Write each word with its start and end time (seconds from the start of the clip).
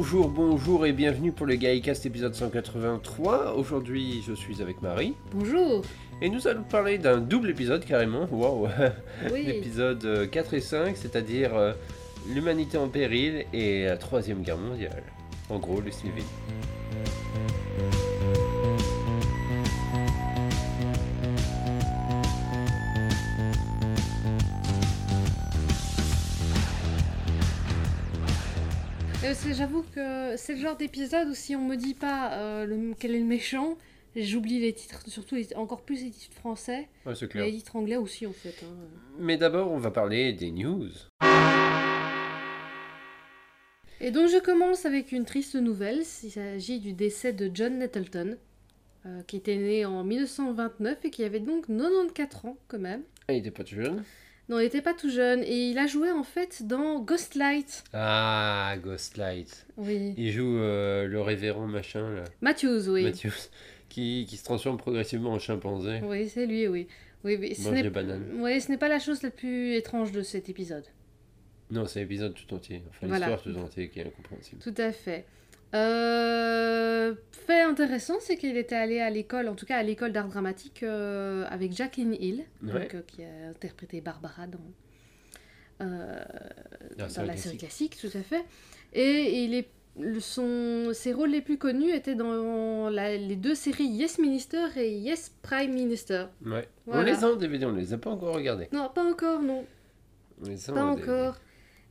Bonjour, 0.00 0.28
bonjour 0.28 0.86
et 0.86 0.92
bienvenue 0.92 1.32
pour 1.32 1.44
le 1.44 1.56
Gaïcast 1.56 2.06
épisode 2.06 2.32
183. 2.32 3.56
Aujourd'hui, 3.56 4.22
je 4.24 4.32
suis 4.32 4.62
avec 4.62 4.80
Marie 4.80 5.16
Bonjour. 5.32 5.82
et 6.22 6.28
nous 6.30 6.46
allons 6.46 6.62
parler 6.62 6.98
d'un 6.98 7.18
double 7.18 7.50
épisode 7.50 7.84
carrément. 7.84 8.28
Waouh 8.30 8.68
Oui. 9.32 9.42
L'épisode 9.46 10.04
euh, 10.04 10.26
4 10.28 10.54
et 10.54 10.60
5, 10.60 10.96
c'est-à-dire 10.96 11.56
euh, 11.56 11.72
l'humanité 12.32 12.78
en 12.78 12.86
péril 12.86 13.44
et 13.52 13.86
la 13.86 13.96
troisième 13.96 14.42
guerre 14.42 14.58
mondiale. 14.58 15.02
En 15.50 15.58
gros, 15.58 15.80
le 15.80 15.90
civil. 15.90 16.22
J'avoue 29.52 29.82
que 29.94 30.36
c'est 30.38 30.54
le 30.54 30.60
genre 30.60 30.76
d'épisode 30.78 31.28
où 31.28 31.34
si 31.34 31.54
on 31.54 31.60
me 31.60 31.76
dit 31.76 31.92
pas 31.92 32.32
euh, 32.32 32.64
le- 32.64 32.94
quel 32.98 33.14
est 33.14 33.18
le 33.18 33.26
méchant, 33.26 33.76
j'oublie 34.16 34.58
les 34.58 34.72
titres, 34.72 35.02
surtout 35.06 35.34
les- 35.34 35.54
encore 35.54 35.82
plus 35.82 36.02
les 36.02 36.10
titres 36.10 36.34
français, 36.36 36.88
Ouais, 37.04 37.14
c'est 37.14 37.26
et 37.26 37.28
clair. 37.28 37.44
les 37.44 37.52
titres 37.52 37.76
anglais 37.76 37.96
aussi 37.96 38.26
en 38.26 38.32
fait. 38.32 38.54
hein. 38.64 38.72
Mais 39.18 39.36
d'abord, 39.36 39.70
on 39.70 39.76
va 39.76 39.90
parler 39.90 40.32
des 40.32 40.50
news. 40.50 40.88
Et 44.00 44.10
donc 44.12 44.30
je 44.30 44.40
commence 44.42 44.86
avec 44.86 45.12
une 45.12 45.26
triste 45.26 45.56
nouvelle, 45.56 46.04
il 46.22 46.30
s'agit 46.30 46.80
du 46.80 46.94
décès 46.94 47.34
de 47.34 47.50
John 47.52 47.78
Nettleton, 47.80 48.38
euh, 49.04 49.20
qui 49.26 49.36
était 49.36 49.56
né 49.56 49.84
en 49.84 50.04
1929 50.04 51.04
et 51.04 51.10
qui 51.10 51.22
avait 51.22 51.40
donc 51.40 51.66
94 51.66 52.46
ans 52.46 52.56
quand 52.68 52.78
même. 52.78 53.02
Ah, 53.28 53.34
il 53.34 53.40
était 53.40 53.50
pas 53.50 53.64
jeune 53.66 54.02
Non, 54.48 54.58
il 54.60 54.62
n'était 54.64 54.80
pas 54.82 54.94
tout 54.94 55.10
jeune, 55.10 55.42
et 55.42 55.68
il 55.70 55.78
a 55.78 55.86
joué 55.86 56.10
en 56.10 56.22
fait 56.22 56.62
dans 56.66 57.00
Ghostlight. 57.00 57.84
Ah, 57.92 58.74
Ghostlight. 58.82 59.66
Oui. 59.76 60.14
Il 60.16 60.32
joue 60.32 60.56
euh, 60.58 61.06
le 61.06 61.20
révérend 61.20 61.66
machin, 61.66 62.14
là. 62.14 62.24
Matthews, 62.40 62.88
oui. 62.88 63.04
Matthews, 63.04 63.48
qui, 63.90 64.24
qui 64.28 64.36
se 64.38 64.44
transforme 64.44 64.78
progressivement 64.78 65.32
en 65.32 65.38
chimpanzé. 65.38 66.00
Oui, 66.02 66.28
c'est 66.28 66.46
lui, 66.46 66.66
oui. 66.66 66.88
Oui, 67.24 67.36
mais 67.38 67.52
ce 67.54 67.68
Mange 67.68 67.82
des 67.82 67.90
bananes. 67.90 68.24
Oui, 68.40 68.60
ce 68.60 68.70
n'est 68.70 68.78
pas 68.78 68.88
la 68.88 68.98
chose 69.00 69.22
la 69.22 69.30
plus 69.30 69.74
étrange 69.74 70.12
de 70.12 70.22
cet 70.22 70.48
épisode. 70.48 70.84
Non, 71.70 71.84
c'est 71.86 72.00
l'épisode 72.00 72.32
tout 72.34 72.54
entier. 72.54 72.82
Enfin, 72.88 73.06
Voilà. 73.08 73.28
l'histoire 73.28 73.42
tout 73.54 73.60
entier 73.60 73.88
qui 73.90 74.00
est 74.00 74.06
incompréhensible. 74.06 74.62
Tout 74.62 74.74
à 74.78 74.92
fait. 74.92 75.26
Euh, 75.74 77.14
fait 77.32 77.62
intéressant, 77.62 78.14
c'est 78.20 78.36
qu'il 78.36 78.56
était 78.56 78.74
allé 78.76 79.00
à 79.00 79.10
l'école, 79.10 79.48
en 79.48 79.54
tout 79.54 79.66
cas 79.66 79.76
à 79.78 79.82
l'école 79.82 80.12
d'art 80.12 80.28
dramatique, 80.28 80.82
euh, 80.82 81.44
avec 81.48 81.72
Jacqueline 81.72 82.14
Hill, 82.14 82.44
donc, 82.62 82.94
euh, 82.94 83.02
qui 83.06 83.22
a 83.22 83.48
interprété 83.50 84.00
Barbara 84.00 84.46
dans, 84.46 84.58
euh, 85.86 86.22
La 86.96 87.04
dans 87.04 87.08
série 87.10 87.26
la 87.26 87.36
série 87.36 87.56
classique. 87.56 87.90
classique, 87.96 88.12
tout 88.12 88.18
à 88.18 88.22
fait. 88.22 88.44
Et 88.94 89.44
il 89.44 89.54
est, 89.54 89.68
son, 90.20 90.90
ses 90.92 91.12
rôles 91.12 91.30
les 91.30 91.40
plus 91.42 91.58
connus 91.58 91.90
étaient 91.92 92.14
dans 92.14 92.88
la- 92.90 93.16
les 93.16 93.36
deux 93.36 93.54
séries 93.54 93.86
Yes 93.88 94.18
Minister 94.18 94.66
et 94.76 94.92
Yes 94.96 95.32
Prime 95.42 95.72
Minister. 95.72 96.26
Ouais. 96.46 96.68
On 96.86 97.02
les 97.02 97.24
a 97.24 97.28
en 97.30 97.36
DVD, 97.36 97.64
on 97.66 97.72
les 97.72 97.92
a 97.92 97.98
pas 97.98 98.10
encore 98.10 98.34
regardés. 98.34 98.68
Non, 98.72 98.90
pas 98.94 99.04
encore, 99.04 99.42
non. 99.42 99.64
On 100.42 100.48
les 100.48 100.70
a 100.70 100.72
Pas 100.72 100.84
en 100.84 100.94
DVD. 100.94 101.06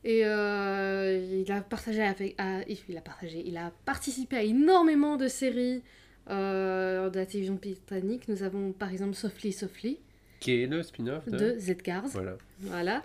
Et 0.09 0.21
euh, 0.23 1.19
il 1.45 1.51
a 1.51 1.59
partagé 1.59 2.01
avec, 2.01 2.33
ah, 2.37 2.61
il 2.87 2.97
a 2.97 3.01
partagé, 3.01 3.43
il 3.45 3.57
a 3.57 3.73
participé 3.83 4.37
à 4.37 4.41
énormément 4.41 5.17
de 5.17 5.27
séries 5.27 5.83
euh, 6.29 7.09
de 7.09 7.19
la 7.19 7.25
télévision 7.25 7.55
britannique. 7.55 8.29
Nous 8.29 8.41
avons 8.41 8.71
par 8.71 8.89
exemple 8.89 9.15
Softly 9.15 9.51
Softly 9.51 9.99
Qui 10.39 10.63
est 10.63 10.67
le 10.67 10.81
spin-off 10.81 11.27
de... 11.27 11.37
de 11.37 11.55
Zedgars, 11.59 12.07
Voilà. 12.07 12.37
voilà. 12.61 13.03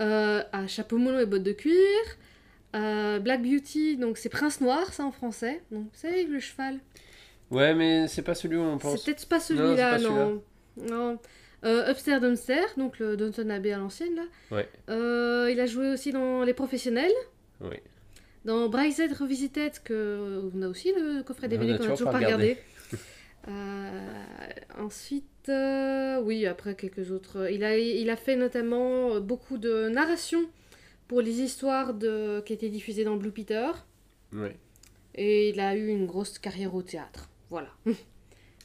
Euh, 0.00 0.44
à 0.52 0.68
Chapeau 0.68 0.98
melon 0.98 1.18
et 1.18 1.26
bottes 1.26 1.42
de 1.42 1.50
cuir. 1.52 1.74
Black 2.72 3.42
Beauty, 3.42 3.96
donc 3.96 4.16
c'est 4.16 4.28
Prince 4.28 4.60
Noir, 4.60 4.92
ça 4.92 5.02
en 5.04 5.10
français. 5.10 5.62
Donc 5.72 5.88
savez 5.94 6.26
le 6.26 6.38
cheval. 6.38 6.78
Ouais, 7.50 7.74
mais 7.74 8.06
c'est 8.06 8.22
pas 8.22 8.34
celui 8.36 8.56
où 8.56 8.60
on 8.60 8.78
C'est 8.78 8.82
pense. 8.82 9.04
peut-être 9.04 9.26
pas 9.26 9.40
c'est 9.40 9.56
celui-là, 9.56 9.98
non. 9.98 10.42
Non. 10.88 11.18
Euh, 11.64 11.90
Upstairs 11.90 12.20
Downstairs, 12.20 12.68
donc 12.76 12.98
le 12.98 13.16
Downton 13.16 13.50
Abbey 13.50 13.72
à 13.72 13.78
l'ancienne 13.78 14.14
là. 14.14 14.22
Ouais. 14.50 14.68
Euh, 14.90 15.48
il 15.50 15.58
a 15.60 15.66
joué 15.66 15.90
aussi 15.90 16.12
dans 16.12 16.42
Les 16.42 16.54
Professionnels. 16.54 17.12
Oui. 17.60 17.76
Dans 18.44 18.68
Brideshead 18.68 19.12
Revisited, 19.12 19.82
que 19.82 20.50
on 20.54 20.62
a 20.62 20.68
aussi 20.68 20.92
le 20.92 21.22
coffret 21.22 21.48
DVD 21.48 21.76
qu'on 21.76 21.84
a 21.84 21.96
toujours 21.96 22.10
pas 22.10 22.18
regardé. 22.18 22.56
Euh, 23.48 24.50
ensuite, 24.78 25.52
oui, 26.24 26.46
après 26.46 26.74
quelques 26.74 27.12
autres. 27.12 27.48
Il 27.50 27.62
a, 27.62 27.78
il 27.78 28.10
a 28.10 28.16
fait 28.16 28.34
notamment 28.34 29.20
beaucoup 29.20 29.56
de 29.56 29.88
narration 29.88 30.40
pour 31.06 31.20
les 31.20 31.40
histoires 31.40 31.94
de, 31.94 32.40
qui 32.40 32.52
étaient 32.52 32.68
diffusées 32.68 33.04
dans 33.04 33.16
Blue 33.16 33.30
Peter. 33.30 33.70
Et 35.14 35.50
il 35.50 35.60
a 35.60 35.76
eu 35.76 35.88
une 35.88 36.06
grosse 36.06 36.38
carrière 36.38 36.74
au 36.74 36.82
théâtre. 36.82 37.30
Voilà. 37.50 37.68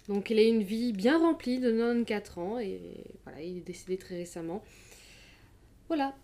Donc 0.08 0.30
il 0.30 0.40
a 0.40 0.44
une 0.44 0.64
vie 0.64 0.94
bien 0.94 1.18
remplie 1.20 1.60
de 1.60 1.72
94 1.72 2.38
ans 2.40 2.60
et 2.60 2.80
voilà, 3.24 3.42
il 3.42 3.58
est 3.58 3.62
décédé 3.62 3.98
très 3.98 4.16
récemment. 4.18 4.64
Voilà. 5.88 6.16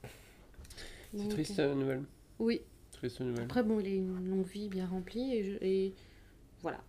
C'est 1.16 1.28
triste 1.30 1.60
euh, 1.60 1.74
nouvelle. 1.76 2.04
Oui. 2.40 2.62
Triste 2.92 3.20
nouvelle. 3.22 3.44
Après, 3.46 3.64
bon, 3.64 3.80
il 3.80 3.86
a 3.88 3.90
une 3.90 4.30
longue 4.30 4.48
vie 4.48 4.70
bien 4.70 4.88
remplie 4.88 5.36
et, 5.36 5.44
je- 5.44 5.58
et 5.64 5.94
voilà. 6.62 6.82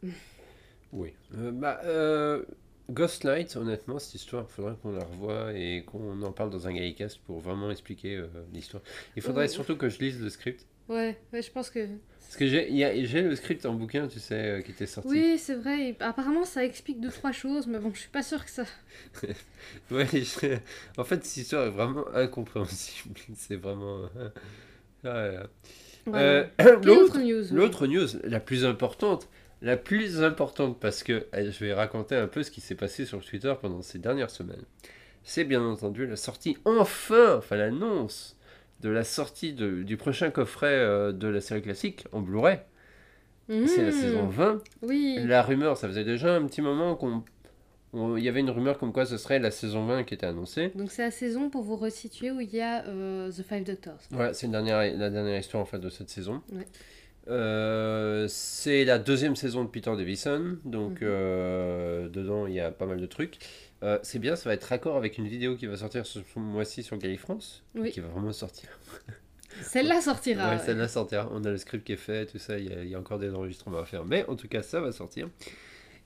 Oui. 0.92 1.12
Euh, 1.36 1.52
bah, 1.52 1.80
euh, 1.84 2.44
Ghostlight, 2.90 3.54
honnêtement, 3.56 3.98
cette 3.98 4.14
histoire, 4.14 4.46
il 4.48 4.52
faudrait 4.52 4.74
qu'on 4.82 4.92
la 4.92 5.04
revoie 5.04 5.52
et 5.54 5.84
qu'on 5.84 6.22
en 6.22 6.32
parle 6.32 6.50
dans 6.50 6.66
un 6.66 6.72
Gaïcast 6.72 7.18
pour 7.18 7.38
vraiment 7.40 7.70
expliquer 7.70 8.16
euh, 8.16 8.26
l'histoire. 8.52 8.82
Il 9.16 9.22
faudrait 9.22 9.48
surtout 9.48 9.76
que 9.76 9.88
je 9.90 9.98
lise 9.98 10.20
le 10.20 10.30
script. 10.30 10.66
Ouais, 10.88 11.18
ouais, 11.32 11.42
je 11.42 11.50
pense 11.52 11.68
que. 11.68 11.86
Parce 12.28 12.36
que 12.36 12.46
j'ai 12.46 13.22
le 13.22 13.34
script 13.36 13.64
en 13.64 13.72
bouquin, 13.72 14.06
tu 14.06 14.20
sais, 14.20 14.34
euh, 14.34 14.60
qui 14.60 14.72
était 14.72 14.84
sorti. 14.86 15.08
Oui, 15.08 15.38
c'est 15.38 15.54
vrai. 15.54 15.96
apparemment, 15.98 16.44
ça 16.44 16.62
explique 16.62 17.00
deux, 17.00 17.08
trois 17.08 17.32
choses, 17.32 17.66
mais 17.66 17.78
bon, 17.78 17.90
je 17.94 18.00
suis 18.00 18.10
pas 18.10 18.22
sûre 18.22 18.44
que 18.44 18.50
ça. 18.50 18.64
Ouais, 19.90 20.06
je- 20.12 20.58
en 20.98 21.04
fait, 21.04 21.24
cette 21.24 21.36
histoire 21.38 21.66
est 21.66 21.70
vraiment 21.70 22.04
incompréhensible. 22.14 23.14
C'est 23.34 23.56
vraiment. 23.56 24.02
euh, 25.06 25.40
ah. 25.42 25.46
Voilà. 26.04 26.22
Euh, 26.22 26.46
L'autre, 26.84 27.16
autre 27.16 27.20
news 27.20 27.44
oui. 27.50 27.88
news, 27.94 28.20
la 28.24 28.40
plus 28.40 28.64
importante, 28.66 29.28
la 29.62 29.76
plus 29.78 30.22
importante, 30.22 30.78
parce 30.80 31.02
que 31.02 31.26
euh, 31.34 31.50
je 31.50 31.64
vais 31.64 31.72
raconter 31.72 32.14
un 32.14 32.26
peu 32.28 32.42
ce 32.42 32.50
qui 32.50 32.60
s'est 32.60 32.74
passé 32.74 33.04
sur 33.06 33.24
Twitter 33.24 33.54
pendant 33.60 33.82
ces 33.82 33.98
dernières 33.98 34.30
semaines. 34.30 34.64
C'est 35.24 35.44
bien 35.44 35.62
entendu 35.62 36.06
la 36.06 36.16
sortie, 36.16 36.56
enfin, 36.66 37.36
enfin 37.38 37.56
l'annonce 37.56 38.37
de 38.80 38.88
la 38.88 39.04
sortie 39.04 39.52
de- 39.52 39.82
du 39.82 39.96
prochain 39.96 40.30
coffret 40.30 40.66
euh, 40.74 41.12
de 41.12 41.28
la 41.28 41.40
série 41.40 41.62
classique 41.62 42.06
en 42.12 42.20
Blu-ray. 42.20 42.58
C'est 43.48 43.82
la 43.82 43.88
Mmh, 43.88 43.92
saison 43.92 44.26
20. 44.26 44.62
Oui. 44.82 45.18
La 45.24 45.42
rumeur, 45.42 45.76
ça 45.78 45.88
faisait 45.88 46.04
déjà 46.04 46.34
un 46.36 46.44
petit 46.46 46.60
moment 46.60 46.94
qu'on. 46.96 47.24
on- 47.94 48.16
Il 48.18 48.22
y 48.22 48.28
avait 48.28 48.40
une 48.40 48.50
rumeur 48.50 48.76
comme 48.78 48.92
quoi 48.92 49.06
ce 49.06 49.16
serait 49.16 49.38
la 49.38 49.50
saison 49.50 49.86
20 49.86 50.04
qui 50.04 50.12
était 50.12 50.26
annoncée. 50.26 50.70
Donc, 50.74 50.90
c'est 50.90 51.00
la 51.02 51.10
saison 51.10 51.48
pour 51.48 51.62
vous 51.62 51.76
resituer 51.76 52.30
où 52.30 52.40
il 52.40 52.54
y 52.54 52.60
a 52.60 52.84
euh, 52.86 53.30
The 53.32 53.42
Five 53.42 53.64
Doctors. 53.64 54.00
Voilà, 54.10 54.34
c'est 54.34 54.44
une 54.46 54.52
dernière, 54.52 54.78
la 54.98 55.08
dernière 55.08 55.38
histoire 55.38 55.62
en 55.62 55.66
fait 55.66 55.78
de 55.78 55.88
cette 55.88 56.10
saison. 56.10 56.42
Ouais. 56.52 56.66
Euh, 57.28 58.26
c'est 58.28 58.84
la 58.84 58.98
deuxième 58.98 59.36
saison 59.36 59.62
de 59.64 59.68
Peter 59.68 59.94
Davison, 59.96 60.56
donc 60.64 61.00
Mhm. 61.02 61.08
euh, 61.08 62.08
dedans 62.08 62.46
il 62.46 62.54
y 62.54 62.60
a 62.60 62.70
pas 62.70 62.86
mal 62.86 62.98
de 63.00 63.06
trucs. 63.06 63.36
Euh, 63.82 63.98
c'est 64.02 64.18
bien, 64.18 64.34
ça 64.34 64.48
va 64.48 64.54
être 64.54 64.64
raccord 64.64 64.96
avec 64.96 65.18
une 65.18 65.28
vidéo 65.28 65.54
qui 65.56 65.66
va 65.66 65.76
sortir 65.76 66.04
ce 66.06 66.20
ce 66.20 66.38
mois-ci 66.38 66.82
sur 66.82 66.96
Galifrance, 66.98 67.62
Oui. 67.74 67.90
qui 67.92 68.00
va 68.00 68.08
vraiment 68.08 68.32
sortir. 68.32 68.68
Celle-là 69.62 70.00
sortira. 70.00 70.48
ouais, 70.50 70.56
ouais. 70.56 70.62
celle-là 70.64 70.88
sortira. 70.88 71.28
On 71.32 71.44
a 71.44 71.50
le 71.50 71.58
script 71.58 71.84
qui 71.86 71.92
est 71.92 71.96
fait, 71.96 72.26
tout 72.26 72.38
ça, 72.38 72.58
il 72.58 72.70
y, 72.70 72.72
a- 72.72 72.82
il 72.82 72.88
y 72.90 72.94
a 72.94 72.98
encore 72.98 73.18
des 73.18 73.32
enregistrements 73.34 73.78
à 73.78 73.84
faire, 73.84 74.04
mais 74.04 74.24
en 74.28 74.34
tout 74.36 74.48
cas 74.48 74.62
ça 74.62 74.80
va 74.80 74.92
sortir. 74.92 75.28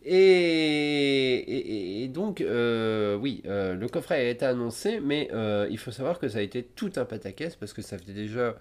Et, 0.04 1.36
et- 1.36 2.02
et 2.04 2.08
donc, 2.08 2.38
oui, 2.40 3.42
le 3.44 3.86
coffret 3.86 4.16
a 4.16 4.28
été 4.30 4.44
annoncé, 4.44 5.00
mais 5.00 5.28
il 5.70 5.78
faut 5.78 5.90
savoir 5.92 6.18
que 6.18 6.28
ça 6.28 6.38
a 6.38 6.42
été 6.42 6.62
tout 6.62 6.92
un 6.96 7.04
pataquès 7.04 7.54
parce 7.56 7.72
que 7.72 7.82
ça 7.82 7.96
faisait 7.98 8.12
déjà 8.12 8.56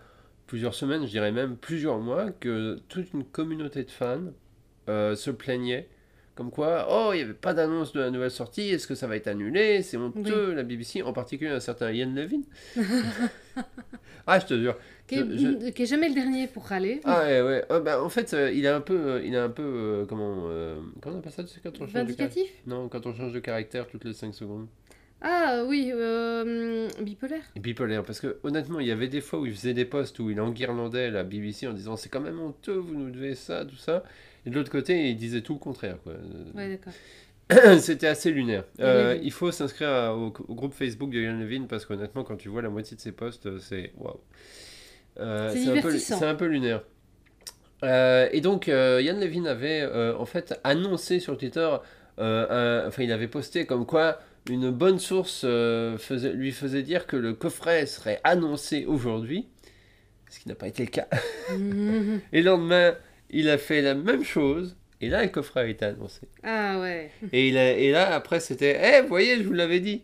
plusieurs 0.52 0.76
semaines, 0.76 1.06
je 1.06 1.12
dirais 1.12 1.32
même 1.32 1.56
plusieurs 1.56 2.00
mois, 2.00 2.30
que 2.30 2.78
toute 2.90 3.14
une 3.14 3.24
communauté 3.24 3.86
de 3.86 3.90
fans 3.90 4.34
euh, 4.90 5.16
se 5.16 5.32
plaignait. 5.32 5.88
Comme 6.36 6.52
quoi, 6.52 6.88
oh, 6.92 7.12
il 7.14 7.18
n'y 7.20 7.24
avait 7.24 7.34
pas 7.34 7.54
d'annonce 7.54 7.94
de 7.94 8.02
la 8.02 8.12
nouvelle 8.12 8.32
sortie, 8.32 8.64
est-ce 8.64 8.86
que 8.86 8.94
ça 8.94 9.08
va 9.08 9.16
être 9.16 9.28
annulé? 9.28 9.82
C'est 9.82 9.96
honteux, 9.96 10.54
la 10.54 10.64
BBC, 10.64 11.04
en 11.04 11.14
particulier 11.14 11.52
un 11.52 11.62
certain 11.62 11.90
Ian 11.94 12.12
Levin. 12.14 12.42
ah, 14.28 14.40
je 14.40 14.46
te 14.46 14.60
jure. 14.60 14.76
Qui 15.08 15.16
est, 15.16 15.26
Je- 15.38 15.86
jamais 15.86 16.10
le 16.10 16.16
dernier 16.16 16.48
pour 16.48 16.66
râler. 16.66 17.00
Ah 17.06 17.22
ouais, 17.22 17.42
ouais. 17.42 17.66
Ah, 17.70 17.80
bah, 17.80 18.04
en 18.04 18.10
fait, 18.10 18.34
euh, 18.34 18.52
il 18.52 18.66
est 18.66 18.68
un 18.68 18.82
peu, 18.82 19.00
euh, 19.00 19.22
il 19.24 19.34
est 19.34 19.38
un 19.38 19.50
peu, 19.50 20.06
comment, 20.10 20.50
comment 21.02 21.16
on 21.16 21.20
appelle 21.20 21.32
ça, 21.32 21.46
tu 21.46 21.54
sais, 21.54 21.62
quand 21.64 21.80
on 21.80 21.88
change 21.88 22.14
de 22.14 22.70
Non, 22.70 22.90
quand 22.90 23.06
on 23.06 23.16
change 23.16 23.32
de 23.32 23.40
caractère 23.40 23.88
toutes 23.88 24.04
les 24.04 24.14
5 24.14 24.36
secondes. 24.36 24.68
Ah 25.24 25.64
oui, 25.68 25.92
euh, 25.94 26.88
bipolaire. 27.00 27.44
Bipolaire, 27.56 28.04
parce 28.04 28.20
que 28.20 28.38
honnêtement, 28.44 28.80
il 28.80 28.88
y 28.88 28.92
avait 28.92 29.08
des 29.08 29.22
fois 29.22 29.40
où 29.40 29.46
il 29.46 29.54
faisait 29.54 29.74
des 29.76 29.86
posts 29.86 30.18
où 30.20 30.32
il 30.32 30.42
enguirlandait 30.42 31.12
la 31.12 31.24
BBC 31.24 31.68
en 31.68 31.74
disant 31.74 31.96
c'est 31.96 32.10
quand 32.10 32.22
même 32.22 32.40
honteux, 32.40 32.74
vous 32.78 32.96
nous 32.96 33.12
devez 33.12 33.36
ça, 33.36 33.64
tout 33.66 33.76
ça. 33.76 34.04
Et 34.46 34.50
de 34.50 34.56
l'autre 34.56 34.72
côté, 34.72 35.10
il 35.10 35.16
disait 35.18 35.42
tout 35.42 35.54
le 35.54 35.60
contraire, 35.60 35.98
quoi. 36.04 36.14
Ouais, 36.56 36.70
d'accord. 36.70 36.94
C'était 37.80 38.08
assez 38.08 38.32
lunaire. 38.32 38.64
Euh, 38.80 39.12
oui, 39.14 39.18
oui. 39.20 39.26
Il 39.26 39.32
faut 39.32 39.52
s'inscrire 39.52 40.16
au, 40.18 40.34
au 40.48 40.56
groupe 40.56 40.74
Facebook 40.74 41.12
de 41.12 41.20
Yann 41.20 41.40
Levine 41.40 41.68
parce 41.68 41.86
qu'honnêtement, 41.86 42.24
quand 42.24 42.38
tu 42.38 42.50
vois 42.50 42.64
la 42.64 42.70
moitié 42.70 42.98
de 42.98 43.02
ses 43.02 43.12
posts, 43.12 43.60
c'est 43.60 43.92
waouh. 43.98 44.20
Euh, 45.20 45.52
C'est 45.54 45.68
un 45.70 46.30
un 46.30 46.36
peu 46.36 46.46
lunaire. 46.48 46.82
Euh, 47.84 48.28
et 48.32 48.42
donc, 48.42 48.68
Yann 48.68 49.20
Levin 49.20 49.46
avait 49.46 49.86
en 50.18 50.26
fait 50.26 50.60
annoncé 50.64 51.20
sur 51.20 51.38
Twitter, 51.38 51.70
un- 52.18 52.84
enfin, 52.88 53.04
il 53.04 53.12
avait 53.12 53.28
posté 53.28 53.66
comme 53.66 53.86
quoi 53.86 54.20
une 54.50 54.72
bonne 54.72 55.00
source 55.00 55.42
euh, 55.46 55.98
faisait- 55.98 56.34
lui 56.34 56.52
faisait 56.52 56.84
dire 56.84 57.06
que 57.08 57.16
le 57.16 57.34
coffret 57.34 57.86
serait 57.86 58.20
annoncé 58.24 58.86
aujourd'hui, 58.86 59.48
ce 60.30 60.40
qui 60.40 60.48
n'a 60.50 60.56
pas 60.56 60.68
été 60.68 60.84
le 60.84 60.90
cas. 60.90 61.08
Mhm. 61.52 62.22
Et 62.34 62.42
le 62.42 62.46
lendemain, 62.52 62.96
il 63.30 63.50
a 63.50 63.58
fait 63.58 63.82
la 63.82 63.94
même 63.96 64.24
chose, 64.24 64.76
et 65.00 65.10
là, 65.10 65.24
le 65.24 65.30
coffret 65.30 65.62
a 65.62 65.66
été 65.68 65.86
annoncé. 65.86 66.22
Ah 66.44 66.80
ouais. 66.80 67.12
Et, 67.32 67.48
il 67.50 67.58
a- 67.58 67.74
et 67.78 67.92
là, 67.92 68.14
après, 68.14 68.40
c'était 68.40 68.80
Eh, 68.84 69.02
vous 69.02 69.08
voyez, 69.08 69.38
je 69.38 69.44
vous 69.44 69.54
l'avais 69.54 69.80
dit. 69.80 70.04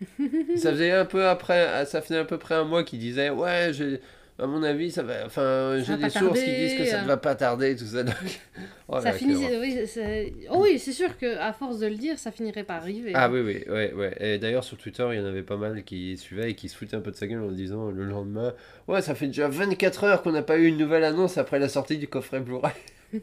ça 0.56 0.70
faisait 0.70 0.92
un 0.92 1.04
peu 1.04 1.26
après, 1.26 1.84
ça 1.86 2.00
faisait 2.02 2.18
à 2.18 2.24
peu 2.24 2.38
près 2.38 2.54
un 2.54 2.64
mois 2.64 2.84
qu'il 2.84 3.00
disait 3.00 3.30
Ouais, 3.30 3.70
j'ai- 3.72 4.00
à 4.38 4.46
mon 4.46 4.62
avis, 4.62 4.90
ça 4.90 5.02
va. 5.02 5.26
Enfin, 5.26 5.80
j'ai 5.84 5.96
des 5.96 6.10
sources 6.10 6.40
qui 6.40 6.54
disent 6.54 6.78
que 6.78 6.84
ça 6.84 6.98
euh. 6.98 7.02
ne 7.02 7.06
va 7.08 7.16
pas 7.16 7.34
tarder, 7.34 7.74
tout 7.76 7.86
ça. 7.86 8.02
donc- 8.04 8.14
Oh 8.90 9.00
ça 9.00 9.12
finit. 9.12 9.34
Oui, 9.60 9.78
c'est- 9.86 10.32
oh 10.50 10.60
oui, 10.62 10.78
sûr 10.78 11.18
que 11.18 11.36
à 11.38 11.52
force 11.52 11.78
de 11.78 11.86
le 11.86 11.96
dire, 11.96 12.18
ça 12.18 12.30
finirait 12.30 12.64
par 12.64 12.76
arriver. 12.76 13.12
Ah 13.14 13.28
oui, 13.30 13.40
oui, 13.40 13.64
ouais, 13.68 13.92
ouais. 13.92 14.16
Et 14.20 14.38
d'ailleurs, 14.38 14.64
sur 14.64 14.76
Twitter, 14.78 15.06
il 15.12 15.18
y 15.18 15.20
en 15.20 15.26
avait 15.26 15.42
pas 15.42 15.56
mal 15.56 15.82
qui 15.84 16.16
suivaient 16.16 16.52
et 16.52 16.54
qui 16.54 16.68
se 16.68 16.76
foutaient 16.76 16.96
un 16.96 17.00
peu 17.00 17.10
de 17.10 17.16
sa 17.16 17.26
gueule 17.26 17.42
en 17.42 17.50
disant 17.50 17.90
le 17.90 18.04
lendemain 18.04 18.54
Ouais, 18.86 19.02
ça 19.02 19.14
fait 19.14 19.26
déjà 19.26 19.48
24 19.48 20.04
heures 20.04 20.22
qu'on 20.22 20.32
n'a 20.32 20.42
pas 20.42 20.56
eu 20.56 20.66
une 20.66 20.78
nouvelle 20.78 21.04
annonce 21.04 21.36
après 21.36 21.58
la 21.58 21.68
sortie 21.68 21.98
du 21.98 22.08
coffret 22.08 22.40
Blu-ray. 22.40 22.72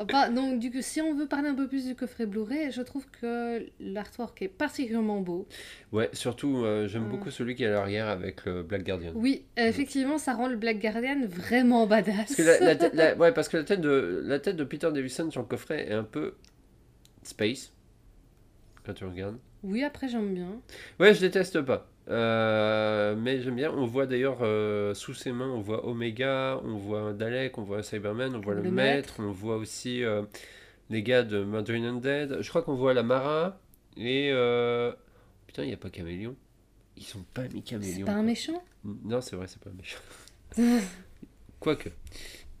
Ah 0.00 0.04
bah, 0.06 0.30
donc, 0.30 0.58
du 0.60 0.70
coup, 0.70 0.78
si 0.80 1.02
on 1.02 1.12
veut 1.14 1.26
parler 1.26 1.48
un 1.50 1.54
peu 1.54 1.68
plus 1.68 1.84
du 1.86 1.94
coffret 1.94 2.24
Blu-ray, 2.24 2.72
je 2.72 2.80
trouve 2.80 3.04
que 3.20 3.66
l'artwork 3.80 4.40
est 4.40 4.48
particulièrement 4.48 5.20
beau. 5.20 5.46
Ouais, 5.92 6.08
surtout, 6.14 6.64
euh, 6.64 6.88
j'aime 6.88 7.04
Mm. 7.06 7.10
beaucoup 7.10 7.30
celui 7.30 7.54
qui 7.54 7.64
est 7.64 7.66
à 7.66 7.70
l'arrière 7.72 8.08
avec 8.08 8.46
le 8.46 8.62
Black 8.62 8.82
Guardian. 8.84 9.12
Oui, 9.14 9.44
effectivement, 9.58 10.16
ça 10.16 10.32
rend 10.32 10.48
le 10.48 10.56
Black 10.56 10.78
Guardian 10.80 11.26
vraiment 11.26 11.86
badass. 11.86 12.16
Parce 12.16 12.34
que 12.36 12.42
la, 12.42 12.60
la 12.60 12.76
tête- 12.76 12.94
la- 12.94 13.14
ouais, 13.16 13.32
parce 13.32 13.48
que 13.50 13.58
la 13.58 13.64
tête, 13.64 13.82
de, 13.82 14.22
la 14.24 14.38
tête 14.38 14.56
de 14.56 14.64
Peter 14.64 14.90
Davison 14.90 15.30
sur 15.30 15.42
le 15.42 15.46
coffret 15.46 15.86
est 15.90 15.92
un 15.94 16.04
peu 16.04 16.34
space, 17.22 17.72
quand 18.86 18.94
tu 18.94 19.04
regardes. 19.04 19.36
Oui, 19.62 19.84
après, 19.84 20.08
j'aime 20.08 20.32
bien. 20.32 20.52
Ouais, 20.98 21.12
je 21.12 21.20
déteste 21.20 21.60
pas. 21.60 21.86
Euh, 22.10 23.14
mais 23.16 23.40
j'aime 23.40 23.54
bien. 23.56 23.70
On 23.72 23.86
voit 23.86 24.06
d'ailleurs 24.06 24.38
euh, 24.42 24.94
sous 24.94 25.14
ses 25.14 25.30
mains, 25.32 25.48
on 25.48 25.60
voit 25.60 25.86
Omega, 25.86 26.60
on 26.64 26.76
voit 26.76 27.12
Dalek, 27.12 27.56
on 27.58 27.62
voit 27.62 27.82
Cyberman, 27.82 28.34
on 28.34 28.40
voit 28.40 28.54
le, 28.54 28.62
Le 28.62 28.70
maître, 28.70 29.14
on 29.18 29.30
voit 29.30 29.56
aussi 29.56 30.02
euh, 30.02 30.22
les 30.88 31.02
gars 31.02 31.22
de 31.22 31.44
Murdering 31.44 31.84
Undead. 31.84 32.38
Je 32.40 32.48
crois 32.48 32.62
qu'on 32.62 32.74
voit 32.74 32.94
la 32.94 33.02
Mara 33.04 33.60
et. 33.96 34.30
Putain, 35.46 35.62
il 35.64 35.68
n'y 35.68 35.74
a 35.74 35.76
pas 35.76 35.90
Caméléon. 35.90 36.34
Ils 36.96 37.16
ont 37.16 37.24
pas 37.32 37.42
mis 37.42 37.62
C'est 37.64 37.70
Caméléon. 37.70 38.06
pas 38.06 38.12
un 38.12 38.22
méchant? 38.22 38.62
Non, 38.84 39.20
c'est 39.20 39.36
vrai, 39.36 39.46
c'est 39.46 39.60
pas 39.62 39.70
méchant. 39.70 40.00
Quoique. 41.60 41.90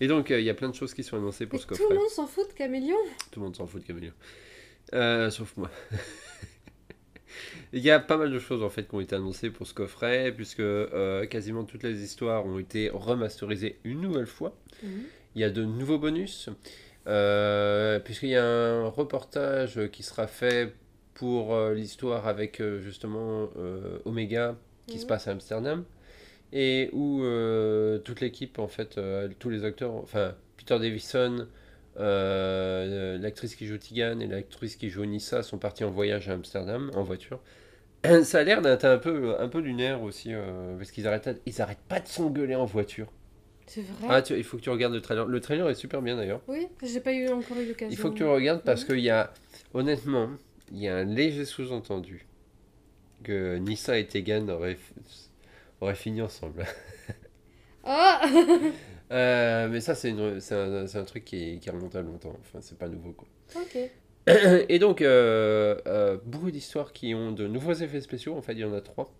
Et 0.00 0.08
donc, 0.08 0.30
il 0.30 0.40
y 0.40 0.50
a 0.50 0.54
plein 0.54 0.68
de 0.68 0.74
choses 0.74 0.92
qui 0.92 1.02
sont 1.02 1.16
annoncées 1.16 1.46
pour 1.46 1.54
Mais 1.58 1.62
ce 1.62 1.66
tout 1.68 1.74
coffret. 1.76 1.94
le 1.94 2.00
monde 2.00 2.08
s'en 2.10 2.26
fout 2.26 2.48
de 2.48 2.52
Caméléon? 2.54 2.96
Tout 3.30 3.40
le 3.40 3.44
monde 3.46 3.56
s'en 3.56 3.66
fout 3.66 3.80
de 3.80 3.86
Caméléon. 3.86 4.12
Sauf 5.30 5.56
moi. 5.56 5.70
Il 7.72 7.80
y 7.80 7.90
a 7.90 7.98
pas 8.00 8.16
mal 8.16 8.30
de 8.30 8.38
choses 8.38 8.62
en 8.62 8.70
fait 8.70 8.88
qui 8.88 8.94
ont 8.94 9.00
été 9.00 9.16
annoncées 9.16 9.50
pour 9.50 9.66
ce 9.66 9.74
coffret, 9.74 10.32
puisque 10.34 10.60
euh, 10.60 11.26
quasiment 11.26 11.64
toutes 11.64 11.82
les 11.82 12.02
histoires 12.02 12.46
ont 12.46 12.58
été 12.58 12.90
remasterisées 12.92 13.78
une 13.84 14.00
nouvelle 14.00 14.26
fois. 14.26 14.56
Il 15.34 15.40
y 15.40 15.44
a 15.44 15.50
de 15.50 15.64
nouveaux 15.64 15.98
bonus, 15.98 16.48
euh, 17.06 17.98
puisqu'il 18.00 18.30
y 18.30 18.36
a 18.36 18.44
un 18.44 18.86
reportage 18.88 19.80
qui 19.90 20.02
sera 20.02 20.26
fait 20.26 20.72
pour 21.14 21.54
euh, 21.54 21.74
l'histoire 21.74 22.26
avec 22.26 22.62
justement 22.80 23.48
Omega 24.04 24.56
qui 24.86 24.98
se 24.98 25.04
Mhm. 25.04 25.08
passe 25.08 25.28
à 25.28 25.32
Amsterdam, 25.32 25.84
et 26.52 26.90
où 26.92 27.22
toute 28.04 28.20
l'équipe, 28.20 28.58
en 28.58 28.68
fait, 28.68 29.00
tous 29.38 29.50
les 29.50 29.64
acteurs, 29.64 29.92
enfin 29.94 30.34
Peter 30.56 30.78
Davison, 30.78 31.46
euh, 31.98 33.18
l'actrice 33.18 33.54
qui 33.54 33.66
joue 33.66 33.78
Tigan 33.78 34.18
et 34.20 34.26
l'actrice 34.26 34.76
qui 34.76 34.90
joue 34.90 35.04
Nissa 35.04 35.42
sont 35.42 35.58
partis 35.58 35.84
en 35.84 35.90
voyage 35.90 36.28
à 36.28 36.32
Amsterdam 36.32 36.90
en 36.94 37.02
voiture. 37.02 37.40
Ça 38.24 38.40
a 38.40 38.42
l'air 38.44 38.60
d'être 38.60 38.84
un 38.84 38.98
peu, 38.98 39.34
un 39.40 39.48
peu 39.48 39.60
lunaire 39.60 40.02
aussi, 40.02 40.34
euh, 40.34 40.76
parce 40.76 40.90
qu'ils 40.90 41.06
arrêtent, 41.06 41.40
ils 41.46 41.62
arrêtent 41.62 41.78
pas 41.88 42.00
de 42.00 42.06
s'engueuler 42.06 42.54
en 42.54 42.66
voiture. 42.66 43.06
C'est 43.66 43.80
vrai. 43.80 44.08
Ah, 44.10 44.20
tu- 44.20 44.36
il 44.36 44.44
faut 44.44 44.58
que 44.58 44.62
tu 44.62 44.68
regardes 44.68 44.92
le 44.92 45.00
trailer. 45.00 45.24
Le 45.26 45.40
trailer 45.40 45.68
est 45.70 45.74
super 45.74 46.02
bien 46.02 46.16
d'ailleurs. 46.16 46.42
Oui, 46.48 46.68
j'ai 46.82 47.00
pas 47.00 47.14
eu 47.14 47.28
encore 47.30 47.56
eu 47.58 47.66
l'occasion. 47.66 47.88
Il 47.90 47.96
faut 47.96 48.10
que 48.10 48.16
tu 48.18 48.24
regardes 48.24 48.62
parce 48.62 48.82
Mhm. 48.82 48.86
qu'il 48.88 49.00
y 49.00 49.08
a, 49.10 49.32
honnêtement, 49.72 50.28
il 50.70 50.80
y 50.80 50.88
a 50.88 50.96
un 50.96 51.04
léger 51.04 51.46
sous-entendu 51.46 52.26
que 53.22 53.56
Nissa 53.56 53.98
et 53.98 54.06
Tegan 54.06 54.46
auraient, 54.50 54.76
auraient 55.80 55.94
fini 55.94 56.20
ensemble. 56.20 56.66
Ah 57.84 58.20
Euh, 59.12 59.68
mais 59.68 59.80
ça, 59.80 59.94
c'est 59.94 60.10
un, 60.10 61.04
truc 61.04 61.24
qui, 61.24 61.58
qui 61.60 61.70
remonte 61.70 61.94
à 61.94 62.02
longtemps. 62.02 62.36
Enfin, 62.40 62.60
c'est 62.60 62.78
pas 62.78 62.88
nouveau 62.88 63.12
quoi. 63.12 63.28
Ok. 63.56 63.78
Et 64.68 64.78
donc, 64.78 65.02
euh, 65.02 65.78
euh, 65.86 66.16
beaucoup 66.24 66.50
d'histoires 66.50 66.92
qui 66.92 67.14
ont 67.14 67.32
de 67.32 67.46
nouveaux 67.46 67.74
effets 67.74 68.00
spéciaux. 68.00 68.36
En 68.36 68.42
fait, 68.42 68.54
il 68.54 68.60
y 68.60 68.64
en 68.64 68.72
a 68.72 68.80
trois. 68.80 69.12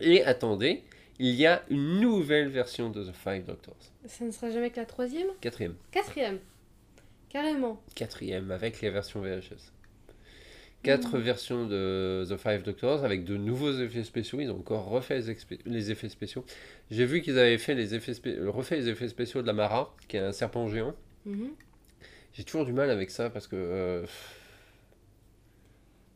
Et 0.00 0.24
attendez, 0.24 0.82
il 1.18 1.34
y 1.34 1.46
a 1.46 1.62
une 1.70 2.00
nouvelle 2.00 2.48
version 2.48 2.90
de 2.90 3.04
The 3.04 3.14
Five 3.14 3.44
Doctors. 3.44 3.76
Ça 4.06 4.24
ne 4.24 4.30
sera 4.30 4.50
jamais 4.50 4.70
que 4.70 4.80
la 4.80 4.86
troisième? 4.86 5.28
Quatrième. 5.40 5.76
Quatrième. 5.92 6.38
Carrément. 7.28 7.80
Quatrième 7.94 8.50
avec 8.50 8.80
les 8.80 8.90
versions 8.90 9.20
VHS. 9.20 9.72
Quatre 10.86 11.18
versions 11.18 11.66
de 11.66 12.24
The 12.28 12.36
Five 12.36 12.62
Doctors 12.62 13.04
avec 13.04 13.24
de 13.24 13.36
nouveaux 13.36 13.72
effets 13.72 14.04
spéciaux. 14.04 14.40
Ils 14.40 14.50
ont 14.50 14.58
encore 14.58 14.88
refait 14.88 15.20
les, 15.66 15.90
effets 15.90 16.08
spéciaux. 16.08 16.44
J'ai 16.90 17.04
vu 17.04 17.20
qu'ils 17.22 17.38
avaient 17.38 17.58
fait 17.58 17.74
les 17.74 17.94
effets 17.94 18.12
refait 18.46 18.76
les 18.76 18.88
effets 18.88 19.08
spéciaux 19.08 19.42
de 19.42 19.46
la 19.46 19.52
Mara, 19.52 19.94
qui 20.08 20.16
est 20.16 20.20
un 20.20 20.32
serpent 20.32 20.68
géant. 20.68 20.94
Mhm. 21.24 21.50
J'ai 22.34 22.44
toujours 22.44 22.64
du 22.64 22.72
mal 22.72 22.90
avec 22.90 23.10
ça 23.10 23.30
parce 23.30 23.46
que. 23.46 23.56
euh, 23.56 24.06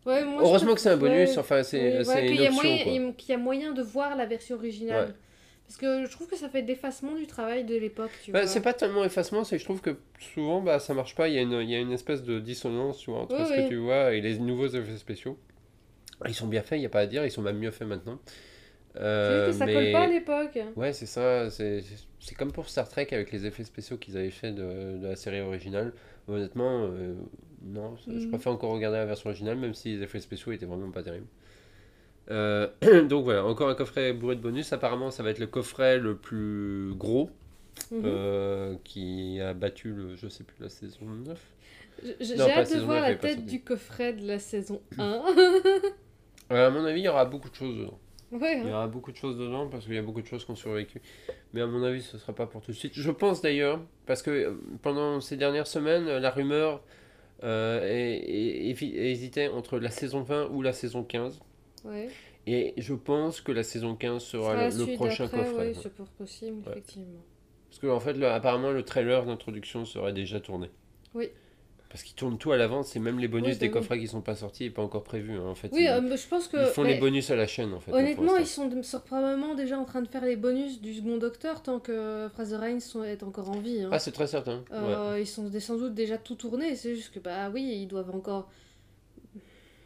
Ouais, 0.06 0.24
moi, 0.24 0.42
je 0.42 0.46
Heureusement 0.48 0.74
que 0.74 0.80
c'est 0.80 0.88
un 0.88 0.96
bonus, 0.96 1.30
ouais. 1.30 1.38
enfin 1.38 1.62
c'est 1.62 1.98
Oui, 2.00 2.06
ouais, 2.06 2.20
une 2.22 2.32
qu'il 2.32 2.40
y 2.42 2.46
a 2.46 2.50
option. 2.50 3.12
qu'il 3.12 3.30
y 3.30 3.32
a 3.34 3.38
moyen 3.38 3.72
de 3.72 3.82
voir 3.82 4.16
la 4.16 4.24
version 4.24 4.56
originale. 4.56 5.14
Parce 5.70 5.78
que 5.78 6.04
je 6.04 6.10
trouve 6.10 6.26
que 6.26 6.34
ça 6.34 6.48
fait 6.48 6.62
d'effacement 6.62 7.14
du 7.14 7.28
travail 7.28 7.62
de 7.64 7.76
l'époque, 7.76 8.10
Bah, 8.32 8.44
c'est 8.48 8.60
pas 8.60 8.74
tellement 8.74 9.04
effacement, 9.04 9.44
c'est 9.44 9.54
que 9.54 9.60
je 9.60 9.64
trouve 9.64 9.80
que 9.80 9.96
souvent 10.18 10.60
bah, 10.60 10.80
ça 10.80 10.94
marche 10.94 11.14
pas. 11.14 11.28
Il 11.28 11.34
y, 11.34 11.38
a 11.38 11.42
une, 11.42 11.52
il 11.52 11.70
y 11.70 11.76
a 11.76 11.78
une 11.78 11.92
espèce 11.92 12.24
de 12.24 12.40
dissonance 12.40 12.98
tu 12.98 13.12
vois, 13.12 13.20
entre 13.20 13.36
Oui, 13.38 13.44
ce 13.46 13.52
oui. 13.52 13.62
que 13.62 13.68
tu 13.68 13.76
vois 13.76 14.12
et 14.12 14.20
les 14.20 14.36
nouveaux 14.40 14.66
effets 14.66 14.96
spéciaux. 14.96 15.38
Ils 16.26 16.34
sont 16.34 16.48
bien 16.48 16.62
faits, 16.62 16.78
il 16.78 16.80
n'y 16.80 16.86
a 16.86 16.90
pas 16.90 16.98
à 16.98 17.06
dire, 17.06 17.24
ils 17.24 17.30
sont 17.30 17.40
même 17.42 17.56
mieux 17.58 17.70
faits 17.70 17.86
maintenant. 17.86 18.18
Euh, 18.96 19.46
juste 19.46 19.52
que 19.52 19.58
ça 19.60 19.66
mais- 19.66 19.74
colle 19.74 19.92
pas 19.92 20.02
à 20.02 20.06
l'époque. 20.08 20.58
Ouais, 20.74 20.92
c'est 20.92 21.06
ça. 21.06 21.48
C'est 21.50 22.34
comme 22.36 22.50
pour 22.50 22.68
Star 22.68 22.88
Trek 22.88 23.06
avec 23.12 23.30
les 23.30 23.46
effets 23.46 23.62
spéciaux 23.62 23.96
qu'ils 23.96 24.16
avaient 24.18 24.30
fait 24.32 24.50
de, 24.50 24.98
de 24.98 25.06
la 25.06 25.14
série 25.14 25.40
originale. 25.40 25.92
Honnêtement, 26.26 26.86
euh, 26.90 27.14
non, 27.62 27.94
je 28.08 28.10
Mhm. 28.10 28.30
préfère 28.30 28.50
encore 28.50 28.72
regarder 28.72 28.98
la 28.98 29.06
version 29.06 29.30
originale, 29.30 29.56
même 29.56 29.74
si 29.74 29.94
les 29.96 30.02
effets 30.02 30.18
spéciaux 30.18 30.50
étaient 30.50 30.66
vraiment 30.66 30.90
pas 30.90 31.04
terribles. 31.04 31.28
Euh, 32.30 32.68
donc 33.08 33.24
voilà, 33.24 33.44
encore 33.44 33.68
un 33.68 33.74
coffret 33.74 34.12
bourré 34.12 34.36
de 34.36 34.40
bonus. 34.40 34.72
Apparemment, 34.72 35.10
ça 35.10 35.22
va 35.22 35.30
être 35.30 35.38
le 35.38 35.46
coffret 35.46 35.98
le 35.98 36.16
plus 36.16 36.92
gros 36.94 37.30
Mhm. 37.92 38.02
euh, 38.04 38.74
qui 38.84 39.40
a 39.40 39.54
battu 39.54 39.92
le, 39.92 40.14
je 40.16 40.28
sais 40.28 40.44
plus, 40.44 40.56
la 40.60 40.68
saison 40.68 41.06
9. 41.06 41.38
Je- 42.02 42.08
je- 42.20 42.24
J'ai 42.36 42.40
hâte 42.40 42.74
de 42.74 42.80
voir 42.80 43.00
la 43.00 43.14
tête 43.14 43.46
du 43.46 43.62
coffret 43.62 44.12
de 44.12 44.26
la 44.26 44.38
saison 44.38 44.80
1. 44.98 45.22
Euh, 46.52 46.66
à 46.66 46.70
mon 46.70 46.84
avis, 46.84 47.00
il 47.00 47.04
y 47.04 47.08
aura 47.08 47.24
beaucoup 47.24 47.48
de 47.48 47.54
choses 47.54 47.76
dedans. 47.78 47.98
ouais, 48.32 48.58
Il 48.60 48.66
y 48.66 48.68
hein. 48.70 48.74
aura 48.74 48.86
beaucoup 48.86 49.12
de 49.12 49.16
choses 49.16 49.38
dedans 49.38 49.66
parce 49.68 49.84
qu'il 49.86 49.94
y 49.94 49.98
a 49.98 50.02
beaucoup 50.02 50.20
de 50.20 50.26
choses 50.26 50.44
qui 50.44 50.50
ont 50.50 50.56
survécu. 50.56 51.00
Mais 51.54 51.62
à 51.62 51.66
mon 51.66 51.82
avis, 51.82 52.02
ce 52.02 52.16
ne 52.16 52.20
sera 52.20 52.32
pas 52.34 52.46
pour 52.46 52.60
tout 52.60 52.70
de 52.72 52.76
suite. 52.76 52.92
Je 52.94 53.10
pense 53.10 53.40
d'ailleurs, 53.40 53.80
parce 54.06 54.22
que 54.22 54.30
euh, 54.30 54.54
pendant 54.82 55.20
ces 55.20 55.36
dernières 55.36 55.66
semaines, 55.66 56.06
la 56.06 56.30
rumeur 56.30 56.82
hésitait 58.62 59.48
entre 59.48 59.78
la 59.78 59.90
saison 59.90 60.22
20 60.22 60.48
ou 60.50 60.62
la 60.62 60.72
saison 60.72 61.02
15. 61.02 61.40
Ouais. 61.84 62.08
Et 62.46 62.74
je 62.78 62.94
pense 62.94 63.40
que 63.40 63.52
la 63.52 63.62
saison 63.62 63.94
15 63.94 64.22
Ce 64.22 64.30
sera 64.32 64.68
le, 64.68 64.94
prochain 64.96 65.28
coffret. 65.28 65.68
ouais. 65.68 65.74
c'est 65.80 65.92
possible, 65.94 66.56
Ouais. 66.66 66.72
effectivement. 66.72 67.20
Parce 67.68 67.78
que 67.80 67.86
en 67.86 68.00
fait, 68.00 68.14
le- 68.14 68.26
apparemment, 68.28 68.70
le 68.72 68.82
trailer 68.82 69.24
d'introduction 69.26 69.84
serait 69.84 70.12
déjà 70.12 70.40
tourné. 70.40 70.70
Oui. 71.14 71.28
Parce 71.88 72.04
qu'ils 72.04 72.14
tournent 72.14 72.38
tout 72.38 72.52
à 72.52 72.56
l'avance, 72.56 72.94
et 72.94 73.00
même 73.00 73.18
les 73.18 73.26
bonus 73.26 73.54
Oui, 73.54 73.58
des 73.58 73.66
oui. 73.66 73.72
coffrets 73.72 73.98
qui 73.98 74.06
sont 74.06 74.20
pas 74.20 74.36
sortis 74.36 74.64
et 74.66 74.70
pas 74.70 74.80
encore 74.82 75.02
prévus. 75.02 75.36
hein, 75.36 75.46
en 75.48 75.56
fait, 75.56 75.70
Oui, 75.72 75.82
ils, 75.82 75.88
euh, 75.88 76.16
je 76.16 76.28
pense 76.28 76.46
que. 76.46 76.56
ils 76.56 76.66
font 76.72 76.84
les 76.84 76.98
bonus 77.00 77.30
à 77.32 77.36
la 77.36 77.48
chaîne 77.48 77.72
en 77.74 77.80
fait. 77.80 77.90
hein, 77.90 77.96
Honnêtement, 77.98 78.36
ils 78.36 78.46
sont, 78.46 78.70
sont 78.84 79.00
probablement 79.00 79.54
déjà 79.56 79.76
en 79.76 79.84
train 79.84 80.00
de 80.00 80.06
faire 80.08 80.24
les 80.24 80.36
bonus 80.36 80.80
du 80.80 80.94
second 80.94 81.16
Docteur 81.16 81.62
tant 81.64 81.80
que 81.80 82.28
Fraser 82.32 82.58
Hines 82.62 82.80
est 83.04 83.22
encore 83.24 83.50
en 83.50 83.58
vie. 83.58 83.82
hein. 83.82 83.88
Ah, 83.92 83.98
c'est 83.98 84.12
très 84.12 84.28
certain. 84.28 84.58
ouais. 84.70 84.76
Euh, 84.78 85.16
Ils 85.20 85.26
sont 85.26 85.50
sans 85.58 85.76
doute 85.78 85.94
déjà 85.94 86.16
tout 86.16 86.36
tournés, 86.36 86.76
c'est 86.76 86.94
juste 86.94 87.12
que 87.12 87.18
bah 87.18 87.50
oui, 87.52 87.62
ils 87.82 87.88
doivent 87.88 88.14
encore. 88.14 88.48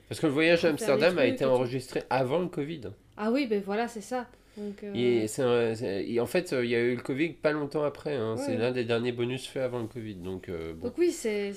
Parce 0.08 0.20
que 0.20 0.26
le 0.26 0.32
voyage 0.32 0.64
à 0.64 0.68
Amsterdam 0.68 1.18
a 1.18 1.26
été 1.26 1.44
enregistré 1.44 2.02
avant 2.10 2.38
le 2.40 2.48
Covid. 2.48 2.82
Ah 3.16 3.30
oui, 3.30 3.46
ben 3.46 3.62
voilà, 3.64 3.88
c'est 3.88 4.00
ça. 4.00 4.26
Donc, 4.56 4.84
euh, 4.84 4.92
Et 4.94 5.26
un- 5.40 5.74
et 5.84 6.20
en 6.20 6.26
fait, 6.26 6.52
euh, 6.52 6.64
il 6.64 6.70
y 6.70 6.76
a 6.76 6.80
eu 6.80 6.94
le 6.94 7.02
Covid 7.02 7.30
pas 7.30 7.50
longtemps 7.50 7.82
après. 7.82 8.14
hein. 8.14 8.36
C'est 8.36 8.56
l'un 8.56 8.70
des 8.70 8.84
derniers 8.84 9.10
bonus 9.10 9.46
faits 9.48 9.62
avant 9.64 9.80
le 9.80 9.88
Covid. 9.88 10.14
Donc, 10.14 10.48
euh, 10.48 10.74
bon. 10.74 10.86
Donc 10.88 10.98
oui, 10.98 11.10
c'est 11.10 11.52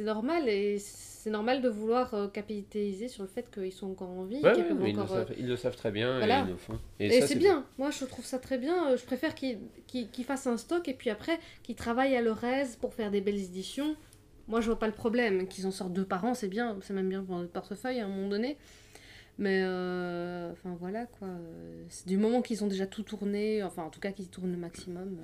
normal 0.00 0.48
et 0.48 0.78
c'est 0.78 1.30
normal 1.30 1.60
de 1.62 1.68
vouloir 1.68 2.30
capitaliser 2.32 3.08
sur 3.08 3.22
le 3.22 3.28
fait 3.28 3.50
qu'ils 3.50 3.72
sont 3.72 3.90
encore 3.90 4.10
en 4.10 4.24
vie, 4.24 4.40
Ouais, 4.42 4.52
ils, 4.56 4.94
le 4.96 5.06
savent, 5.06 5.32
ils 5.38 5.46
le 5.48 5.56
savent 5.56 5.76
très 5.76 5.90
bien 5.90 6.18
voilà. 6.18 6.40
et 6.40 6.42
ils 6.44 6.50
le 6.50 6.56
font. 6.56 6.78
Et, 7.00 7.20
c'est 7.22 7.36
bien. 7.36 7.64
Moi, 7.78 7.90
je 7.90 8.04
trouve 8.04 8.24
ça 8.24 8.38
très 8.38 8.58
bien. 8.58 8.94
Je 8.96 9.04
préfère 9.04 9.34
qu'ils 9.34 9.58
qu'ils 9.86 10.24
fassent 10.24 10.46
un 10.46 10.56
stock 10.56 10.88
et 10.88 10.94
puis 10.94 11.10
après, 11.10 11.38
qu'ils 11.62 11.76
travaillent 11.76 12.16
à 12.16 12.22
leur 12.22 12.42
aise 12.44 12.76
pour 12.76 12.94
faire 12.94 13.10
des 13.10 13.20
belles 13.20 13.42
éditions. 13.42 13.94
Moi, 14.48 14.60
je 14.60 14.66
vois 14.66 14.78
pas 14.78 14.86
le 14.86 14.92
problème. 14.92 15.46
Qu'ils 15.48 15.66
en 15.66 15.70
sortent 15.70 15.92
deux 15.92 16.04
par 16.04 16.24
an, 16.24 16.34
c'est 16.34 16.48
bien. 16.48 16.76
C'est 16.82 16.92
même 16.94 17.08
bien 17.08 17.22
pour 17.22 17.36
notre 17.36 17.52
portefeuille 17.52 18.00
à 18.00 18.04
un 18.04 18.08
moment 18.08 18.28
donné. 18.28 18.56
Mais, 19.38 19.62
euh, 19.64 20.52
enfin, 20.52 20.76
voilà, 20.78 21.06
quoi. 21.06 21.28
C'est 21.88 22.06
Du 22.06 22.16
moment 22.16 22.42
qu'ils 22.42 22.62
ont 22.62 22.68
déjà 22.68 22.86
tout 22.86 23.02
tourné, 23.02 23.62
enfin, 23.62 23.82
en 23.82 23.90
tout 23.90 24.00
cas, 24.00 24.12
qu'ils 24.12 24.28
tournent 24.28 24.52
le 24.52 24.58
maximum, 24.58 25.18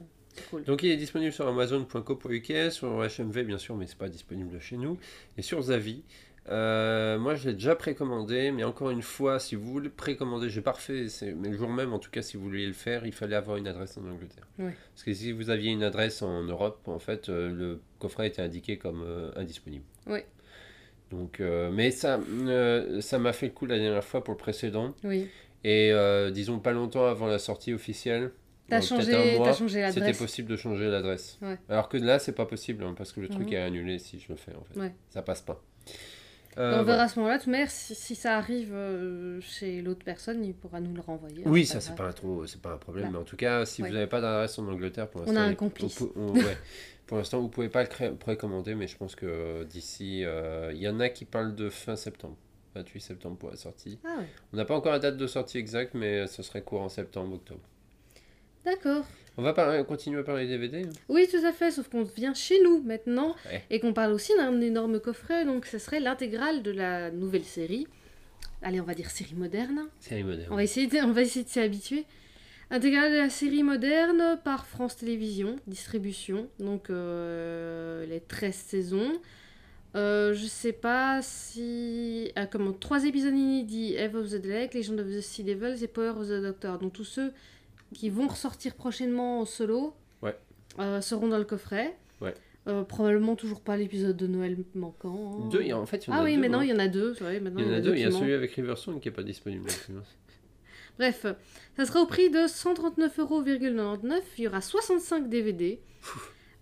cool. 0.50 0.64
Donc 0.64 0.82
il 0.82 0.90
est 0.90 0.96
disponible 0.96 1.32
sur 1.32 1.46
Amazon.co.uk, 1.46 2.52
sur 2.70 2.88
HMV 2.88 3.42
bien 3.44 3.58
sûr, 3.58 3.76
mais 3.76 3.86
c'est 3.86 3.98
pas 3.98 4.08
disponible 4.08 4.60
chez 4.60 4.76
nous, 4.76 4.98
et 5.36 5.42
sur 5.42 5.60
Zavi. 5.62 6.02
Euh, 6.48 7.18
moi 7.18 7.34
je 7.34 7.48
l'ai 7.48 7.54
déjà 7.54 7.76
précommandé, 7.76 8.50
mais 8.50 8.64
encore 8.64 8.90
une 8.90 9.02
fois, 9.02 9.38
si 9.38 9.54
vous 9.54 9.70
voulez 9.70 9.88
précommander, 9.90 10.48
j'ai 10.48 10.62
c'est- 11.08 11.32
mais 11.32 11.48
le 11.50 11.56
jour 11.56 11.68
même, 11.68 11.92
en 11.92 11.98
tout 11.98 12.10
cas, 12.10 12.22
si 12.22 12.36
vous 12.36 12.44
vouliez 12.44 12.66
le 12.66 12.72
faire, 12.72 13.04
il 13.06 13.12
fallait 13.12 13.36
avoir 13.36 13.56
une 13.56 13.68
adresse 13.68 13.96
en 13.98 14.08
Angleterre. 14.08 14.48
Parce 14.58 15.04
que 15.04 15.12
si 15.12 15.32
vous 15.32 15.50
aviez 15.50 15.70
une 15.70 15.82
adresse 15.82 16.22
en 16.22 16.42
Europe, 16.42 16.80
en 16.88 16.98
fait, 16.98 17.28
euh, 17.28 17.50
le 17.52 17.80
coffret 17.98 18.26
était 18.26 18.42
indiqué 18.42 18.78
comme 18.78 19.02
euh, 19.04 19.30
indisponible. 19.36 19.84
Ouais. 20.06 20.26
Donc, 21.10 21.40
mais 21.72 21.90
ça, 21.90 22.20
ça 23.00 23.18
m'a 23.18 23.32
fait 23.32 23.46
le 23.46 23.52
coup 23.52 23.66
la 23.66 23.78
dernière 23.78 24.04
fois 24.04 24.22
pour 24.22 24.32
le 24.32 24.38
précédent, 24.38 24.94
Oui. 25.04 25.28
et 25.64 25.92
disons 26.32 26.58
pas 26.60 26.72
longtemps 26.72 27.06
avant 27.06 27.26
la 27.26 27.38
sortie 27.40 27.72
officielle. 27.74 28.30
T'as 28.68 28.80
changé, 28.80 29.36
mois, 29.36 29.52
changé 29.52 29.84
c'était 29.88 29.98
l'adresse. 30.00 30.18
possible 30.18 30.48
de 30.48 30.54
changer 30.56 30.86
l'adresse. 30.88 31.38
Ouais. 31.42 31.58
Alors 31.68 31.88
que 31.88 31.96
là, 31.96 32.20
c'est 32.20 32.30
pas 32.36 32.46
possible 32.46 32.84
hein, 32.84 32.94
parce 32.96 33.10
que 33.12 33.18
le 33.20 33.28
truc 33.28 33.48
Mhm. 33.48 33.52
est 33.54 33.56
annulé 33.56 33.98
si 33.98 34.20
je 34.20 34.28
le 34.28 34.36
fais 34.36 34.54
en 34.54 34.62
fait. 34.62 34.78
Ouais. 34.78 34.94
Ça 35.08 35.22
passe 35.22 35.42
pas. 35.42 35.60
On 36.56 36.60
Euh, 36.60 36.70
verra 36.70 36.82
voilà. 36.84 37.02
à 37.04 37.08
ce 37.08 37.18
moment-là. 37.18 37.38
De 37.38 37.42
toute 37.42 37.52
manière, 37.52 37.70
si, 37.70 37.94
si 37.94 38.14
ça 38.14 38.36
arrive 38.36 38.72
euh, 38.72 39.40
chez 39.40 39.80
l'autre 39.82 40.04
personne, 40.04 40.44
il 40.44 40.54
pourra 40.54 40.80
nous 40.80 40.94
le 40.94 41.00
renvoyer. 41.00 41.42
Oui, 41.46 41.62
hein, 41.62 41.64
ça 41.64 41.80
c'est 41.80 41.94
pas 41.94 42.12
trop, 42.12 42.46
c'est 42.46 42.60
pas 42.60 42.72
un 42.72 42.76
problème. 42.78 43.10
Mais 43.12 43.18
en 43.18 43.24
tout 43.24 43.36
cas, 43.36 43.64
si 43.66 43.82
Ouais. 43.82 43.88
vous 43.88 43.94
n'avez 43.94 44.06
pas 44.08 44.20
d'adresse 44.20 44.58
en 44.58 44.66
Angleterre 44.68 45.08
pour 45.08 45.22
On 45.22 45.24
l'instant, 45.26 45.40
a 45.40 45.44
un 45.44 45.54
complice. 45.54 46.00
on- 46.16 46.32
ouais. 46.34 46.56
pour 47.06 47.18
l'instant, 47.18 47.40
vous 47.40 47.48
pouvez 47.48 47.68
pas 47.68 47.84
le 47.84 48.14
précommander, 48.16 48.74
mais 48.74 48.86
je 48.86 48.96
pense 48.96 49.14
que 49.14 49.64
d'ici, 49.64 50.24
euh, 50.24 50.70
il 50.74 50.80
y 50.80 50.88
en 50.88 51.00
a 51.00 51.08
qui 51.08 51.24
parlent 51.24 51.54
de 51.54 51.68
fin 51.70 51.96
septembre, 51.96 52.36
28 52.74 53.00
septembre 53.00 53.36
pour 53.36 53.50
la 53.50 53.56
sortie. 53.56 53.98
Ah 54.04 54.16
ouais. 54.18 54.26
On 54.52 54.56
n'a 54.56 54.64
pas 54.64 54.74
encore 54.76 54.92
la 54.92 54.98
date 54.98 55.16
de 55.16 55.26
sortie 55.26 55.58
exacte, 55.58 55.94
mais 55.94 56.26
ce 56.26 56.42
serait 56.42 56.62
courant 56.62 56.88
septembre, 56.88 57.34
octobre. 57.34 57.60
D'accord. 58.64 59.04
On 59.36 59.42
va 59.42 59.82
continuer 59.84 60.20
à 60.20 60.22
parler 60.22 60.46
des 60.46 60.58
DVD. 60.58 60.82
hein. 60.84 60.90
Oui, 61.08 61.26
tout 61.30 61.44
à 61.46 61.52
fait, 61.52 61.70
sauf 61.70 61.88
qu'on 61.88 62.02
vient 62.02 62.34
chez 62.34 62.62
nous 62.62 62.82
maintenant 62.82 63.34
Ouais. 63.46 63.62
et 63.70 63.80
qu'on 63.80 63.92
parle 63.92 64.12
aussi 64.12 64.32
d'un 64.36 64.60
énorme 64.60 65.00
coffret, 65.00 65.44
donc 65.46 65.64
ce 65.66 65.78
serait 65.78 66.00
l'intégrale 66.00 66.62
de 66.62 66.70
la 66.70 67.10
nouvelle 67.10 67.44
série. 67.44 67.86
Allez, 68.62 68.80
on 68.80 68.84
va 68.84 68.94
dire 68.94 69.10
série 69.10 69.34
moderne. 69.34 69.86
Série 70.00 70.24
moderne. 70.24 70.48
On 70.50 70.56
va 70.56 70.64
essayer 70.64 70.86
de, 70.86 70.98
on 70.98 71.12
va 71.12 71.22
essayer 71.22 71.44
de 71.44 71.48
s'y 71.48 71.60
habituer. 71.60 72.04
Intégrale 72.70 73.12
de 73.12 73.16
la 73.16 73.30
série 73.30 73.62
moderne 73.62 74.38
par 74.44 74.66
France 74.66 74.96
Télévisions, 74.98 75.56
distribution, 75.66 76.48
donc 76.58 76.90
euh, 76.90 78.04
les 78.06 78.20
13 78.20 78.54
saisons. 78.54 79.12
Euh, 79.96 80.34
je 80.34 80.46
sais 80.46 80.72
pas 80.72 81.20
si. 81.22 82.30
Ah, 82.36 82.46
comment 82.46 82.72
Trois 82.72 83.04
épisodes 83.06 83.34
inédits 83.34 83.94
Eve 83.96 84.14
of 84.16 84.28
the 84.30 84.44
Lake, 84.44 84.74
Legend 84.74 85.00
of 85.00 85.06
the 85.08 85.20
Sea 85.20 85.42
Devils 85.42 85.82
et 85.82 85.88
Power 85.88 86.10
of 86.10 86.28
the 86.28 86.42
Doctor. 86.42 86.78
Donc 86.78 86.92
tous 86.92 87.04
ceux 87.04 87.32
qui 87.94 88.10
vont 88.10 88.28
ressortir 88.28 88.74
prochainement 88.74 89.40
en 89.40 89.44
solo 89.44 89.94
Ouais. 90.22 90.36
euh, 90.78 91.00
seront 91.00 91.28
dans 91.28 91.38
le 91.38 91.44
coffret. 91.44 91.96
Ouais. 92.20 92.34
Euh, 92.68 92.84
probablement 92.84 93.36
toujours 93.36 93.62
pas 93.62 93.76
l'épisode 93.76 94.16
de 94.16 94.26
Noël 94.26 94.56
manquant. 94.74 95.40
hein. 95.44 95.48
Deux, 95.50 95.72
en 95.72 95.86
fait, 95.86 96.06
il 96.06 96.10
y 96.10 96.12
en 96.12 96.16
a 96.16 96.20
Ah 96.20 96.24
oui, 96.24 96.34
deux, 96.34 96.40
maintenant 96.42 96.58
hein. 96.60 96.64
il 96.64 96.70
y 96.70 96.72
en 96.74 96.78
a 96.78 96.88
deux. 96.88 97.14
ouais, 97.22 97.40
maintenant, 97.40 97.60
Il 97.60 97.66
y 97.66 97.70
en 97.70 97.74
a 97.74 97.80
deux. 97.80 97.94
Il 97.94 98.00
y 98.00 98.04
a 98.04 98.10
celui 98.10 98.34
avec 98.34 98.52
Riverstone 98.52 99.00
qui 99.00 99.08
est 99.08 99.12
pas 99.12 99.22
disponible. 99.22 99.68
Bref, 100.98 101.24
ça 101.76 101.86
sera 101.86 102.02
au 102.02 102.06
prix 102.06 102.28
de 102.30 102.40
139,99€. 102.40 104.20
Il 104.38 104.44
y 104.44 104.48
aura 104.48 104.60
65 104.60 105.28
DVD. 105.30 105.80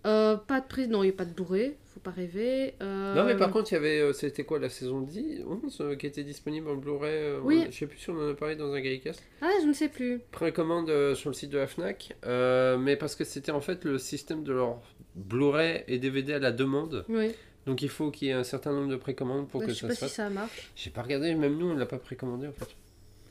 Euh, 0.07 0.37
pas 0.37 0.61
de 0.61 0.67
prise, 0.67 0.89
non, 0.89 1.03
il 1.03 1.07
n'y 1.09 1.13
a 1.13 1.17
pas 1.17 1.25
de 1.25 1.33
Blu-ray, 1.33 1.75
faut 1.99 2.11
pas 2.11 2.11
rêver. 2.11 2.75
Euh, 2.83 3.15
Non, 3.15 3.25
mais 3.25 3.37
par 3.37 3.51
contre, 3.51 3.71
il 3.73 3.75
y 3.75 3.79
avait. 3.79 4.01
euh, 4.01 4.13
C'était 4.13 4.45
quoi 4.45 4.59
la 4.59 4.69
saison 4.69 5.01
10 5.03 5.43
11 5.65 5.79
euh, 5.81 5.97
qui 5.97 6.07
était 6.07 6.23
disponible 6.25 6.69
en 6.69 6.77
Blu-ray 6.77 7.37
Oui. 7.43 7.65
Je 7.71 7.77
sais 7.77 7.87
plus 7.87 7.99
si 7.99 8.11
on 8.11 8.17
en 8.19 8.31
a 8.31 8.35
parlé 8.35 8.57
dans 8.57 8.73
un 8.73 8.81
Gaïcast. 8.81 9.23
Ah, 9.43 9.51
je 9.63 9.67
ne 9.67 9.73
sais 9.73 9.89
plus. 9.89 10.21
Précommande 10.31 10.91
euh, 10.91 11.15
sur 11.15 11.31
le 11.31 11.35
site 11.35 11.51
de 11.51 11.59
la 11.59 11.67
Fnac. 11.67 12.17
euh, 12.27 12.79
mais 12.79 12.97
parce 12.97 13.15
que 13.17 13.25
c'était 13.25 13.53
en 13.53 13.61
fait 13.61 13.85
le 13.85 13.99
système 13.99 14.45
de 14.45 14.53
leur 14.53 14.81
Blu-ray 15.17 15.85
et 15.89 15.99
DVD 15.99 16.35
à 16.35 16.39
la 16.39 16.53
demande. 16.53 17.05
Oui. 17.09 17.33
Donc 17.67 17.83
il 17.83 17.89
faut 17.89 18.11
qu'il 18.11 18.29
y 18.29 18.31
ait 18.31 18.35
un 18.35 18.45
certain 18.45 18.73
nombre 18.73 18.89
de 18.89 18.97
précommandes 18.97 19.49
pour 19.49 19.61
Ouais, 19.61 19.67
que 19.67 19.73
je 19.73 19.77
sais 19.77 19.83
ça 19.83 19.89
pas 19.89 19.95
se 19.95 19.99
si 19.99 20.05
fasse. 20.05 20.13
ça 20.15 20.31
marche. 20.31 20.71
J'ai 20.77 20.91
pas 20.91 21.03
regardé, 21.03 21.35
même 21.35 21.57
nous 21.59 21.67
on 21.71 21.75
l'a 21.77 21.87
pas 21.87 21.99
précommandé 21.99 22.47
en 22.47 22.53
fait. 22.53 22.69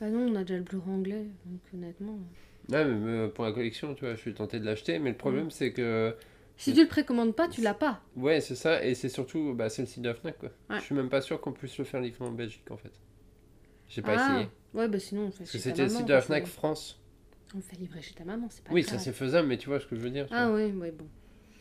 Bah 0.00 0.08
non, 0.08 0.30
on 0.32 0.36
a 0.36 0.42
déjà 0.44 0.56
le 0.56 0.62
Blu-ray 0.62 0.90
anglais, 0.94 1.24
donc 1.46 1.60
honnêtement. 1.74 2.18
Ouais, 2.70 2.84
mais 2.84 3.10
euh, 3.10 3.28
pour 3.28 3.44
la 3.46 3.52
collection, 3.52 3.94
tu 3.94 4.04
vois, 4.04 4.14
je 4.14 4.20
suis 4.20 4.34
tenté 4.34 4.60
de 4.60 4.64
l'acheter, 4.66 4.98
mais 5.00 5.10
le 5.10 5.16
problème 5.16 5.46
Mm. 5.46 5.50
c'est 5.50 5.72
que. 5.72 6.14
Si 6.58 6.74
tu 6.74 6.82
le 6.82 6.88
précommandes 6.88 7.34
pas, 7.34 7.48
tu 7.48 7.62
l'as 7.62 7.72
pas. 7.74 8.00
Ouais, 8.16 8.40
c'est 8.40 8.56
ça, 8.56 8.84
et 8.84 8.94
c'est 8.94 9.08
surtout. 9.08 9.54
Bah, 9.54 9.70
c'est 9.70 9.82
le 9.82 9.88
site 9.88 10.02
de 10.02 10.08
la 10.08 10.14
Fnac 10.14 10.38
quoi. 10.38 10.50
Ouais. 10.68 10.78
Je 10.78 10.84
suis 10.84 10.94
même 10.94 11.08
pas 11.08 11.20
sûr 11.20 11.40
qu'on 11.40 11.52
puisse 11.52 11.78
le 11.78 11.84
faire 11.84 12.00
livrer 12.00 12.24
en 12.24 12.32
Belgique 12.32 12.70
en 12.70 12.76
fait. 12.76 12.92
J'ai 13.88 14.02
pas 14.02 14.16
ah, 14.18 14.32
essayé. 14.32 14.48
Ouais, 14.74 14.88
bah 14.88 14.98
sinon 14.98 15.26
on 15.26 15.30
fait 15.30 15.38
Parce 15.38 15.52
que 15.52 15.58
c'était 15.58 15.84
le 15.84 15.88
site 15.88 16.04
de 16.06 16.12
la 16.12 16.20
Fnac 16.20 16.46
France. 16.46 17.00
On 17.54 17.60
fait 17.60 17.76
livrer 17.76 18.02
chez 18.02 18.12
ta 18.14 18.24
maman, 18.24 18.48
c'est 18.50 18.62
pas 18.62 18.72
Oui, 18.72 18.82
grave. 18.82 18.98
ça 18.98 19.02
c'est 19.02 19.12
faisable, 19.12 19.48
mais 19.48 19.56
tu 19.56 19.68
vois 19.68 19.80
ce 19.80 19.86
que 19.86 19.96
je 19.96 20.00
veux 20.00 20.10
dire. 20.10 20.26
Ah 20.30 20.50
oui, 20.50 20.64
ouais, 20.72 20.90
bon. 20.90 21.06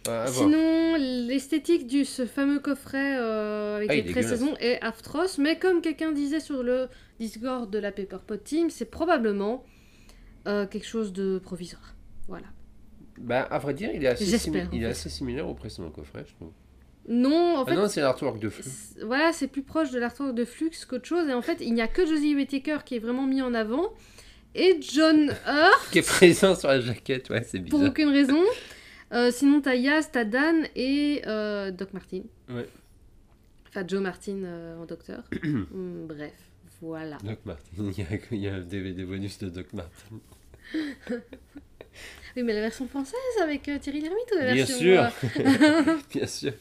Ah, 0.07 0.25
voir. 0.25 0.29
Sinon, 0.29 0.95
l'esthétique 0.97 1.87
de 1.87 2.03
ce 2.03 2.25
fameux 2.25 2.59
coffret 2.59 3.17
euh, 3.19 3.77
avec 3.77 3.89
Ah, 3.89 3.93
les 3.93 3.99
est 3.99 4.03
13 4.03 4.15
dégueulasse. 4.15 4.39
saisons 4.39 4.57
est 4.59 4.81
atroce, 4.83 5.37
mais 5.37 5.59
comme 5.59 5.81
quelqu'un 5.81 6.11
disait 6.11 6.39
sur 6.39 6.63
le 6.63 6.89
Discord 7.19 7.69
de 7.69 7.79
la 7.79 7.91
Paperpot 7.91 8.37
Team, 8.37 8.69
c'est 8.69 8.89
probablement 8.89 9.63
euh, 10.47 10.65
quelque 10.65 10.87
chose 10.87 11.13
de 11.13 11.39
provisoire. 11.39 11.95
Voilà. 12.27 12.47
Bah, 13.19 13.41
à 13.43 13.57
vrai 13.59 13.73
dire, 13.73 13.89
il 13.93 14.03
est 14.03 14.07
assez, 14.07 14.25
J'espère, 14.25 14.65
simi- 14.65 14.69
il 14.73 14.81
est 14.83 14.85
en 14.85 14.89
fait. 14.89 14.91
assez 14.91 15.09
similaire 15.09 15.47
au 15.47 15.53
précédent 15.53 15.89
coffret, 15.89 16.23
je 16.27 16.33
trouve. 16.35 16.51
Non, 17.09 17.55
en 17.57 17.63
ah 17.63 17.65
fait, 17.65 17.75
non, 17.75 17.87
c'est 17.87 18.01
l'artwork 18.01 18.37
de 18.39 18.49
flux. 18.49 18.65
voilà, 19.05 19.31
c'est 19.31 19.47
plus 19.47 19.63
proche 19.63 19.91
de 19.91 19.99
l'artwork 19.99 20.35
de 20.35 20.43
Flux 20.43 20.71
qu'autre 20.89 21.05
chose, 21.05 21.29
et 21.29 21.33
en 21.33 21.41
fait, 21.41 21.57
il 21.61 21.73
n'y 21.73 21.81
a 21.81 21.87
que 21.87 22.05
Josie 22.05 22.35
Whittaker 22.35 22.79
qui 22.85 22.95
est 22.95 22.99
vraiment 22.99 23.25
mis 23.25 23.41
en 23.41 23.53
avant, 23.53 23.93
et 24.55 24.77
John 24.81 25.33
Hurt, 25.47 25.89
Qui 25.91 25.99
est 25.99 26.07
présent 26.07 26.53
sur 26.55 26.67
la 26.67 26.81
jaquette, 26.81 27.29
ouais, 27.29 27.43
c'est 27.43 27.59
pour 27.59 27.79
bizarre. 27.79 27.89
aucune 27.91 28.09
raison. 28.09 28.41
Euh, 29.13 29.31
sinon, 29.31 29.61
t'as 29.61 29.75
Yaz, 29.75 30.09
t'as 30.11 30.25
Dan 30.25 30.67
et 30.75 31.21
euh, 31.27 31.71
Doc 31.71 31.93
Martin. 31.93 32.23
Ouais. 32.49 32.67
Enfin, 33.69 33.85
Joe 33.87 34.01
Martin 34.01 34.43
euh, 34.43 34.77
en 34.81 34.85
docteur. 34.85 35.23
Hmm, 35.43 36.05
Bref, 36.09 36.33
voilà. 36.81 37.17
Doc 37.23 37.39
Martin, 37.45 37.63
il 37.77 37.99
y, 37.99 38.01
a, 38.01 38.05
il 38.31 38.37
y 38.39 38.47
a 38.49 38.55
un 38.55 38.59
DVD 38.59 39.05
bonus 39.05 39.37
de 39.39 39.47
Doc 39.49 39.71
Martin. 39.71 40.19
Oui, 42.37 42.43
mais 42.43 42.53
la 42.53 42.61
version 42.61 42.87
française 42.87 43.17
avec 43.41 43.67
euh, 43.67 43.77
Thierry 43.79 43.99
Lhermitte 44.01 44.31
ou 44.31 44.37
la 44.37 44.53
Bien 44.53 44.65
version... 44.65 44.77
sûr. 44.77 45.01
euh, 45.39 45.97
Bien 46.13 46.27
sûr. 46.27 46.53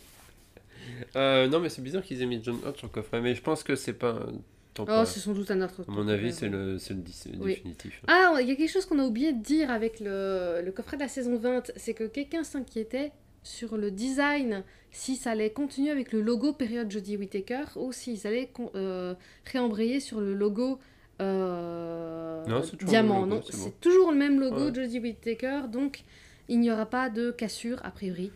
Euh, 1.17 1.47
non, 1.49 1.61
mais 1.61 1.69
c'est 1.69 1.83
bizarre 1.83 2.03
qu'ils 2.03 2.23
aient 2.23 2.27
mis 2.27 2.41
John 2.43 2.59
Hurt 2.65 2.77
sur 2.79 2.87
le 2.87 2.93
coffret, 2.93 3.21
mais 3.21 3.35
je 3.35 3.43
pense 3.43 3.63
que 3.63 3.77
c'est 3.77 3.93
pas 3.93 4.19
Oh, 4.29 4.33
temporaire. 4.75 5.07
c'est 5.07 5.21
sans 5.21 5.33
doute 5.33 5.51
un 5.51 5.63
autre. 5.63 5.83
à 5.89 5.91
mon 5.91 6.07
avis, 6.09 6.33
c'est 6.35 6.49
le, 6.49 6.75
le 6.75 6.95
dix- 6.97 7.29
Oui. 7.39 7.53
définitif. 7.55 8.03
Ah, 8.09 8.35
il 8.41 8.49
y 8.49 8.51
a 8.51 8.55
quelque 8.57 8.71
chose 8.71 8.85
qu'on 8.85 8.99
a 8.99 9.05
oublié 9.05 9.33
de 9.33 9.43
dire 9.43 9.71
avec 9.71 10.01
le, 10.01 10.61
le 10.65 10.71
coffret 10.73 10.97
de 10.99 11.03
la 11.03 11.09
saison 11.09 11.37
20, 11.39 11.73
c'est 11.77 11.95
que 11.95 12.05
quelqu'un 12.05 12.45
s'inquiétait 12.45 13.13
sur 13.43 13.77
le 13.79 13.91
design, 13.91 14.65
si 14.91 15.17
ça 15.17 15.31
allait 15.31 15.51
continuer 15.51 15.91
avec 15.91 16.13
le 16.13 16.21
logo 16.21 16.53
période 16.53 16.91
Jodie 16.91 17.17
Whittaker 17.17 17.65
ou 17.77 17.93
s'ils 17.93 18.27
allaient 18.27 18.51
euh, 18.75 19.15
réembrayer 19.51 20.01
sur 20.01 20.21
le 20.21 20.35
logo 20.35 20.79
Non, 21.21 22.63
c'est 22.63 22.77
toujours 22.77 22.89
diamant. 22.91 23.27
non, 23.27 23.43
c'est 23.43 23.57
bon. 23.57 23.63
c'est 23.65 23.81
toujours 23.81 24.13
le 24.13 24.19
même 24.19 24.39
logo 24.41 24.67
Ouais. 24.67 24.71
de 24.71 24.83
Jodie 24.83 25.01
Whittaker, 25.01 25.63
donc 25.71 26.03
il 26.49 26.61
n'y 26.61 26.71
aura 26.71 26.87
pas 26.87 27.11
de 27.11 27.31
cassure 27.31 27.81
a 27.85 27.91
priori. 27.91 28.27
De 28.27 28.31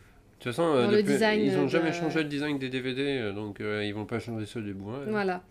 toute 0.44 0.52
façon, 0.52 0.62
euh, 0.74 0.84
Dans 0.86 0.90
le 0.90 0.96
depuis- 0.98 1.12
design 1.12 1.40
ils 1.42 1.56
ont 1.58 1.64
de- 1.64 1.68
jamais 1.68 1.92
changé 1.92 2.22
le 2.22 2.28
design 2.28 2.58
des 2.58 2.68
DVD, 2.70 3.02
euh, 3.18 3.32
donc 3.32 3.60
euh, 3.60 3.84
ils 3.84 3.94
vont 3.94 4.06
pas 4.06 4.18
changer 4.18 4.46
ceux 4.46 4.62
des 4.62 4.72
bouins. 4.72 5.00
Voilà. 5.06 5.42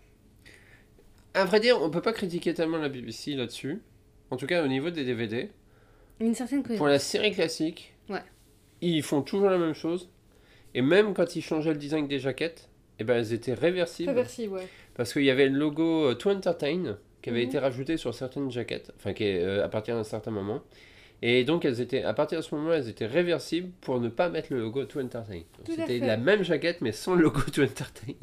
À 1.34 1.44
vrai 1.44 1.60
dire, 1.60 1.80
on 1.80 1.90
peut 1.90 2.02
pas 2.02 2.12
critiquer 2.12 2.52
tellement 2.54 2.78
la 2.78 2.88
BBC 2.88 3.34
là-dessus. 3.36 3.80
En 4.30 4.36
tout 4.36 4.46
cas, 4.46 4.64
au 4.64 4.66
niveau 4.66 4.90
des 4.90 5.04
DVD. 5.04 5.48
Une 6.18 6.34
certaine 6.34 6.62
cohérence. 6.62 6.78
Pour 6.78 6.88
la 6.88 6.98
série 6.98 7.32
classique, 7.32 7.94
Ouais. 8.08 8.22
ils 8.80 9.02
font 9.02 9.22
toujours 9.22 9.48
la 9.48 9.58
même 9.58 9.74
chose. 9.74 10.10
Et 10.74 10.82
même 10.82 11.14
quand 11.14 11.34
ils 11.36 11.42
changeaient 11.42 11.72
le 11.72 11.78
design 11.78 12.06
des 12.08 12.18
jaquettes, 12.18 12.68
eh 12.98 13.04
ben, 13.04 13.16
elles 13.16 13.32
étaient 13.32 13.54
réversibles. 13.54 14.12
Ouais. 14.12 14.68
Parce 14.94 15.12
qu'il 15.12 15.22
y 15.24 15.30
avait 15.30 15.48
le 15.48 15.56
logo 15.58 16.10
euh, 16.10 16.14
To 16.14 16.30
Entertain 16.30 16.98
qui 17.22 17.30
avait 17.30 17.40
Mhm. 17.42 17.48
été 17.48 17.58
rajouté 17.58 17.96
sur 17.96 18.14
certaines 18.14 18.50
jaquettes, 18.50 18.92
enfin 18.96 19.12
qui 19.12 19.24
est, 19.24 19.42
euh, 19.42 19.64
à 19.64 19.68
partir 19.68 19.94
d'un 19.96 20.04
certain 20.04 20.30
moment. 20.30 20.62
Et 21.22 21.44
donc 21.44 21.64
elles 21.66 21.80
étaient, 21.82 22.02
à 22.02 22.14
partir 22.14 22.38
de 22.38 22.44
ce 22.44 22.54
moment, 22.54 22.72
elles 22.72 22.88
étaient 22.88 23.06
réversibles 23.06 23.70
pour 23.82 24.00
ne 24.00 24.08
pas 24.08 24.28
mettre 24.30 24.52
le 24.52 24.60
logo 24.60 24.84
To 24.86 25.00
Entertain. 25.00 25.42
C'était 25.66 25.98
la 25.98 26.16
même 26.16 26.42
jaquette 26.42 26.80
mais 26.80 26.92
sans 26.92 27.14
le 27.14 27.22
logo 27.24 27.40
To 27.52 27.62
Entertain. 27.62 28.14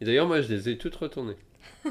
Et 0.00 0.04
d'ailleurs 0.06 0.26
moi 0.26 0.40
je 0.40 0.52
les 0.54 0.68
ai 0.70 0.78
toutes 0.78 0.96
retournées. 0.96 1.36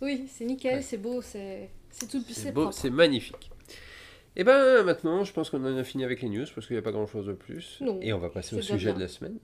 Oui, 0.00 0.26
c'est 0.28 0.44
nickel, 0.44 0.76
Ouais. 0.76 0.82
c'est 0.82 0.96
beau, 0.98 1.20
c'est 1.22 1.70
tout, 2.10 2.22
C'est 2.30 2.52
beau, 2.52 2.70
c'est 2.70 2.90
magnifique. 2.90 3.50
Et 4.36 4.44
ben 4.44 4.84
maintenant, 4.84 5.24
je 5.24 5.32
pense 5.32 5.50
qu'on 5.50 5.64
en 5.64 5.76
a 5.76 5.82
fini 5.84 6.04
avec 6.04 6.22
les 6.22 6.28
news 6.28 6.44
parce 6.54 6.66
qu'il 6.68 6.74
n'y 6.76 6.78
a 6.78 6.82
pas 6.82 6.92
grand 6.92 7.06
chose 7.08 7.26
de 7.26 7.32
plus. 7.32 7.78
Non, 7.80 7.98
Et 8.00 8.12
on 8.12 8.18
va 8.18 8.30
passer 8.30 8.54
au 8.56 8.62
sujet 8.62 8.86
bien. 8.90 8.94
de 8.94 9.00
la 9.00 9.08
semaine. 9.08 9.38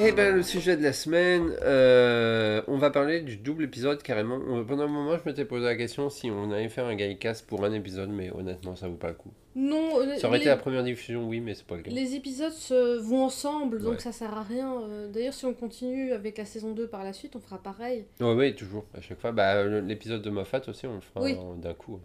Eh 0.00 0.12
ben 0.12 0.32
le 0.36 0.42
sujet 0.44 0.76
de 0.76 0.82
la 0.82 0.92
semaine, 0.92 1.50
euh, 1.62 2.62
on 2.68 2.78
va 2.78 2.90
parler 2.90 3.20
du 3.20 3.36
double 3.36 3.64
épisode 3.64 4.00
carrément. 4.02 4.36
On- 4.48 4.64
Pendant 4.64 4.84
un 4.84 4.88
moment, 4.88 5.16
je 5.18 5.28
m'étais 5.28 5.44
posé 5.44 5.64
la 5.64 5.74
question 5.74 6.08
si 6.08 6.30
on 6.30 6.52
allait 6.52 6.68
faire 6.68 6.84
un 6.86 6.94
Gaïcast 6.94 7.46
pour 7.48 7.64
un 7.64 7.72
épisode, 7.72 8.08
mais 8.10 8.30
honnêtement, 8.30 8.76
ça 8.76 8.86
vaut 8.86 8.94
pas 8.94 9.08
le 9.08 9.14
coup. 9.14 9.32
Non, 9.56 9.98
euh, 9.98 10.16
Ça 10.16 10.28
aurait 10.28 10.38
les, 10.38 10.42
été 10.44 10.50
la 10.50 10.56
première 10.56 10.84
diffusion, 10.84 11.26
oui, 11.28 11.40
mais 11.40 11.54
c'est 11.54 11.66
pas 11.66 11.74
le 11.76 11.82
cas. 11.82 11.90
les 11.90 12.14
épisodes 12.14 12.52
se 12.52 12.98
vont 12.98 13.24
ensemble, 13.24 13.80
donc 13.80 13.94
Ouais. 13.94 13.98
ça 13.98 14.12
sert 14.12 14.32
à 14.34 14.42
rien. 14.44 14.72
Euh, 14.82 15.08
D'ailleurs, 15.10 15.34
si 15.34 15.46
on 15.46 15.54
continue 15.54 16.12
avec 16.12 16.38
la 16.38 16.44
saison 16.44 16.74
2 16.74 16.86
par 16.86 17.02
la 17.02 17.12
suite, 17.12 17.34
on 17.34 17.40
fera 17.40 17.58
pareil. 17.60 18.04
Ouais, 18.20 18.34
ouais, 18.34 18.54
toujours, 18.54 18.84
à 18.96 19.00
chaque 19.00 19.18
fois. 19.20 19.32
Bah, 19.32 19.64
l'épisode 19.64 20.22
de 20.22 20.30
Moffat 20.30 20.62
aussi, 20.68 20.86
on 20.86 20.94
le 20.94 21.00
fera 21.00 21.22
Oui. 21.24 21.36
d'un 21.56 21.74
coup. 21.74 21.98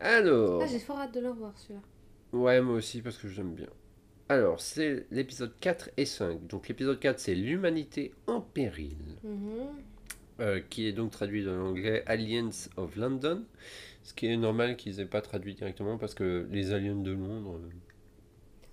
Alors, 0.00 0.60
Ah, 0.62 0.66
j'ai 0.66 0.80
fort 0.80 0.98
hâte 0.98 1.14
de 1.14 1.20
le 1.20 1.30
revoir 1.30 1.52
celui-là. 1.58 1.80
ouais, 2.32 2.60
moi 2.60 2.74
aussi, 2.74 3.02
parce 3.02 3.18
que 3.18 3.28
j'aime 3.28 3.52
bien. 3.54 3.68
Alors, 4.32 4.62
c'est 4.62 5.04
l'épisode 5.10 5.52
4 5.60 5.90
et 5.98 6.06
5. 6.06 6.46
Donc, 6.46 6.66
l'épisode 6.68 6.98
4, 6.98 7.18
c'est 7.20 7.34
L'humanité 7.34 8.12
en 8.26 8.40
péril, 8.40 8.96
Mhm. 9.22 9.66
euh, 10.40 10.60
qui 10.70 10.86
est 10.86 10.92
donc 10.92 11.10
traduit 11.10 11.44
dans 11.44 11.54
l'anglais 11.54 12.02
Aliens 12.06 12.48
of 12.78 12.96
London. 12.96 13.42
Ce 14.02 14.14
qui 14.14 14.26
est 14.28 14.36
normal 14.38 14.76
qu'ils 14.76 15.00
aient 15.00 15.04
pas 15.04 15.20
traduit 15.20 15.52
directement 15.54 15.98
parce 15.98 16.14
que 16.14 16.46
les 16.50 16.72
aliens 16.72 16.96
de 16.96 17.10
Londres, 17.12 17.56
euh, 17.62 17.68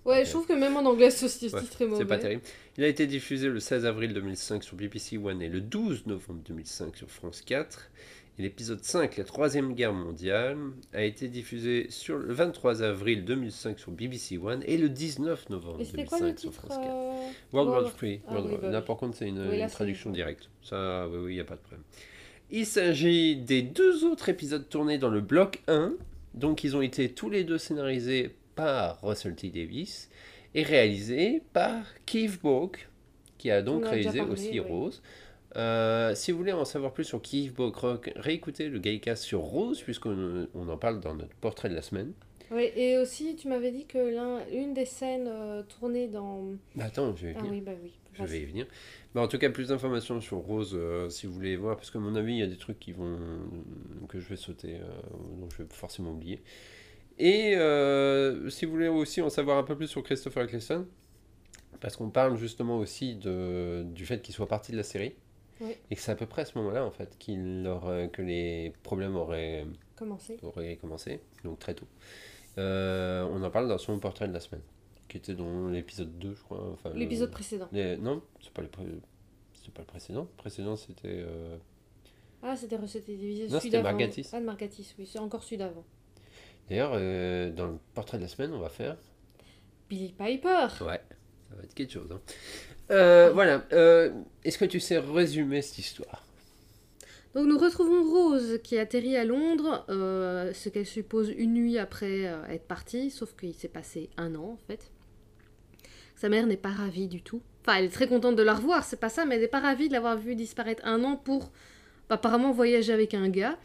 Ouais, 0.06 0.24
je 0.24 0.30
trouve 0.30 0.46
que 0.46 0.54
même 0.54 0.74
en 0.78 0.86
anglais, 0.86 1.10
ce 1.10 1.28
ce 1.28 1.54
Ouais, 1.54 1.60
titre 1.60 1.82
est 1.82 1.86
mauvais. 1.86 1.98
c'est 2.00 2.08
pas 2.08 2.16
terrible. 2.16 2.40
Il 2.78 2.84
a 2.84 2.88
été 2.88 3.06
diffusé 3.06 3.48
le 3.48 3.60
16 3.60 3.84
avril 3.84 4.14
2005 4.14 4.64
sur 4.64 4.74
BBC 4.78 5.18
One 5.18 5.42
et 5.42 5.50
le 5.50 5.60
12 5.60 6.06
novembre 6.06 6.40
2005 6.48 6.96
sur 6.96 7.10
France 7.10 7.42
4. 7.42 7.90
Et 8.38 8.42
l'épisode 8.42 8.82
5, 8.82 9.16
la 9.18 9.24
Troisième 9.24 9.74
Guerre 9.74 9.92
mondiale, 9.92 10.56
a 10.94 11.02
été 11.04 11.28
diffusé 11.28 11.86
sur 11.90 12.16
le 12.16 12.32
23 12.32 12.82
avril 12.82 13.24
2005 13.24 13.78
sur 13.78 13.90
BBC 13.92 14.38
One 14.38 14.62
et 14.66 14.78
le 14.78 14.88
19 14.88 15.50
novembre 15.50 15.80
Et 15.80 15.84
c'était 15.84 15.98
2005 16.04 16.18
quoi 16.18 16.26
le 16.30 16.36
sur 16.38 16.50
titre 16.50 16.62
France 16.66 16.76
4. 16.78 16.80
euh, 16.88 17.30
World 17.52 17.70
War 17.70 17.82
3. 17.94 18.08
Ah 18.28 18.40
oui, 18.42 18.54
bah 18.62 18.80
par 18.82 18.96
contre, 18.96 19.16
c'est 19.18 19.28
une, 19.28 19.40
Oui, 19.40 19.58
là, 19.58 19.64
une 19.64 19.68
c'est- 19.68 19.74
traduction 19.74 20.10
directe. 20.10 20.48
Ça, 20.62 21.06
oui, 21.08 21.18
oui, 21.18 21.32
il 21.32 21.34
n'y 21.34 21.40
a 21.40 21.44
pas 21.44 21.56
de 21.56 21.60
problème. 21.60 21.82
Il 22.50 22.64
s'agit 22.66 23.36
des 23.36 23.62
deux 23.62 24.04
autres 24.04 24.28
épisodes 24.30 24.66
tournés 24.68 24.96
dans 24.98 25.10
le 25.10 25.20
bloc 25.20 25.60
1. 25.68 25.92
Donc, 26.34 26.64
ils 26.64 26.76
ont 26.76 26.82
été 26.82 27.10
tous 27.12 27.28
les 27.28 27.44
deux 27.44 27.58
scénarisés 27.58 28.34
par 28.54 29.00
Russell 29.02 29.34
T. 29.34 29.50
Davis 29.50 30.08
et 30.54 30.62
réalisés 30.62 31.42
par 31.52 31.84
Keith 32.06 32.40
Boak, 32.40 32.88
qui 33.38 33.50
a 33.50 33.62
donc 33.62 33.84
a 33.84 33.90
réalisé 33.90 34.18
parlé, 34.18 34.32
aussi. 34.32 34.58
Rose. 34.60 35.02
Euh, 35.56 36.14
si 36.14 36.30
vous 36.32 36.38
voulez 36.38 36.52
en 36.52 36.64
savoir 36.64 36.92
plus 36.92 37.04
sur 37.04 37.20
Keith 37.20 37.54
Boak 37.54 37.74
Rock, 37.76 38.12
réécoutez 38.16 38.68
le 38.68 38.78
Gaycast 38.78 39.22
sur 39.24 39.40
Rose, 39.40 39.82
puisqu'on 39.82 40.46
on 40.54 40.68
en 40.68 40.76
parle 40.76 41.00
dans 41.00 41.14
notre 41.14 41.34
portrait 41.36 41.68
de 41.68 41.74
la 41.74 41.82
semaine. 41.82 42.12
Oui, 42.52 42.68
et 42.76 42.98
aussi, 42.98 43.36
tu 43.36 43.48
m'avais 43.48 43.70
dit 43.70 43.86
que 43.86 43.98
l'un- 43.98 44.44
une 44.52 44.74
des 44.74 44.84
scènes 44.84 45.28
euh, 45.28 45.62
tournées 45.62 46.08
dans. 46.08 46.52
Bah, 46.74 46.84
attends, 46.86 47.14
je 47.16 47.26
vais 47.28 47.34
Ah 47.36 47.40
venir. 47.40 47.52
oui, 47.52 47.60
bah 47.60 47.72
oui. 47.82 47.92
Je 48.12 48.18
Vas-y. 48.22 48.28
vais 48.30 48.40
y 48.40 48.44
venir. 48.46 48.66
Mais 49.14 49.20
en 49.20 49.28
tout 49.28 49.38
cas, 49.38 49.48
plus 49.50 49.68
d'informations 49.68 50.20
sur 50.20 50.38
Rose 50.38 50.72
euh, 50.74 51.08
si 51.08 51.26
vous 51.26 51.32
voulez 51.32 51.56
voir, 51.56 51.76
parce 51.76 51.90
qu'à 51.90 52.00
mon 52.00 52.14
avis, 52.16 52.32
il 52.34 52.38
y 52.38 52.42
a 52.42 52.46
des 52.48 52.56
trucs 52.56 52.78
qui 52.80 52.92
vont 52.92 53.18
que 54.08 54.18
je 54.18 54.28
vais 54.28 54.36
sauter, 54.36 54.76
euh, 54.76 54.86
donc 55.40 55.52
je 55.56 55.62
vais 55.62 55.68
forcément 55.70 56.10
oublier. 56.12 56.42
Et 57.18 57.52
si 58.50 58.64
vous 58.64 58.72
voulez 58.72 58.88
aussi 58.88 59.20
en 59.20 59.28
savoir 59.30 59.58
un 59.58 59.62
peu 59.62 59.76
plus 59.76 59.86
sur 59.88 60.02
Christopher 60.02 60.44
Eccleston, 60.44 60.86
parce 61.80 61.96
qu'on 61.96 62.10
parle 62.10 62.36
justement 62.36 62.78
aussi 62.78 63.14
de, 63.14 63.84
du 63.84 64.06
fait 64.06 64.22
qu'il 64.22 64.34
soit 64.34 64.48
parti 64.48 64.72
de 64.72 64.76
la 64.76 64.82
série, 64.82 65.14
Oui. 65.60 65.74
et 65.90 65.94
que 65.96 66.00
c'est 66.00 66.12
à 66.12 66.16
peu 66.16 66.26
près 66.26 66.42
à 66.42 66.44
ce 66.44 66.56
moment-là, 66.58 66.84
en 66.84 66.90
fait, 66.90 67.16
qu'il 67.18 67.66
aurait- 67.66 68.08
que 68.10 68.22
les 68.22 68.72
problèmes 68.82 69.16
auraient, 69.16 69.66
Commencer. 69.96 70.38
auraient 70.42 70.76
commencé, 70.76 71.20
donc 71.44 71.58
très 71.58 71.74
tôt. 71.74 71.86
Euh, 72.58 73.26
on 73.30 73.42
en 73.42 73.50
parle 73.50 73.68
dans 73.68 73.78
son 73.78 73.98
portrait 73.98 74.26
de 74.28 74.32
la 74.32 74.40
semaine, 74.40 74.62
qui 75.08 75.16
était 75.18 75.34
dans 75.34 75.68
l'épisode 75.68 76.18
2, 76.18 76.34
je 76.34 76.42
crois. 76.42 76.70
enfin, 76.72 76.90
le- 76.90 76.98
L'épisode 76.98 77.30
précédent. 77.30 77.68
les- 77.72 77.96
Non, 77.96 78.22
c'est 78.40 78.52
pas, 78.52 78.62
pré- 78.62 78.84
pas 79.72 79.82
le 79.82 79.86
précédent. 79.86 80.22
Le 80.22 80.36
précédent, 80.36 80.76
c'était. 80.76 81.08
euh, 81.08 81.56
Ah, 82.42 82.56
c'était 82.56 82.76
recette 82.76 83.04
télévisée. 83.04 83.48
Non, 83.48 83.60
c'était. 83.60 83.82
Margatis. 83.82 84.28
Ah, 84.32 84.40
Margatis, 84.40 84.94
oui, 84.98 85.06
c'est 85.06 85.18
encore 85.18 85.42
celui 85.44 85.58
d'avant. 85.58 85.84
D'ailleurs, 86.68 86.92
euh, 86.94 87.50
dans 87.52 87.66
le 87.66 87.78
portrait 87.94 88.16
de 88.18 88.22
la 88.22 88.28
semaine, 88.28 88.52
on 88.52 88.58
va 88.60 88.68
faire. 88.70 88.96
Billy 89.88 90.12
Piper. 90.12 90.66
Ouais, 90.80 91.00
ça 91.50 91.56
va 91.56 91.62
être 91.64 91.74
quelque 91.74 91.92
chose. 91.92 92.08
hein. 92.10 92.20
Euh, 92.90 93.30
voilà. 93.32 93.64
euh, 93.72 94.10
Est-ce 94.44 94.58
que 94.58 94.64
tu 94.64 94.80
sais 94.80 94.98
résumer 94.98 95.62
cette 95.62 95.78
histoire? 95.78 96.24
Donc 97.34 97.46
nous 97.46 97.58
retrouvons 97.58 98.02
Rose 98.02 98.58
qui 98.64 98.76
atterrit 98.78 99.16
à 99.16 99.24
Londres, 99.24 99.84
euh, 99.88 100.52
ce 100.52 100.68
qu'elle 100.68 100.86
suppose 100.86 101.30
une 101.30 101.54
nuit 101.54 101.78
après 101.78 102.22
être 102.48 102.66
partie, 102.66 103.10
sauf 103.10 103.36
qu'il 103.36 103.54
s'est 103.54 103.68
passé 103.68 104.10
un 104.16 104.34
an 104.34 104.58
en 104.58 104.58
fait. 104.66 104.90
Sa 106.16 106.28
mère 106.28 106.46
n'est 106.46 106.56
pas 106.56 106.70
ravie 106.70 107.06
du 107.06 107.22
tout. 107.22 107.40
Enfin, 107.62 107.78
elle 107.78 107.84
est 107.84 107.90
très 107.90 108.08
contente 108.08 108.34
de 108.34 108.42
la 108.42 108.54
revoir, 108.54 108.82
c'est 108.84 108.98
pas 108.98 109.08
ça, 109.08 109.26
mais 109.26 109.36
elle 109.36 109.42
n'est 109.42 109.48
pas 109.48 109.60
ravie 109.60 109.86
de 109.88 109.92
l'avoir 109.92 110.18
vue 110.18 110.34
disparaître 110.34 110.84
un 110.84 111.04
an 111.04 111.16
pour 111.16 111.52
apparemment 112.08 112.50
voyager 112.50 112.92
avec 112.92 113.14
un 113.14 113.28
gars. 113.28 113.56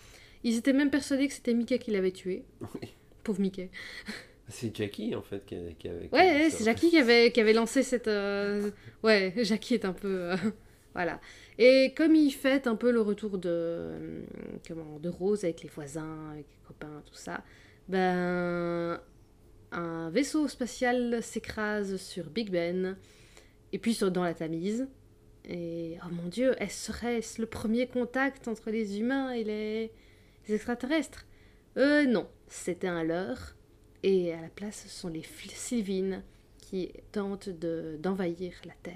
Ils 0.44 0.58
étaient 0.58 0.74
même 0.74 0.92
persuadés 0.92 1.28
que 1.28 1.34
c'était 1.34 1.56
Mickey 1.56 1.80
qui 1.80 1.90
l'avait 1.90 2.12
tué. 2.12 2.44
Oui. 2.62 2.94
Pauvre 3.24 3.42
Mickey. 3.42 3.72
C'est 4.48 4.76
Jackie, 4.76 5.16
en 5.16 5.22
fait, 5.22 5.46
qui, 5.46 5.56
avait. 5.56 5.74
qui 5.74 5.90
Ouais, 6.12 6.50
c'est 6.52 6.64
Jackie 6.66 6.90
qui 6.92 6.98
avait, 7.00 7.32
qui 7.32 7.42
avait 7.42 7.54
lancé 7.54 7.82
cette... 7.84 8.08
euh, 8.08 8.70
Ouais, 9.04 9.34
Jackie 9.38 9.74
est 9.74 9.86
un 9.86 9.94
peu... 9.94 10.32
euh, 10.32 10.36
Voilà. 10.94 11.20
Et 11.58 11.94
comme 11.98 12.16
il 12.16 12.32
fête 12.32 12.68
un 12.68 12.76
peu 12.76 12.92
le 12.92 13.02
retour 13.02 13.38
de, 13.38 13.50
euh, 13.50 14.22
comment, 14.68 15.00
de 15.00 15.10
Rose 15.10 15.44
avec 15.44 15.64
les 15.64 15.70
voisins, 15.70 16.30
avec 16.32 16.46
les 16.48 16.68
copains, 16.68 17.02
tout 17.06 17.16
ça, 17.16 17.44
ben... 17.88 19.00
Un 19.72 20.10
vaisseau 20.10 20.48
spatial 20.48 21.22
s'écrase 21.22 21.98
sur 21.98 22.30
Big 22.30 22.50
Ben, 22.50 22.96
et 23.74 23.80
puis 23.80 23.94
sur- 23.94 24.10
dans 24.12 24.24
la 24.24 24.34
Tamise. 24.34 24.88
Et, 25.44 25.98
oh 26.06 26.08
mon 26.14 26.30
dieu, 26.30 26.56
est-ce 26.62 26.86
serait-ce 26.94 27.42
le 27.42 27.48
premier 27.48 27.88
contact 27.88 28.48
entre 28.48 28.70
les 28.72 29.00
humains 29.00 29.32
et 29.32 29.44
les, 29.44 29.92
les 30.48 30.56
extraterrestres? 30.56 31.26
Euh, 31.78 32.06
non, 32.06 32.28
c'était 32.48 32.88
un 32.88 33.04
leurre. 33.04 33.56
Et 34.08 34.32
à 34.34 34.39
la 34.41 34.50
place, 34.50 34.84
ce 34.88 34.89
sont 35.02 35.08
les 35.10 35.24
Sylvines 35.54 36.22
qui 36.62 36.91
tentent 37.12 37.50
de- 37.50 37.98
d'envahir 38.00 38.54
la 38.65 38.74
Terre. 38.84 38.94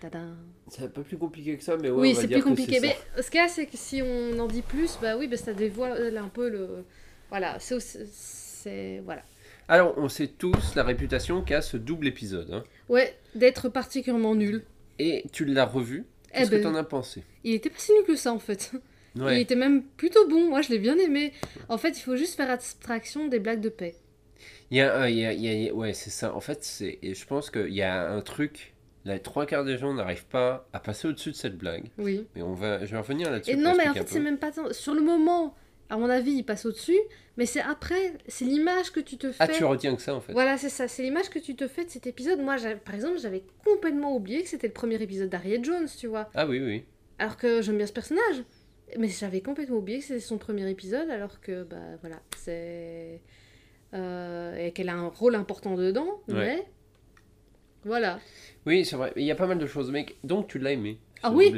Tadam. 0.00 0.36
C'est 0.68 0.82
un 0.82 0.88
peu 0.88 1.02
plus 1.02 1.16
compliqué 1.16 1.56
que 1.56 1.62
ça, 1.62 1.76
mais 1.76 1.88
ouais, 1.90 2.00
oui, 2.00 2.14
c'est 2.18 2.26
plus 2.26 2.42
compliqué. 2.42 2.80
Mais 2.80 2.96
ça. 3.16 3.22
ce 3.22 3.30
qu'il 3.30 3.38
y 3.38 3.42
a, 3.44 3.48
c'est 3.48 3.66
que 3.66 3.76
si 3.76 4.02
on 4.02 4.36
en 4.40 4.46
dit 4.48 4.62
plus, 4.62 4.98
bah 5.00 5.16
oui, 5.16 5.28
bah 5.28 5.36
ça 5.36 5.52
dévoile 5.52 6.16
un 6.16 6.28
peu 6.28 6.48
le. 6.48 6.84
Voilà, 7.28 7.58
c'est. 7.60 9.00
Voilà. 9.04 9.22
Alors, 9.68 9.94
on 9.96 10.08
sait 10.08 10.26
tous 10.26 10.74
la 10.74 10.82
réputation 10.82 11.42
qu'a 11.42 11.62
ce 11.62 11.76
double 11.76 12.08
épisode. 12.08 12.50
hein. 12.52 12.64
Ouais, 12.88 13.16
d'être 13.34 13.68
particulièrement 13.68 14.34
nul. 14.34 14.62
Et 14.98 15.24
tu 15.32 15.44
l'as 15.44 15.64
revu? 15.64 16.04
Eh 16.32 16.38
Qu'est-ce 16.38 16.50
ben, 16.50 16.58
que 16.58 16.62
t'en 16.64 16.74
as 16.74 16.84
pensé? 16.84 17.22
Il 17.44 17.54
était 17.54 17.70
pas 17.70 17.78
si 17.78 17.92
nul 17.92 18.04
que 18.04 18.16
ça 18.16 18.32
en 18.32 18.38
fait. 18.40 18.72
Il 19.16 19.22
Ouais. 19.22 19.40
était 19.40 19.54
même 19.54 19.84
plutôt 19.96 20.26
bon. 20.28 20.48
Moi, 20.48 20.60
je 20.62 20.70
l'ai 20.70 20.78
bien 20.80 20.98
aimé. 20.98 21.32
En 21.68 21.78
fait, 21.78 21.90
il 21.90 22.00
faut 22.02 22.16
juste 22.16 22.34
faire 22.34 22.50
abstraction 22.50 23.28
des 23.28 23.38
blagues 23.38 23.60
de 23.60 23.68
paix. 23.68 23.94
Il 24.70 24.78
y 24.78 24.80
a, 24.80 24.96
un- 24.98 25.08
il 25.08 25.18
y 25.18 25.24
a- 25.26 25.32
il 25.32 25.42
y 25.64 25.68
a- 25.68 25.74
ouais, 25.74 25.92
c'est 25.92 26.10
ça. 26.10 26.34
En 26.34 26.40
fait, 26.40 26.64
c'est, 26.64 26.98
je 27.02 27.24
pense 27.26 27.50
qu'il 27.50 27.72
y 27.74 27.82
a 27.82 28.10
un 28.10 28.20
truc. 28.20 28.74
Les 29.04 29.20
trois 29.20 29.44
quarts 29.44 29.64
des 29.64 29.76
gens 29.76 29.92
n'arrivent 29.92 30.26
pas 30.26 30.66
à 30.72 30.80
passer 30.80 31.06
au-dessus 31.08 31.30
de 31.30 31.36
cette 31.36 31.58
blague. 31.58 31.90
Oui. 31.98 32.26
Mais 32.34 32.42
on 32.42 32.54
va, 32.54 32.84
je 32.86 32.90
vais 32.90 32.98
revenir 32.98 33.30
là-dessus. 33.30 33.50
Et 33.52 33.56
non, 33.56 33.74
mais 33.76 33.88
en 33.88 33.92
fait, 33.94 34.08
c'est 34.08 34.20
même 34.20 34.38
pas 34.38 34.50
tant. 34.50 34.72
Sur 34.72 34.94
le 34.94 35.02
moment, 35.02 35.54
à 35.90 35.98
mon 35.98 36.08
avis, 36.08 36.32
il 36.32 36.42
passe 36.44 36.64
au-dessus. 36.64 36.98
Mais 37.36 37.44
c'est 37.46 37.60
après, 37.60 38.14
c'est 38.28 38.46
l'image 38.46 38.92
que 38.92 39.00
tu 39.00 39.18
te 39.18 39.30
fais. 39.30 39.36
Ah, 39.44 39.48
tu 39.48 39.64
retiens 39.64 39.94
que 39.94 40.00
ça 40.00 40.14
en 40.14 40.20
fait. 40.20 40.32
Voilà, 40.32 40.56
c'est 40.56 40.68
ça, 40.70 40.88
c'est 40.88 41.02
l'image 41.02 41.28
que 41.28 41.38
tu 41.38 41.54
te 41.54 41.68
fais 41.68 41.84
de 41.84 41.90
cet 41.90 42.06
épisode. 42.06 42.40
Moi, 42.40 42.56
par 42.84 42.94
exemple, 42.94 43.18
j'avais 43.18 43.42
complètement 43.64 44.14
oublié 44.16 44.42
que 44.42 44.48
c'était 44.48 44.68
le 44.68 44.72
premier 44.72 45.02
épisode 45.02 45.28
d'Harriet 45.28 45.62
Jones, 45.62 45.88
tu 45.98 46.06
vois. 46.06 46.30
Ah 46.34 46.46
oui, 46.46 46.60
oui. 46.60 46.84
Alors 47.18 47.36
que 47.36 47.60
j'aime 47.60 47.76
bien 47.76 47.86
ce 47.86 47.92
personnage. 47.92 48.42
Mais 48.98 49.08
j'avais 49.08 49.40
complètement 49.40 49.76
oublié 49.78 49.98
que 49.98 50.04
c'était 50.04 50.20
son 50.20 50.38
premier 50.38 50.70
épisode, 50.70 51.10
alors 51.10 51.40
que, 51.40 51.64
bah 51.64 51.76
voilà, 52.00 52.20
c'est. 52.38 53.20
Euh, 53.94 54.56
et 54.66 54.72
qu'elle 54.72 54.88
a 54.88 54.94
un 54.94 55.08
rôle 55.08 55.34
important 55.34 55.74
dedans, 55.76 56.20
Ouais. 56.28 56.34
mais. 56.34 56.66
Voilà. 57.84 58.18
Oui, 58.66 58.84
c'est 58.84 58.96
vrai. 58.96 59.12
Il 59.16 59.24
y 59.24 59.30
a 59.30 59.34
pas 59.34 59.46
mal 59.46 59.58
de 59.58 59.66
choses, 59.66 59.90
mec. 59.90 60.16
Donc 60.24 60.48
tu 60.48 60.58
l'as 60.58 60.72
aimé. 60.72 60.98
Ah 61.22 61.30
oui. 61.30 61.52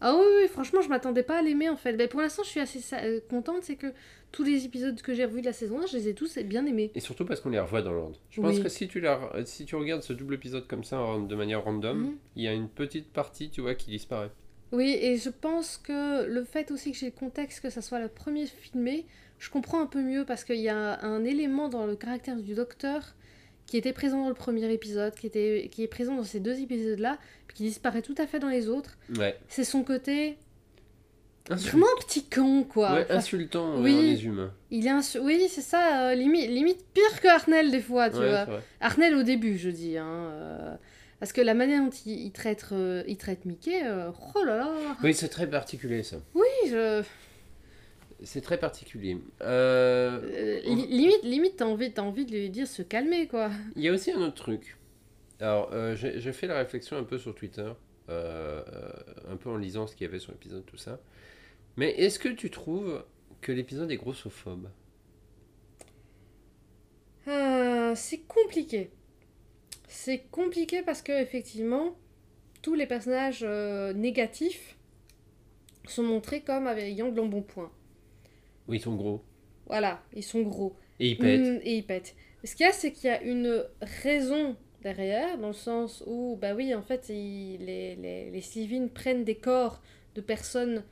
Ah 0.00 0.14
oui, 0.16 0.24
oui, 0.42 0.48
franchement, 0.48 0.80
je 0.80 0.88
m'attendais 0.88 1.22
pas 1.24 1.38
à 1.38 1.42
l'aimer 1.42 1.68
en 1.68 1.76
fait. 1.76 1.92
Mais 1.94 2.06
pour 2.08 2.20
l'instant, 2.20 2.42
je 2.44 2.50
suis 2.50 2.60
assez 2.60 2.80
euh, 2.94 3.20
contente, 3.28 3.62
c'est 3.62 3.74
que 3.76 3.88
tous 4.30 4.44
les 4.44 4.64
épisodes 4.64 5.00
que 5.00 5.14
j'ai 5.14 5.24
revus 5.24 5.40
de 5.40 5.46
la 5.46 5.52
saison 5.52 5.80
1, 5.82 5.86
je 5.86 5.96
les 5.96 6.08
ai 6.08 6.14
tous 6.14 6.38
bien 6.38 6.66
aimés. 6.66 6.90
Et 6.94 7.00
surtout 7.00 7.24
parce 7.24 7.40
qu'on 7.40 7.48
les 7.50 7.58
revoit 7.58 7.82
dans 7.82 7.92
l'ordre. 7.92 8.18
Je 8.30 8.40
pense 8.40 8.58
que 8.60 8.68
si 8.68 8.86
tu, 8.86 9.00
la, 9.00 9.20
si 9.44 9.64
tu 9.64 9.74
regardes 9.76 10.02
ce 10.02 10.12
double 10.12 10.34
épisode 10.34 10.66
comme 10.68 10.84
ça 10.84 11.00
de 11.28 11.34
manière 11.34 11.64
random, 11.64 11.98
Mhm. 11.98 12.16
il 12.36 12.42
y 12.44 12.48
a 12.48 12.52
une 12.52 12.68
petite 12.68 13.08
partie, 13.12 13.50
tu 13.50 13.60
vois, 13.60 13.74
qui 13.74 13.90
disparaît. 13.90 14.30
Oui, 14.70 14.96
et 15.00 15.16
je 15.16 15.30
pense 15.30 15.78
que 15.78 16.26
le 16.26 16.44
fait 16.44 16.70
aussi 16.70 16.92
que 16.92 16.98
j'ai 16.98 17.06
le 17.06 17.12
contexte 17.12 17.60
que 17.60 17.70
ça 17.70 17.80
soit 17.82 18.00
le 18.00 18.08
premier 18.08 18.46
filmé, 18.46 19.06
je 19.38 19.50
comprends 19.50 19.80
un 19.80 19.86
peu 19.86 20.02
mieux 20.02 20.24
parce 20.24 20.44
qu'il 20.44 20.56
y 20.60 20.68
a 20.68 21.00
un 21.04 21.24
élément 21.24 21.68
dans 21.68 21.86
le 21.86 21.96
caractère 21.96 22.36
du 22.36 22.54
docteur 22.54 23.14
qui 23.66 23.76
était 23.76 23.92
présent 23.92 24.22
dans 24.22 24.28
le 24.28 24.34
premier 24.34 24.72
épisode, 24.72 25.14
qui, 25.14 25.26
était, 25.26 25.68
qui 25.70 25.82
est 25.82 25.88
présent 25.88 26.14
dans 26.16 26.24
ces 26.24 26.40
deux 26.40 26.58
épisodes-là, 26.60 27.18
puis 27.46 27.56
qui 27.58 27.62
disparaît 27.64 28.00
tout 28.02 28.14
à 28.18 28.26
fait 28.26 28.38
dans 28.38 28.48
les 28.48 28.68
autres. 28.68 28.96
Ouais. 29.18 29.36
C'est 29.48 29.64
son 29.64 29.82
côté 29.84 30.38
Insul- 31.50 31.70
vraiment 31.70 31.86
un 31.96 32.00
petit 32.02 32.24
con, 32.24 32.64
quoi. 32.64 32.92
ouais, 32.94 33.02
Enfin, 33.04 33.16
insultant 33.16 33.80
oui. 33.80 33.94
les 34.12 34.24
humains. 34.24 34.52
il 34.70 34.86
est 34.86 34.90
insu- 34.90 35.18
Oui, 35.20 35.46
c'est 35.50 35.60
ça, 35.62 36.08
euh, 36.10 36.14
limite, 36.14 36.48
limite 36.50 36.84
pire 36.92 37.20
que 37.22 37.28
Arnel 37.28 37.70
des 37.70 37.80
fois, 37.80 38.10
tu 38.10 38.16
Ouais, 38.18 38.28
vois. 38.44 38.60
Arnel 38.80 39.14
au 39.14 39.22
début, 39.22 39.56
je 39.58 39.70
dis. 39.70 39.96
Hein, 39.98 40.06
euh, 40.06 40.74
Parce 41.20 41.32
que 41.32 41.40
la 41.40 41.54
manière 41.54 41.82
dont 41.82 41.90
il, 42.06 42.12
il 42.26 42.32
traite, 42.32 42.66
euh, 42.72 43.02
il 43.08 43.16
traite 43.16 43.44
Mickey, 43.44 43.82
oh 43.82 44.44
là 44.44 44.56
là. 44.56 44.70
Oui, 45.02 45.14
c'est 45.14 45.28
très 45.28 45.46
particulier 45.48 46.02
ça. 46.02 46.16
Oui, 46.34 46.46
je... 46.68 47.02
C'est 48.24 48.40
très 48.40 48.58
particulier. 48.58 49.16
Euh, 49.42 50.20
euh, 50.24 50.60
li- 50.60 50.86
limite, 50.88 51.22
limite 51.22 51.56
t'as 51.56 51.66
envie, 51.66 51.92
t'as 51.92 52.02
envie 52.02 52.26
de 52.26 52.32
lui 52.32 52.50
dire 52.50 52.66
se 52.66 52.82
calmer, 52.82 53.28
quoi. 53.28 53.50
Il 53.76 53.82
y 53.82 53.88
a 53.88 53.92
aussi 53.92 54.10
un 54.10 54.20
autre 54.20 54.34
truc. 54.34 54.76
Alors, 55.40 55.70
euh, 55.72 55.94
j'ai 55.94 56.32
fait 56.32 56.48
la 56.48 56.58
réflexion 56.58 56.96
un 56.96 57.04
peu 57.04 57.16
sur 57.16 57.34
Twitter, 57.34 57.70
un 58.08 59.36
peu 59.38 59.50
en 59.50 59.56
lisant 59.56 59.86
ce 59.86 59.94
qu'il 59.94 60.04
y 60.06 60.08
avait 60.08 60.18
sur 60.18 60.32
l'épisode, 60.32 60.66
tout 60.66 60.76
ça. 60.76 60.98
Mais 61.76 61.90
est-ce 61.92 62.18
que 62.18 62.28
tu 62.28 62.50
trouves 62.50 63.04
que 63.40 63.52
l'épisode 63.52 63.90
est 63.92 63.96
grossophobe? 63.96 64.68
C'est 67.94 68.20
compliqué. 68.28 68.90
C'est 69.88 70.18
compliqué 70.30 70.82
parce 70.82 71.02
que 71.02 71.12
effectivement, 71.12 71.96
tous 72.62 72.74
les 72.74 72.86
personnages 72.86 73.44
négatifs 73.94 74.76
sont 75.86 76.02
montrés 76.02 76.42
comme 76.42 76.68
ayant 76.68 77.10
de 77.10 77.16
l'embonpoint. 77.16 77.70
Oui, 78.68 78.76
ils 78.76 78.80
sont 78.80 78.94
gros. 78.94 79.22
Voilà, 79.66 80.02
ils 80.14 80.22
sont 80.22 80.42
gros. 80.42 80.76
Et 81.00 81.10
ils 81.10 81.18
pètent. 81.18 81.40
Mm, 81.40 81.60
et 81.62 81.76
ils 81.78 81.86
pètent. 81.86 82.14
Ce 82.44 82.54
qu'il 82.54 82.64
y 82.66 82.68
a, 82.68 82.72
c'est 82.72 82.92
qu'il 82.92 83.08
y 83.08 83.12
a 83.12 83.22
une 83.22 83.64
raison 83.80 84.56
derrière, 84.82 85.38
dans 85.38 85.48
le 85.48 85.52
sens 85.54 86.02
où, 86.06 86.38
bah 86.40 86.54
oui, 86.54 86.74
en 86.74 86.82
fait, 86.82 87.08
il- 87.08 87.58
les, 87.64 87.96
les, 87.96 88.30
les 88.30 88.40
Sylvines 88.40 88.88
prennent 88.90 89.24
des 89.24 89.34
corps 89.36 89.82
de 90.14 90.20
personnes 90.20 90.84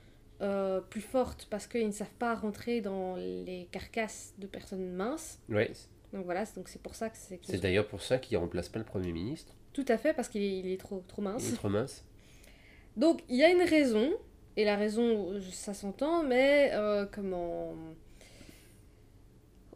euh, 0.42 0.80
plus 0.80 1.00
fortes 1.00 1.46
parce 1.50 1.66
qu'ils 1.66 1.86
ne 1.86 1.92
savent 1.92 2.12
pas 2.18 2.34
rentrer 2.34 2.80
dans 2.80 3.16
les 3.16 3.68
carcasses 3.72 4.34
de 4.38 4.46
personnes 4.46 4.92
minces. 4.92 5.38
Ouais. 5.48 5.70
Donc 6.12 6.24
voilà, 6.24 6.44
donc 6.56 6.68
c'est 6.68 6.82
pour 6.82 6.94
ça 6.94 7.08
que 7.10 7.16
c'est... 7.16 7.38
C'est 7.42 7.60
d'ailleurs 7.62 7.86
pour 7.88 8.02
ça 8.02 8.18
qu'il 8.18 8.36
ne 8.36 8.42
remplace 8.42 8.68
pas 8.68 8.78
le 8.78 8.84
Premier 8.84 9.12
ministre. 9.12 9.54
Tout 9.72 9.84
à 9.88 9.96
fait, 9.98 10.12
parce 10.14 10.28
qu'il 10.28 10.42
est, 10.42 10.58
il 10.58 10.66
est 10.70 10.76
trop, 10.78 11.02
trop 11.08 11.22
Il 11.22 11.24
mince. 11.24 11.52
est 11.52 11.56
trop 11.56 11.68
mince. 11.68 12.04
Donc 12.96 13.22
il 13.28 13.36
y 13.36 13.44
a 13.44 13.50
une 13.50 13.62
raison, 13.62 14.10
et 14.56 14.64
la 14.64 14.76
raison, 14.76 15.40
ça 15.52 15.74
s'entend, 15.74 16.22
mais 16.22 16.70
euh, 16.74 17.06
comment. 17.10 17.74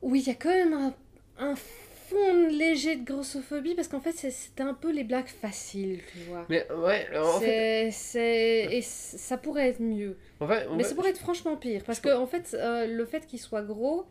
Oui, 0.02 0.20
il 0.20 0.26
y 0.26 0.30
a 0.30 0.34
quand 0.34 0.48
même 0.48 0.72
un, 0.72 0.94
un 1.38 1.54
fond 1.56 2.46
léger 2.48 2.96
de 2.96 3.04
grossophobie, 3.04 3.74
parce 3.74 3.88
qu'en 3.88 4.00
fait, 4.00 4.12
c'est- 4.12 4.30
c'était 4.30 4.62
un 4.62 4.74
peu 4.74 4.90
les 4.90 5.04
blagues 5.04 5.28
faciles, 5.28 6.00
tu 6.12 6.18
vois. 6.20 6.46
Mais 6.48 6.66
ouais, 6.72 7.06
alors, 7.10 7.36
en 7.36 7.40
fait, 7.40 7.90
C'est. 7.92 8.68
Et 8.70 8.82
ça 8.82 9.36
pourrait 9.36 9.68
être 9.68 9.80
mieux. 9.80 10.16
en 10.40 10.48
fait, 10.48 10.66
on 10.68 10.76
Mais 10.76 10.82
va- 10.82 10.88
ça 10.88 10.94
pourrait 10.94 11.10
être 11.10 11.18
franchement 11.18 11.56
pire. 11.56 11.82
Parce 11.84 12.00
que, 12.00 12.16
en 12.16 12.26
fait, 12.26 12.54
euh, 12.58 12.86
le 12.86 13.04
fait 13.04 13.26
qu'il 13.26 13.38
soit 13.38 13.62
gros, 13.62 14.06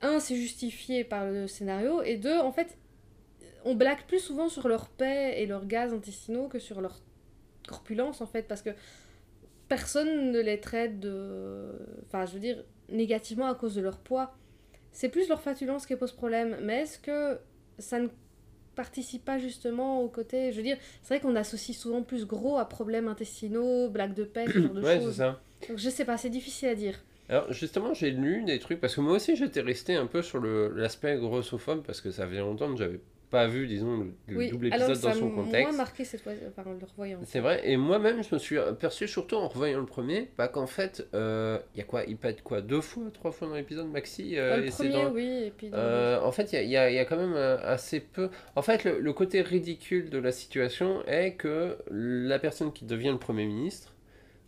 un, 0.00 0.18
c'est 0.20 0.36
justifié 0.36 1.04
par 1.04 1.26
le 1.26 1.46
scénario, 1.46 2.02
et 2.02 2.16
deux, 2.16 2.38
en 2.38 2.52
fait, 2.52 2.76
on 3.64 3.74
blague 3.74 4.02
plus 4.06 4.20
souvent 4.20 4.48
sur 4.48 4.68
leur 4.68 4.88
paix 4.88 5.34
et 5.42 5.46
leurs 5.46 5.66
gaz 5.66 5.92
intestinaux 5.92 6.48
que 6.48 6.58
sur 6.58 6.80
leur 6.80 6.98
corpulence, 7.66 8.20
en 8.22 8.26
fait, 8.26 8.42
parce 8.48 8.62
que 8.62 8.70
personne 9.68 10.32
ne 10.32 10.40
les 10.40 10.60
traite 10.60 11.00
de. 11.00 11.72
Enfin, 12.06 12.26
je 12.26 12.34
veux 12.34 12.40
dire, 12.40 12.64
négativement 12.88 13.46
à 13.46 13.54
cause 13.54 13.74
de 13.74 13.80
leur 13.80 13.98
poids. 13.98 14.34
C'est 14.92 15.08
plus 15.08 15.28
leur 15.28 15.40
fatulence 15.40 15.86
qui 15.86 15.94
pose 15.96 16.12
problème. 16.12 16.58
Mais 16.62 16.82
est-ce 16.82 16.98
que 16.98 17.38
ça 17.78 18.00
ne 18.00 18.08
participe 18.78 19.24
pas 19.24 19.38
justement 19.38 20.00
au 20.02 20.08
côté. 20.08 20.52
Je 20.52 20.56
veux 20.58 20.62
dire, 20.62 20.76
c'est 21.02 21.14
vrai 21.14 21.20
qu'on 21.20 21.34
associe 21.34 21.76
souvent 21.76 22.02
plus 22.02 22.24
gros 22.24 22.58
à 22.58 22.68
problèmes 22.68 23.08
intestinaux, 23.08 23.88
blagues 23.90 24.14
de 24.14 24.22
paix, 24.22 24.46
ce 24.46 24.60
genre 24.60 24.72
de 24.72 24.80
ouais, 24.80 24.98
c'est 24.98 25.04
choses. 25.04 25.16
ça. 25.16 25.40
Donc 25.68 25.78
je 25.78 25.90
sais 25.90 26.04
pas, 26.04 26.16
c'est 26.16 26.30
difficile 26.30 26.68
à 26.68 26.74
dire. 26.76 26.94
Alors 27.28 27.52
justement, 27.52 27.92
j'ai 27.92 28.12
lu 28.12 28.44
des 28.44 28.60
trucs 28.60 28.80
parce 28.80 28.94
que 28.94 29.00
moi 29.00 29.14
aussi 29.14 29.34
j'étais 29.34 29.62
resté 29.62 29.96
un 29.96 30.06
peu 30.06 30.22
sur 30.22 30.40
l'aspect 30.40 31.16
grossophobe 31.16 31.82
parce 31.84 32.00
que 32.00 32.12
ça 32.12 32.26
faisait 32.28 32.38
longtemps 32.38 32.72
que 32.72 32.78
j'avais 32.78 33.00
pas 33.30 33.46
vu, 33.46 33.66
disons, 33.66 34.06
le, 34.28 34.36
oui, 34.36 34.50
double 34.50 34.66
épisode 34.68 35.00
dans 35.00 35.12
son 35.12 35.30
contexte. 35.30 35.76
marqué 35.76 36.04
cette 36.04 36.22
fois, 36.22 36.32
en 36.32 36.70
le 36.72 36.78
revoyant. 36.84 37.18
C'est 37.24 37.40
vrai, 37.40 37.60
et 37.64 37.76
moi-même 37.76 38.22
je 38.22 38.34
me 38.34 38.38
suis 38.38 38.58
aperçu 38.58 39.06
surtout 39.08 39.36
en 39.36 39.48
revoyant 39.48 39.80
le 39.80 39.86
premier, 39.86 40.30
bah, 40.38 40.48
qu'en 40.48 40.66
fait, 40.66 41.06
il 41.12 41.58
y 41.78 41.80
a 41.80 41.84
quoi, 41.84 42.04
il 42.04 42.16
pète 42.16 42.42
quoi, 42.42 42.60
deux 42.62 42.80
fois, 42.80 43.04
trois 43.12 43.30
fois 43.32 43.48
dans 43.48 43.54
l'épisode 43.54 43.88
maxi 43.90 44.36
euh, 44.38 44.54
Euh, 44.54 44.56
le 44.58 44.66
et 44.66 44.70
premier, 44.70 44.92
dans- 44.92 45.10
oui, 45.12 45.42
et 45.46 45.52
puis 45.56 45.68
dans 45.70 45.76
Euh, 45.78 46.20
en 46.22 46.32
fait, 46.32 46.52
il 46.52 46.56
y 46.56 46.58
a, 46.58 46.62
y 46.62 46.76
a- 46.76 46.90
y 46.90 46.98
a 46.98 47.04
quand 47.04 47.16
même 47.18 47.34
euh, 47.34 47.58
assez 47.62 48.00
peu. 48.00 48.30
En 48.56 48.62
fait, 48.62 48.84
le, 48.84 48.98
le 49.00 49.12
côté 49.12 49.42
ridicule 49.42 50.10
de 50.10 50.18
la 50.18 50.32
situation 50.32 51.02
est 51.06 51.34
que 51.34 51.76
la 51.90 52.38
personne 52.38 52.72
qui 52.72 52.84
devient 52.84 53.10
le 53.10 53.18
Premier 53.18 53.46
ministre, 53.46 53.94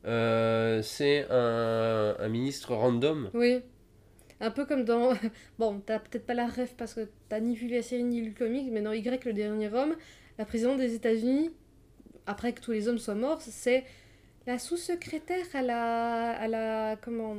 euh, 0.06 0.80
c'est 0.82 1.26
un, 1.30 2.16
un 2.18 2.28
ministre 2.28 2.74
random. 2.74 3.30
Oui. 3.34 3.60
Un 4.40 4.50
peu 4.50 4.64
comme 4.64 4.84
dans. 4.84 5.12
Bon, 5.58 5.80
t'as 5.84 5.98
peut-être 5.98 6.26
pas 6.26 6.34
la 6.34 6.46
ref 6.46 6.74
parce 6.76 6.94
que 6.94 7.08
t'as 7.28 7.40
ni 7.40 7.54
vu 7.54 7.68
la 7.68 7.82
série 7.82 8.04
ni 8.04 8.20
lu 8.20 8.28
le 8.28 8.34
comic, 8.34 8.68
mais 8.70 8.80
dans 8.80 8.92
Y, 8.92 9.24
le 9.24 9.32
dernier 9.32 9.72
homme, 9.72 9.94
la 10.38 10.44
présidente 10.44 10.78
des 10.78 10.94
États-Unis, 10.94 11.50
après 12.26 12.52
que 12.52 12.60
tous 12.60 12.72
les 12.72 12.88
hommes 12.88 12.98
soient 12.98 13.14
morts, 13.14 13.40
c'est 13.42 13.84
la 14.46 14.58
sous-secrétaire 14.58 15.44
à 15.54 15.62
la. 15.62 16.30
à 16.32 16.48
la. 16.48 16.96
comment. 16.96 17.36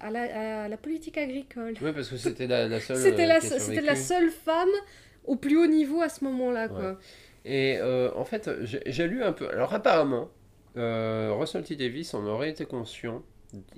à 0.00 0.10
la, 0.10 0.64
à 0.64 0.68
la 0.68 0.76
politique 0.76 1.18
agricole. 1.18 1.74
Oui, 1.82 1.92
parce 1.92 2.08
que 2.08 2.16
c'était 2.16 2.46
la, 2.46 2.68
la 2.68 2.80
seule. 2.80 2.96
C'était 2.96 3.24
euh, 3.24 3.26
la, 3.26 3.40
c'était 3.40 3.80
la 3.80 3.96
seule 3.96 4.30
femme 4.30 4.68
au 5.24 5.36
plus 5.36 5.58
haut 5.58 5.66
niveau 5.66 6.00
à 6.00 6.08
ce 6.08 6.24
moment-là, 6.24 6.68
quoi. 6.68 6.98
Et 7.44 7.78
euh, 7.78 8.10
en 8.14 8.24
fait, 8.24 8.50
j'ai 8.62 8.82
j'ai 8.86 9.06
lu 9.08 9.22
un 9.22 9.32
peu. 9.32 9.48
Alors, 9.48 9.72
apparemment, 9.74 10.28
euh, 10.76 11.32
Russell 11.32 11.64
T. 11.64 11.76
Davis 11.76 12.14
en 12.14 12.24
aurait 12.26 12.50
été 12.50 12.64
conscient. 12.64 13.22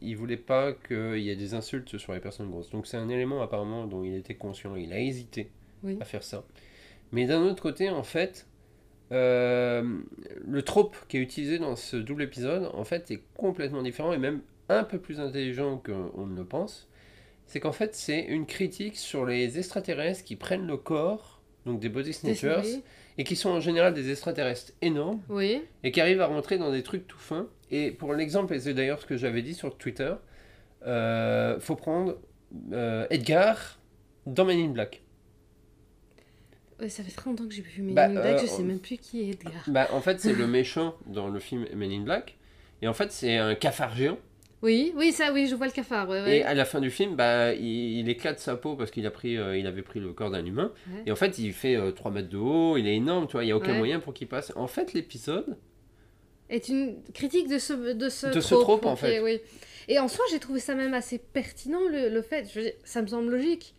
Il 0.02 0.16
voulait 0.16 0.36
pas 0.36 0.72
qu'il 0.72 1.18
y 1.20 1.30
ait 1.30 1.36
des 1.36 1.54
insultes 1.54 1.96
sur 1.98 2.12
les 2.12 2.20
personnes 2.20 2.50
grosses. 2.50 2.70
Donc, 2.70 2.86
c'est 2.86 2.96
un 2.96 3.08
élément 3.08 3.40
apparemment 3.42 3.86
dont 3.86 4.02
il 4.02 4.14
était 4.16 4.34
conscient. 4.34 4.74
Il 4.76 4.92
a 4.92 4.98
hésité 4.98 5.50
Oui. 5.84 5.96
à 6.00 6.04
faire 6.04 6.22
ça. 6.24 6.44
Mais 7.12 7.26
d'un 7.26 7.42
autre 7.42 7.62
côté, 7.62 7.88
en 7.90 8.02
fait, 8.02 8.46
euh, 9.12 9.98
le 10.46 10.62
trope 10.62 10.96
qui 11.08 11.16
est 11.16 11.20
utilisé 11.20 11.58
dans 11.58 11.76
ce 11.76 11.96
double 11.96 12.22
épisode, 12.22 12.70
en 12.74 12.84
fait, 12.84 13.10
est 13.10 13.20
complètement 13.36 13.82
différent 13.82 14.12
et 14.12 14.18
même 14.18 14.40
un 14.68 14.84
peu 14.84 14.98
plus 14.98 15.20
intelligent 15.20 15.78
qu'on 15.84 16.26
ne 16.26 16.36
le 16.36 16.44
pense. 16.44 16.88
C'est 17.46 17.58
qu'en 17.58 17.72
fait, 17.72 17.94
c'est 17.96 18.20
une 18.20 18.46
critique 18.46 18.96
sur 18.96 19.26
les 19.26 19.58
extraterrestres 19.58 20.22
qui 20.24 20.36
prennent 20.36 20.66
le 20.68 20.76
corps, 20.76 21.40
donc 21.66 21.80
des 21.80 21.88
body 21.88 22.12
snatchers, 22.12 22.80
et 23.18 23.24
qui 23.24 23.34
sont 23.34 23.50
en 23.50 23.58
général 23.60 23.92
des 23.92 24.10
extraterrestres 24.10 24.72
énormes 24.82 25.20
Oui. 25.28 25.62
et 25.82 25.90
qui 25.90 26.00
arrivent 26.00 26.20
à 26.20 26.26
rentrer 26.26 26.58
dans 26.58 26.70
des 26.70 26.84
trucs 26.84 27.08
tout 27.08 27.18
fins. 27.18 27.48
Et 27.70 27.90
pour 27.90 28.14
l'exemple, 28.14 28.54
et 28.54 28.60
c'est 28.60 28.74
d'ailleurs 28.74 29.00
ce 29.00 29.06
que 29.06 29.16
j'avais 29.16 29.42
dit 29.42 29.54
sur 29.54 29.76
Twitter, 29.76 30.12
euh, 30.86 31.58
faut 31.60 31.76
prendre 31.76 32.16
euh, 32.72 33.06
Edgar 33.10 33.78
dans 34.26 34.44
Men 34.44 34.58
in 34.58 34.68
Black. 34.70 35.02
Ouais, 36.80 36.88
ça 36.88 37.02
fait 37.02 37.10
très 37.12 37.28
longtemps 37.28 37.46
que 37.46 37.52
j'ai 37.54 37.62
vu 37.62 37.82
Men 37.82 37.94
Bah, 37.94 38.04
in 38.06 38.12
Black, 38.12 38.24
euh, 38.36 38.38
je 38.38 38.46
sais 38.46 38.62
on- 38.62 38.64
même 38.64 38.78
plus 38.80 38.96
qui 38.96 39.20
est 39.22 39.28
Edgar. 39.34 39.62
Bah, 39.68 39.88
en 39.92 40.00
fait, 40.00 40.18
c'est 40.20 40.32
le 40.32 40.46
méchant 40.48 40.94
dans 41.06 41.28
le 41.28 41.38
film 41.38 41.66
Men 41.74 41.90
in 41.92 42.00
Black. 42.02 42.36
Et 42.82 42.88
en 42.88 42.94
fait, 42.94 43.12
c'est 43.12 43.36
un 43.36 43.54
cafard 43.54 43.94
géant. 43.94 44.18
Oui, 44.62 44.92
oui, 44.96 45.12
ça, 45.12 45.32
oui, 45.32 45.46
je 45.46 45.54
vois 45.54 45.66
le 45.66 45.72
cafard, 45.72 46.08
ouais, 46.08 46.22
ouais. 46.22 46.38
Et 46.38 46.42
à 46.44 46.52
la 46.54 46.64
fin 46.66 46.80
du 46.80 46.90
film, 46.90 47.16
bah, 47.16 47.54
il, 47.54 47.98
il 48.00 48.08
éclate 48.08 48.38
sa 48.40 48.56
peau 48.56 48.76
parce 48.76 48.90
qu'il 48.90 49.06
a 49.06 49.10
pris, 49.10 49.36
euh, 49.38 49.56
il 49.56 49.66
avait 49.66 49.82
pris 49.82 50.00
le 50.00 50.12
corps 50.12 50.30
d'un 50.30 50.44
humain. 50.44 50.72
Ouais. 50.88 51.02
Et 51.06 51.12
en 51.12 51.16
fait, 51.16 51.38
il 51.38 51.52
fait 51.52 51.76
euh, 51.76 51.92
3 51.92 52.10
mètres 52.10 52.28
de 52.28 52.36
haut, 52.38 52.76
il 52.76 52.86
est 52.86 52.96
énorme, 52.96 53.26
tu 53.26 53.32
vois, 53.32 53.42
il 53.44 53.46
n'y 53.46 53.52
a 53.52 53.56
aucun 53.56 53.74
moyen 53.74 54.00
pour 54.00 54.12
qu'il 54.14 54.28
passe. 54.28 54.52
En 54.56 54.66
fait, 54.66 54.92
l'épisode, 54.92 55.56
est 56.50 56.68
une 56.68 57.02
critique 57.14 57.48
de 57.48 57.58
ce, 57.58 57.72
de 57.94 58.08
ce 58.08 58.26
De 58.26 58.40
ce 58.40 58.54
trope. 58.54 58.84
en 58.86 58.96
fait. 58.96 59.20
oui. 59.20 59.40
Et 59.88 59.98
en 59.98 60.08
soi, 60.08 60.24
j'ai 60.30 60.38
trouvé 60.38 60.60
ça 60.60 60.74
même 60.74 60.94
assez 60.94 61.18
pertinent, 61.18 61.80
le, 61.90 62.08
le 62.10 62.22
fait, 62.22 62.48
je 62.52 62.58
veux 62.60 62.64
dire, 62.66 62.74
ça 62.84 63.02
me 63.02 63.06
semble 63.08 63.30
logique, 63.30 63.74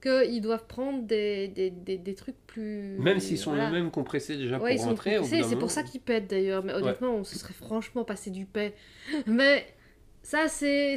qu'ils 0.00 0.40
doivent 0.40 0.66
prendre 0.66 1.02
des, 1.02 1.48
des, 1.48 1.70
des, 1.70 1.96
des 1.98 2.14
trucs 2.14 2.36
plus... 2.46 2.96
même 2.98 3.18
s'ils 3.18 3.38
sont 3.38 3.50
voilà. 3.50 3.70
eux-mêmes 3.70 3.90
compressés 3.90 4.36
déjà 4.36 4.58
Ouais, 4.60 4.76
pour 4.76 4.84
rentrer, 4.84 5.18
c'est 5.24 5.56
pour 5.56 5.70
ça 5.70 5.82
qu'ils 5.82 6.00
pètent 6.02 6.28
d'ailleurs, 6.28 6.62
mais 6.62 6.72
honnêtement, 6.74 7.14
on 7.16 7.24
se 7.24 7.38
serait 7.38 7.54
franchement 7.54 8.04
passé 8.04 8.30
du 8.30 8.44
paix. 8.46 8.74
Mais 9.26 9.66
ça, 10.26 10.48
c'est 10.48 10.96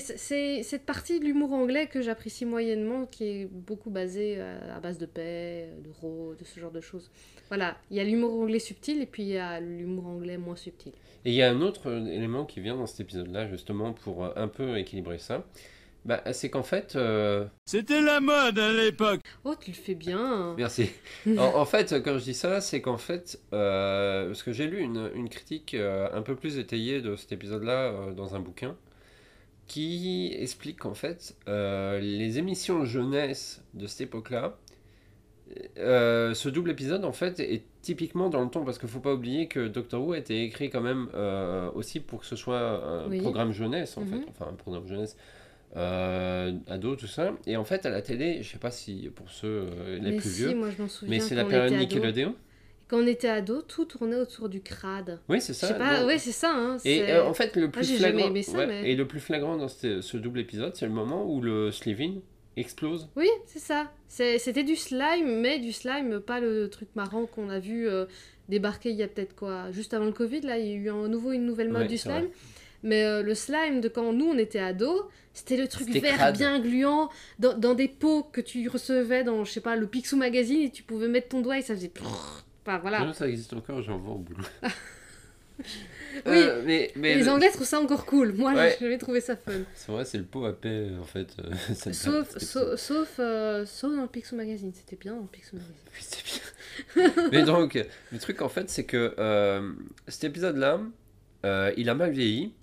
cette 0.64 0.86
partie 0.86 1.20
de 1.20 1.26
l'humour 1.26 1.54
anglais 1.54 1.86
que 1.88 2.02
j'apprécie 2.02 2.46
moyennement, 2.46 3.06
qui 3.06 3.26
est 3.26 3.46
beaucoup 3.46 3.92
basée 3.92 4.42
à, 4.42 4.78
à 4.78 4.80
base 4.80 4.98
de 4.98 5.06
paix, 5.06 5.70
de 5.84 5.90
ro, 6.02 6.34
de 6.34 6.44
ce 6.44 6.60
genre 6.60 6.72
de 6.72 6.82
choses. 6.82 7.12
Voilà, 7.50 7.78
il 7.92 7.98
y 7.98 8.00
a 8.00 8.04
l'humour 8.04 8.34
anglais 8.42 8.60
subtil 8.60 9.02
et 9.02 9.06
puis 9.06 9.24
il 9.24 9.30
y 9.30 9.38
a 9.38 9.60
l'humour 9.60 10.08
anglais 10.08 10.38
moins 10.38 10.56
subtil. 10.56 10.94
Et 11.26 11.30
il 11.32 11.36
y 11.36 11.44
a 11.44 11.50
un 11.52 11.62
autre 11.62 11.90
euh, 11.90 12.06
élément 12.08 12.46
qui 12.46 12.60
vient 12.60 12.76
dans 12.76 12.88
cet 12.88 13.02
épisode-là, 13.02 13.48
justement, 13.48 13.94
pour 13.94 14.26
euh, 14.26 14.32
un 14.36 14.48
peu 14.48 14.78
équilibrer 14.78 15.20
ça. 15.20 15.46
Bah, 16.06 16.24
c'est 16.32 16.50
qu'en 16.50 16.64
fait. 16.64 16.96
euh, 16.96 17.46
C'était 17.66 18.02
la 18.02 18.22
mode 18.22 18.58
à 18.58 18.72
l'époque. 18.72 19.20
Oh, 19.44 19.54
tu 19.60 19.72
le 19.72 19.76
fais 19.76 19.96
bien. 19.96 20.56
Merci. 20.58 20.90
en, 21.28 21.56
en 21.56 21.66
fait, 21.66 22.02
quand 22.04 22.18
je 22.18 22.24
dis 22.24 22.34
ça, 22.34 22.62
c'est 22.62 22.82
qu'en 22.82 22.98
fait, 22.98 23.40
euh, 23.54 24.28
parce 24.28 24.42
que 24.44 24.54
j'ai 24.54 24.66
lu 24.68 24.80
une, 24.80 25.12
une 25.14 25.30
critique 25.30 25.74
euh, 25.74 26.08
un 26.14 26.22
peu 26.22 26.36
plus 26.36 26.58
étayée 26.58 27.02
de 27.02 27.16
cet 27.16 27.32
épisode-là 27.34 27.92
euh, 27.92 28.12
dans 28.14 28.34
un 28.36 28.40
bouquin, 28.40 28.78
qui 29.70 30.34
explique 30.38 30.80
qu'en 30.80 30.94
fait, 30.94 31.38
euh, 31.48 32.00
les 32.02 32.38
émissions 32.40 32.84
jeunesse 32.84 33.64
de 33.74 33.88
cette 33.88 34.02
époque-là, 34.02 34.58
euh, 35.78 36.34
ce 36.34 36.48
double 36.50 36.72
épisode 36.72 37.06
en 37.06 37.12
fait 37.12 37.40
est 37.40 37.64
typiquement 37.82 38.30
dans 38.30 38.44
le 38.44 38.50
ton 38.50 38.64
parce 38.66 38.78
qu'il 38.78 38.90
faut 38.90 39.00
pas 39.00 39.14
oublier 39.14 39.48
que 39.48 39.68
Doctor 39.68 40.04
Who 40.06 40.12
a 40.14 40.18
été 40.18 40.44
écrit 40.44 40.70
quand 40.70 40.82
même 40.82 41.08
euh, 41.16 41.72
aussi 41.74 42.00
pour 42.02 42.20
que 42.20 42.26
ce 42.26 42.36
soit 42.36 42.84
un 42.86 43.08
Oui. 43.10 43.20
programme 43.20 43.52
jeunesse 43.52 43.98
en 43.98 44.02
Mhm. 44.02 44.08
fait, 44.10 44.26
enfin 44.30 44.48
un 44.52 44.56
programme 44.56 44.86
jeunesse 44.88 45.18
euh, 45.76 46.52
ado 46.68 46.96
tout 46.96 47.08
ça 47.08 47.32
et 47.48 47.56
en 47.58 47.64
fait 47.64 47.86
à 47.86 47.90
la 47.90 48.02
télé, 48.02 48.44
je 48.44 48.52
sais 48.52 48.58
pas 48.60 48.72
si 48.72 49.10
pour 49.16 49.30
ceux 49.30 49.68
les 49.88 50.12
mais 50.12 50.18
plus 50.18 50.30
si, 50.30 50.38
vieux, 50.46 50.56
moi 50.56 50.70
je 50.76 50.82
m'en 50.82 50.88
souviens. 50.88 51.16
mais 51.18 51.20
c'est 51.20 51.36
la 51.36 51.46
période. 51.46 51.74
Nickelodeon. 51.80 52.36
Quand 52.90 52.98
on 52.98 53.08
était 53.08 53.30
ado, 53.30 53.62
tout 53.62 53.86
tournait 53.86 54.16
autour 54.16 54.50
du 54.50 54.62
crade. 54.62 55.20
Oui, 55.30 55.40
c'est 55.42 55.54
Je 55.54 55.60
ça. 55.60 55.68
sais 55.68 55.78
pas, 55.78 56.06
ouais, 56.06 56.18
c'est 56.18 56.32
ça. 56.32 56.52
Hein, 56.54 56.78
Et 56.86 57.04
euh, 57.04 57.24
en 57.24 57.34
fait, 57.36 57.56
le 57.56 57.70
plus 57.70 57.84
j'ai 57.88 57.98
jamais 57.98 58.14
flagrant, 58.14 58.30
aimé 58.30 58.42
ça, 58.44 58.58
ouais, 58.58 58.66
mais- 58.68 58.92
et 58.92 58.96
le 58.96 59.08
plus 59.08 59.20
flagrant 59.20 59.58
dans 59.58 59.68
ce, 59.68 60.02
ce 60.02 60.18
double 60.18 60.40
épisode, 60.40 60.76
c'est 60.76 60.88
le 60.88 60.92
moment 60.92 61.24
où 61.32 61.40
le 61.40 61.72
Slivin 61.72 62.16
explose. 62.58 63.08
Oui, 63.16 63.30
c'est 63.46 63.60
ça. 63.60 63.92
C'était 64.08 64.64
du 64.64 64.76
slime, 64.76 65.40
mais 65.40 65.60
du 65.60 65.72
slime, 65.72 66.20
pas 66.20 66.40
le 66.40 66.68
truc 66.70 66.90
marrant 66.96 67.26
qu'on 67.28 67.50
a 67.50 67.60
vu 67.60 67.88
euh, 67.88 68.06
débarquer 68.50 68.90
il 68.90 68.96
y 68.96 69.04
a 69.04 69.08
peut-être 69.08 69.36
quoi, 69.36 69.72
juste 69.72 69.94
avant 69.94 70.06
le 70.06 70.12
Covid, 70.12 70.42
là, 70.42 70.58
il 70.58 70.68
y 70.68 70.72
a 70.72 70.76
eu 70.76 70.90
à 70.90 71.08
nouveau 71.08 71.32
une 71.32 71.46
nouvelle 71.46 71.70
mode 71.70 71.84
Ouais, 71.84 71.88
du 71.88 71.98
slime. 71.98 72.14
vrai. 72.16 72.32
Mais 72.82 73.04
euh, 73.06 73.22
le 73.22 73.36
slime 73.36 73.82
de 73.82 73.88
quand 73.88 74.12
nous 74.14 74.26
on 74.26 74.38
était 74.38 74.60
ados, 74.60 75.04
c'était 75.34 75.58
le 75.58 75.68
truc 75.68 75.90
vert 75.90 76.16
crade. 76.16 76.38
bien 76.38 76.60
gluant 76.60 77.10
dans, 77.38 77.56
dans 77.58 77.76
des 77.76 77.88
pots 77.88 78.24
que 78.24 78.42
tu 78.42 78.68
recevais 78.68 79.24
dans, 79.24 79.44
je 79.46 79.52
sais 79.52 79.62
pas, 79.62 79.76
le 79.76 79.86
Picsou 79.86 80.18
Magazine 80.18 80.62
et 80.64 80.70
tu 80.72 80.82
pouvais 80.84 81.08
mettre 81.08 81.28
ton 81.30 81.42
doigt 81.42 81.60
et 81.60 81.62
ça 81.62 81.76
faisait. 81.76 81.92
Voilà. 82.78 83.04
Non, 83.06 83.14
ça 83.14 83.28
existe 83.28 83.54
encore, 83.54 83.82
j'en 83.82 83.98
vois 83.98 84.14
au 84.16 84.20
boulot. 84.20 84.44
Oui, 86.26 86.32
Euh, 86.38 86.64
mais, 86.66 86.92
mais 86.96 87.16
les 87.16 87.24
le- 87.24 87.30
Anglais 87.30 87.50
trouvent 87.52 87.68
ça 87.68 87.80
encore 87.82 88.06
cool. 88.06 88.32
Moi, 88.34 88.54
Ouais. 88.54 88.78
j'avais 88.80 88.98
trouvé 88.98 89.20
ça 89.22 89.36
fun. 89.36 89.52
C'est 89.76 89.92
vrai, 89.92 90.06
c'est 90.06 90.18
le 90.18 90.24
pot 90.24 90.46
à 90.46 90.54
paix 90.54 90.88
en 91.00 91.04
fait. 91.04 91.36
euh, 91.40 91.52
ça- 91.76 91.92
Sauf, 91.94 92.30
c'était- 92.30 92.46
sauf, 92.46 92.76
sauf, 92.80 93.16
euh, 93.20 93.66
sauf 93.66 93.94
dans 93.94 94.02
le 94.04 94.08
Picsou 94.08 94.36
Magazine. 94.38 94.72
C'était 94.74 94.96
bien 94.96 95.16
dans 95.16 95.22
le 95.22 95.28
Picsou 95.28 95.58
Magazine. 95.58 95.76
Oui, 95.94 96.00
c'est 96.00 97.04
bien. 97.14 97.30
mais 97.32 97.44
donc, 97.44 97.78
le 98.12 98.20
truc 98.20 98.42
en 98.42 98.48
fait, 98.50 98.70
c'est 98.70 98.86
que 98.86 99.14
euh, 99.20 99.74
cet 100.08 100.24
épisode-là, 100.24 100.80
euh, 101.46 101.74
il 101.78 101.90
a 101.90 101.94
mal 101.94 102.12
vieilli 102.12 102.54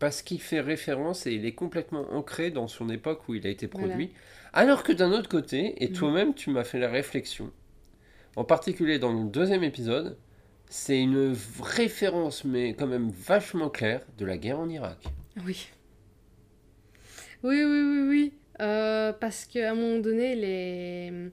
parce 0.00 0.22
qu'il 0.22 0.40
fait 0.40 0.60
référence 0.60 1.26
et 1.26 1.32
il 1.34 1.46
est 1.46 1.54
complètement 1.54 2.12
ancré 2.12 2.50
dans 2.50 2.68
son 2.68 2.88
époque 2.90 3.28
où 3.28 3.34
il 3.34 3.46
a 3.46 3.50
été 3.50 3.66
Voilà. 3.68 3.86
produit. 3.88 4.10
Alors 4.52 4.82
que 4.82 4.92
d'un 4.92 5.12
autre 5.12 5.28
côté, 5.28 5.82
et 5.82 5.88
Mhm. 5.88 5.94
toi-même, 5.94 6.34
tu 6.34 6.50
m'as 6.50 6.64
fait 6.64 6.80
la 6.80 6.88
réflexion, 6.90 7.52
en 8.36 8.44
particulier 8.44 8.98
dans 8.98 9.12
le 9.12 9.28
deuxième 9.28 9.62
épisode, 9.64 10.16
c'est 10.68 11.00
une 11.00 11.34
référence, 11.62 12.44
mais 12.44 12.74
quand 12.74 12.86
même 12.86 13.10
vachement 13.10 13.70
claire, 13.70 14.02
de 14.18 14.24
la 14.24 14.38
guerre 14.38 14.60
en 14.60 14.68
Irak. 14.68 14.98
Oui. 15.44 15.68
Oui, 17.42 17.64
oui, 17.64 17.80
oui, 17.82 18.08
oui. 18.08 18.32
Euh, 18.60 19.12
parce 19.12 19.46
qu'à 19.46 19.72
un 19.72 19.74
moment 19.74 19.98
donné, 19.98 20.36
les, 20.36 21.30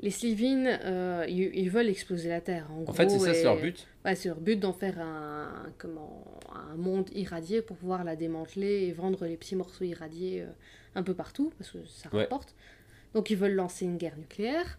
les 0.00 0.10
Slivin, 0.10 0.66
euh, 0.66 1.24
ils, 1.28 1.54
ils 1.54 1.70
veulent 1.70 1.88
exploser 1.88 2.28
la 2.30 2.40
Terre. 2.40 2.66
En, 2.72 2.84
En 2.90 2.92
fait, 2.92 3.08
c'est 3.10 3.18
ça, 3.18 3.34
c'est 3.34 3.44
leur 3.44 3.60
but. 3.60 3.86
Ouais, 4.04 4.14
c'est 4.14 4.28
leur 4.28 4.40
but 4.40 4.58
d'en 4.58 4.72
faire 4.72 4.98
un, 4.98 5.70
comment, 5.76 6.24
un 6.72 6.76
monde 6.76 7.10
irradié 7.14 7.60
pour 7.62 7.76
pouvoir 7.76 8.02
la 8.04 8.16
démanteler 8.16 8.86
et 8.86 8.92
vendre 8.92 9.26
les 9.26 9.36
petits 9.36 9.56
morceaux 9.56 9.84
irradiés 9.84 10.42
euh, 10.42 10.46
un 10.94 11.02
peu 11.02 11.14
partout, 11.14 11.52
parce 11.58 11.70
que 11.70 11.78
ça 11.86 12.08
Ouais. 12.12 12.22
rapporte. 12.22 12.54
Donc 13.14 13.30
ils 13.30 13.36
veulent 13.36 13.54
lancer 13.54 13.84
une 13.84 13.98
guerre 13.98 14.16
nucléaire. 14.16 14.78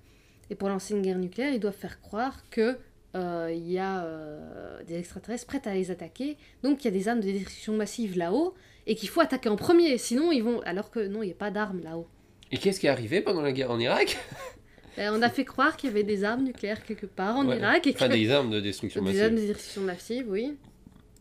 Et 0.49 0.55
pour 0.55 0.69
lancer 0.69 0.93
une 0.95 1.01
guerre 1.01 1.17
nucléaire, 1.19 1.53
ils 1.53 1.59
doivent 1.59 1.75
faire 1.75 2.01
croire 2.01 2.43
que 2.49 2.77
euh, 3.15 3.51
il 3.53 3.69
y 3.71 3.77
a 3.79 4.03
euh, 4.03 4.83
des 4.83 4.97
extraterrestres 4.99 5.45
prêts 5.47 5.62
à 5.65 5.73
les 5.73 5.91
attaquer. 5.91 6.38
Donc 6.63 6.83
il 6.83 6.85
y 6.85 6.88
a 6.88 6.91
des 6.91 7.07
armes 7.07 7.19
de 7.21 7.25
destruction 7.31 7.73
massive 7.73 8.17
là-haut 8.17 8.53
et 8.88 8.95
qu'il 8.95 9.09
faut 9.09 9.21
attaquer 9.21 9.49
en 9.49 9.55
premier. 9.55 9.97
Sinon 9.97 10.31
ils 10.31 10.43
vont. 10.43 10.62
Alors 10.62 10.89
que 10.91 10.99
non, 11.07 11.21
il 11.23 11.27
n'y 11.27 11.31
a 11.31 11.35
pas 11.35 11.51
d'armes 11.51 11.81
là-haut. 11.83 12.07
Et 12.51 12.57
qu'est-ce 12.57 12.79
qui 12.79 12.88
est 12.88 12.89
arrivé 12.89 13.21
pendant 13.21 13.41
la 13.41 13.51
guerre 13.51 13.71
en 13.71 13.79
Irak? 13.79 14.17
Et 14.97 15.07
on 15.07 15.21
a 15.21 15.29
fait 15.29 15.45
croire 15.45 15.77
qu'il 15.77 15.89
y 15.89 15.93
avait 15.93 16.03
des 16.03 16.23
armes 16.23 16.43
nucléaires 16.43 16.83
quelque 16.83 17.05
part 17.05 17.38
en 17.38 17.47
Ouais. 17.47 17.57
Irak 17.57 17.88
et 17.88 17.93
que 17.93 17.97
Enfin, 17.97 18.09
des 18.09 18.29
armes 18.31 18.49
de 18.49 18.59
destruction 18.59 19.01
des 19.03 19.07
massive. 19.09 19.23
armes 19.23 19.35
de 19.35 19.41
destruction 19.41 19.81
massive, 19.83 20.25
oui. 20.29 20.57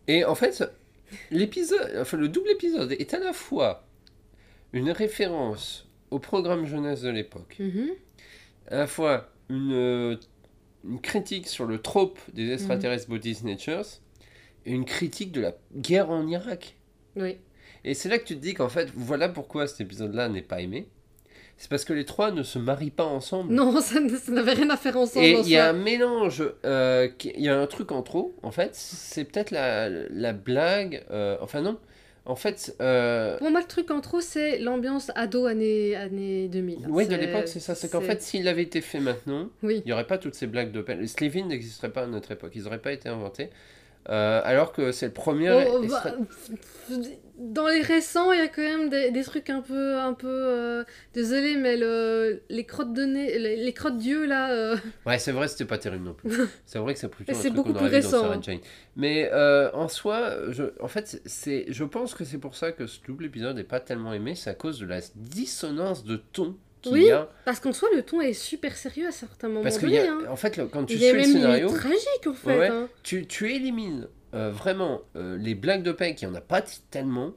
Et 0.09 0.25
en 0.25 0.35
fait, 0.35 0.65
l'épisode, 1.31 1.97
enfin 2.01 2.17
le 2.17 2.29
double 2.29 2.51
épisode 2.51 2.93
est 2.93 3.15
à 3.15 3.19
la 3.19 3.33
fois 3.33 3.87
une 4.73 4.91
référence 4.91 5.87
au 6.11 6.19
programme 6.19 6.67
jeunesse 6.67 7.03
de 7.03 7.11
l'époque, 7.11 7.57
Mhm. 7.61 7.91
À 8.71 8.77
la 8.77 8.87
fois 8.87 9.31
une, 9.49 9.73
euh, 9.73 10.17
une 10.85 11.01
critique 11.01 11.47
sur 11.49 11.67
le 11.67 11.81
trope 11.81 12.19
des 12.33 12.53
extraterrestres 12.53 13.09
body 13.09 13.35
snatchers 13.35 14.01
et 14.67 14.73
une 14.73 14.85
critique 14.85 15.33
de 15.33 15.41
la 15.41 15.55
guerre 15.75 16.11
en 16.11 16.27
Irak. 16.27 16.77
Oui. 17.17 17.39
Et 17.85 17.95
c'est 17.95 18.09
là 18.09 18.19
que 18.19 18.25
tu 18.25 18.37
te 18.37 18.41
dis 18.41 18.55
qu'en 18.55 18.69
fait, 18.69 18.91
voilà 18.95 19.29
pourquoi 19.29 19.67
cet 19.67 19.81
épisode-là 19.81 20.29
n'est 20.29 20.43
pas 20.43 20.61
aimé. 20.61 20.89
C'est 21.57 21.69
parce 21.69 21.85
que 21.85 21.93
les 21.93 22.05
trois 22.05 22.31
ne 22.31 22.45
se 22.45 22.59
marient 22.59 22.91
pas 22.91 23.05
ensemble. 23.05 23.53
Non, 23.53 23.81
ça, 23.81 23.99
n'avait 24.29 24.53
rien 24.53 24.71
à 24.71 24.77
faire 24.77 24.97
ensemble. 24.97 25.27
Et 25.27 25.37
en 25.37 25.43
il 25.43 25.49
y 25.49 25.57
a 25.57 25.69
un 25.69 25.73
mélange, 25.73 26.45
euh, 26.65 27.09
il 27.25 27.41
y 27.41 27.49
a 27.49 27.59
un 27.59 27.67
truc 27.67 27.91
en 27.91 28.03
trop, 28.03 28.37
en 28.43 28.53
fait, 28.53 28.75
c'est 28.75 29.25
peut-être 29.25 29.51
la, 29.51 29.89
la 29.89 30.33
blague, 30.33 31.05
euh, 31.11 31.37
enfin 31.41 31.61
non, 31.61 31.79
en 32.29 32.37
fait, 32.37 32.77
euh, 32.81 33.37
Pour 33.39 33.51
moi, 33.51 33.61
le 33.61 33.67
truc 33.67 33.91
en 33.91 34.01
trop, 34.01 34.21
c'est 34.21 34.59
l'ambiance 34.59 35.11
ado 35.17 35.47
années, 35.47 35.97
années 35.97 36.47
2000. 36.49 36.87
oui, 36.89 37.07
de 37.09 37.17
l'époque, 37.17 37.49
c'est 37.49 37.59
ça, 37.61 37.75
c'est 37.75 37.91
qu'en 37.91 38.01
fait, 38.03 38.23
s'il 38.23 38.47
avait 38.47 38.63
été 38.63 38.81
fait 38.81 39.01
maintenant, 39.01 39.49
Oui. 39.63 39.81
il 39.85 39.87
n'y 39.89 39.93
aurait 39.93 40.07
pas 40.07 40.19
toutes 40.19 40.35
ces 40.35 40.47
blagues 40.47 40.71
de 40.71 40.81
peine. 40.83 41.01
Les 41.01 41.07
Slevin 41.09 41.47
n'existeraient 41.47 41.91
pas 41.93 42.03
à 42.03 42.07
notre 42.07 42.31
époque, 42.31 42.53
ils 42.55 42.63
n'auraient 42.65 42.79
pas 42.83 42.93
été 42.93 43.09
inventés, 43.09 43.49
Euh, 44.11 44.41
alors 44.45 44.73
que 44.73 44.93
c'est 44.93 45.07
le 45.07 45.13
premier... 45.13 45.51
Oh, 45.51 45.83
extra- 45.83 46.13
bah, 46.89 46.97
dans 47.39 47.69
les 47.69 47.83
récents, 47.83 48.33
il 48.33 48.39
y 48.39 48.43
a 48.43 48.49
quand 48.49 48.63
même 48.63 48.89
des, 48.89 49.13
des 49.13 49.23
trucs 49.23 49.49
un 49.49 49.61
peu. 49.61 49.97
Un 49.97 50.13
peu 50.13 50.27
euh, 50.29 50.83
Désolé, 51.15 51.57
mais 51.57 51.77
le, 51.77 52.43
les 52.49 52.65
crottes 52.65 52.93
de 52.93 53.05
nez, 53.05 53.39
les, 53.39 53.55
les 53.57 53.73
crottes 53.73 53.97
d'yeux 53.97 54.27
là. 54.27 54.51
euh, 54.51 54.77
Ouais, 55.07 55.19
c'est 55.21 55.31
vrai, 55.31 55.47
c'était 55.47 55.65
pas 55.65 55.79
terrible 55.79 56.05
non 56.05 56.15
plus. 56.15 56.31
c'est 56.67 56.79
vrai 56.81 56.95
que 56.95 56.99
c'est 57.01 57.09
plutôt 57.09 57.33
c'est 57.35 57.51
beaucoup 57.51 57.73
plus 57.73 57.85
dans 57.85 57.91
récent. 57.91 58.43
Jane. 58.43 58.59
Mais 58.97 59.31
euh, 59.33 59.71
en 59.73 59.87
soi, 59.87 60.51
je, 60.51 60.65
en 60.81 60.89
fait, 60.89 61.21
c'est, 61.27 61.67
je 61.69 61.85
pense 61.85 62.15
que 62.15 62.25
c'est 62.25 62.39
pour 62.39 62.57
ça 62.57 62.73
que 62.73 62.89
ce 62.89 62.99
double 63.07 63.27
épisode 63.27 63.55
n'est 63.55 63.63
pas 63.63 63.79
tellement 63.81 64.13
aimé, 64.13 64.35
c'est 64.35 64.51
à 64.51 64.55
cause 64.55 64.81
de 64.81 64.87
la 64.87 64.99
dissonance 65.15 66.05
de 66.05 66.17
ton 66.17 66.57
qu'il 66.83 66.93
Oui, 66.93 67.11
a. 67.11 67.29
Parce 67.45 67.61
qu'en 67.61 67.73
soi, 67.73 67.89
le 67.95 68.03
ton 68.03 68.21
est 68.21 68.33
super 68.33 68.77
sérieux 68.77 69.07
à 69.09 69.13
certains 69.13 69.49
moments. 69.49 69.63
Parce 69.63 69.79
que 69.79 69.87
a- 69.87 70.11
hein. 70.13 70.21
en 70.31 70.37
fait, 70.37 70.57
le- 70.57 70.67
quand 70.67 70.85
tu 70.85 70.95
Il 70.95 71.05
est 71.05 71.13
le 71.13 71.23
scénario, 71.25 71.69
tragique 71.69 72.27
en 72.27 72.35
fait. 72.35 72.59
Ouais. 72.59 72.69
hein. 72.69 72.89
tu, 73.03 73.27
tu 73.27 73.53
élimines 73.53 74.09
euh, 74.35 74.51
vraiment 74.51 75.01
euh, 75.17 75.37
les 75.39 75.55
blagues 75.55 75.83
de 75.83 75.93
paix 75.93 76.15
qui 76.15 76.27
en 76.27 76.35
a 76.35 76.41
pas 76.41 76.63
tellement. 76.91 77.33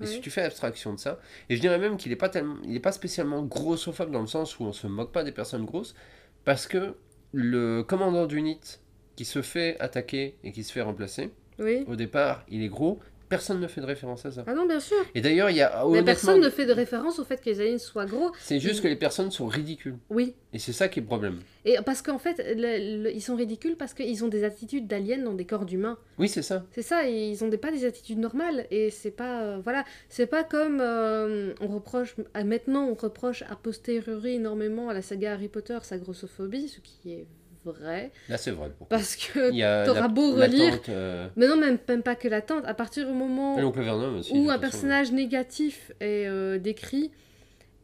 Et 0.00 0.06
si 0.06 0.20
tu 0.20 0.30
fais 0.30 0.42
abstraction 0.42 0.94
de 0.94 1.00
ça, 1.00 1.18
et 1.50 1.56
je 1.56 1.60
dirais 1.60 1.76
même 1.78 1.96
qu'il 1.96 2.10
n'est 2.10 2.16
pas 2.16 2.28
tellement, 2.28 2.54
il 2.64 2.76
est 2.76 2.80
pas 2.80 2.92
spécialement 2.92 3.42
grossophobe 3.42 4.12
dans 4.12 4.20
le 4.20 4.28
sens 4.28 4.56
où 4.60 4.62
on 4.62 4.72
se 4.72 4.86
moque 4.86 5.10
pas 5.10 5.24
des 5.24 5.32
personnes 5.32 5.64
grosses, 5.64 5.96
parce 6.44 6.68
que 6.68 6.94
le 7.32 7.82
commandant 7.82 8.26
d'unité 8.26 8.76
qui 9.16 9.24
se 9.24 9.42
fait 9.42 9.76
attaquer 9.80 10.36
et 10.44 10.52
qui 10.52 10.62
se 10.62 10.72
fait 10.72 10.82
remplacer, 10.82 11.30
Oui. 11.58 11.84
au 11.88 11.96
départ, 11.96 12.44
il 12.48 12.62
est 12.62 12.68
gros, 12.68 13.00
personne 13.28 13.60
ne 13.60 13.66
fait 13.68 13.80
de 13.80 13.86
référence 13.86 14.24
à 14.26 14.30
ça. 14.30 14.44
Ah 14.46 14.54
non, 14.54 14.66
bien 14.66 14.80
sûr. 14.80 14.96
Et 15.14 15.20
d'ailleurs, 15.20 15.50
il 15.50 15.56
y 15.56 15.62
a 15.62 15.84
Mais 15.90 16.02
personne 16.02 16.40
ne 16.40 16.50
fait 16.50 16.66
de 16.66 16.72
référence 16.72 17.18
au 17.18 17.24
fait 17.24 17.40
que 17.40 17.50
les 17.50 17.60
aliens 17.60 17.78
soient 17.78 18.06
gros. 18.06 18.32
c'est 18.40 18.60
juste 18.60 18.82
que 18.82 18.88
les 18.88 18.96
personnes 18.96 19.30
sont 19.30 19.46
ridicules. 19.46 19.96
Oui. 20.10 20.34
Et 20.52 20.58
c'est 20.58 20.72
ça 20.72 20.88
qui 20.88 20.98
est 20.98 21.02
le 21.02 21.06
problème. 21.06 21.40
Et 21.66 21.76
parce 21.84 22.00
qu'en 22.00 22.18
fait, 22.18 22.38
le- 22.38 23.02
le- 23.04 23.12
ils 23.14 23.20
sont 23.20 23.36
ridicules 23.36 23.76
parce 23.76 23.92
qu'ils 23.92 24.24
ont 24.24 24.28
des 24.28 24.44
attitudes 24.44 24.86
d'aliens 24.86 25.18
dans 25.18 25.34
des 25.34 25.44
corps 25.44 25.66
d'humains. 25.66 25.98
Oui, 26.18 26.28
c'est 26.28 26.42
ça. 26.42 26.64
C'est 26.72 26.82
ça, 26.82 27.06
ils 27.06 27.42
ont 27.44 27.48
des, 27.48 27.58
pas 27.58 27.70
des 27.70 27.84
attitudes 27.84 28.18
normales 28.18 28.66
et 28.70 28.88
c'est 28.90 29.10
pas 29.10 29.42
euh, 29.42 29.58
voilà, 29.62 29.84
c'est 30.08 30.26
pas 30.26 30.44
comme 30.44 30.80
euh, 30.80 31.52
on 31.60 31.66
reproche 31.68 32.16
à- 32.32 32.44
maintenant 32.44 32.86
on 32.88 32.94
reproche 32.94 33.42
a 33.42 33.56
posteriori 33.56 34.34
énormément 34.36 34.88
à 34.88 34.94
la 34.94 35.02
saga 35.02 35.32
Harry 35.34 35.48
Potter 35.48 35.78
sa 35.82 35.98
grossophobie, 35.98 36.68
ce 36.68 36.80
qui 36.80 37.12
est 37.12 37.26
vrai 37.72 38.10
Là, 38.28 38.36
c'est 38.38 38.50
vrai. 38.50 38.70
Parce 38.88 39.16
que 39.16 39.52
t'auras 39.86 40.08
beau 40.08 40.32
relire- 40.34 40.80
euh, 40.88 41.28
mais 41.36 41.46
non 41.46 41.56
même, 41.56 41.78
même 41.88 42.02
pas 42.02 42.14
que 42.16 42.28
l'attente, 42.28 42.64
à 42.66 42.74
partir 42.74 43.06
du 43.06 43.12
moment 43.12 43.56
Vernon 43.70 44.18
aussi. 44.18 44.32
où 44.34 44.50
un 44.50 44.58
personnage 44.58 45.12
négatif 45.12 45.92
est 46.00 46.26
euh, 46.26 46.58
décrit 46.58 47.10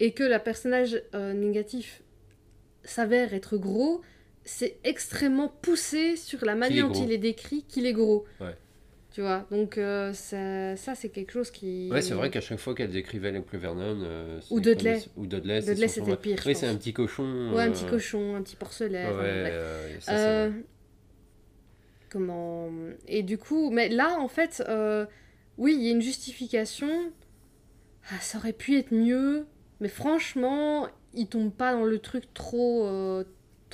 et 0.01 0.13
que 0.13 0.25
le 0.25 0.39
personnage 0.39 1.03
euh, 1.15 1.33
négatif 1.33 2.03
s'avère 2.83 3.33
être 3.35 3.57
gros, 3.57 4.03
c'est 4.45 4.77
extrêmement 4.85 5.49
poussé 5.49 6.17
sur 6.17 6.45
la 6.45 6.55
manière 6.55 6.89
dont 6.89 7.05
il 7.05 7.13
est 7.13 7.19
décrit 7.19 7.63
qu'il 7.63 7.87
est 7.87 7.93
gros. 7.93 8.25
Ouais. 8.41 8.57
Tu 9.15 9.21
vois, 9.21 9.47
donc 9.49 9.79
euh, 9.79 10.13
ça, 10.13 10.75
ça 10.77 10.97
c'est 10.97 11.09
quelque 11.09 11.31
chose 11.31 11.53
qui... 11.53 11.89
Ouais, 11.89 12.03
c'est 12.03 12.15
vrai 12.15 12.31
qu'à 12.31 12.41
chaque 12.41 12.59
fois 12.59 12.75
qu'elle 12.75 12.91
décrivait 12.91 13.31
l'oncle 13.31 13.57
Vernon. 13.57 14.01
euh, 14.03 14.41
Ou 14.51 14.59
Dudley. 14.59 15.03
comme- 15.15 15.23
Ou 15.23 15.27
Dudley. 15.29 15.61
c'était 15.63 16.17
pire, 16.17 16.43
Oui, 16.45 16.55
c'est 16.57 16.67
un 16.67 16.75
petit 16.75 16.93
cochon. 16.93 17.53
Ouais, 17.55 17.63
un 17.63 17.69
euh, 17.69 17.71
petit 17.71 17.87
cochon, 17.87 18.35
un 18.35 18.43
petit 18.43 18.57
porcelet. 18.57 19.07
Ouais, 19.07 19.99
ça, 20.01 20.49
comment 22.11 22.69
et 23.09 23.25
du 23.25 23.39
coup 23.39 23.71
mais 23.73 23.89
là 23.89 24.19
en 24.21 24.29
fait 24.29 24.63
oui 25.59 25.75
il 25.75 25.83
y 25.83 25.89
a 25.89 25.91
une 25.91 26.01
justification 26.01 27.13
ah, 28.11 28.21
ça 28.21 28.39
aurait 28.39 28.53
pu 28.53 28.77
être 28.77 28.93
mieux, 28.93 29.47
mais 29.81 29.89
franchement, 29.89 30.89
il 31.15 31.27
tombe 31.27 31.51
pas 31.51 31.73
dans 31.73 31.85
le 31.85 31.99
truc 31.99 32.25
trop, 32.35 32.87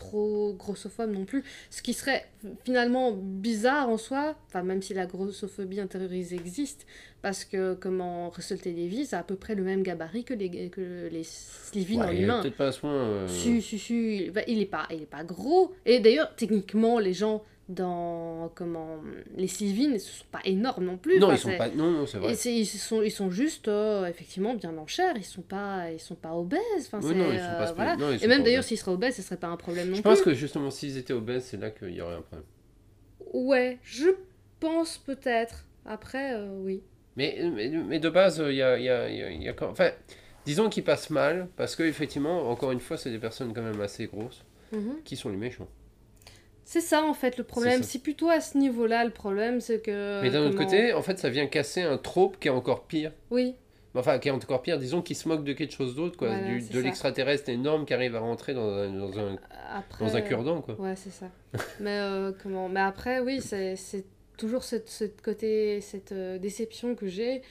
trop 0.01 0.55
grossophobe 0.55 1.13
non 1.13 1.25
plus. 1.25 1.45
Ce 1.71 1.83
qui 1.83 1.93
serait 1.93 2.25
finalement 2.65 3.13
bizarre 3.13 3.89
en 3.89 3.99
soi, 3.99 4.35
enfin 4.49 4.63
même 4.63 4.83
si 4.83 4.95
la 4.95 5.07
grossophobie 5.07 5.79
intériorisée 5.81 6.37
existe, 6.37 6.87
parce 7.23 7.45
que 7.45 7.75
comment 7.75 8.31
Russell 8.31 8.59
T. 8.61 8.73
Davies 8.73 9.09
a 9.13 9.19
à 9.19 9.23
peu 9.23 9.37
près 9.37 9.55
le 9.55 9.63
même 9.63 9.83
gabarit 9.83 10.25
que 10.25 10.35
les, 10.35 10.71
que 10.71 11.09
les 11.13 11.23
Slivin 11.25 11.99
en 12.03 12.07
Ouais, 12.09 12.17
il 12.17 12.21
est 12.21 12.25
humain. 12.25 12.41
peut-être 12.43 12.57
pas 12.57 12.69
à 12.69 12.73
ce 12.73 12.81
point. 12.81 12.95
euh, 12.95 13.29
Si, 13.29 13.61
si, 13.63 13.79
si, 13.79 14.17
il- 14.27 14.33
il 14.49 14.61
est 14.61 14.67
pas, 14.67 14.87
il 14.91 15.03
est 15.03 15.07
pas 15.07 15.23
gros. 15.23 15.73
Et 15.85 16.01
d'ailleurs, 16.01 16.35
techniquement, 16.35 16.99
les 16.99 17.13
gens 17.13 17.45
dans 17.71 18.51
comment 18.55 18.99
les 19.37 19.47
Sylvines, 19.47 19.99
ce 19.99 20.11
sont 20.11 20.25
pas 20.31 20.41
énormes 20.45 20.85
non 20.85 20.97
plus. 20.97 21.19
Non, 21.19 21.29
Enfin, 21.29 21.35
ils 21.37 21.39
sont 21.39 21.57
pas. 21.59 21.69
Non, 21.71 21.91
non, 21.91 22.07
c'est 22.07 22.19
vrai. 22.19 22.33
et 22.35 22.51
ils 22.51 22.67
sont, 22.67 23.01
ils 23.03 23.11
sont 23.11 23.31
juste 23.31 23.69
euh, 23.69 24.07
effectivement 24.07 24.55
bien 24.55 24.77
en 24.77 24.87
chair. 24.87 25.15
Ils 25.17 25.25
sont 25.25 25.43
pas, 25.43 25.91
ils 25.91 26.01
sont 26.01 26.15
pas 26.15 26.35
obèses. 26.35 26.61
Enfin, 26.81 27.01
Oui, 27.03 27.15
non, 27.15 27.33
ils 27.33 27.39
sont 27.39 27.45
euh, 27.45 27.59
pas 27.59 27.67
spé- 27.67 27.75
voilà. 27.77 27.97
non, 27.97 28.11
ils 28.13 28.19
sont 28.19 28.25
Et 28.25 28.29
même 28.29 28.43
d'ailleurs, 28.43 28.65
s'ils 28.65 28.79
seraient 28.79 28.93
obèses, 28.93 29.17
ce 29.17 29.23
serait 29.23 29.37
pas 29.37 29.47
un 29.49 29.57
problème 29.57 29.89
non 29.89 29.97
Je 29.97 30.01
plus. 30.03 30.09
pense 30.11 30.21
que 30.23 30.35
justement, 30.35 30.71
s'ils 30.71 30.97
étaient 30.99 31.13
obèses, 31.13 31.45
c'est 31.45 31.57
là 31.61 31.71
qu'il 31.71 31.91
y 31.95 32.01
aurait 32.01 32.17
un 32.17 32.23
problème. 32.23 32.47
Ouais, 33.33 33.79
je 33.83 34.09
pense 34.59 34.99
peut-être. 34.99 35.65
Après, 35.87 36.35
euh, 36.35 36.49
oui. 36.63 36.83
Mais, 37.17 37.39
mais, 37.55 37.69
mais 37.69 37.99
de 37.99 38.09
base, 38.09 38.43
il 38.47 38.55
y 38.57 38.63
a, 38.63 38.79
il 38.79 38.85
y 38.85 38.89
a- 38.89 39.09
y 39.11 39.23
a- 39.23 39.31
y 39.31 39.49
a 39.49 39.53
quand- 39.53 39.71
Enfin, 39.71 39.91
disons 40.45 40.69
qu'ils 40.69 40.85
passent 40.85 41.11
mal, 41.11 41.49
parce 41.57 41.77
que 41.77 41.83
effectivement, 41.83 42.49
encore 42.51 42.71
une 42.73 42.81
fois, 42.81 42.97
c'est 42.97 43.11
des 43.11 43.19
personnes 43.19 43.53
quand 43.55 43.63
même 43.63 43.81
assez 43.81 44.07
grosses 44.07 44.45
Mhm. 44.73 44.97
qui 45.05 45.17
sont 45.17 45.29
les 45.29 45.37
méchants. 45.37 45.69
C'est 46.73 46.81
ça 46.81 47.03
en 47.03 47.15
fait 47.15 47.37
le 47.37 47.43
problème. 47.43 47.83
C'est 47.83 47.99
plutôt 47.99 48.29
à 48.29 48.41
ce 48.41 48.57
niveau-là 48.57 49.05
le 49.05 49.11
problème, 49.11 49.61
c'est 49.61 49.81
que. 49.83 50.23
mais 50.23 50.31
d'un 50.31 50.43
autre 50.47 50.55
comment- 50.57 50.67
côté, 50.71 50.93
en 50.93 51.03
fait, 51.03 51.19
ça 51.19 51.29
vient 51.29 51.49
casser 51.49 51.83
un 51.83 51.99
trope 51.99 52.39
qui 52.39 52.47
est 52.47 52.53
encore 52.53 52.85
pire. 52.85 53.11
Oui, 53.33 53.57
Enfin, 53.97 54.21
qui 54.21 54.29
est 54.29 54.31
encore 54.31 54.63
pire, 54.63 54.79
disons, 54.79 55.03
qui 55.03 55.17
se 55.17 55.27
moque 55.27 55.43
de 55.43 55.53
quelque 55.53 55.73
chose 55.75 55.97
d'autre, 55.97 56.17
quoi. 56.17 56.29
Voilà, 56.29 56.45
du- 56.47 56.61
c'est 56.61 56.73
de 56.73 56.79
l'extraterrestre 56.79 57.49
énorme 57.49 57.85
qui 57.87 57.93
arrive 57.93 58.15
à 58.15 58.21
rentrer 58.21 58.55
dans 58.55 58.69
un, 58.73 58.89
dans 58.89 59.19
un, 59.19 59.37
après. 59.75 60.05
dans 60.05 60.15
un 60.15 60.21
cure-dent, 60.21 60.61
quoi. 60.61 60.77
Ouais, 60.81 60.95
c'est 60.95 61.11
ça. 61.11 61.27
mais 61.81 61.99
euh, 61.99 62.31
comment 62.41 62.69
Mais 62.69 62.79
après, 62.79 63.19
oui, 63.19 63.41
c'est 63.41 63.75
toujours 64.37 64.63
cette, 64.63 64.89
cette 64.89 65.21
côté, 65.23 65.81
cette 65.81 66.13
euh, 66.13 66.39
déception 66.39 66.95
que 66.95 67.09
j'ai 67.09 67.43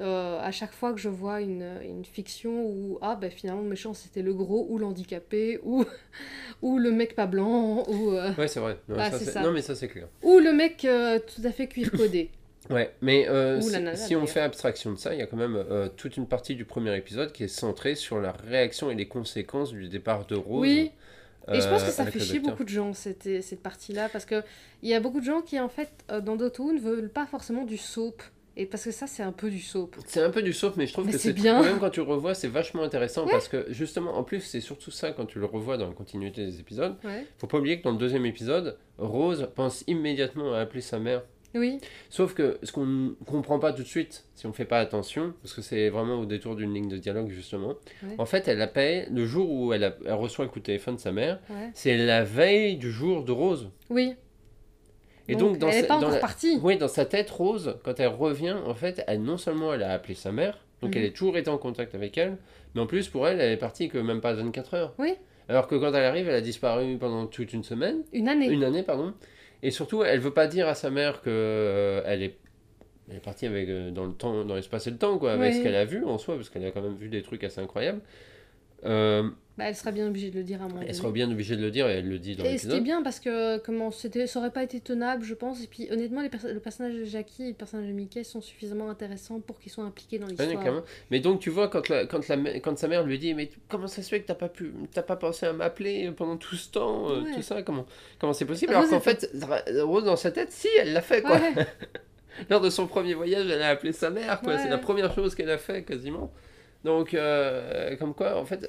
euh, 0.00 0.40
à 0.40 0.50
chaque 0.50 0.72
fois 0.72 0.92
que 0.92 0.98
je 0.98 1.08
vois 1.08 1.40
une, 1.40 1.78
une 1.84 2.04
fiction 2.04 2.66
où 2.66 2.98
ah 3.00 3.14
ben 3.14 3.30
finalement 3.30 3.62
le 3.62 3.68
méchant 3.68 3.94
c'était 3.94 4.22
le 4.22 4.34
gros 4.34 4.66
ou 4.68 4.78
l'handicapé 4.78 5.60
ou 5.62 5.84
ou 6.62 6.78
le 6.78 6.90
mec 6.90 7.14
pas 7.14 7.26
blanc 7.26 7.84
ou 7.88 8.10
euh, 8.12 8.32
Ouais, 8.36 8.48
c'est 8.48 8.58
vrai. 8.58 8.78
Non, 8.88 8.96
Ah, 8.98 9.10
ça, 9.12 9.18
c'est 9.18 9.30
ça. 9.30 9.42
non, 9.42 9.52
mais 9.52 9.62
ça, 9.62 9.76
c'est 9.76 9.86
clair. 9.88 10.08
ou 10.22 10.38
le 10.40 10.52
mec 10.52 10.84
euh, 10.84 11.20
tout 11.20 11.42
à 11.46 11.52
fait 11.52 11.68
cuir 11.68 11.90
codé. 11.92 12.30
Ouais, 12.70 12.94
mais 13.02 13.28
euh, 13.28 13.60
si, 13.60 13.72
nana, 13.72 13.94
si 13.94 14.16
on 14.16 14.26
fait 14.26 14.40
abstraction 14.40 14.90
de 14.90 14.96
ça, 14.96 15.12
il 15.12 15.18
y 15.20 15.22
a 15.22 15.26
quand 15.26 15.36
même 15.36 15.62
toute 15.98 16.16
une 16.16 16.26
partie 16.26 16.54
du 16.54 16.64
premier 16.64 16.96
épisode 16.96 17.30
qui 17.30 17.44
est 17.44 17.48
centrée 17.48 17.94
sur 17.94 18.22
la 18.22 18.32
réaction 18.32 18.90
et 18.90 18.94
les 18.94 19.06
conséquences 19.06 19.70
du 19.70 19.90
départ 19.90 20.24
de 20.24 20.34
Rose. 20.34 20.62
Oui. 20.62 20.90
Et 21.52 21.60
je 21.60 21.68
pense 21.68 21.84
que 21.84 21.90
ça 21.90 22.06
fait 22.06 22.18
chier 22.20 22.38
beaucoup 22.38 22.64
de 22.64 22.70
gens, 22.70 22.94
cette, 22.94 23.42
cette 23.42 23.60
partie-là, 23.62 24.08
parce 24.08 24.24
qu'il 24.24 24.42
y 24.82 24.94
a 24.94 25.00
beaucoup 25.00 25.20
de 25.20 25.26
gens 25.26 25.42
qui, 25.42 25.60
en 25.60 25.68
fait, 25.68 25.90
dans 26.22 26.36
ne 26.36 26.80
veulent 26.80 27.10
pas 27.10 27.26
forcément 27.26 27.64
du 27.64 27.76
soap. 27.76 28.22
Et 28.56 28.66
parce 28.66 28.84
que 28.84 28.90
ça, 28.92 29.06
c'est 29.08 29.22
un 29.24 29.32
peu 29.32 29.50
du 29.50 29.58
soap. 29.60 29.96
C'est 30.06 30.20
un 30.22 30.30
peu 30.30 30.42
du 30.42 30.52
soap, 30.52 30.76
mais 30.76 30.86
je 30.86 30.92
trouve 30.92 31.06
Mais 31.06 31.12
que 31.12 31.18
c'est 31.18 31.32
bien. 31.32 31.58
Quand 31.58 31.64
même 31.64 31.78
quand 31.80 31.90
tu 31.90 32.00
le 32.00 32.06
revois, 32.06 32.34
c'est 32.34 32.46
vachement 32.48 32.82
intéressant 32.82 33.26
parce 33.26 33.48
que 33.48 33.66
justement, 33.70 34.16
en 34.16 34.22
plus, 34.22 34.40
c'est 34.40 34.60
surtout 34.60 34.90
ça 34.92 35.10
quand 35.12 35.26
tu 35.26 35.40
le 35.40 35.46
revois 35.46 35.76
dans 35.76 35.88
la 35.88 35.94
continuité 35.94 36.44
des 36.44 36.60
épisodes. 36.60 36.94
Ouais. 37.04 37.26
Faut 37.38 37.46
pas 37.48 37.58
oublier 37.58 37.78
que 37.78 37.84
dans 37.84 37.90
le 37.92 37.98
deuxième 37.98 38.26
épisode, 38.26 38.76
Rose 38.98 39.48
pense 39.56 39.82
immédiatement 39.88 40.54
à 40.54 40.60
appeler 40.60 40.82
sa 40.82 40.98
mère. 40.98 41.22
Oui, 41.56 41.78
Sauf 42.10 42.34
que 42.34 42.58
ce 42.64 42.72
qu'on 42.72 42.84
ne 42.84 43.10
comprend 43.26 43.60
pas 43.60 43.72
tout 43.72 43.84
de 43.84 43.88
suite, 43.88 44.24
si 44.34 44.44
on 44.46 44.52
fait 44.52 44.64
pas 44.64 44.80
attention, 44.80 45.34
parce 45.40 45.54
que 45.54 45.62
c'est 45.62 45.88
vraiment 45.88 46.18
au 46.18 46.26
détour 46.26 46.56
d'une 46.56 46.74
ligne 46.74 46.88
de 46.88 46.96
dialogue 46.96 47.30
justement, 47.30 47.74
Ouais. 48.02 48.16
en 48.18 48.26
fait, 48.26 48.48
elle 48.48 48.60
appelle 48.60 49.06
le 49.12 49.24
jour 49.24 49.48
où 49.48 49.72
elle, 49.72 49.84
a- 49.84 49.96
elle 50.04 50.14
reçoit 50.14 50.44
le 50.46 50.50
coup 50.50 50.58
de 50.58 50.64
téléphone 50.64 50.96
de 50.96 51.00
sa 51.00 51.12
mère, 51.12 51.38
c'est 51.72 51.96
la 51.96 52.24
veille 52.24 52.76
du 52.76 52.90
jour 52.90 53.22
de 53.22 53.30
Rose. 53.30 53.70
Oui. 53.88 54.14
Et 55.28 55.36
donc, 55.36 55.58
dans 55.58 55.68
elle 55.68 55.74
sa- 55.74 55.80
n'est 55.82 55.86
pas 55.86 55.94
dans 55.94 56.00
encore 56.02 56.10
la- 56.14 56.18
partie. 56.20 56.58
Oui, 56.62 56.76
dans 56.76 56.88
sa 56.88 57.04
tête, 57.06 57.30
Rose, 57.30 57.76
quand 57.84 57.98
elle 57.98 58.08
revient, 58.08 58.56
en 58.66 58.74
fait, 58.74 59.02
elle 59.06 59.22
non 59.22 59.38
seulement 59.38 59.72
elle 59.72 59.82
a 59.82 59.92
appelé 59.92 60.14
sa 60.14 60.32
mère, 60.32 60.58
donc 60.82 60.90
Mhm. 60.94 60.98
elle 60.98 61.04
est 61.06 61.16
toujours 61.16 61.36
été 61.38 61.48
en 61.50 61.56
contact 61.58 61.94
avec 61.94 62.18
elle, 62.18 62.36
mais 62.74 62.80
en 62.82 62.86
plus 62.86 63.08
pour 63.08 63.26
elle, 63.26 63.40
elle 63.40 63.52
est 63.52 63.56
partie 63.56 63.88
que 63.88 63.98
même 63.98 64.20
pas 64.20 64.34
24 64.34 64.74
heures. 64.74 64.94
Oui. 64.98 65.14
Alors 65.48 65.66
que 65.66 65.74
quand 65.76 65.88
elle 65.94 66.04
arrive, 66.04 66.28
elle 66.28 66.34
a 66.34 66.40
disparu 66.40 66.96
pendant 66.98 67.26
toute 67.26 67.52
une 67.52 67.62
semaine, 67.64 68.02
Une 68.12 68.28
année. 68.28 68.48
une 68.48 68.64
année, 68.64 68.82
pardon. 68.82 69.12
Et 69.62 69.70
surtout, 69.70 70.02
elle 70.04 70.20
veut 70.20 70.32
pas 70.34 70.46
dire 70.46 70.68
à 70.68 70.74
sa 70.74 70.90
mère 70.90 71.22
que 71.22 71.30
euh, 71.30 72.02
elle 72.06 72.22
est, 72.22 72.36
elle 73.10 73.16
est 73.16 73.20
partie 73.20 73.46
avec 73.46 73.68
euh, 73.68 73.90
dans 73.90 74.04
le 74.04 74.12
temps, 74.12 74.44
dans 74.44 74.54
l'espace 74.56 74.86
et 74.86 74.90
le 74.90 74.98
temps, 74.98 75.16
quoi, 75.18 75.32
avec 75.32 75.52
Oui. 75.52 75.58
ce 75.58 75.62
qu'elle 75.62 75.74
a 75.76 75.84
vu 75.86 76.04
en 76.04 76.18
soi, 76.18 76.36
parce 76.36 76.50
qu'elle 76.50 76.64
a 76.66 76.70
quand 76.70 76.82
même 76.82 76.96
vu 76.96 77.08
des 77.08 77.22
trucs 77.22 77.44
assez 77.44 77.60
incroyables. 77.60 78.00
Euh, 78.84 79.28
Bah, 79.56 79.64
elle 79.68 79.76
sera 79.76 79.92
bien 79.92 80.06
obligée 80.08 80.30
de 80.30 80.36
le 80.36 80.42
dire 80.42 80.60
à 80.60 80.64
moment 80.64 80.80
elle 80.80 80.88
donné. 80.88 80.98
sera 80.98 81.10
bien 81.12 81.30
obligée 81.30 81.56
de 81.56 81.62
le 81.62 81.70
dire 81.70 81.88
et 81.88 81.92
elle 81.98 82.08
le 82.08 82.18
dit 82.18 82.34
dans 82.34 82.44
Et 82.44 82.58
ce 82.58 82.66
qui 82.66 82.74
est 82.74 82.80
bien, 82.80 83.02
parce 83.04 83.20
que 83.20 83.58
comment 83.58 83.90
ça 83.92 84.08
aurait 84.36 84.50
pas 84.50 84.64
été 84.64 84.80
tenable, 84.80 85.24
je 85.24 85.32
pense. 85.34 85.62
Et 85.62 85.68
puis, 85.68 85.86
honnêtement, 85.92 86.22
les 86.22 86.28
perso- 86.28 86.52
le 86.52 86.58
personnage 86.58 86.94
de 86.94 87.04
Jackie 87.04 87.44
et 87.44 87.48
le 87.48 87.54
personnage 87.54 87.86
de 87.86 87.92
Mickey 87.92 88.24
sont 88.24 88.40
suffisamment 88.40 88.90
intéressants 88.90 89.38
pour 89.40 89.60
qu'ils 89.60 89.70
soient 89.70 89.84
impliqués 89.84 90.18
dans 90.18 90.26
l'histoire. 90.26 90.82
Mais 91.10 91.20
donc 91.20 91.38
tu 91.40 91.50
vois 91.50 91.68
quand, 91.68 91.88
la, 91.88 92.04
quand, 92.06 92.26
la, 92.28 92.58
quand 92.60 92.76
sa 92.76 92.88
mère 92.88 93.04
lui 93.04 93.18
dit 93.18 93.32
mais 93.32 93.48
comment 93.68 93.86
ça 93.86 94.02
se 94.02 94.08
fait 94.08 94.20
que 94.20 94.26
t'as 94.26 94.34
pas 94.34 94.48
pu 94.48 94.72
pas 95.06 95.16
pensé 95.16 95.46
à 95.46 95.52
m'appeler 95.52 96.10
pendant 96.16 96.36
tout 96.36 96.56
ce 96.56 96.70
temps 96.70 97.10
euh, 97.10 97.22
tout 97.34 97.42
ça 97.42 97.62
comment 97.62 97.86
comment 98.18 98.32
c'est 98.32 98.44
possible? 98.46 98.74
Rose 98.74 98.88
alors 98.88 98.90
qu'en 98.90 99.00
fait 99.00 99.30
Rose 99.82 100.04
dans 100.04 100.16
sa 100.16 100.30
tête 100.32 100.50
si 100.50 100.68
elle 100.80 100.92
l'a 100.92 101.00
fait 101.02 101.22
quoi 101.22 101.36
Ouais. 101.36 101.66
lors 102.50 102.60
de 102.60 102.70
son 102.70 102.86
premier 102.88 103.14
voyage 103.14 103.46
elle 103.48 103.62
a 103.62 103.68
appelé 103.68 103.92
sa 103.92 104.10
mère 104.10 104.40
quoi 104.40 104.58
c'est 104.58 104.68
la 104.68 104.78
première 104.78 105.14
chose 105.14 105.34
qu'elle 105.36 105.50
a 105.50 105.58
fait 105.58 105.84
quasiment 105.84 106.32
donc 106.84 107.14
euh, 107.14 107.96
comme 107.96 108.14
quoi 108.14 108.36
en 108.38 108.44
fait 108.44 108.66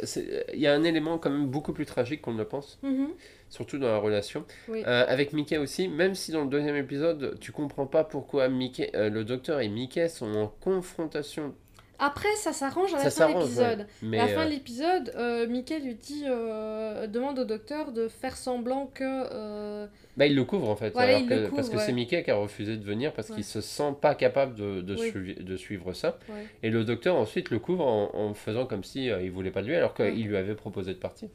il 0.54 0.60
y 0.60 0.68
a 0.68 0.74
un 0.74 0.84
élément 0.84 1.18
quand 1.18 1.30
même 1.30 1.48
beaucoup 1.48 1.74
plus 1.74 1.86
tragique 1.86 2.22
qu'on 2.22 2.34
ne 2.34 2.38
le 2.40 2.46
pense 2.46 2.80
Mhm. 2.82 3.10
surtout 3.50 3.78
dans 3.78 3.88
la 3.92 3.98
relation 3.98 4.46
Oui. 4.70 4.84
Euh, 4.88 5.06
avec 5.08 5.34
Mickey 5.34 5.58
aussi 5.58 5.88
même 5.88 6.16
si 6.16 6.32
dans 6.32 6.44
le 6.44 6.50
deuxième 6.50 6.76
épisode 6.78 7.38
tu 7.40 7.52
comprends 7.52 7.86
pas 7.88 8.04
pourquoi 8.04 8.48
Mickey 8.48 8.90
euh, 8.96 9.10
le 9.10 9.24
docteur 9.24 9.60
et 9.60 9.68
Mickey 9.68 10.08
sont 10.10 10.34
en 10.36 10.48
confrontation 10.48 11.54
Après, 12.00 12.34
ça 12.36 12.52
s'arrange 12.54 12.94
à 12.94 12.98
la 13.04 13.10
ça 13.10 13.28
fin 13.28 13.34
de 13.34 13.40
l'épisode. 13.40 13.80
ouais. 13.80 13.86
mais 14.02 14.20
à 14.20 14.26
la 14.28 14.34
fin 14.34 14.42
euh, 14.42 14.46
de 14.46 14.50
l'épisode, 14.52 15.14
euh, 15.16 15.48
Mickey 15.48 15.80
lui 15.80 15.96
dit, 15.96 16.24
euh, 16.28 17.08
demande 17.08 17.40
au 17.40 17.46
docteur 17.46 17.92
de 17.92 18.08
faire 18.08 18.36
semblant 18.36 18.92
que. 18.94 19.04
euh, 19.04 19.88
Bah, 20.18 20.26
il 20.28 20.36
le 20.36 20.44
couvre 20.44 20.70
en 20.70 20.76
fait. 20.76 20.92
Voilà, 20.92 21.18
alors 21.18 21.28
que- 21.30 21.34
le 21.34 21.42
couvre, 21.46 21.56
parce 21.56 21.70
que 21.70 21.78
ouais. 21.78 21.84
c'est 21.86 21.92
Mickey 21.94 22.24
qui 22.24 22.32
a 22.32 22.36
refusé 22.36 22.78
de 22.78 22.84
venir 22.84 23.14
parce 23.14 23.30
Ouais. 23.30 23.36
qu'il 23.36 23.44
se 23.44 23.62
sent 23.62 23.94
pas 24.02 24.16
capable 24.16 24.56
de, 24.56 24.82
de, 24.82 24.96
Oui. 24.96 25.36
de 25.40 25.56
suivre 25.58 25.94
ça. 25.94 26.18
Et 26.64 26.70
le 26.70 26.84
docteur 26.84 27.16
ensuite 27.16 27.50
le 27.50 27.60
couvre 27.60 27.86
en, 27.86 28.10
en 28.14 28.34
faisant 28.34 28.66
comme 28.66 28.84
si 28.84 29.10
euh, 29.10 29.22
il 29.22 29.32
voulait 29.32 29.52
pas 29.52 29.62
de 29.62 29.68
lui 29.68 29.76
alors 29.76 29.94
qu'il 29.94 30.26
lui 30.28 30.38
avait 30.38 30.56
proposé 30.56 30.94
de 30.94 31.00
partir. 31.00 31.30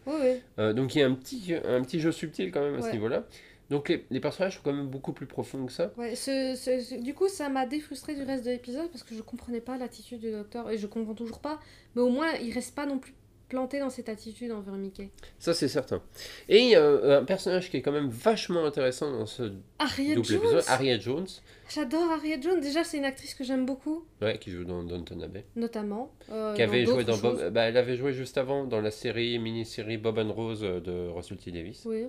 Euh, 0.58 0.72
donc 0.72 0.94
il 0.94 1.00
y 1.00 1.02
a 1.02 1.06
un 1.06 1.14
petit, 1.14 1.54
un 1.64 1.82
petit 1.82 2.00
jeu 2.00 2.12
subtil 2.12 2.50
quand 2.50 2.60
même 2.62 2.76
à 2.76 2.82
ce 2.82 2.92
niveau-là. 2.92 3.22
Donc 3.70 3.88
les, 3.88 4.04
les 4.10 4.20
personnages 4.20 4.56
sont 4.56 4.62
quand 4.64 4.72
même 4.72 4.88
beaucoup 4.88 5.12
plus 5.12 5.26
profonds 5.26 5.64
que 5.66 5.72
ça. 5.72 5.92
Ouais, 5.96 6.14
ce- 6.16 6.54
ce- 6.56 6.80
ce- 6.80 6.94
du 6.96 7.14
coup, 7.14 7.28
ça 7.28 7.48
m'a 7.48 7.66
défrustré 7.66 8.14
du 8.14 8.22
reste 8.22 8.44
de 8.44 8.50
l'épisode 8.50 8.90
parce 8.90 9.04
que 9.04 9.14
je 9.14 9.22
comprenais 9.22 9.60
pas 9.60 9.78
l'attitude 9.78 10.20
du 10.20 10.30
docteur 10.32 10.68
et 10.70 10.76
je 10.78 10.86
comprends 10.86 11.14
toujours 11.14 11.38
pas. 11.40 11.60
Mais 11.94 12.02
au 12.02 12.08
moins, 12.10 12.32
il 12.42 12.52
reste 12.52 12.74
pas 12.74 12.86
non 12.86 12.98
plus 12.98 13.14
planté 13.48 13.80
dans 13.80 13.90
cette 13.90 14.08
attitude 14.08 14.52
envers 14.52 14.74
Mickey. 14.74 15.10
Ça 15.40 15.54
c'est 15.54 15.66
certain. 15.66 16.00
Et 16.48 16.60
il 16.60 16.68
y 16.68 16.76
a 16.76 16.84
un, 17.18 17.24
personnage 17.24 17.68
qui 17.68 17.76
est 17.78 17.82
quand 17.82 17.90
même 17.90 18.08
vachement 18.08 18.64
intéressant 18.64 19.10
dans 19.10 19.26
ce 19.26 19.52
Harriet 19.80 20.14
double 20.14 20.26
Jones 20.28 20.38
épisode, 20.38 20.64
Harriet 20.68 21.00
Jones, 21.00 21.26
J'adore 21.72 22.10
Harriet 22.12 22.40
Jones. 22.40 22.60
Déjà, 22.60 22.82
c'est 22.84 22.98
une 22.98 23.04
actrice 23.04 23.34
que 23.34 23.42
j'aime 23.44 23.66
beaucoup, 23.66 24.04
ouais, 24.22 24.38
qui 24.38 24.50
joue 24.52 24.64
dans 24.64 24.82
Downton 24.84 25.20
Abbey. 25.22 25.44
notamment. 25.56 26.12
euh, 26.30 26.54
qui 26.54 26.62
avait 26.62 26.84
joué 26.84 27.02
dans 27.04 27.18
Bob, 27.18 27.50
bah, 27.52 27.62
elle 27.62 27.76
avait 27.76 27.96
joué 27.96 28.12
juste 28.12 28.38
avant 28.38 28.64
dans 28.64 28.80
la 28.80 28.90
série 28.92 29.36
mini-série 29.40 29.96
Bob 29.98 30.18
and 30.18 30.32
Rose 30.32 30.60
euh, 30.62 30.80
de 30.80 31.08
Russell 31.08 31.36
T 31.38 31.50
Davis. 31.50 31.82
Oui. 31.86 32.06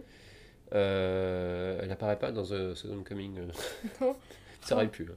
Euh, 0.73 1.79
elle 1.83 1.91
apparaît 1.91 2.19
pas 2.19 2.31
dans 2.31 2.43
The 2.43 2.73
Second 2.75 3.03
Coming. 3.07 3.37
euh, 3.39 3.47
Non. 4.01 4.15
ça 4.61 4.75
aurait 4.75 4.87
pu. 4.87 5.03
hein. 5.09 5.15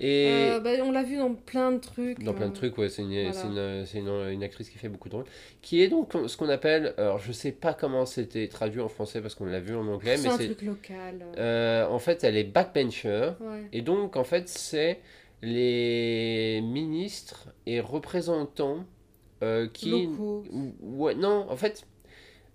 Et 0.00 0.26
Euh, 0.50 0.60
bah, 0.60 0.70
on 0.82 0.90
l'a 0.90 1.04
vu 1.04 1.16
dans 1.16 1.32
plein 1.34 1.70
de 1.72 1.78
trucs. 1.78 2.22
dans 2.22 2.34
plein 2.34 2.48
de 2.48 2.52
trucs, 2.54 2.76
ouais, 2.78 2.88
c'est 2.88 3.02
une, 3.02 3.30
voilà. 3.30 3.78
une, 3.78 3.86
c'est 3.86 3.98
une, 3.98 4.08
une 4.32 4.42
actrice 4.42 4.68
qui 4.68 4.76
fait 4.78 4.88
beaucoup 4.88 5.08
de 5.08 5.14
rôles. 5.14 5.24
Qui 5.62 5.82
est 5.82 5.88
donc 5.88 6.12
ce 6.26 6.36
qu'on 6.36 6.48
appelle, 6.48 6.94
alors 6.98 7.18
je 7.20 7.30
sais 7.32 7.52
pas 7.52 7.74
comment 7.74 8.04
c'était 8.04 8.48
traduit 8.48 8.80
en 8.80 8.88
français 8.88 9.20
parce 9.20 9.34
qu'on 9.36 9.46
l'a 9.46 9.60
vu 9.60 9.74
en 9.76 9.86
anglais, 9.86 10.16
C'est 10.16 10.24
mais 10.28 10.34
un 10.34 10.38
c'est. 10.38 10.46
truc 10.46 10.62
local. 10.62 11.24
euh, 11.38 11.86
en 11.86 11.98
fait, 12.00 12.24
elle 12.24 12.36
est 12.36 12.44
backbencher. 12.44 13.30
Ouais. 13.40 13.62
Et 13.72 13.82
donc, 13.82 14.16
en 14.16 14.24
fait, 14.24 14.48
c'est 14.48 15.00
les 15.42 16.60
ministres 16.62 17.48
et 17.66 17.80
représentants 17.80 18.84
qui. 19.74 19.90
Locaux. 20.06 20.42
Ouais, 20.80 21.14
non, 21.14 21.46
en 21.50 21.56
fait, 21.56 21.86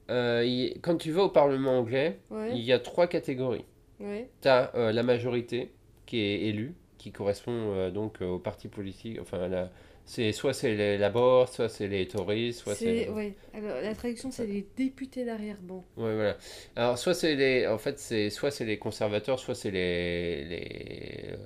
euh, 0.10 0.43
il- 0.45 0.80
quand 0.82 0.97
tu 0.97 1.12
vas 1.12 1.24
au 1.24 1.30
Parlement 1.30 1.80
anglais, 1.80 2.20
il 2.32 2.36
Ouais. 2.36 2.60
y 2.60 2.74
a 2.74 2.80
trois 2.80 3.07
catégories. 3.07 3.66
Ouais. 3.99 4.30
Tu 4.41 4.47
as 4.47 4.72
la 4.91 5.03
majorité 5.03 5.72
qui 6.05 6.20
est 6.20 6.41
élue, 6.47 6.74
qui 6.97 7.12
correspond 7.12 7.51
euh, 7.74 7.91
donc 7.91 8.22
au 8.22 8.39
parti 8.39 8.68
politique, 8.68 9.20
enfin 9.22 9.39
à 9.41 9.47
la, 9.47 9.70
c'est 10.10 10.32
soit 10.32 10.53
c'est 10.53 10.74
les 10.76 10.97
Labour, 10.97 11.47
soit 11.49 11.70
c'est 11.70 11.88
les 11.88 12.07
Tories, 12.07 12.53
soit 12.53 12.74
c'est. 12.76 13.05
C'est, 13.05 13.10
ouais. 13.10 13.36
Alors, 13.53 13.82
la 13.82 13.93
traduction, 13.95 14.32
c'est 14.32 14.47
les 14.47 14.66
députés 14.76 15.24
d'arrière-ban. 15.26 15.84
Ouais, 15.97 16.16
voilà. 16.16 16.38
Alors, 16.76 16.97
soit 16.97 17.14
c'est 17.14 17.36
les, 17.36 17.68
en 17.68 17.78
fait, 17.78 17.99
c'est 17.99 18.30
soit 18.30 18.51
c'est 18.51 18.66
les 18.66 18.80
conservateurs, 18.80 19.38
soit 19.39 19.55
c'est 19.55 19.72
les 19.72 20.43
les, 20.45 21.26
euh, 21.34 21.38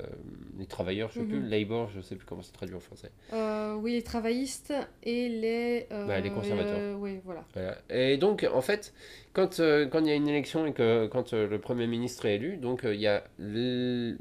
les 0.59 0.65
travailleurs, 0.65 1.09
je 1.09 1.19
sais 1.19 1.25
plus, 1.25 1.39
Mhm. 1.39 1.49
Labour, 1.49 1.89
je 1.95 2.01
sais 2.01 2.15
plus 2.15 2.25
comment 2.25 2.41
c'est 2.41 2.53
traduit 2.53 2.75
en 2.75 2.79
français. 2.79 3.11
Euh, 3.33 3.73
oui, 3.75 3.93
les 3.93 4.03
travaillistes 4.03 4.73
et 5.03 5.27
les. 5.29 5.87
euh, 5.91 6.07
Bah, 6.07 6.19
les 6.21 6.29
conservateurs. 6.29 6.79
euh, 6.79 6.95
oui, 6.95 7.19
voilà. 7.25 7.43
Voilà. 7.53 7.77
Et 7.89 8.17
donc, 8.17 8.47
en 8.53 8.61
fait, 8.61 8.93
quand 9.33 9.59
quand 9.91 9.99
il 9.99 10.07
y 10.07 10.11
a 10.11 10.15
une 10.15 10.27
élection 10.29 10.65
et 10.67 10.73
que 10.73 11.07
quand 11.07 11.33
le 11.33 11.59
premier 11.59 11.87
ministre 11.87 12.25
est 12.27 12.35
élu, 12.35 12.57
donc 12.57 12.81
il 12.85 12.99
y 13.01 13.07
a 13.07 13.23
le, 13.37 14.17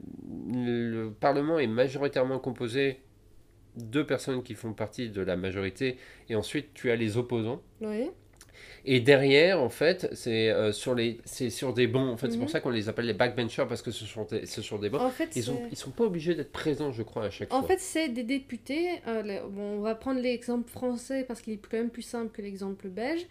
le 0.52 1.10
parlement 1.10 1.58
est 1.58 1.66
majoritairement 1.66 2.38
composé 2.38 3.00
de 3.76 4.02
personnes 4.02 4.42
qui 4.42 4.54
font 4.54 4.72
partie 4.74 5.08
de 5.10 5.22
la 5.22 5.36
majorité, 5.36 5.96
et 6.28 6.34
ensuite 6.36 6.74
tu 6.74 6.90
as 6.90 6.96
les 6.96 7.16
opposants. 7.16 7.62
Oui. 7.80 8.10
Et 8.84 8.98
derrière, 9.00 9.60
en 9.62 9.68
fait, 9.68 10.08
c'est 10.12 10.50
euh, 10.50 10.72
sur, 10.72 10.94
les, 10.96 11.18
c'est 11.24 11.50
sur 11.50 11.72
des 11.72 11.86
bancs. 11.86 12.12
En 12.12 12.16
fait, 12.16 12.30
c'est 12.30 12.36
pour 12.36 12.46
Mhm. 12.46 12.52
ça 12.52 12.60
qu'on 12.60 12.70
les 12.70 12.88
appelle 12.88 13.06
les 13.06 13.12
backbenchers 13.14 13.66
parce 13.68 13.80
que 13.80 13.92
ce 13.92 14.04
sont 14.04 14.24
des, 14.24 14.44
ce 14.44 14.60
sont 14.60 14.78
des 14.78 14.90
bancs. 14.90 15.00
En 15.02 15.10
fait, 15.10 15.30
Ils, 15.36 15.50
ont, 15.52 15.56
c'est- 15.62 15.68
ils 15.70 15.76
sont 15.76 15.92
pas 15.92 16.04
obligés 16.04 16.34
d'être 16.34 16.50
présents, 16.50 16.90
je 16.92 17.02
crois, 17.04 17.24
à 17.26 17.30
chaque 17.30 17.52
En 17.54 17.60
fois. 17.60 17.68
fait, 17.68 17.78
c'est 17.78 18.08
des 18.08 18.24
députés. 18.24 18.88
euh, 19.06 19.40
bon, 19.48 19.78
on 19.78 19.80
va 19.82 19.94
prendre 19.94 20.20
l'exemple 20.20 20.68
français 20.68 21.24
parce 21.26 21.40
qu'il 21.42 21.52
est 21.54 21.58
quand 21.58 21.76
même 21.76 21.90
plus 21.90 22.02
simple 22.02 22.30
que 22.32 22.42
l'exemple 22.42 22.88
belge. 22.88 23.24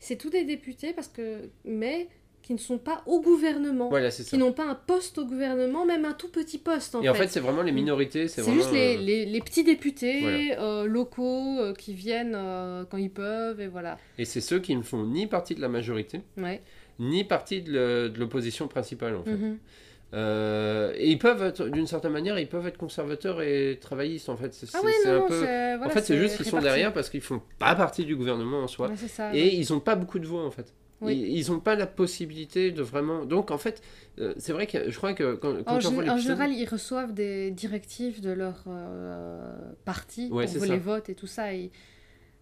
C'est 0.00 0.16
tous 0.16 0.30
des 0.30 0.44
députés 0.44 0.92
parce 0.92 1.08
que, 1.08 1.50
mais 1.64 2.08
qui 2.46 2.52
ne 2.54 2.58
sont 2.58 2.78
pas 2.78 3.02
au 3.06 3.20
gouvernement, 3.20 3.88
voilà, 3.88 4.08
qui 4.12 4.38
n'ont 4.38 4.52
pas 4.52 4.66
un 4.68 4.76
poste 4.76 5.18
au 5.18 5.24
gouvernement, 5.24 5.84
même 5.84 6.04
un 6.04 6.12
tout 6.12 6.28
petit 6.28 6.58
poste 6.58 6.94
en 6.94 7.02
Et 7.02 7.08
en 7.08 7.14
fait, 7.14 7.26
c'est 7.26 7.40
vraiment 7.40 7.62
les 7.62 7.72
minorités. 7.72 8.28
C'est 8.28 8.40
vraiment, 8.40 8.56
juste 8.56 8.72
les, 8.72 8.94
euh, 8.96 9.00
les, 9.00 9.26
les 9.26 9.40
petits 9.40 9.64
députés 9.64 10.20
Voilà. 10.20 10.62
euh, 10.62 10.86
locaux 10.86 11.58
euh, 11.58 11.74
qui 11.74 11.92
viennent 11.92 12.36
euh, 12.36 12.84
quand 12.88 12.98
ils 12.98 13.10
peuvent 13.10 13.60
et 13.60 13.66
voilà. 13.66 13.98
Et 14.16 14.24
c'est 14.24 14.40
ceux 14.40 14.60
qui 14.60 14.76
ne 14.76 14.82
font 14.82 15.04
ni 15.04 15.26
partie 15.26 15.56
de 15.56 15.60
la 15.60 15.68
majorité, 15.68 16.20
Ouais. 16.36 16.62
ni 17.00 17.24
partie 17.24 17.62
de 17.62 18.12
l'opposition 18.16 18.68
principale, 18.68 19.16
en 19.16 19.24
fait. 19.24 19.32
Mhm. 19.32 19.58
Et 21.00 21.10
ils 21.10 21.18
peuvent 21.18 21.42
être, 21.42 21.64
d'une 21.66 21.88
certaine 21.88 22.12
manière, 22.12 22.38
ils 22.38 22.46
peuvent 22.48 22.68
être 22.68 22.78
conservateurs 22.78 23.42
et 23.42 23.76
travaillistes, 23.80 24.28
en 24.28 24.36
fait. 24.36 24.54
C'est, 24.54 24.68
Ah 24.72 24.82
ouais, 24.84 24.92
non, 25.04 25.24
un 25.24 25.26
peu... 25.26 25.36
voilà, 25.36 25.86
en 25.86 25.90
fait, 25.90 26.02
c'est 26.02 26.16
juste 26.16 26.36
qu'ils 26.36 26.46
sont 26.46 26.60
derrière 26.60 26.92
parce 26.92 27.10
qu'ils 27.10 27.22
font 27.22 27.42
pas 27.58 27.74
partie 27.74 28.04
du 28.04 28.14
gouvernement 28.14 28.60
en 28.60 28.68
soi. 28.68 28.86
Ouais, 28.86 28.94
c'est 28.96 29.08
ça. 29.08 29.34
Et 29.34 29.56
ils 29.56 29.72
n'ont 29.72 29.80
pas 29.80 29.96
beaucoup 29.96 30.20
de 30.20 30.26
voix 30.28 30.44
en 30.44 30.52
fait. 30.52 30.72
Oui. 31.02 31.14
Ils- 31.14 31.38
Ils 31.38 31.50
n'ont 31.50 31.60
pas 31.60 31.74
la 31.76 31.86
possibilité 31.86 32.72
de 32.72 32.82
vraiment. 32.82 33.24
Donc 33.26 33.50
en 33.50 33.58
fait, 33.58 33.82
euh, 34.18 34.32
c'est 34.38 34.52
vrai 34.52 34.66
que 34.66 34.90
je 34.90 34.96
crois 34.96 35.12
que 35.12 35.34
quand, 35.34 35.54
quand 35.64 35.74
En, 35.74 36.08
en 36.08 36.18
général, 36.18 36.52
ils 36.52 36.66
reçoivent 36.66 37.12
des 37.12 37.50
directives 37.50 38.20
de 38.22 38.30
leur 38.30 38.64
euh, 38.66 39.54
parti 39.84 40.28
Ouais, 40.30 40.46
pour 40.46 40.62
les 40.64 40.68
ça. 40.68 40.76
votes 40.78 41.08
et 41.10 41.14
tout 41.14 41.26
ça. 41.26 41.52
Et, 41.54 41.70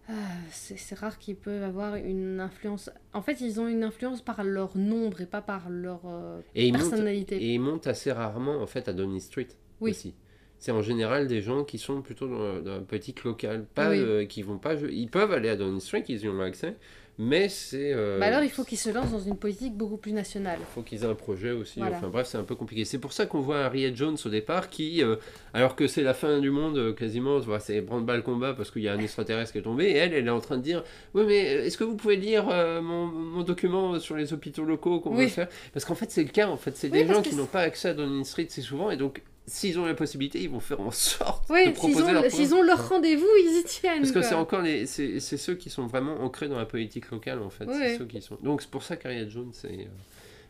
ah, 0.07 0.13
c'est 0.51 0.97
rare 0.97 1.17
qu'ils 1.17 1.35
peuvent 1.35 1.63
avoir 1.63 1.95
une 1.95 2.39
influence. 2.39 2.89
En 3.13 3.21
fait, 3.21 3.41
ils 3.41 3.59
ont 3.59 3.67
une 3.67 3.83
influence 3.83 4.21
par 4.21 4.43
leur 4.43 4.77
nombre 4.77 5.21
et 5.21 5.25
pas 5.25 5.41
par 5.41 5.69
leur 5.69 6.01
euh, 6.05 6.39
Et 6.53 6.67
ils, 6.67 6.71
montent, 6.73 6.89
personnalité. 6.89 7.35
et 7.37 7.53
ils 7.55 7.59
montent 7.59 7.87
assez 7.87 8.11
rarement 8.11 8.61
en 8.61 8.67
fait 8.67 8.87
à 8.87 8.93
Downing 8.93 9.19
Street 9.19 9.47
Oui. 9.81 9.91
aussi. 9.91 10.13
C'est 10.59 10.71
en 10.71 10.81
général 10.81 11.27
des 11.27 11.41
gens 11.41 11.63
qui 11.65 11.77
sont 11.77 12.01
plutôt 12.01 12.27
dans, 12.27 12.59
dans 12.61 12.75
la 12.75 12.79
politique 12.81 13.23
locale, 13.25 13.65
pas 13.65 13.89
Oui. 13.89 13.99
euh, 13.99 14.25
qui 14.25 14.41
vont 14.43 14.57
pas. 14.59 14.75
Ils 14.75 15.09
peuvent 15.09 15.31
aller 15.33 15.49
à 15.49 15.55
Downing 15.57 15.81
Street, 15.81 16.05
ils 16.07 16.21
y 16.21 16.29
ont 16.29 16.39
accès, 16.39 16.75
mais 17.17 17.47
c'est. 17.49 17.91
euh, 17.93 18.19
Bah 18.19 18.25
alors, 18.27 18.43
il 18.43 18.49
faut 18.49 18.63
qu'ils 18.63 18.77
se 18.77 18.89
lancent 18.89 19.11
dans 19.11 19.19
une 19.19 19.37
politique 19.37 19.73
beaucoup 19.73 19.97
plus 19.97 20.11
nationale. 20.11 20.59
faut 20.73 20.81
qu'ils 20.81 21.03
aient 21.03 21.07
un 21.07 21.15
projet 21.15 21.51
aussi. 21.51 21.79
Voilà. 21.79 21.97
Enfin 21.97 22.09
bref, 22.09 22.27
c'est 22.27 22.37
un 22.37 22.43
peu 22.43 22.55
compliqué. 22.55 22.83
C'est 22.85 22.97
pour 22.99 23.13
ça 23.13 23.25
qu'on 23.25 23.39
voit 23.41 23.59
Harriet 23.65 23.93
Jones 23.95 24.17
au 24.25 24.29
départ 24.29 24.69
qui, 24.69 25.01
euh, 25.03 25.15
alors 25.53 25.75
que 25.75 25.87
c'est 25.87 26.03
la 26.03 26.13
fin 26.13 26.39
du 26.39 26.49
monde 26.49 26.77
euh, 26.77 26.93
quasiment, 26.93 27.39
c'est 27.59 27.81
branle-bas 27.81 28.15
le 28.17 28.21
combat 28.21 28.53
parce 28.53 28.71
qu'il 28.71 28.81
y 28.81 28.89
a 28.89 28.93
un 28.93 28.99
extraterrestre 28.99 29.51
qui 29.53 29.59
est 29.59 29.61
tombé, 29.63 29.85
et 29.85 29.95
elle, 29.95 30.13
elle 30.13 30.27
est 30.27 30.31
en 30.31 30.41
train 30.41 30.57
de 30.57 30.63
dire 30.63 30.83
Oui, 31.13 31.23
mais 31.27 31.55
euh, 31.57 31.65
est-ce 31.65 31.77
que 31.77 31.83
vous 31.83 31.95
pouvez 31.95 32.15
lire 32.17 32.47
euh, 32.49 32.81
mon, 32.81 33.05
mon 33.07 33.43
document 33.43 33.99
sur 33.99 34.15
les 34.15 34.33
hôpitaux 34.33 34.63
locaux 34.65 34.99
qu'on 34.99 35.15
Oui. 35.15 35.23
veut 35.25 35.29
faire? 35.29 35.47
Parce 35.73 35.85
qu'en 35.85 35.95
fait, 35.95 36.11
c'est 36.11 36.23
le 36.23 36.29
cas. 36.29 36.47
En 36.49 36.57
fait, 36.57 36.75
c'est 36.75 36.91
Oui, 36.91 37.05
des 37.05 37.13
gens 37.13 37.21
qui 37.21 37.35
n'ont 37.35 37.45
pas 37.45 37.61
accès 37.61 37.89
à 37.89 37.93
Downing 37.93 38.23
Street, 38.25 38.47
c'est 38.49 38.61
souvent, 38.61 38.91
et 38.91 38.97
donc 38.97 39.21
s'ils 39.47 39.77
ont 39.79 39.85
la 39.85 39.93
possibilité, 39.93 40.41
ils 40.41 40.49
vont 40.49 40.59
faire 40.59 40.81
en 40.81 40.91
sorte 40.91 41.45
Oui, 41.49 41.59
de 41.61 41.63
s'ils 41.65 41.73
proposer 41.91 42.11
leur 42.13 42.25
ont, 42.25 42.29
s'ils 42.29 42.55
ont 42.55 42.63
leur 42.63 42.89
rendez-vous, 42.89 43.27
ils 43.39 43.59
y 43.59 43.63
tiennent. 43.63 43.99
Parce 43.99 44.11
que 44.11 44.21
c'est 44.21 44.35
encore 44.35 44.61
les, 44.61 44.85
c'est, 44.85 45.19
c'est 45.19 45.37
ceux 45.37 45.55
qui 45.55 45.69
sont 45.69 45.85
vraiment 45.87 46.21
ancrés 46.21 46.47
dans 46.47 46.57
la 46.57 46.65
politique 46.65 47.11
locale 47.11 47.41
en 47.41 47.49
fait. 47.49 47.65
C'est 47.71 47.97
ceux 47.97 48.05
qui 48.05 48.21
sont. 48.21 48.37
Donc 48.41 48.61
c'est 48.61 48.71
pour 48.71 48.83
ça 48.83 48.95
qu'Ariel 48.97 49.29
Jones, 49.29 49.51
c'est. 49.53 49.67
euh, 49.69 49.85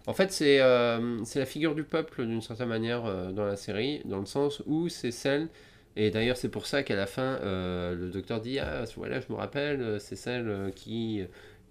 En 0.07 0.13
fait, 0.13 0.31
c'est, 0.31 0.59
euh, 0.61 1.23
c'est 1.25 1.39
la 1.39 1.45
figure 1.45 1.75
du 1.75 1.83
peuple 1.83 2.25
d'une 2.25 2.41
certaine 2.41 2.69
manière 2.69 3.05
euh, 3.05 3.31
dans 3.31 3.45
la 3.45 3.55
série, 3.57 4.01
dans 4.05 4.19
le 4.19 4.25
sens 4.25 4.61
où 4.65 4.87
c'est 4.89 5.11
celle. 5.11 5.49
Et 5.97 6.11
d'ailleurs, 6.11 6.35
c'est 6.37 6.49
pour 6.49 6.65
ça 6.65 6.83
qu'à 6.83 6.95
la 6.95 7.05
fin, 7.07 7.39
euh, 7.41 7.95
le 7.95 8.09
docteur 8.09 8.41
dit 8.41 8.59
Ah, 8.59 8.83
voilà, 8.97 9.19
je 9.21 9.25
me 9.29 9.35
rappelle, 9.37 9.97
c'est 9.99 10.17
celle 10.17 10.71
qui, 10.75 11.21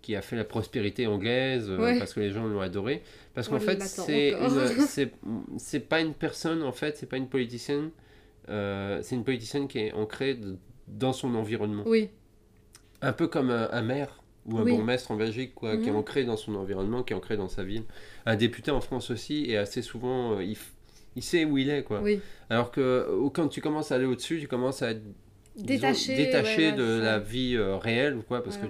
qui 0.05 0.15
a 0.17 0.23
fait 0.23 0.37
la 0.37 0.45
prospérité 0.45 1.07
anglaise, 1.07 1.69
euh, 1.71 1.79
Ouais. 1.79 1.99
parce 1.99 2.13
que 2.13 2.21
les 2.21 2.31
gens 2.31 2.45
l'ont 2.47 2.61
adorée. 2.61 3.03
Parce 3.35 3.49
qu'en 3.49 3.57
On 3.57 3.61
fait, 3.61 3.81
c'est, 3.83 5.11
c'est, 5.59 5.81
pas 5.81 6.01
une 6.01 6.13
personne, 6.15 6.63
en 6.63 6.73
fait, 6.73 6.97
c'est 6.97 7.07
pas 7.09 7.17
une 7.17 7.29
politicienne. 7.29 7.91
euh, 8.51 9.01
c'est 9.03 9.15
une 9.15 9.25
politicienne 9.25 9.67
qui 9.69 9.79
est 9.79 9.93
ancrée 9.93 10.35
de- 10.35 10.57
dans 10.87 11.15
son 11.15 11.35
environnement. 11.35 11.83
Oui, 11.87 12.11
Un 13.01 13.13
peu 13.15 13.27
comme 13.27 13.51
un, 13.51 13.69
un 13.73 13.81
maire 13.83 14.23
ou 14.47 14.59
un 14.59 14.63
Oui. 14.65 14.73
bourgmestre 14.73 15.11
en 15.11 15.17
Belgique, 15.17 15.55
quoi, 15.55 15.77
qui 15.79 15.89
est 15.89 15.93
Mhm. 15.93 15.97
ancré 15.97 16.25
dans 16.25 16.37
son 16.37 16.55
environnement, 16.55 17.03
qui 17.03 17.15
est 17.15 17.17
ancré 17.17 17.37
dans 17.39 17.49
sa 17.49 17.65
ville. 17.65 17.85
Un 18.27 18.37
député 18.37 18.71
en 18.71 18.81
France 18.83 19.11
aussi, 19.11 19.47
et 19.51 19.57
assez 19.57 19.81
souvent, 19.81 20.37
euh, 20.37 20.45
il, 20.45 20.57
il 21.17 21.23
sait 21.23 21.47
où 21.47 21.57
il 21.57 21.71
est. 21.71 21.83
Quoi. 21.85 22.01
oui. 22.03 22.21
Alors 22.51 22.71
que 22.71 23.09
quand 23.33 23.49
tu 23.49 23.63
commences 23.63 23.91
à 23.93 23.95
aller 23.95 24.05
au-dessus, 24.05 24.39
tu 24.41 24.49
commences 24.49 24.83
à 24.83 24.91
être 24.91 25.03
disons, 25.57 25.89
Détaché. 25.89 26.71
ouais, 26.71 26.73
de 26.73 27.01
la 27.01 27.19
vie 27.19 27.55
euh, 27.57 27.77
réelle, 27.79 28.17
ou 28.17 28.23
quoi, 28.23 28.43
parce 28.45 28.59
que 28.59 28.67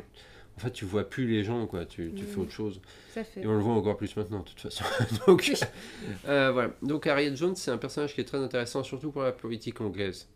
en 0.56 0.60
fait, 0.60 0.70
tu 0.70 0.84
vois 0.84 1.04
plus 1.08 1.26
les 1.26 1.42
gens, 1.44 1.66
quoi, 1.66 1.84
tu, 1.84 2.12
tu 2.14 2.24
fais 2.24 2.36
Mhm. 2.36 2.42
autre 2.42 2.52
chose. 2.52 2.80
ça 3.12 3.24
fait. 3.24 3.42
Et 3.42 3.46
on 3.46 3.52
le 3.52 3.58
voit 3.58 3.74
encore 3.74 3.96
plus 3.96 4.16
maintenant, 4.16 4.40
de 4.40 4.44
toute 4.44 4.60
façon. 4.60 4.84
Donc, 5.26 5.50
euh, 6.28 6.50
voilà. 6.52 6.70
Donc, 6.82 7.06
Harriet 7.06 7.34
Jones, 7.34 7.56
c'est 7.56 7.70
un 7.70 7.78
personnage 7.78 8.14
qui 8.14 8.20
est 8.20 8.24
très 8.24 8.38
intéressant, 8.38 8.82
surtout 8.82 9.10
pour 9.10 9.22
la 9.22 9.32
politique 9.32 9.80
anglaise. 9.80 10.28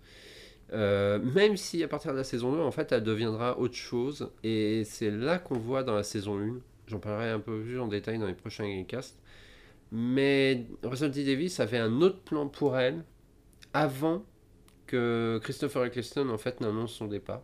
Euh, 0.72 1.18
même 1.18 1.56
si 1.56 1.82
à 1.82 1.88
partir 1.88 2.12
de 2.12 2.16
la 2.18 2.24
saison 2.24 2.52
2, 2.52 2.58
en 2.60 2.70
fait, 2.70 2.92
elle 2.92 3.02
deviendra 3.04 3.58
autre 3.58 3.74
chose. 3.76 4.30
Et 4.44 4.82
c'est 4.84 5.10
là 5.10 5.38
qu'on 5.38 5.58
voit 5.58 5.82
dans 5.82 5.94
la 5.94 6.02
saison 6.02 6.38
1. 6.38 6.58
J'en 6.88 6.98
parlerai 6.98 7.30
un 7.30 7.40
peu 7.40 7.60
plus 7.60 7.78
en 7.80 7.88
détail 7.88 8.18
dans 8.18 8.26
les 8.26 8.34
prochains 8.34 8.84
casts. 8.86 9.18
Mais 9.92 10.66
Russell. 10.82 11.10
Davis 11.10 11.60
avait 11.60 11.78
un 11.78 12.00
autre 12.02 12.20
plan 12.20 12.48
pour 12.48 12.76
elle 12.76 13.02
avant 13.72 14.24
que 14.86 15.38
Christopher 15.42 15.84
Eccleston 15.86 16.28
en 16.30 16.38
fait 16.38 16.60
n'annonce 16.60 16.92
son 16.92 17.06
départ. 17.06 17.42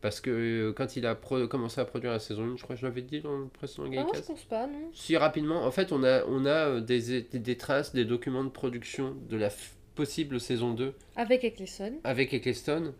Parce 0.00 0.20
que 0.20 0.30
euh, 0.30 0.72
quand 0.72 0.96
il 0.96 1.04
a 1.06 1.14
commencé 1.14 1.80
à 1.80 1.84
produire 1.84 2.12
la 2.12 2.18
saison 2.18 2.44
1, 2.54 2.56
je 2.56 2.62
crois 2.62 2.74
que 2.74 2.80
je 2.80 2.86
l'avais 2.86 3.02
dit 3.02 3.20
dans 3.20 3.36
le 3.36 3.46
précédent 3.48 3.84
Ah 3.98 4.06
je 4.14 4.20
pense 4.22 4.44
pas, 4.44 4.66
non. 4.66 4.90
Si 4.94 5.16
rapidement, 5.16 5.64
en 5.64 5.70
fait, 5.70 5.92
on 5.92 6.02
a, 6.02 6.24
on 6.26 6.46
a 6.46 6.68
euh, 6.68 6.80
des, 6.80 7.22
des, 7.22 7.38
des 7.38 7.56
traces, 7.56 7.92
des 7.94 8.06
documents 8.06 8.44
de 8.44 8.48
production 8.48 9.14
de 9.28 9.36
la 9.36 9.50
possible 9.94 10.40
saison 10.40 10.72
2 10.72 10.94
Avec 11.16 11.44
Eccleston. 11.44 11.98
avec 12.04 12.32
Eccleston. 12.32 12.94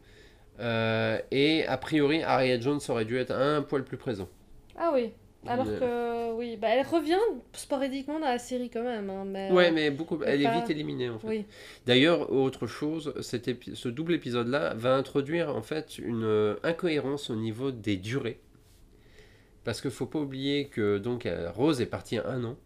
Euh, 0.58 1.18
et 1.30 1.64
a 1.66 1.78
priori, 1.78 2.22
Harriet 2.22 2.60
Jones 2.60 2.80
aurait 2.88 3.06
dû 3.06 3.16
être 3.16 3.30
un 3.34 3.62
poil 3.62 3.82
plus 3.82 3.96
présent. 3.96 4.28
Ah 4.76 4.90
oui. 4.92 5.12
Alors 5.46 5.64
Mais- 5.66 5.78
que, 5.78 6.32
oui, 6.34 6.56
bah, 6.58 6.68
elle 6.68 6.86
revient 6.86 7.16
sporadiquement 7.54 8.20
dans 8.20 8.26
la 8.26 8.38
série 8.38 8.68
quand 8.68 8.82
même. 8.82 9.08
Hein, 9.08 9.24
mais, 9.26 9.50
Ouais, 9.50 9.68
euh, 9.68 9.72
mais 9.72 9.90
beaucoup, 9.90 10.18
elle 10.22 10.42
est 10.42 10.50
vite 10.60 10.68
éliminée 10.70 11.08
en 11.08 11.18
fait. 11.18 11.26
Oui, 11.26 11.46
D'ailleurs, 11.86 12.30
autre 12.30 12.66
chose, 12.66 13.14
cet 13.22 13.48
épi- 13.48 13.74
ce 13.74 13.88
double 13.88 14.12
épisode-là 14.14 14.74
va 14.74 14.94
introduire 14.96 15.54
en 15.56 15.62
fait 15.62 15.98
une 15.98 16.24
euh, 16.24 16.56
incohérence 16.62 17.30
au 17.30 17.36
niveau 17.36 17.70
des 17.70 17.96
durées. 17.96 18.40
Parce 19.64 19.80
qu'il 19.80 19.90
faut 19.90 20.06
pas 20.06 20.18
oublier 20.18 20.68
que 20.68 20.98
donc 20.98 21.26
euh, 21.26 21.50
Rose 21.50 21.80
est 21.80 21.86
partie 21.86 22.18
un 22.18 22.44
an. 22.44 22.56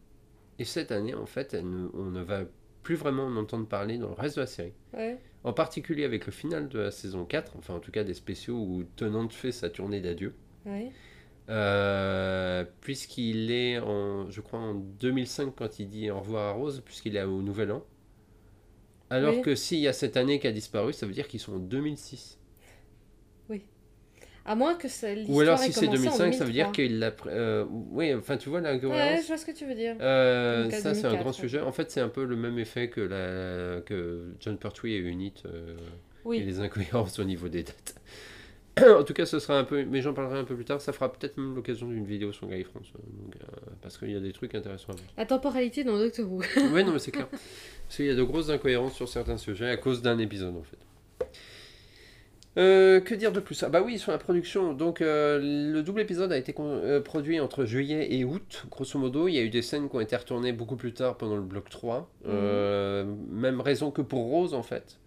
Et 0.58 0.64
cette 0.64 0.92
année, 0.92 1.14
en 1.14 1.26
fait, 1.26 1.54
elle 1.54 1.68
ne- 1.68 1.88
on 1.94 2.04
ne 2.10 2.22
va 2.22 2.40
plus 2.82 2.94
vraiment 2.96 3.24
en 3.24 3.36
entendre 3.36 3.66
parler 3.66 3.98
dans 3.98 4.08
le 4.08 4.14
reste 4.14 4.36
de 4.36 4.40
la 4.42 4.46
série. 4.46 4.72
ouais. 4.94 5.18
En 5.42 5.52
particulier 5.52 6.04
avec 6.04 6.24
le 6.24 6.32
final 6.32 6.68
de 6.70 6.78
la 6.78 6.90
saison 6.90 7.26
4, 7.26 7.52
enfin 7.58 7.74
en 7.74 7.78
tout 7.78 7.90
cas 7.90 8.02
des 8.02 8.14
spéciaux 8.14 8.56
où 8.56 8.82
Tennant 8.96 9.28
fait 9.28 9.52
sa 9.52 9.68
tournée 9.68 10.00
d'adieu. 10.00 10.34
ouais. 10.66 10.90
Euh, 11.50 12.64
puisqu'il 12.80 13.50
est 13.50 13.78
en, 13.78 14.30
je 14.30 14.40
crois 14.40 14.58
en 14.60 14.74
2005 14.74 15.54
quand 15.54 15.78
il 15.78 15.88
dit 15.88 16.10
au 16.10 16.20
revoir 16.20 16.48
à 16.48 16.52
Rose, 16.52 16.82
puisqu'il 16.84 17.16
est 17.16 17.22
au 17.22 17.42
Nouvel 17.42 17.72
An. 17.72 17.84
Alors 19.10 19.34
Oui. 19.36 19.42
que 19.42 19.54
s'il 19.54 19.78
y 19.80 19.88
a 19.88 19.92
cette 19.92 20.16
année 20.16 20.38
qui 20.40 20.46
a 20.46 20.52
disparu, 20.52 20.92
ça 20.92 21.06
veut 21.06 21.12
dire 21.12 21.28
qu'ils 21.28 21.40
sont 21.40 21.54
en 21.54 21.58
2006. 21.58 22.38
À 24.46 24.54
moins 24.56 24.74
que 24.74 24.88
ça, 24.88 25.06
Ou 25.28 25.40
alors 25.40 25.58
si 25.58 25.72
c'est 25.72 25.86
commencé 25.86 26.06
en 26.08 26.18
2005, 26.18 26.34
ça 26.34 26.44
veut 26.44 26.52
dire 26.52 26.70
2003. 26.70 26.72
qu'il 26.72 26.98
l'a... 26.98 27.14
euh, 27.28 27.64
oui, 27.70 28.12
enfin 28.14 28.36
tu 28.36 28.50
vois 28.50 28.60
la 28.60 28.74
Ouais, 28.76 29.20
je 29.22 29.26
vois 29.26 29.38
ce 29.38 29.46
que 29.46 29.52
tu 29.52 29.64
veux 29.64 29.74
dire. 29.74 29.96
Euh, 30.02 30.68
ça 30.70 30.92
c'est 30.94 31.06
un 31.06 31.12
2004, 31.12 31.18
grand 31.20 31.30
ouais. 31.30 31.32
sujet. 31.32 31.60
En 31.60 31.72
fait 31.72 31.90
c'est 31.90 32.02
un 32.02 32.10
peu 32.10 32.24
le 32.26 32.36
même 32.36 32.58
effet 32.58 32.90
que, 32.90 33.00
la, 33.00 33.80
que 33.80 34.34
John 34.40 34.58
Pertwee 34.58 34.92
et 34.92 34.98
Unit 34.98 35.32
euh, 35.46 35.76
et 35.78 35.80
Oui. 36.26 36.40
les 36.44 36.60
incohérences 36.60 37.18
au 37.18 37.24
niveau 37.24 37.48
des 37.48 37.62
dates. 37.62 37.94
en 38.98 39.04
tout 39.04 39.14
cas, 39.14 39.26
ce 39.26 39.38
sera 39.38 39.58
un 39.58 39.64
peu, 39.64 39.84
mais 39.84 40.02
j'en 40.02 40.14
parlerai 40.14 40.38
un 40.38 40.44
peu 40.44 40.54
plus 40.54 40.64
tard. 40.64 40.80
Ça 40.80 40.92
fera 40.92 41.12
peut-être 41.12 41.36
même 41.38 41.54
l'occasion 41.54 41.88
d'une 41.88 42.04
vidéo 42.04 42.32
sur 42.32 42.48
Guy 42.48 42.64
France, 42.64 42.92
donc, 42.92 43.36
euh, 43.36 43.70
parce 43.82 43.98
qu'il 43.98 44.10
y 44.10 44.16
a 44.16 44.20
des 44.20 44.32
trucs 44.32 44.54
intéressants 44.54 44.92
à 44.92 44.96
voir. 44.96 45.06
La 45.16 45.26
temporalité 45.26 45.84
dans 45.84 45.98
Doctor 45.98 46.30
Who. 46.30 46.42
oui, 46.72 46.84
non, 46.84 46.92
mais 46.92 46.98
c'est 46.98 47.12
clair. 47.12 47.28
Parce 47.28 47.96
qu'il 47.96 48.06
y 48.06 48.10
a 48.10 48.14
de 48.14 48.22
grosses 48.22 48.50
incohérences 48.50 48.94
sur 48.94 49.08
certains 49.08 49.38
sujets 49.38 49.70
à 49.70 49.76
cause 49.76 50.02
d'un 50.02 50.18
épisode, 50.18 50.56
en 50.56 50.62
fait. 50.62 50.78
Euh, 52.56 53.00
que 53.00 53.14
dire 53.14 53.32
de 53.32 53.40
plus? 53.40 53.62
Ah 53.64 53.68
bah 53.68 53.82
oui, 53.84 53.98
sur 53.98 54.12
la 54.12 54.18
production. 54.18 54.74
Donc 54.74 55.00
euh, 55.00 55.40
le 55.72 55.82
double 55.82 56.00
épisode 56.00 56.30
a 56.30 56.36
été 56.36 56.54
produit 57.04 57.40
entre 57.40 57.64
juillet 57.64 58.14
et 58.14 58.24
août, 58.24 58.66
grosso 58.70 58.98
modo. 58.98 59.26
Il 59.26 59.34
y 59.34 59.38
a 59.38 59.42
eu 59.42 59.50
des 59.50 59.62
scènes 59.62 59.88
qui 59.88 59.96
ont 59.96 60.00
été 60.00 60.14
retournées 60.14 60.52
beaucoup 60.52 60.76
plus 60.76 60.92
tard 60.92 61.16
pendant 61.16 61.36
le 61.36 61.42
bloc 61.42 61.68
3. 61.68 62.08
Euh, 62.26 63.04
même 63.30 63.60
raison 63.60 63.90
que 63.90 64.02
pour 64.02 64.24
Rose 64.26 64.54
en 64.54 64.62
fait. 64.62 64.98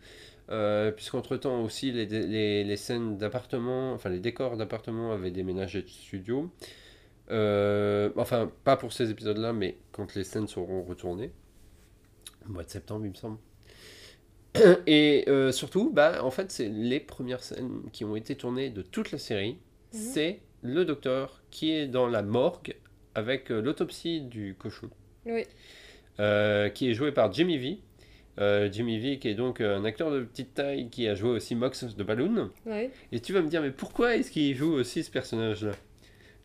Euh, 0.49 0.91
Puisqu'entre-temps 0.91 1.61
aussi 1.63 1.91
les, 1.91 2.05
les, 2.05 2.63
les 2.63 2.77
scènes 2.77 3.17
d'appartement, 3.17 3.91
enfin 3.93 4.09
les 4.09 4.19
décors 4.19 4.55
d'appartement 4.57 5.11
avaient 5.11 5.31
déménagé 5.31 5.81
de 5.81 5.87
studio. 5.89 6.49
Euh, 7.29 8.09
enfin, 8.15 8.49
pas 8.63 8.77
pour 8.77 8.93
ces 8.93 9.09
épisodes-là, 9.11 9.51
mais 9.53 9.77
quand 9.91 10.15
les 10.15 10.23
scènes 10.23 10.47
seront 10.47 10.83
retournées. 10.83 11.31
Au 12.47 12.51
mois 12.53 12.63
de 12.63 12.69
septembre, 12.69 13.05
il 13.05 13.09
me 13.11 13.15
semble. 13.15 13.37
Et 14.87 15.25
euh, 15.27 15.51
surtout, 15.51 15.91
bah, 15.91 16.23
en 16.23 16.31
fait, 16.31 16.51
c'est 16.51 16.69
les 16.69 16.99
premières 17.01 17.43
scènes 17.43 17.81
qui 17.91 18.05
ont 18.05 18.15
été 18.15 18.35
tournées 18.35 18.69
de 18.69 18.81
toute 18.81 19.11
la 19.11 19.17
série. 19.17 19.57
Mhm. 19.93 19.99
C'est 19.99 20.39
le 20.61 20.85
docteur 20.85 21.41
qui 21.51 21.71
est 21.71 21.87
dans 21.87 22.07
la 22.07 22.21
morgue 22.23 22.75
avec 23.15 23.49
l'autopsie 23.49 24.21
du 24.21 24.55
cochon, 24.57 24.89
Oui. 25.25 25.43
euh, 26.19 26.69
qui 26.69 26.89
est 26.89 26.93
joué 26.93 27.11
par 27.11 27.33
Jimmy 27.33 27.57
V. 27.57 27.79
Euh, 28.39 28.69
Jimmy 28.71 28.99
V, 28.99 29.17
qui 29.17 29.29
est 29.29 29.33
donc 29.33 29.61
euh, 29.61 29.77
un 29.77 29.83
acteur 29.83 30.11
de 30.11 30.21
petite 30.21 30.53
taille 30.53 30.89
qui 30.89 31.07
a 31.07 31.15
joué 31.15 31.31
aussi 31.31 31.55
Mox 31.55 31.83
de 31.95 32.03
Balloon. 32.03 32.51
Ouais. 32.67 32.91
Et 33.11 33.19
tu 33.19 33.33
vas 33.33 33.41
me 33.41 33.47
dire, 33.49 33.61
mais 33.63 33.71
pourquoi 33.71 34.15
est-ce 34.15 34.29
qu'il 34.29 34.55
joue 34.55 34.73
aussi 34.73 35.03
ce 35.03 35.09
personnage-là? 35.09 35.71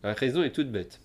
La 0.03 0.15
raison 0.15 0.43
est 0.43 0.53
toute 0.53 0.71
bête. 0.73 1.01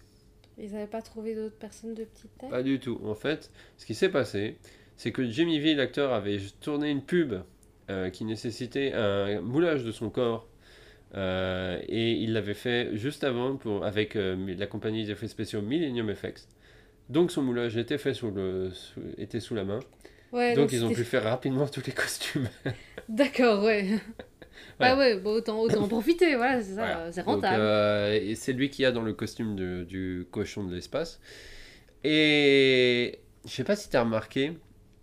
Ils 0.57 0.71
n'avaient 0.71 0.87
pas 0.87 1.01
trouvé 1.01 1.35
d'autres 1.35 1.57
personnes 1.57 1.93
de 1.93 2.05
petite 2.05 2.31
taille? 2.37 2.49
Pas 2.49 2.63
du 2.63 2.79
tout. 2.79 3.01
En 3.03 3.15
fait, 3.15 3.51
ce 3.77 3.85
qui 3.85 3.93
s'est 3.95 4.09
passé, 4.09 4.55
c'est 4.95 5.11
que 5.11 5.29
Jimmy 5.29 5.59
V, 5.59 5.75
l'acteur, 5.75 6.13
avait 6.13 6.39
tourné 6.61 6.89
une 6.89 7.03
pub 7.03 7.33
euh, 7.89 8.09
qui 8.09 8.23
nécessitait 8.23 8.93
un 8.93 9.41
moulage 9.41 9.83
de 9.83 9.91
son 9.91 10.09
corps. 10.09 10.47
euh, 11.15 11.79
et 11.87 12.13
il 12.13 12.33
l'avait 12.33 12.53
fait 12.53 12.95
juste 12.95 13.23
avant 13.23 13.55
pour, 13.57 13.85
avec 13.85 14.15
euh, 14.15 14.55
la 14.57 14.67
compagnie 14.67 15.05
d'effets 15.05 15.27
spéciaux 15.27 15.61
Millennium 15.61 16.09
Effects. 16.09 16.47
Donc 17.09 17.31
son 17.31 17.41
moulage 17.41 17.77
était 17.77 17.97
fait 17.97 18.13
sous, 18.13 18.31
le, 18.31 18.71
sous- 18.71 18.99
était 19.17 19.39
sous 19.39 19.55
la 19.55 19.63
main. 19.63 19.79
Ouais, 20.33 20.53
donc 20.55 20.71
ils 20.73 20.83
ont 20.85 20.91
pu 20.91 21.03
faire 21.03 21.23
rapidement 21.23 21.67
tous 21.67 21.83
les 21.85 21.93
costumes. 21.93 22.47
D'accord, 23.09 23.63
ouais. 23.63 23.87
Ah 24.79 24.95
ouais, 24.97 25.19
autant, 25.23 25.59
autant 25.61 25.83
en 25.83 25.87
profiter, 25.87 26.35
voilà, 26.35 26.61
c'est 26.61 26.75
ça, 26.75 26.85
Voilà. 26.85 27.11
c'est 27.11 27.21
Donc, 27.25 27.35
rentable. 27.35 27.55
euh, 27.59 28.19
et 28.21 28.35
c'est 28.35 28.53
lui 28.53 28.69
qui 28.69 28.85
a 28.85 28.91
dans 28.91 29.01
le 29.01 29.13
costume 29.13 29.55
de- 29.55 29.83
du 29.85 30.27
cochon 30.29 30.63
de 30.65 30.75
l'espace. 30.75 31.19
Et 32.03 33.19
je 33.45 33.51
sais 33.51 33.63
pas 33.63 33.75
si 33.75 33.89
t'as 33.89 34.01
remarqué, 34.03 34.53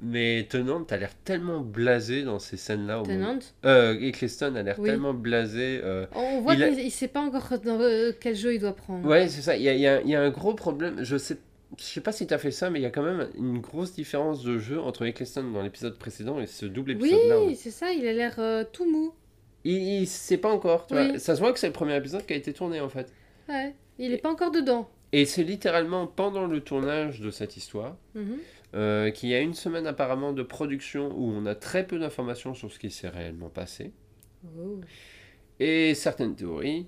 mais 0.00 0.46
Tennant 0.48 0.84
a 0.90 0.96
l'air 0.96 1.14
tellement 1.24 1.60
blasé 1.60 2.22
dans 2.22 2.38
ces 2.38 2.56
scènes-là. 2.56 3.02
Tenant. 3.04 3.38
Euh, 3.64 3.98
Eccleston 4.00 4.54
a 4.54 4.62
l'air 4.62 4.76
Oui. 4.78 4.88
tellement 4.90 5.14
blasé. 5.14 5.80
euh, 5.82 6.06
On 6.14 6.40
voit 6.40 6.54
Il 6.54 6.62
a- 6.62 6.68
qu'il 6.70 6.84
ne 6.84 6.90
sait 6.90 7.08
pas 7.08 7.20
encore 7.20 7.48
dans 7.64 7.80
euh, 7.80 8.12
quel 8.20 8.36
jeu 8.36 8.54
il 8.54 8.60
doit 8.60 8.74
prendre. 8.76 9.06
Ouais, 9.08 9.28
c'est 9.28 9.42
ça. 9.42 9.56
Il 9.56 9.62
y 9.62 9.68
a, 9.68 9.74
y 9.74 9.86
a- 9.86 10.02
y 10.02 10.14
a 10.14 10.20
un 10.22 10.30
gros 10.30 10.54
problème. 10.54 10.96
Je 11.02 11.16
sais, 11.16 11.36
je 11.78 11.82
sais 11.84 12.00
pas 12.00 12.12
si 12.12 12.26
t'as 12.26 12.38
fait 12.38 12.50
ça, 12.50 12.70
mais 12.70 12.78
il 12.78 12.82
y 12.82 12.86
a 12.86 12.90
quand 12.90 13.02
même 13.02 13.28
une 13.36 13.58
grosse 13.60 13.92
différence 13.92 14.42
de 14.42 14.58
jeu 14.58 14.80
entre 14.80 15.04
Eccleston 15.04 15.50
dans 15.50 15.62
l'épisode 15.62 15.98
précédent 15.98 16.40
et 16.40 16.46
ce 16.46 16.66
double 16.66 16.92
oui, 17.00 17.08
épisode-là. 17.08 17.40
ouais. 17.44 17.54
c'est 17.54 17.70
ça, 17.70 17.92
il 17.92 18.06
a 18.06 18.12
l'air 18.12 18.34
euh, 18.38 18.64
tout 18.72 18.90
mou. 18.90 19.12
Il, 19.64 19.76
il 20.02 20.06
sait 20.06 20.38
pas 20.38 20.50
encore. 20.52 20.86
Tu 20.86 20.94
Oui. 20.94 21.08
vois. 21.10 21.18
Ça 21.18 21.34
se 21.34 21.40
voit 21.40 21.52
que 21.52 21.58
c'est 21.58 21.66
le 21.66 21.72
premier 21.72 21.96
épisode 21.96 22.24
qui 22.26 22.32
a 22.32 22.36
été 22.36 22.52
tourné 22.52 22.80
en 22.80 22.88
fait. 22.88 23.12
Ouais, 23.48 23.74
il 23.98 24.12
est 24.12 24.18
pas 24.18 24.30
encore 24.30 24.50
dedans. 24.50 24.88
Et 25.12 25.26
c'est 25.26 25.44
littéralement 25.44 26.06
pendant 26.06 26.46
le 26.46 26.60
tournage 26.60 27.20
de 27.20 27.30
cette 27.30 27.56
histoire 27.56 27.96
Mhm. 28.14 28.36
euh, 28.74 29.10
qu'il 29.10 29.28
y 29.30 29.34
a 29.34 29.40
une 29.40 29.54
semaine 29.54 29.86
apparemment 29.86 30.32
de 30.32 30.42
production 30.42 31.12
où 31.16 31.30
on 31.30 31.46
a 31.46 31.54
très 31.54 31.86
peu 31.86 31.98
d'informations 31.98 32.52
sur 32.54 32.70
ce 32.72 32.78
qui 32.78 32.90
s'est 32.90 33.08
réellement 33.08 33.48
passé. 33.48 33.92
Oh. 34.58 34.80
Et 35.60 35.94
certaines 35.94 36.34
théories 36.34 36.86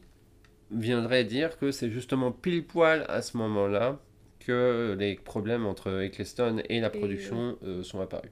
viendraient 0.70 1.24
dire 1.24 1.58
que 1.58 1.70
c'est 1.70 1.90
justement 1.90 2.32
pile 2.32 2.66
poil 2.66 3.04
à 3.08 3.22
ce 3.22 3.36
moment-là 3.36 4.00
que 4.46 4.96
les 4.98 5.16
problèmes 5.16 5.66
entre 5.66 6.02
Eccleston 6.02 6.62
et 6.68 6.80
la 6.80 6.90
production 6.90 7.58
euh, 7.64 7.82
sont 7.82 8.00
apparus. 8.00 8.30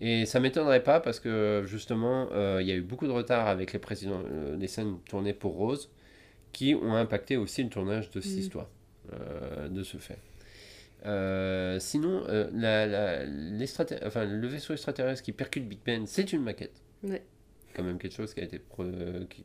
Et 0.00 0.26
ça 0.26 0.38
m'étonnerait 0.40 0.82
pas 0.82 1.00
parce 1.00 1.18
que 1.20 1.64
justement 1.66 2.28
euh, 2.32 2.58
il 2.62 2.68
y 2.68 2.72
a 2.72 2.76
eu 2.76 2.82
beaucoup 2.82 3.06
de 3.06 3.12
retard 3.12 3.48
avec 3.48 3.72
les, 3.72 3.80
euh, 4.06 4.56
les 4.56 4.68
scènes 4.68 4.98
tournées 5.08 5.34
pour 5.34 5.54
Rose 5.56 5.90
qui 6.52 6.74
ont 6.74 6.94
impacté 6.94 7.36
aussi 7.36 7.62
le 7.64 7.68
tournage 7.68 8.10
de 8.10 8.20
cette 8.20 8.36
Mm. 8.36 8.38
histoire, 8.38 8.68
de 9.68 9.82
ce 9.82 9.96
fait. 9.98 10.18
Euh, 11.06 11.78
sinon, 11.78 12.24
euh, 12.28 12.48
la- 12.52 12.86
la- 12.86 13.24
l'extrater- 13.24 13.98
enfin, 14.04 14.24
le 14.24 14.46
vaisseau 14.48 14.72
extraterrestre 14.72 15.22
qui 15.22 15.32
percute 15.32 15.68
Big 15.68 15.78
Ben, 15.84 16.06
c'est 16.06 16.32
une 16.32 16.42
maquette. 16.42 16.82
Ouais. 17.04 17.22
Quand 17.74 17.84
même 17.84 17.98
quelque 17.98 18.14
chose 18.16 18.34
qui 18.34 18.40
a 18.40 18.44
été 18.44 18.58
pro- 18.58 18.84
qui, 19.30 19.44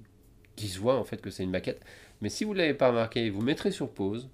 qui 0.56 0.68
se 0.68 0.80
voit 0.80 0.96
en 0.98 1.04
fait 1.04 1.22
que 1.22 1.30
c'est 1.30 1.44
une 1.44 1.52
maquette. 1.52 1.82
Mais 2.22 2.30
si 2.30 2.44
vous 2.44 2.54
ne 2.54 2.60
l'avez 2.60 2.74
pas 2.74 2.88
remarqué, 2.90 3.30
vous 3.30 3.42
mettrez 3.42 3.72
sur 3.72 3.90
pause. 3.90 4.30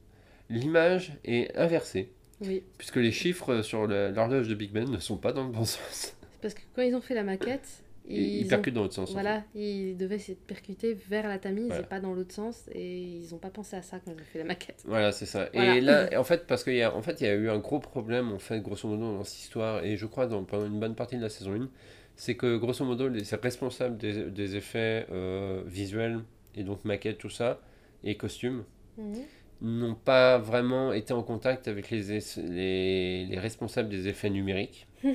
L'image 0.50 1.14
est 1.26 1.56
inversée, 1.58 2.12
Oui, 2.42 2.64
puisque 2.78 2.96
les 2.98 3.12
chiffres 3.12 3.62
sur 3.62 3.86
l'horloge 3.88 4.48
de 4.48 4.56
Big 4.56 4.72
Ben 4.72 4.90
ne 4.90 5.00
sont 5.00 5.18
pas 5.18 5.32
dans 5.34 5.44
le 5.46 5.52
bon 5.52 5.66
sens. 5.66 6.16
c'est 6.32 6.42
parce 6.42 6.54
que 6.54 6.62
quand 6.76 6.82
ils 6.82 6.96
ont 6.96 7.02
fait 7.02 7.14
la 7.16 7.24
maquette, 7.24 7.84
Ils, 8.08 8.40
ils, 8.40 8.46
ont- 8.46 8.50
percutent 8.50 8.74
dans 8.74 8.82
l'autre 8.82 8.96
sens. 8.96 9.10
en 9.12 9.14
Voilà, 9.14 9.44
ils 9.54 9.96
devaient 9.96 10.18
se 10.18 10.32
percuter 10.32 10.96
vers 10.96 11.28
la 11.28 11.38
Tamise 11.38 11.68
Voilà. 11.68 11.82
et 11.84 11.86
pas 11.86 12.00
dans 12.00 12.14
l'autre 12.16 12.34
sens. 12.34 12.68
Et 12.74 12.98
ils 12.98 13.28
n'ont 13.32 13.38
pas 13.38 13.52
pensé 13.52 13.76
à 13.76 13.84
ça 13.84 14.00
quand 14.00 14.12
ils 14.12 14.20
ont 14.20 14.26
fait 14.26 14.40
la 14.40 14.46
maquette. 14.46 14.82
Voilà, 14.88 15.12
c'est 15.12 15.28
ça. 15.28 15.50
Voilà. 15.54 15.76
Et 15.76 15.82
là, 15.82 16.10
en 16.20 16.24
fait, 16.24 16.48
parce 16.48 16.64
qu'il 16.64 16.74
y 16.76 16.82
a, 16.82 16.96
en 16.96 17.02
fait, 17.04 17.22
y 17.22 17.28
a 17.28 17.36
eu 17.36 17.50
un 17.50 17.60
gros 17.60 17.80
problème, 17.80 18.32
en 18.32 18.40
fait, 18.40 18.60
grosso 18.62 18.88
modo, 18.88 19.16
dans 19.18 19.24
cette 19.24 19.40
histoire, 19.42 19.84
et 19.86 19.98
je 19.98 20.06
crois 20.08 20.26
dans, 20.26 20.44
pendant 20.44 20.66
une 20.66 20.80
bonne 20.80 20.96
partie 20.96 21.18
de 21.18 21.22
la 21.22 21.30
saison 21.30 21.54
1, 21.54 21.70
c'est 22.16 22.36
que, 22.36 22.58
grosso 22.58 22.84
modo, 22.84 23.08
les 23.08 23.22
responsables 23.44 23.98
des, 23.98 24.32
des 24.32 24.56
effets 24.56 25.06
euh, 25.12 25.62
visuels, 25.68 26.22
et 26.56 26.64
donc 26.64 26.84
maquettes, 26.86 27.20
tout 27.20 27.30
ça, 27.30 27.62
et 28.04 28.18
costumes, 28.18 28.64
Mhm. 28.98 29.14
N'ont 29.62 29.96
pas 29.96 30.38
vraiment 30.38 30.94
été 30.94 31.14
en 31.14 31.22
contact 31.24 31.68
avec 31.68 31.90
les, 31.90 32.12
es- 32.14 32.42
les, 32.42 33.26
les 33.26 33.40
responsables 33.40 33.90
des 33.90 34.08
effets 34.08 34.30
numériques. 34.30 34.88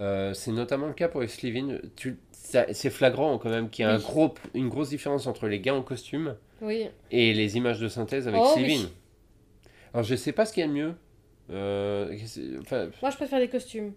Euh, 0.00 0.32
c'est 0.32 0.52
notamment 0.52 0.86
le 0.86 0.94
cas 0.94 1.08
pour 1.08 1.20
les 1.20 1.28
Slivin. 1.28 1.76
C'est 2.32 2.88
flagrant 2.88 3.36
quand 3.36 3.50
même 3.50 3.68
qu'il 3.68 3.84
y 3.84 3.86
a 3.86 3.92
un 3.92 3.98
gros, 3.98 4.32
une 4.54 4.70
grosse 4.70 4.88
différence 4.88 5.26
entre 5.26 5.46
les 5.46 5.60
gars 5.60 5.74
en 5.74 5.82
costume 5.82 6.36
oui, 6.62 6.86
et 7.10 7.34
les 7.34 7.58
images 7.58 7.80
de 7.80 7.88
synthèse 7.88 8.26
avec 8.26 8.40
Oh, 8.42 8.50
Slivin. 8.54 8.84
oui. 8.84 8.88
Alors 9.92 10.04
je 10.04 10.14
sais 10.14 10.32
pas 10.32 10.46
ce 10.46 10.54
qu'il 10.54 10.62
y 10.62 10.64
a 10.64 10.68
de 10.68 10.72
mieux. 10.72 10.94
Euh, 11.50 12.16
enfin, 12.62 12.88
moi 13.02 13.10
je 13.10 13.16
préfère 13.16 13.40
les 13.40 13.48
costumes. 13.48 13.92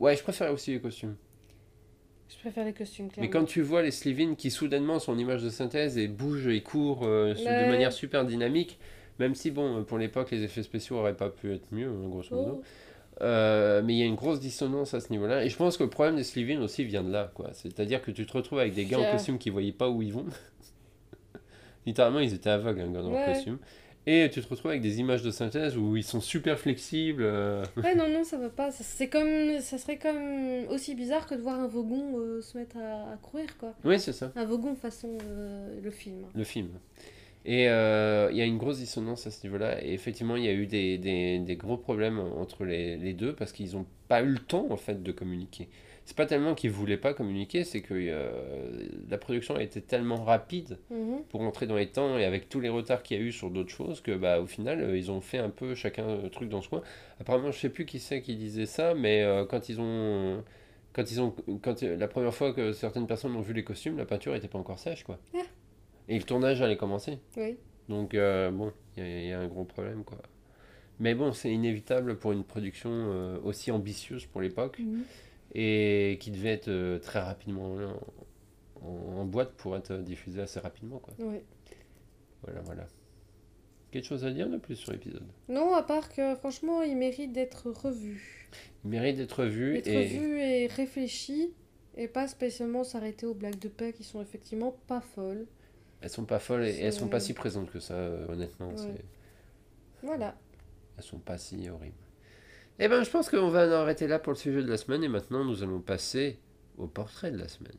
ouais, 0.00 0.16
je 0.16 0.22
préfère 0.22 0.50
aussi 0.54 0.70
les 0.72 0.80
costumes. 0.80 1.16
Je 2.30 2.36
préfère 2.38 2.64
les 2.64 2.72
costumes, 2.72 3.06
Mais 3.08 3.12
clairement. 3.28 3.30
quand 3.40 3.44
tu 3.44 3.60
vois 3.60 3.82
les 3.82 3.90
Slivin 3.90 4.34
qui 4.36 4.50
soudainement 4.50 5.00
sont 5.00 5.12
en 5.12 5.18
image 5.18 5.42
de 5.42 5.50
synthèse 5.50 5.98
et 5.98 6.08
bougent 6.08 6.46
et 6.48 6.62
courent 6.62 7.02
euh, 7.04 7.34
de 7.34 7.68
manière 7.70 7.92
super 7.92 8.24
dynamique, 8.24 8.78
même 9.18 9.34
si 9.34 9.50
bon, 9.50 9.84
pour 9.84 9.98
l'époque 9.98 10.30
les 10.30 10.42
effets 10.42 10.62
spéciaux 10.62 10.96
auraient 10.96 11.16
pas 11.16 11.28
pu 11.30 11.52
être 11.54 11.66
mieux, 11.72 11.88
hein, 11.88 12.08
grosso 12.08 12.34
modo. 12.34 12.60
Oh. 12.60 12.64
Euh, 13.20 13.82
mais 13.84 13.92
il 13.94 13.98
y 13.98 14.02
a 14.02 14.06
une 14.06 14.14
grosse 14.16 14.40
dissonance 14.40 14.94
à 14.94 15.00
ce 15.00 15.10
niveau-là. 15.10 15.44
Et 15.44 15.48
je 15.50 15.56
pense 15.56 15.76
que 15.76 15.84
le 15.84 15.90
problème 15.90 16.16
des 16.16 16.24
Slivin 16.24 16.60
aussi 16.62 16.82
vient 16.84 17.04
de 17.04 17.12
là. 17.12 17.30
quoi. 17.34 17.50
C'est-à-dire 17.52 18.02
que 18.02 18.10
tu 18.10 18.24
te 18.26 18.32
retrouves 18.32 18.58
avec 18.58 18.72
des 18.74 18.84
gars 18.86 18.98
en 18.98 19.10
costume 19.12 19.38
qui 19.38 19.50
voyaient 19.50 19.70
pas 19.72 19.88
où 19.90 20.02
ils 20.02 20.12
vont. 20.12 20.24
Littéralement, 21.86 22.20
ils 22.20 22.32
étaient 22.34 22.50
aveugles 22.50 22.80
hein, 22.80 22.90
dans 22.90 23.02
leur 23.02 23.12
Ouais. 23.12 23.32
costume. 23.32 23.58
Et 24.04 24.28
tu 24.32 24.42
te 24.42 24.48
retrouves 24.48 24.72
avec 24.72 24.82
des 24.82 24.98
images 24.98 25.22
de 25.22 25.30
synthèse 25.30 25.76
où 25.76 25.96
ils 25.96 26.02
sont 26.02 26.20
super 26.20 26.58
flexibles. 26.58 27.22
euh, 27.24 27.64
Ouais, 27.76 27.94
non, 27.94 28.08
non, 28.12 28.24
ça 28.24 28.36
va 28.36 28.48
pas. 28.48 28.72
C'est 28.72 29.08
comme, 29.08 29.60
ça 29.60 29.78
serait 29.78 29.98
comme 29.98 30.66
aussi 30.70 30.94
bizarre 30.96 31.26
que 31.28 31.36
de 31.36 31.40
voir 31.40 31.60
un 31.60 31.68
Vogon 31.68 32.18
euh, 32.18 32.40
se 32.40 32.58
mettre 32.58 32.76
à, 32.78 33.12
à 33.12 33.16
courir, 33.18 33.56
quoi. 33.58 33.74
Oui, 33.84 34.00
c'est 34.00 34.12
ça, 34.12 34.32
Un 34.34 34.44
Vogon 34.44 34.74
façon 34.74 35.18
euh, 35.22 35.78
le 35.80 35.90
film. 35.90 36.24
le 36.34 36.42
film. 36.44 36.68
Et 37.44 37.68
euh, 37.68 38.28
il 38.30 38.36
y 38.36 38.40
a 38.40 38.44
une 38.44 38.58
grosse 38.58 38.78
dissonance 38.78 39.26
à 39.26 39.30
ce 39.30 39.44
niveau-là. 39.46 39.84
Et 39.84 39.92
effectivement, 39.92 40.36
il 40.36 40.44
y 40.44 40.48
a 40.48 40.52
eu 40.52 40.66
des, 40.66 40.96
des- 40.98 41.38
des 41.40 41.56
gros 41.56 41.76
problèmes 41.76 42.18
entre 42.18 42.64
les, 42.64 42.96
les 42.96 43.12
deux 43.14 43.32
parce 43.34 43.52
qu'ils 43.52 43.72
n'ont 43.74 43.86
pas 44.08 44.22
eu 44.22 44.26
le 44.28 44.38
temps 44.38 44.66
en 44.70 44.76
fait 44.76 45.02
de 45.02 45.10
communiquer. 45.12 45.68
C'est 46.04 46.16
pas 46.16 46.26
tellement 46.26 46.54
qu'ils 46.56 46.70
voulaient 46.72 46.96
pas 46.96 47.14
communiquer, 47.14 47.62
c'est 47.62 47.80
que 47.80 47.94
euh, 47.94 48.30
la 49.08 49.18
production 49.18 49.54
a 49.56 49.62
été 49.62 49.80
tellement 49.80 50.22
rapide 50.24 50.78
Mhm. 50.90 51.22
pour 51.30 51.40
entrer 51.42 51.66
dans 51.66 51.76
les 51.76 51.86
temps 51.86 52.18
et 52.18 52.24
avec 52.24 52.48
tous 52.48 52.58
les 52.60 52.68
retards 52.68 53.02
qu'il 53.04 53.16
y 53.16 53.20
a 53.20 53.22
eu 53.22 53.30
sur 53.32 53.50
d'autres 53.50 53.70
choses 53.70 54.00
que 54.00 54.10
bah 54.16 54.40
au 54.40 54.46
final 54.46 54.80
euh, 54.82 54.96
ils 54.98 55.10
ont 55.12 55.20
fait 55.20 55.38
un 55.38 55.48
peu 55.50 55.74
chacun 55.76 56.06
un 56.24 56.28
truc 56.28 56.48
dans 56.48 56.60
ce 56.60 56.68
coin. 56.68 56.82
Apparemment 57.20 57.52
je 57.52 57.58
sais 57.58 57.68
plus 57.68 57.86
qui 57.86 58.00
c'est 58.00 58.20
qui 58.20 58.34
disait 58.34 58.66
ça 58.66 58.94
mais 58.94 59.24
quand 59.48 59.68
ils 59.68 59.80
ont 59.80 60.42
quand 60.92 61.10
ils 61.10 61.20
ont 61.20 61.34
quand 61.62 61.80
la 61.82 62.08
première 62.08 62.34
fois 62.34 62.52
que 62.52 62.72
certaines 62.72 63.06
personnes 63.06 63.34
ont 63.36 63.40
vu 63.40 63.52
les 63.54 63.62
costumes 63.64 63.96
la 63.96 64.04
peinture 64.04 64.34
était 64.34 64.48
pas 64.48 64.58
encore 64.58 64.80
sèche 64.80 65.04
quoi. 65.04 65.18
Ah. 65.34 65.38
Et 66.08 66.18
le 66.18 66.24
tournage 66.24 66.60
allait 66.62 66.76
commencer. 66.76 67.18
Oui. 67.36 67.56
Donc 67.88 68.14
euh, 68.14 68.50
bon, 68.50 68.72
il 68.96 69.02
y, 69.02 69.06
a- 69.06 69.20
il 69.22 69.26
y 69.28 69.32
a 69.32 69.40
un 69.40 69.48
gros 69.48 69.64
problème 69.64 70.04
quoi. 70.04 70.18
Mais 71.00 71.14
bon, 71.14 71.32
c'est 71.32 71.50
inévitable 71.52 72.16
pour 72.18 72.32
une 72.32 72.44
production 72.44 72.90
euh, 72.92 73.38
aussi 73.44 73.70
ambitieuse 73.70 74.26
pour 74.26 74.40
l'époque 74.40 74.78
Mhm. 74.78 75.02
et 75.54 76.16
qui 76.20 76.30
devait 76.30 76.50
être 76.52 76.68
euh, 76.68 76.98
très 76.98 77.20
rapidement 77.20 77.76
en, 78.82 78.88
en 79.20 79.24
boîte 79.24 79.52
pour 79.52 79.76
être 79.76 79.96
diffusé 79.96 80.40
assez 80.40 80.60
rapidement. 80.60 80.98
Quoi. 80.98 81.14
Ouais. 81.26 81.42
Voilà, 82.42 82.60
voilà. 82.62 82.86
Quelque 83.90 84.06
chose 84.06 84.24
à 84.24 84.30
dire 84.30 84.48
de 84.48 84.56
plus 84.56 84.76
sur 84.76 84.92
l'épisode? 84.92 85.26
Non, 85.48 85.74
à 85.74 85.82
part 85.82 86.08
que 86.08 86.34
franchement, 86.36 86.82
il 86.82 86.96
mérite 86.96 87.32
d'être 87.32 87.70
revu. 87.70 88.48
Il 88.84 88.90
mérite 88.90 89.16
d'être 89.16 89.44
vu 89.44 89.74
D'être 89.74 89.86
et 89.88 89.96
revu 90.06 90.40
et 90.40 90.66
réfléchi. 90.66 91.52
Et 91.96 92.08
pas 92.08 92.26
spécialement 92.26 92.84
s'arrêter 92.84 93.26
aux 93.26 93.34
blagues 93.34 93.58
de 93.58 93.68
paix 93.68 93.92
qui 93.92 94.02
sont 94.02 94.22
effectivement 94.22 94.74
pas 94.86 95.02
folles. 95.02 95.46
Elles 96.02 96.10
sont 96.10 96.24
pas 96.24 96.38
folles 96.38 96.64
et 96.66 96.78
elles 96.80 96.92
sont 96.92 97.08
pas 97.08 97.20
si 97.20 97.32
présentes 97.32 97.70
que 97.70 97.78
ça, 97.80 97.94
euh, 97.94 98.26
honnêtement. 98.28 98.68
Ouais. 98.70 98.76
c'est- 98.76 99.04
Voilà. 100.02 100.34
Elles 100.98 101.04
sont 101.04 101.18
pas 101.18 101.38
si 101.38 101.68
horribles. 101.68 101.94
Eh 102.78 102.88
ben, 102.88 103.02
je 103.04 103.10
pense 103.10 103.30
qu'on 103.30 103.48
va 103.48 103.66
en 103.68 103.70
arrêter 103.72 104.06
là 104.08 104.18
pour 104.18 104.32
le 104.32 104.38
sujet 104.38 104.62
de 104.62 104.68
la 104.68 104.76
semaine 104.76 105.04
et 105.04 105.08
maintenant 105.08 105.44
nous 105.44 105.62
allons 105.62 105.80
passer 105.80 106.38
au 106.78 106.86
portrait 106.86 107.30
de 107.30 107.38
la 107.38 107.48
semaine. 107.48 107.76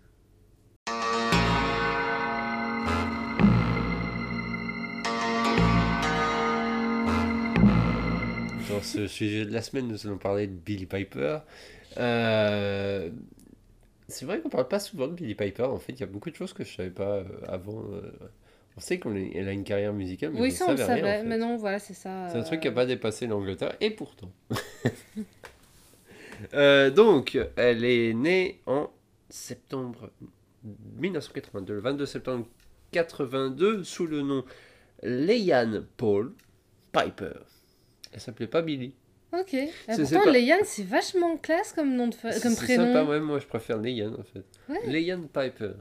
Dans 8.69 8.81
ce 8.81 9.07
sujet 9.07 9.45
de 9.45 9.51
la 9.53 9.61
semaine, 9.61 9.87
nous 9.87 10.07
allons 10.07 10.17
parler 10.17 10.47
de 10.47 10.53
Billy 10.53 10.85
Piper. 10.85 11.39
Euh, 11.97 13.09
C'est 14.07 14.25
vrai 14.25 14.39
qu'on 14.41 14.49
parle 14.49 14.67
pas 14.67 14.79
souvent 14.79 15.07
de 15.07 15.13
Billy 15.13 15.35
Piper. 15.35 15.63
En 15.63 15.79
fait, 15.79 15.93
il 15.93 15.99
y 15.99 16.03
a 16.03 16.07
beaucoup 16.07 16.29
de 16.29 16.35
choses 16.35 16.53
que 16.53 16.63
je 16.63 16.73
savais 16.75 16.89
pas 16.89 17.17
euh, 17.17 17.23
avant. 17.47 17.83
euh. 17.91 18.11
On 18.75 18.79
sait 18.79 18.99
qu'elle 18.99 19.47
a 19.47 19.51
une 19.51 19.63
carrière 19.63 19.93
musicale, 19.93 20.31
mais 20.33 20.41
oui, 20.41 20.51
ça 20.51 20.65
on 20.67 20.71
le 20.71 20.77
savais 20.77 20.93
rien, 20.93 21.03
en 21.03 21.05
savait. 21.05 21.21
fait. 21.21 21.27
Mais 21.29 21.37
non, 21.37 21.57
voilà, 21.57 21.77
c'est 21.79 21.93
ça. 21.93 22.29
C'est 22.31 22.39
un 22.39 22.43
truc 22.43 22.57
euh, 22.57 22.61
qui 22.61 22.67
n'a 22.69 22.73
pas 22.73 22.85
dépassé 22.87 23.27
l'Angleterre, 23.27 23.75
et 23.81 23.91
pourtant. 23.91 24.31
Euh, 26.53 26.89
donc, 26.89 27.37
elle 27.55 27.85
est 27.85 28.13
née 28.13 28.59
en 28.65 28.89
septembre 29.29 30.09
1982, 30.97 31.73
le 31.75 31.79
22 31.79 32.05
septembre 32.05 32.47
82, 32.91 33.83
sous 33.83 34.07
le 34.07 34.21
nom 34.21 34.43
Leanne 35.03 35.85
Paul 35.95 36.33
Piper. 36.91 37.31
Elle 38.11 38.19
s'appelait 38.19 38.47
pas 38.47 38.61
Billy. 38.61 38.93
Ok. 39.33 39.49
C'est- 39.49 40.05
c'est 40.05 40.15
pourtant, 40.15 40.31
Léane, 40.31 40.59
c'est 40.63 40.83
vachement 40.85 41.37
classe 41.37 41.73
comme 41.73 41.95
nom 41.95 42.07
de 42.07 42.15
fa- 42.15 42.39
comme 42.39 42.51
C'est 42.53 42.65
prénom. 42.65 42.85
sympa, 42.93 43.03
ouais, 43.09 43.19
moi 43.19 43.39
je 43.39 43.47
préfère 43.47 43.77
Leanne 43.79 44.15
en 44.19 44.23
fait. 44.23 44.43
Ouais. 44.69 44.79
Piper. 45.33 45.71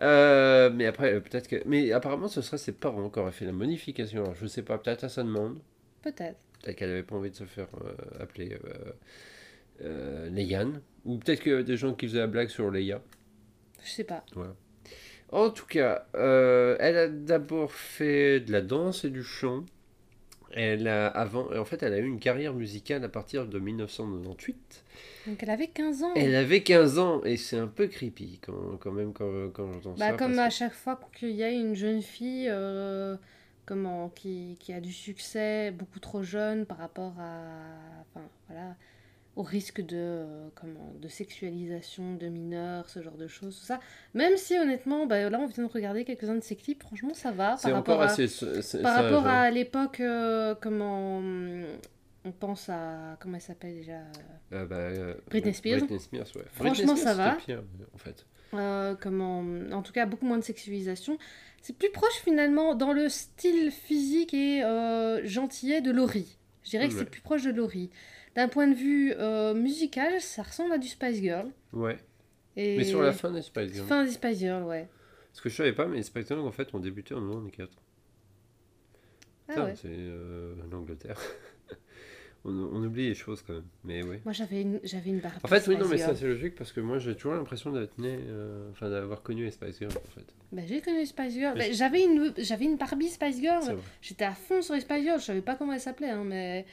Euh, 0.00 0.70
mais 0.72 0.86
après, 0.86 1.14
euh, 1.14 1.20
peut-être 1.20 1.48
que. 1.48 1.56
Mais 1.66 1.92
apparemment, 1.92 2.28
ce 2.28 2.40
serait 2.40 2.58
ses 2.58 2.72
parents 2.72 3.10
qui 3.10 3.18
auraient 3.18 3.32
fait 3.32 3.44
la 3.44 3.52
modification. 3.52 4.22
Alors, 4.22 4.34
je 4.34 4.46
sais 4.46 4.62
pas, 4.62 4.78
peut-être 4.78 5.04
à 5.04 5.08
sa 5.08 5.22
demande. 5.22 5.58
Peut-être. 6.02 6.38
Peut-être 6.62 6.76
qu'elle 6.76 6.90
avait 6.90 7.02
pas 7.02 7.16
envie 7.16 7.30
de 7.30 7.36
se 7.36 7.44
faire 7.44 7.68
euh, 7.84 8.22
appeler 8.22 8.56
euh. 9.82 10.70
Ou 11.04 11.18
peut-être 11.18 11.40
que 11.42 11.60
des 11.62 11.76
gens 11.76 11.92
qui 11.94 12.06
faisaient 12.08 12.20
la 12.20 12.26
blague 12.26 12.48
sur 12.48 12.70
Leia. 12.70 13.02
Je 13.82 13.90
sais 13.90 14.04
pas. 14.04 14.24
En 15.30 15.50
tout 15.50 15.66
cas, 15.66 16.06
elle 16.14 16.96
a 16.96 17.08
d'abord 17.08 17.72
fait 17.72 18.40
de 18.40 18.52
la 18.52 18.62
danse 18.62 19.04
et 19.04 19.10
du 19.10 19.22
chant. 19.22 19.64
Elle 20.56 20.86
a, 20.86 21.08
avant, 21.08 21.48
en 21.56 21.64
fait, 21.64 21.82
elle 21.82 21.92
a 21.94 21.98
eu 21.98 22.06
une 22.06 22.20
carrière 22.20 22.54
musicale 22.54 23.02
à 23.04 23.08
partir 23.08 23.46
de 23.46 23.58
1998. 23.58 24.84
Donc 25.26 25.42
elle 25.42 25.50
avait 25.50 25.66
15 25.68 26.02
ans. 26.04 26.12
Elle 26.14 26.34
avait 26.36 26.62
15 26.62 26.98
ans 26.98 27.22
et 27.24 27.36
c'est 27.36 27.58
un 27.58 27.66
peu 27.66 27.88
creepy 27.88 28.38
quand, 28.40 28.76
quand 28.78 28.92
même 28.92 29.12
quand, 29.12 29.50
quand 29.52 29.72
j'entends 29.72 29.94
Bah, 29.98 30.10
ça. 30.10 30.16
comme 30.16 30.38
à 30.38 30.50
chaque 30.50 30.74
fois 30.74 31.00
qu'il 31.18 31.30
y 31.30 31.42
a 31.42 31.50
une 31.50 31.74
jeune 31.74 32.02
fille 32.02 32.46
euh, 32.48 33.16
comment, 33.66 34.10
qui, 34.10 34.56
qui 34.60 34.72
a 34.72 34.80
du 34.80 34.92
succès 34.92 35.72
beaucoup 35.72 35.98
trop 35.98 36.22
jeune 36.22 36.66
par 36.66 36.78
rapport 36.78 37.14
à, 37.18 37.40
enfin, 38.02 38.24
voilà, 38.48 38.76
au 39.36 39.42
risque 39.42 39.80
de, 39.80 39.96
euh, 39.96 40.48
comment, 40.54 40.92
de 41.00 41.08
sexualisation 41.08 42.14
de 42.14 42.26
mineurs, 42.28 42.88
ce 42.88 43.02
genre 43.02 43.16
de 43.16 43.26
choses, 43.26 43.58
tout 43.58 43.64
ça. 43.66 43.80
Même 44.14 44.36
si 44.36 44.56
honnêtement, 44.58 45.06
bah, 45.06 45.28
là 45.28 45.38
on 45.40 45.46
vient 45.46 45.64
de 45.64 45.68
regarder 45.72 46.04
quelques-uns 46.04 46.36
de 46.36 46.42
ses 46.42 46.56
clips, 46.56 46.82
franchement 46.82 47.14
ça 47.14 47.32
va. 47.32 47.56
c'est 47.56 47.72
encore 47.72 48.00
à, 48.00 48.04
assez. 48.06 48.28
par 48.82 49.02
rapport 49.02 49.26
à 49.26 49.50
l'époque, 49.50 50.00
euh, 50.00 50.54
comment 50.60 51.20
on 52.26 52.32
pense 52.32 52.68
à, 52.68 53.16
comment 53.20 53.34
elle 53.36 53.40
s'appelle 53.42 53.74
déjà 53.74 53.98
Euh, 54.52 54.64
bah, 54.66 55.16
Britney 55.28 55.52
Spears. 55.54 55.78
Britney 55.80 56.00
Spears, 56.00 56.26
ouais. 56.36 56.44
Franchement, 56.52 56.92
Britney 56.92 56.96
ça 56.96 57.14
va. 57.14 57.32
pire, 57.32 57.62
en 57.94 57.98
fait. 57.98 58.24
Euh, 58.54 58.94
comment, 59.00 59.40
en 59.72 59.82
tout 59.82 59.92
cas 59.92 60.06
beaucoup 60.06 60.26
moins 60.26 60.38
de 60.38 60.44
sexualisation. 60.44 61.18
C'est 61.60 61.76
plus 61.76 61.90
proche 61.90 62.14
finalement 62.22 62.74
dans 62.74 62.92
le 62.92 63.08
style 63.08 63.70
physique 63.72 64.32
et 64.32 64.62
euh, 64.62 65.26
gentillet 65.26 65.80
de 65.80 65.90
Laurie. 65.90 66.38
Je 66.62 66.70
dirais 66.70 66.88
que 66.88 66.94
Ouais. 66.94 67.00
c'est 67.00 67.10
plus 67.10 67.20
proche 67.20 67.42
de 67.42 67.50
Laurie. 67.50 67.90
D'un 68.34 68.48
point 68.48 68.66
de 68.66 68.74
vue 68.74 69.12
euh, 69.18 69.54
musical, 69.54 70.20
ça 70.20 70.42
ressemble 70.42 70.72
à 70.72 70.78
du 70.78 70.88
Spice 70.88 71.20
Girl. 71.20 71.48
Ouais. 71.72 71.98
Et... 72.56 72.76
Mais 72.76 72.84
sur 72.84 73.02
la 73.02 73.12
fin 73.12 73.30
des 73.30 73.42
Spice 73.42 73.72
Girls. 73.72 73.86
Fin 73.86 74.04
des 74.04 74.10
Spice 74.10 74.38
Girls, 74.38 74.64
ouais. 74.64 74.88
Ce 75.32 75.40
que 75.42 75.48
je 75.48 75.56
savais 75.56 75.72
pas, 75.72 75.86
mais 75.86 75.96
les 75.96 76.02
Spice 76.02 76.28
Girls, 76.28 76.40
en 76.40 76.52
fait, 76.52 76.74
ont 76.74 76.80
débuté 76.80 77.14
en 77.14 77.20
94. 77.20 77.70
Ah 79.48 79.64
ouais. 79.64 79.74
C'est 79.76 79.88
euh, 79.90 80.54
l'Angleterre. 80.70 81.20
on, 82.44 82.50
on 82.50 82.82
oublie 82.84 83.08
les 83.08 83.14
choses 83.14 83.42
quand 83.42 83.54
même. 83.54 83.66
Mais 83.84 84.02
oui. 84.02 84.16
Moi 84.24 84.32
j'avais 84.32 84.62
une, 84.62 84.80
j'avais 84.84 85.10
une 85.10 85.20
barbe. 85.20 85.34
En 85.42 85.48
fait, 85.48 85.66
oui, 85.68 85.76
non, 85.76 85.86
mais 85.88 85.98
ça 85.98 86.14
c'est 86.14 86.26
logique 86.26 86.54
parce 86.54 86.72
que 86.72 86.80
moi 86.80 86.98
j'ai 86.98 87.14
toujours 87.14 87.34
l'impression 87.34 87.70
d'être 87.72 87.98
né, 87.98 88.18
euh, 88.20 88.70
d'avoir 88.80 89.22
connu 89.22 89.44
les 89.44 89.50
Spice 89.50 89.78
Girls 89.78 89.92
en 89.92 90.10
fait. 90.10 90.26
Bah, 90.52 90.62
j'ai 90.66 90.80
connu 90.80 90.98
les 90.98 91.06
Spice 91.06 91.34
Girls. 91.34 91.58
Bah, 91.58 91.70
j'avais 91.72 92.04
une, 92.04 92.32
j'avais 92.38 92.64
une 92.64 92.76
Barbie 92.76 93.08
Spice 93.08 93.40
Girl. 93.40 93.78
J'étais 94.00 94.24
à 94.24 94.34
fond 94.34 94.62
sur 94.62 94.74
les 94.74 94.80
Spice 94.80 95.02
Girls. 95.02 95.20
Je 95.20 95.26
savais 95.26 95.42
pas 95.42 95.56
comment 95.56 95.72
elles 95.72 95.80
s'appelaient, 95.80 96.10
hein, 96.10 96.24
mais 96.24 96.64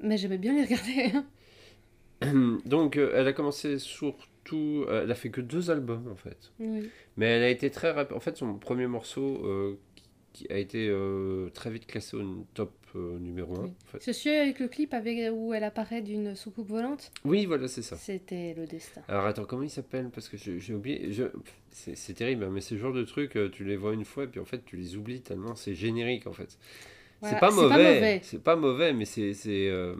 mais 0.00 0.16
j'aimais 0.16 0.38
bien 0.38 0.54
les 0.54 0.62
regarder. 0.64 1.12
hein. 1.14 1.26
Donc 2.64 2.96
euh, 2.96 3.12
elle 3.14 3.26
a 3.28 3.32
commencé 3.32 3.78
surtout, 3.78 4.84
euh, 4.88 5.02
elle 5.04 5.10
a 5.10 5.14
fait 5.14 5.30
que 5.30 5.40
deux 5.40 5.70
albums 5.70 6.08
en 6.10 6.16
fait. 6.16 6.52
oui. 6.60 6.88
Mais 7.16 7.26
elle 7.26 7.42
a 7.42 7.48
été 7.50 7.70
très 7.70 7.90
rapide. 7.92 8.16
En 8.16 8.20
fait, 8.20 8.36
son 8.36 8.54
premier 8.58 8.86
morceau 8.86 9.44
euh, 9.46 9.78
qui 9.94 10.04
qui 10.32 10.52
a 10.52 10.58
été 10.58 10.86
euh, 10.90 11.48
très 11.54 11.70
vite 11.70 11.86
classé 11.86 12.14
au 12.14 12.22
top 12.52 12.70
euh, 12.94 13.18
numéro 13.18 13.54
1. 13.58 13.62
Oui. 13.62 13.70
En 13.70 13.86
fait. 13.90 13.98
C'est 14.02 14.12
celui 14.12 14.36
avec 14.36 14.58
le 14.60 14.68
clip 14.68 14.92
avec, 14.92 15.32
où 15.32 15.54
elle 15.54 15.64
apparaît 15.64 16.02
d'une 16.02 16.34
soucoupe 16.36 16.68
volante? 16.68 17.10
Oui, 17.24 17.46
voilà, 17.46 17.68
c'est 17.68 17.80
ça. 17.80 17.96
C'était 17.96 18.52
le 18.54 18.66
destin. 18.66 19.00
Alors 19.08 19.24
attends, 19.24 19.46
comment 19.46 19.62
il 19.62 19.70
s'appelle? 19.70 20.10
Parce 20.10 20.28
que 20.28 20.36
j'ai 20.36 20.74
oublié. 20.74 21.10
Je... 21.10 21.24
C'est 21.70 21.96
c'est 21.96 22.12
terrible, 22.12 22.44
hein, 22.44 22.50
mais 22.52 22.60
c'est 22.60 22.74
le 22.74 22.80
genre 22.82 22.92
de 22.92 23.02
truc, 23.04 23.34
euh, 23.36 23.48
tu 23.48 23.64
les 23.64 23.76
vois 23.76 23.94
une 23.94 24.04
fois 24.04 24.24
et 24.24 24.26
puis 24.26 24.38
en 24.40 24.44
fait 24.44 24.62
tu 24.66 24.76
les 24.76 24.96
oublies 24.96 25.22
tellement 25.22 25.56
c'est 25.56 25.74
générique 25.74 26.26
en 26.26 26.32
fait. 26.34 26.58
Voilà, 27.20 27.36
C'est 27.36 27.40
pas 27.40 27.50
mauvais, 27.50 28.20
c'est 28.22 28.42
pas 28.42 28.56
mauvais, 28.56 28.92
mais 28.92 29.04
c'est 29.04 29.32
euh, 29.48 29.94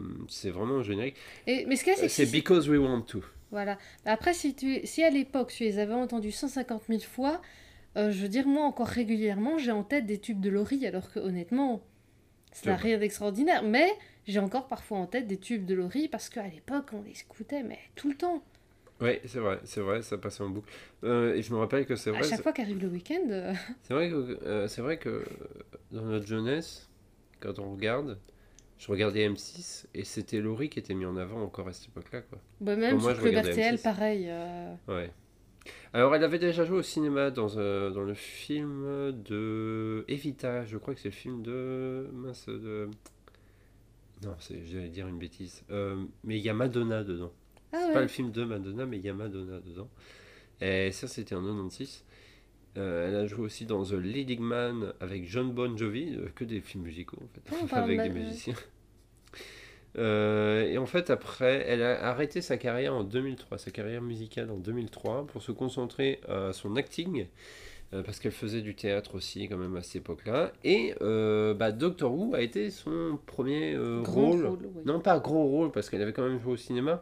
vraiment 0.45 0.83
générique. 0.83 1.15
Et, 1.47 1.65
mais 1.65 1.75
ce 1.75 1.83
qu'il 1.83 1.93
c'est 1.95 2.05
Euh, 2.05 2.07
C'est 2.09 2.25
si- 2.25 2.31
Because 2.31 2.69
We 2.69 2.77
Want 2.79 3.01
To. 3.01 3.23
Voilà. 3.51 3.77
Après, 4.05 4.33
si, 4.33 4.53
tu, 4.55 4.85
si 4.85 5.03
à 5.03 5.09
l'époque, 5.09 5.51
tu 5.51 5.63
les 5.63 5.79
avais 5.79 5.93
entendus 5.93 6.31
150 6.31 6.83
000 6.89 6.99
fois, 7.01 7.41
euh, 7.95 8.11
je 8.11 8.21
veux 8.21 8.27
dire, 8.27 8.45
moi, 8.47 8.65
encore 8.65 8.87
régulièrement, 8.87 9.57
j'ai 9.57 9.71
en 9.71 9.83
tête 9.83 10.05
des 10.05 10.19
tubes 10.19 10.41
de 10.41 10.49
Laurie, 10.49 10.85
alors 10.85 11.11
que 11.11 11.19
honnêtement, 11.19 11.81
ça 12.51 12.71
n'a 12.71 12.75
rien 12.75 12.97
d'extraordinaire. 12.97 13.63
Mais 13.63 13.89
j'ai 14.27 14.39
encore 14.39 14.67
parfois 14.67 14.97
en 14.99 15.07
tête 15.07 15.27
des 15.27 15.37
tubes 15.37 15.65
de 15.65 15.73
Laurie, 15.75 16.07
parce 16.09 16.29
qu'à 16.29 16.45
l'époque, 16.47 16.87
on 16.93 17.01
les 17.01 17.19
écoutait, 17.21 17.63
mais 17.63 17.79
tout 17.95 18.09
le 18.09 18.15
temps. 18.15 18.43
Oui, 18.99 19.19
c'est 19.25 19.39
vrai, 19.39 19.59
c'est 19.63 19.79
vrai, 19.81 20.01
ça 20.01 20.17
passait 20.17 20.41
en 20.43 20.49
boucle. 20.49 20.69
Euh, 21.03 21.35
et 21.35 21.41
je 21.43 21.53
me 21.53 21.57
rappelle 21.59 21.85
que 21.85 21.95
c'est 21.95 22.09
À 22.09 22.13
vrai, 22.13 22.23
chaque 22.23 22.37
c'est 22.37 22.43
fois 22.43 22.51
qu'arrive 22.51 22.81
le 22.81 22.87
week-end, 22.87 23.27
euh, 23.29 23.53
c'est 23.83 23.93
vrai 23.93 24.09
que 24.09 24.15
euh, 24.43 24.67
c'est 24.67 24.81
vrai 24.81 24.97
que 24.97 25.23
dans 25.91 26.01
notre 26.01 26.25
jeunesse, 26.25 26.89
quand 27.39 27.59
on 27.59 27.71
regarde, 27.73 28.17
je 28.77 28.87
regardais 28.91 29.27
M6 29.27 29.85
et 29.93 30.03
c'était 30.03 30.39
Laurie 30.39 30.69
qui 30.69 30.79
était 30.79 30.93
mis 30.93 31.05
en 31.05 31.17
avant 31.17 31.41
encore 31.41 31.67
à 31.67 31.73
cette 31.73 31.87
époque-là, 31.89 32.21
quoi. 32.21 32.39
bah, 32.61 32.75
même 32.75 32.97
moi, 32.99 33.13
sur 33.15 33.23
je 33.25 33.29
Club 33.29 33.45
RTL, 33.45 33.75
M6. 33.75 33.81
pareil. 33.83 34.25
euh, 34.29 34.73
Ouais. 34.87 35.11
Alors, 35.93 36.15
elle 36.15 36.23
avait 36.23 36.39
déjà 36.39 36.63
joué 36.63 36.77
au 36.77 36.81
cinéma 36.83 37.29
dans, 37.31 37.57
euh, 37.57 37.89
dans 37.89 38.03
le 38.03 38.13
film 38.13 39.11
de 39.25 40.05
Evita. 40.07 40.63
Je 40.65 40.77
crois 40.77 40.93
que 40.93 40.99
c'est 41.01 41.09
le 41.09 41.13
film 41.13 41.41
de. 41.41 42.07
Mince, 42.13 42.47
de. 42.47 42.89
Non, 44.23 44.35
c'est- 44.39 44.63
j'allais 44.65 44.89
dire 44.89 45.07
une 45.07 45.17
bêtise. 45.19 45.63
Euh, 45.69 46.03
mais 46.23 46.37
il 46.37 46.43
y 46.43 46.49
a 46.49 46.53
Madonna 46.53 47.03
dedans. 47.03 47.33
Ah 47.73 47.77
C'est 47.81 47.87
ouais. 47.87 47.93
pas 47.93 48.01
le 48.01 48.07
film 48.07 48.31
de 48.31 48.43
Madonna, 48.45 48.85
mais 48.85 48.97
il 48.97 49.03
y 49.05 49.09
a 49.09 49.13
Madonna 49.13 49.59
dedans. 49.59 49.89
Et 50.61 50.91
ça, 50.91 51.07
c'était 51.07 51.35
en 51.35 51.41
96. 51.41 52.03
Euh, 52.77 53.07
elle 53.07 53.15
a 53.15 53.25
joué 53.25 53.45
aussi 53.45 53.65
dans 53.65 53.83
The 53.83 53.93
Leading 53.93 54.39
Man 54.39 54.93
avec 54.99 55.27
John 55.27 55.51
Bon 55.51 55.75
Jovi, 55.75 56.15
euh, 56.15 56.27
que 56.35 56.43
des 56.43 56.61
films 56.61 56.83
musicaux 56.83 57.17
en 57.23 57.27
fait, 57.33 57.65
Ah, 57.71 57.77
avec 57.81 57.97
de 57.99 58.03
des 58.03 58.09
musiciens. 58.09 58.55
Euh, 59.97 60.67
et 60.67 60.77
en 60.77 60.85
fait, 60.85 61.09
après, 61.09 61.65
elle 61.67 61.81
a 61.81 62.05
arrêté 62.09 62.41
sa 62.41 62.57
carrière 62.57 62.93
en 62.93 63.03
2003, 63.03 63.57
sa 63.57 63.71
carrière 63.71 64.01
musicale 64.03 64.51
en 64.51 64.57
2003, 64.57 65.25
pour 65.25 65.41
se 65.41 65.51
concentrer 65.51 66.19
à 66.29 66.53
son 66.53 66.75
acting, 66.75 67.25
parce 67.89 68.19
qu'elle 68.19 68.33
faisait 68.33 68.61
du 68.61 68.75
théâtre 68.75 69.15
aussi, 69.15 69.47
quand 69.47 69.57
même, 69.57 69.75
à 69.75 69.81
cette 69.81 69.95
époque-là. 69.95 70.53
Et 70.63 70.93
bah, 71.01 71.71
Doctor 71.71 72.13
Who 72.13 72.35
a 72.35 72.41
été 72.41 72.69
son 72.69 73.17
premier 73.25 73.75
rôle. 73.75 74.45
rôle, 74.45 74.69
oui. 74.75 74.83
Non, 74.85 74.99
pas 74.99 75.17
gros 75.17 75.45
rôle, 75.47 75.71
parce 75.71 75.89
qu'elle 75.89 76.03
avait 76.03 76.13
quand 76.13 76.29
même 76.29 76.39
joué 76.39 76.53
au 76.53 76.57
cinéma, 76.57 77.01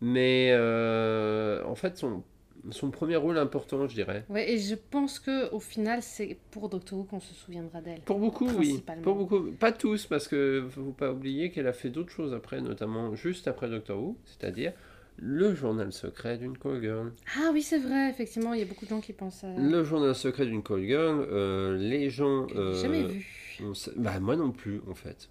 mais 0.00 0.54
en 0.54 1.74
fait, 1.74 1.96
son, 1.96 2.22
son 2.70 2.90
premier 2.90 3.16
rôle 3.16 3.38
important, 3.38 3.86
je 3.88 3.94
dirais. 3.94 4.24
Ouais, 4.28 4.50
et 4.52 4.58
je 4.58 4.74
pense 4.74 5.18
que 5.18 5.50
au 5.52 5.60
final, 5.60 6.02
c'est 6.02 6.36
pour 6.50 6.68
Doctor 6.68 6.98
Who 6.98 7.04
qu'on 7.04 7.20
se 7.20 7.34
souviendra 7.34 7.80
d'elle. 7.80 8.00
Pour 8.00 8.18
beaucoup, 8.18 8.48
oui. 8.48 8.82
Pour 9.02 9.14
beaucoup, 9.14 9.50
pas 9.52 9.72
tous, 9.72 10.06
parce 10.06 10.28
que 10.28 10.66
faut 10.70 10.92
pas 10.92 11.12
oublier 11.12 11.50
qu'elle 11.50 11.66
a 11.66 11.72
fait 11.72 11.90
d'autres 11.90 12.12
choses 12.12 12.34
après, 12.34 12.60
notamment 12.60 13.14
juste 13.14 13.48
après 13.48 13.68
Doctor 13.68 13.98
Who, 13.98 14.16
c'est-à-dire 14.24 14.72
Le 15.16 15.54
journal 15.54 15.92
secret 15.92 16.38
d'une 16.38 16.56
call 16.56 16.80
girl. 16.80 17.12
Ah 17.36 17.50
oui, 17.52 17.62
c'est 17.62 17.78
vrai, 17.78 18.10
effectivement, 18.10 18.52
il 18.54 18.60
y 18.60 18.62
a 18.62 18.66
beaucoup 18.66 18.84
de 18.84 18.90
gens 18.90 19.00
qui 19.00 19.12
pensent 19.12 19.44
à. 19.44 19.54
Le 19.56 19.84
journal 19.84 20.14
secret 20.14 20.46
d'une 20.46 20.62
call 20.62 20.82
girl, 20.84 21.26
euh, 21.30 21.76
les 21.76 22.10
gens. 22.10 22.46
euh, 22.54 22.74
jamais 22.74 23.04
vu. 23.04 23.26
on 23.62 23.72
Bah, 23.96 24.18
moi 24.20 24.36
non 24.36 24.50
plus, 24.50 24.80
en 24.88 24.94
fait. 24.94 25.28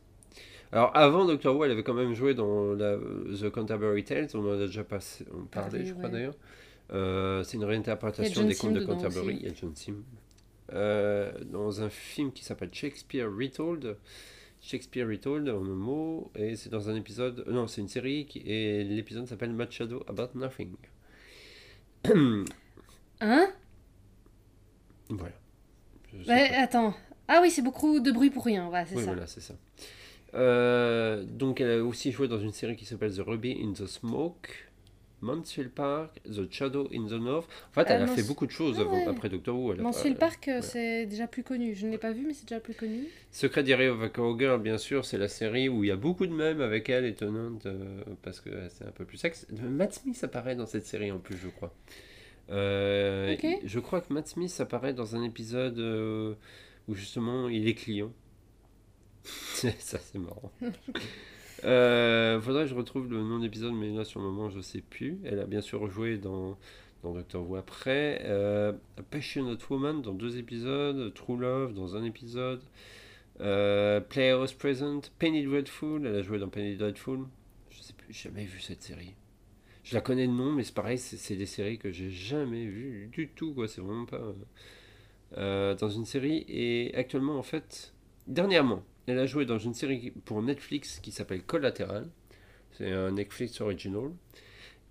Alors, 0.71 0.95
avant 0.95 1.25
Doctor 1.25 1.55
Who, 1.55 1.65
elle 1.65 1.71
avait 1.71 1.81
quand 1.83 1.95
même 1.95 2.13
joué 2.13 2.35
dans 2.35 2.73
la, 2.73 2.95
The 2.97 3.49
Canterbury 3.49 4.03
Tales, 4.03 4.27
on 4.35 4.47
en 4.47 4.51
a 4.51 4.57
déjà 4.57 4.83
passé, 4.83 5.25
on 5.33 5.45
parlait, 5.45 5.69
Parlé, 5.69 5.85
je 5.85 5.93
crois 5.93 6.05
ouais. 6.05 6.11
d'ailleurs. 6.11 6.35
Euh, 6.91 7.43
c'est 7.43 7.57
une 7.57 7.65
réinterprétation 7.65 8.45
des 8.45 8.55
contes 8.55 8.73
de 8.73 8.83
Canterbury. 8.85 9.35
aussi. 9.35 9.43
Il 9.43 9.47
y 9.47 9.51
a 9.51 9.53
John 9.55 9.75
Sim. 9.75 10.03
Euh, 10.73 11.31
dans 11.45 11.81
un 11.81 11.89
film 11.89 12.31
qui 12.31 12.43
s'appelle 12.43 12.69
Shakespeare 12.73 13.27
Retold. 13.31 13.97
Shakespeare 14.61 15.07
Retold 15.07 15.47
en 15.49 15.63
un 15.63 15.75
mot, 15.75 16.31
et 16.35 16.55
c'est 16.57 16.69
dans 16.69 16.89
un 16.89 16.95
épisode. 16.95 17.45
Non, 17.47 17.65
c'est 17.67 17.79
une 17.81 17.87
série, 17.87 18.25
qui, 18.25 18.39
et 18.39 18.83
l'épisode 18.83 19.25
s'appelle 19.25 19.53
Mad 19.53 19.71
Shadow 19.71 20.03
About 20.07 20.37
Nothing. 20.37 20.75
Hein? 23.21 23.47
Voilà. 25.09 25.33
Ouais, 26.27 26.49
attends. 26.55 26.93
Ah 27.27 27.39
oui, 27.41 27.51
c'est 27.51 27.61
beaucoup 27.61 27.99
de 27.99 28.11
bruit 28.11 28.29
pour 28.29 28.45
rien, 28.45 28.69
voilà, 28.69 28.85
c'est 28.85 28.95
Oui, 28.95 29.03
ça. 29.03 29.11
voilà, 29.11 29.27
c'est 29.27 29.41
ça. 29.41 29.53
Euh, 30.35 31.23
donc, 31.23 31.59
elle 31.61 31.79
a 31.79 31.83
aussi 31.83 32.11
joué 32.11 32.27
dans 32.27 32.39
une 32.39 32.53
série 32.53 32.75
qui 32.75 32.85
s'appelle 32.85 33.13
The 33.15 33.19
Ruby 33.25 33.59
in 33.63 33.73
the 33.73 33.85
Smoke, 33.87 34.49
Mansfield 35.21 35.71
Park, 35.71 36.19
The 36.25 36.51
Shadow 36.51 36.87
in 36.93 37.05
the 37.07 37.19
North. 37.19 37.47
En 37.71 37.73
fait, 37.73 37.81
Euh, 37.91 37.95
elle 37.97 38.01
a 38.03 38.07
fait 38.07 38.23
beaucoup 38.23 38.45
de 38.45 38.51
choses 38.51 38.75
Ah 38.77 38.81
avant- 38.81 38.93
ouais. 38.93 39.07
après 39.07 39.29
Doctor 39.29 39.57
Who. 39.57 39.73
Elle 39.73 39.81
Mansfield 39.81 40.17
pas- 40.17 40.27
Park, 40.27 40.47
euh, 40.47 40.61
c'est 40.61 41.05
déjà 41.05 41.27
plus 41.27 41.43
connu. 41.43 41.75
Je 41.75 41.85
ne 41.87 41.91
l'ai 41.91 41.97
pas 41.97 42.11
vu, 42.11 42.25
mais 42.25 42.33
c'est 42.33 42.47
déjà 42.47 42.59
plus 42.59 42.73
connu. 42.73 43.03
Secret 43.31 43.63
Diary 43.63 43.87
of 43.87 44.01
a 44.01 44.09
Cowgirl, 44.09 44.61
bien 44.61 44.77
sûr, 44.77 45.05
c'est 45.05 45.17
la 45.17 45.27
série 45.27 45.67
où 45.69 45.83
il 45.83 45.87
y 45.87 45.91
a 45.91 45.95
beaucoup 45.97 46.25
de 46.27 46.33
mèmes 46.33 46.61
avec 46.61 46.89
elle, 46.89 47.05
étonnante, 47.05 47.65
euh, 47.65 48.01
parce 48.21 48.39
que 48.39 48.49
c'est 48.69 48.85
un 48.85 48.91
peu 48.91 49.05
plus 49.05 49.17
sexe. 49.17 49.45
Matt 49.51 49.93
Smith 49.93 50.23
apparaît 50.23 50.55
dans 50.55 50.65
cette 50.65 50.85
série 50.85 51.11
en 51.11 51.19
plus, 51.19 51.37
je 51.37 51.49
crois. 51.49 51.73
Euh, 52.51 53.35
Je 53.63 53.79
crois 53.79 54.01
que 54.01 54.11
Matt 54.13 54.27
Smith 54.27 54.55
apparaît 54.59 54.93
dans 54.93 55.15
un 55.15 55.23
épisode 55.23 55.77
où 56.87 56.95
justement 56.95 57.47
il 57.49 57.67
est 57.67 57.75
client. 57.75 58.11
Ça, 59.23 59.99
c'est 59.99 60.17
marrant. 60.17 60.51
Euh, 61.65 62.39
faudrait 62.41 62.63
que 62.63 62.69
je 62.69 62.75
retrouve 62.75 63.09
le 63.09 63.21
nom 63.23 63.39
d'épisode, 63.39 63.73
mais 63.73 63.89
là 63.91 64.05
sur 64.05 64.19
le 64.21 64.27
moment 64.27 64.49
je 64.49 64.61
sais 64.61 64.81
plus. 64.81 65.17
Elle 65.25 65.39
a 65.39 65.45
bien 65.45 65.61
sûr 65.61 65.87
joué 65.89 66.17
dans, 66.17 66.57
dans 67.03 67.13
Doctor 67.13 67.47
Who 67.49 67.55
après. 67.57 68.21
Euh, 68.25 68.71
A 68.97 69.03
Passionate 69.03 69.69
Woman 69.69 70.01
dans 70.01 70.13
deux 70.13 70.37
épisodes. 70.37 71.13
True 71.13 71.37
Love 71.39 71.73
dans 71.73 71.95
un 71.95 72.03
épisode. 72.03 72.61
Euh, 73.41 73.99
Playhouse 74.01 74.53
Present. 74.53 75.01
Penny 75.19 75.43
Dreadful. 75.43 76.05
Elle 76.05 76.15
a 76.15 76.21
joué 76.21 76.39
dans 76.39 76.49
Penny 76.49 76.75
Dreadful. 76.75 77.19
Je 77.71 77.81
sais 77.81 77.93
plus, 77.93 78.13
jamais 78.13 78.45
vu 78.45 78.59
cette 78.59 78.81
série. 78.81 79.15
Je 79.83 79.95
la 79.95 80.01
connais 80.01 80.27
de 80.27 80.31
nom, 80.33 80.51
mais 80.51 80.63
c'est 80.63 80.73
pareil, 80.75 80.97
c'est 80.97 81.35
des 81.35 81.45
séries 81.47 81.79
que 81.79 81.91
j'ai 81.91 82.09
jamais 82.11 82.65
vues 82.65 83.09
du 83.11 83.29
tout. 83.29 83.55
C'est 83.67 83.81
vraiment 83.81 84.05
pas. 84.05 84.21
euh, 85.37 85.75
dans 85.75 85.89
une 85.89 86.05
série. 86.05 86.45
Et 86.47 86.93
actuellement, 86.95 87.37
en 87.37 87.43
fait, 87.43 87.93
dernièrement, 88.27 88.83
elle 89.09 89.19
a 89.19 89.25
joué 89.25 89.45
dans 89.45 89.57
une 89.57 89.73
série 89.73 90.11
pour 90.25 90.41
Netflix 90.41 90.99
qui 90.99 91.11
s'appelle 91.11 91.43
Collateral. 91.43 92.07
C'est 92.77 92.91
un 92.91 93.11
Netflix 93.11 93.59
original. 93.61 94.11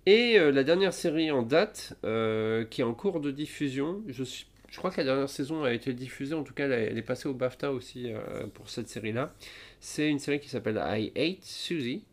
Et 0.05 0.37
euh, 0.39 0.51
la 0.51 0.63
dernière 0.63 0.93
série 0.93 1.31
en 1.31 1.43
date, 1.43 1.97
euh, 2.03 2.65
qui 2.65 2.81
est 2.81 2.83
en 2.83 2.93
cours 2.93 3.19
de 3.19 3.31
diffusion, 3.31 4.01
je, 4.07 4.23
suis, 4.23 4.47
je 4.69 4.77
crois 4.77 4.91
que 4.91 4.97
la 4.97 5.03
dernière 5.05 5.29
saison 5.29 5.63
a 5.63 5.73
été 5.73 5.93
diffusée, 5.93 6.33
en 6.33 6.43
tout 6.43 6.53
cas 6.53 6.67
elle, 6.67 6.97
est 6.97 7.01
passée 7.01 7.27
au 7.27 7.33
BAFTA 7.33 7.71
aussi 7.71 8.11
euh, 8.11 8.47
pour 8.53 8.69
cette 8.69 8.87
série-là. 8.89 9.33
C'est 9.79 10.09
une 10.09 10.19
série 10.19 10.39
qui 10.39 10.49
s'appelle 10.49 10.81
I 10.83 11.11
Hate 11.15 11.43
Susie. 11.43 12.03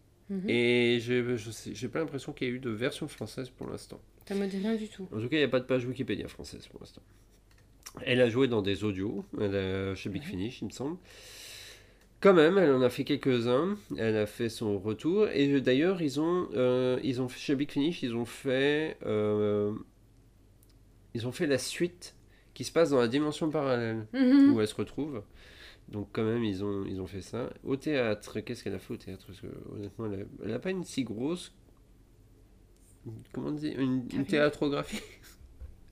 Et 0.49 0.99
je 1.01 1.37
je 1.37 1.51
sais- 1.53 1.73
j'ai 1.73 1.87
pas 1.89 2.01
l'impression 2.01 2.33
qu'il 2.33 2.49
y 2.49 2.51
a 2.51 2.55
eu 2.55 2.59
de 2.59 2.71
version 2.71 3.07
française 3.07 3.49
pour 3.49 3.69
l'instant. 3.71 4.01
Ça 4.27 4.35
me 4.35 4.47
dit 4.49 4.59
rien 4.59 4.75
du 4.75 4.89
tout. 4.89 5.05
En 5.13 5.21
tout 5.21 5.29
cas, 5.29 5.37
il 5.37 5.39
n'y 5.39 5.45
a 5.45 5.49
pas 5.49 5.61
de 5.61 5.67
page 5.67 5.85
Wikipédia 5.87 6.27
française 6.27 6.67
pour 6.67 6.81
l'instant. 6.81 7.03
Elle 8.05 8.21
a 8.21 8.29
joué 8.29 8.49
dans 8.49 8.61
des 8.61 8.83
audios 8.83 9.25
elle 9.41 9.55
a- 9.55 9.95
chez 9.95 10.11
Big 10.11 10.23
Finish, 10.25 10.61
il 10.63 10.65
me 10.67 10.71
semble. 10.71 10.97
Quand 12.21 12.33
même, 12.35 12.57
elle 12.59 12.73
en 12.73 12.81
a 12.83 12.89
fait 12.91 13.05
quelques-uns. 13.05 13.77
Elle 13.97 14.17
a 14.17 14.27
fait 14.27 14.49
son 14.49 14.79
retour. 14.79 15.29
Et 15.29 15.61
d'ailleurs, 15.61 16.01
ils 16.03 16.19
ont, 16.21 16.49
euh, 16.55 16.99
ils 17.03 17.21
ont 17.21 17.29
fait- 17.29 17.39
chez 17.39 17.55
Big 17.55 17.71
Finish, 17.71 18.03
ils 18.03 18.15
ont 18.17 18.25
fait, 18.25 18.97
euh, 19.05 19.73
ils 21.15 21.27
ont 21.27 21.33
fait 21.33 21.47
la 21.47 21.59
suite 21.59 22.15
qui 22.55 22.65
se 22.65 22.73
passe 22.73 22.91
dans 22.91 22.99
la 22.99 23.09
dimension 23.09 23.51
parallèle 23.51 24.07
Mhm. 24.15 24.55
où 24.55 24.61
elle 24.61 24.67
se 24.69 24.75
retrouve. 24.75 25.23
Donc 25.89 26.09
quand 26.13 26.25
même, 26.25 26.43
ils 26.43 26.65
ont, 26.65 26.85
ils 26.87 27.01
ont 27.01 27.07
fait 27.07 27.21
ça. 27.21 27.51
Au 27.65 27.77
théâtre, 27.77 28.41
qu'est-ce 28.41 28.65
qu'elle 28.65 28.75
a 28.75 28.79
fait 28.79 28.95
au 28.95 28.97
théâtre? 28.97 29.25
Parce 29.27 29.41
que 29.41 29.47
honnêtement, 29.75 30.07
elle 30.43 30.51
n'a 30.51 30.59
pas 30.59 30.71
une 30.71 30.85
si 30.85 31.05
grosse... 31.05 31.55
Comment 33.33 33.49
on 33.49 33.53
dit? 33.53 33.69
Une, 33.69 33.81
une 33.93 34.07
Carrière. 34.09 34.27
théâtrographie 34.27 35.01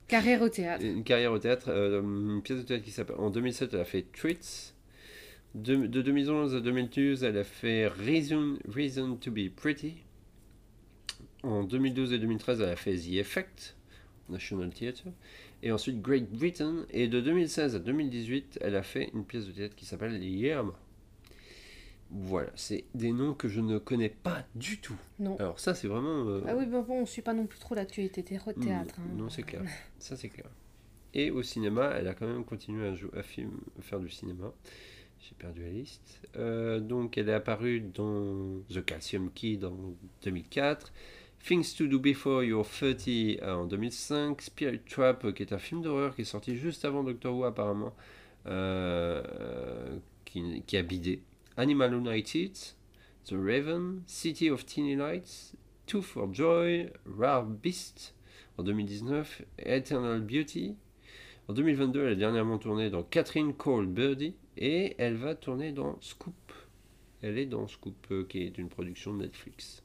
Carrière 0.07 0.41
au 0.41 0.49
théâtre. 0.49 0.83
une 0.83 1.03
carrière 1.03 1.31
au 1.31 1.39
théâtre, 1.39 1.69
euh, 1.69 2.01
une 2.01 2.41
pièce 2.41 2.57
de 2.59 2.63
théâtre 2.63 2.83
qui 2.83 2.91
s'appelle. 2.91 3.15
En 3.19 3.29
2007, 3.29 3.73
elle 3.73 3.79
a 3.79 3.85
fait 3.85 4.05
Treats. 4.11 4.73
De, 5.55 5.87
de 5.87 6.01
2011 6.01 6.53
à 6.55 6.59
2012, 6.59 7.23
elle 7.23 7.37
a 7.37 7.43
fait 7.45 7.87
Reason, 7.87 8.57
Reason 8.67 9.15
to 9.15 9.31
be 9.31 9.49
Pretty. 9.49 9.95
En 11.43 11.63
2012 11.63 12.11
et 12.13 12.19
2013, 12.19 12.59
elle 12.61 12.69
a 12.69 12.75
fait 12.75 12.95
The 12.97 13.13
Effect, 13.13 13.75
National 14.29 14.69
Theatre. 14.71 15.05
Et 15.63 15.71
ensuite 15.71 16.01
Great 16.01 16.29
Britain. 16.29 16.85
Et 16.91 17.07
de 17.07 17.21
2016 17.21 17.75
à 17.75 17.79
2018, 17.79 18.59
elle 18.61 18.75
a 18.75 18.83
fait 18.83 19.09
une 19.13 19.23
pièce 19.23 19.47
de 19.47 19.51
théâtre 19.53 19.75
qui 19.75 19.85
s'appelle 19.85 20.21
Yerma. 20.21 20.73
Voilà, 22.11 22.51
c'est 22.55 22.83
des 22.93 23.11
noms 23.11 23.33
que 23.33 23.47
je 23.47 23.61
ne 23.61 23.77
connais 23.77 24.09
pas 24.09 24.45
du 24.55 24.79
tout. 24.79 24.95
Non. 25.19 25.37
Alors 25.37 25.59
ça, 25.59 25.73
c'est 25.73 25.87
vraiment... 25.87 26.27
euh, 26.27 26.41
Ah 26.47 26.55
oui, 26.55 26.65
bon, 26.65 26.81
bon, 26.83 27.01
on 27.01 27.05
suit 27.05 27.21
pas 27.23 27.33
non 27.33 27.45
plus 27.47 27.59
trop 27.59 27.75
l'actualité 27.75 28.23
thé- 28.23 28.37
théâtre. 28.61 28.95
hein. 28.99 29.13
Mm, 29.13 29.17
Non, 29.17 29.29
c'est 29.29 29.43
clair. 29.43 29.63
Ça, 29.99 30.15
c'est 30.17 30.29
clair. 30.29 30.47
Et 31.13 31.31
au 31.31 31.41
cinéma, 31.41 31.93
elle 31.97 32.07
a 32.07 32.13
quand 32.13 32.27
même 32.27 32.43
continué 32.45 32.87
à, 32.87 32.93
jouer, 32.93 33.09
à, 33.17 33.23
film, 33.23 33.51
à 33.79 33.81
faire 33.81 33.99
du 33.99 34.09
cinéma. 34.09 34.53
J'ai 35.27 35.35
perdu 35.39 35.63
la 35.63 35.69
liste. 35.69 36.21
Euh, 36.35 36.79
donc, 36.79 37.17
elle 37.17 37.29
est 37.29 37.33
apparue 37.33 37.81
dans 37.81 38.59
The 38.69 38.85
Calcium 38.85 39.31
Kid 39.31 39.65
en 39.65 39.95
2004. 40.23 40.93
Things 41.43 41.73
to 41.75 41.87
Do 41.87 41.99
Before 41.99 42.43
You're 42.43 42.67
30 42.67 43.07
euh, 43.07 43.55
en 43.55 43.65
2005. 43.65 44.39
Spirit 44.39 44.81
Trap, 44.87 45.33
qui 45.33 45.41
est 45.41 45.51
un 45.51 45.57
film 45.57 45.81
d'horreur 45.81 46.15
qui 46.15 46.21
est 46.21 46.25
sorti 46.25 46.55
juste 46.55 46.85
avant 46.85 47.03
Doctor 47.03 47.35
Who, 47.35 47.43
apparemment, 47.43 47.95
euh, 48.45 49.97
qui, 50.25 50.61
qui 50.67 50.77
a 50.77 50.83
bidé. 50.83 51.23
Animal 51.57 51.95
United, 51.95 52.53
The 53.25 53.33
Raven, 53.33 54.03
City 54.05 54.51
of 54.51 54.63
Teeny 54.67 54.95
Lights, 54.95 55.55
Two 55.87 56.03
for 56.03 56.31
Joy, 56.31 56.91
Rare 57.17 57.45
Beast 57.45 58.13
en 58.59 58.63
2019, 58.63 59.41
Eternal 59.57 60.21
Beauty. 60.21 60.75
En 61.47 61.53
2022, 61.53 62.05
elle 62.05 62.11
a 62.11 62.15
dernièrement 62.15 62.59
tourné 62.59 62.91
dans 62.91 63.01
Catherine 63.01 63.53
Cole 63.53 63.87
Birdie 63.87 64.35
et 64.57 64.95
elle 64.97 65.15
va 65.15 65.35
tourner 65.35 65.71
dans 65.71 65.99
Scoop. 66.01 66.33
Elle 67.21 67.37
est 67.37 67.45
dans 67.45 67.67
Scoop, 67.67 67.95
euh, 68.11 68.25
qui 68.27 68.43
est 68.43 68.57
une 68.57 68.69
production 68.69 69.13
de 69.13 69.23
Netflix. 69.23 69.83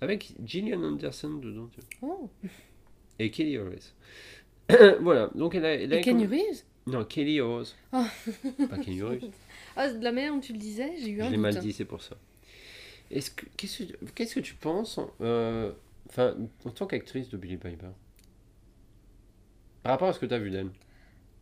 Avec 0.00 0.34
Gillian 0.44 0.82
Anderson 0.82 1.34
dedans. 1.34 1.68
tu 1.72 1.80
vois. 2.00 2.18
Oh. 2.20 2.30
Et 3.18 3.30
Kelly 3.30 3.56
Harris. 3.56 3.92
voilà, 5.00 5.30
donc 5.34 5.54
elle 5.54 5.64
a. 5.64 5.74
Elle 5.74 5.92
a 5.92 5.98
Et 5.98 6.00
Kenny 6.00 6.26
Reeves? 6.26 6.64
Non, 6.86 7.04
Kelly 7.04 7.40
Harris. 7.40 7.74
Oh. 7.92 8.04
Pas 8.68 8.78
Kelly 8.78 9.02
Harris. 9.02 9.30
Ah, 9.76 9.92
de 9.92 10.02
la 10.02 10.12
merde, 10.12 10.40
tu 10.42 10.52
le 10.52 10.58
disais, 10.58 10.92
j'ai 10.98 11.10
eu 11.10 11.16
Je 11.18 11.22
un 11.22 11.24
l'ai 11.30 11.36
doute. 11.36 11.40
mal 11.40 11.58
dit, 11.58 11.72
c'est 11.72 11.84
pour 11.84 12.02
ça. 12.02 12.16
Est-ce 13.10 13.30
que 13.30 13.46
qu'est-ce 13.56 13.84
que 13.84 14.04
qu'est-ce 14.14 14.34
que 14.34 14.40
tu 14.40 14.54
penses, 14.54 14.98
euh, 15.20 15.72
enfin, 16.08 16.34
en 16.64 16.70
tant 16.70 16.86
qu'actrice 16.86 17.28
de 17.28 17.36
Billie 17.36 17.58
Piper, 17.58 17.88
par 19.82 19.92
rapport 19.92 20.08
à 20.08 20.12
ce 20.12 20.18
que 20.18 20.26
tu 20.26 20.34
as 20.34 20.38
vu 20.38 20.50
d'elle? 20.50 20.70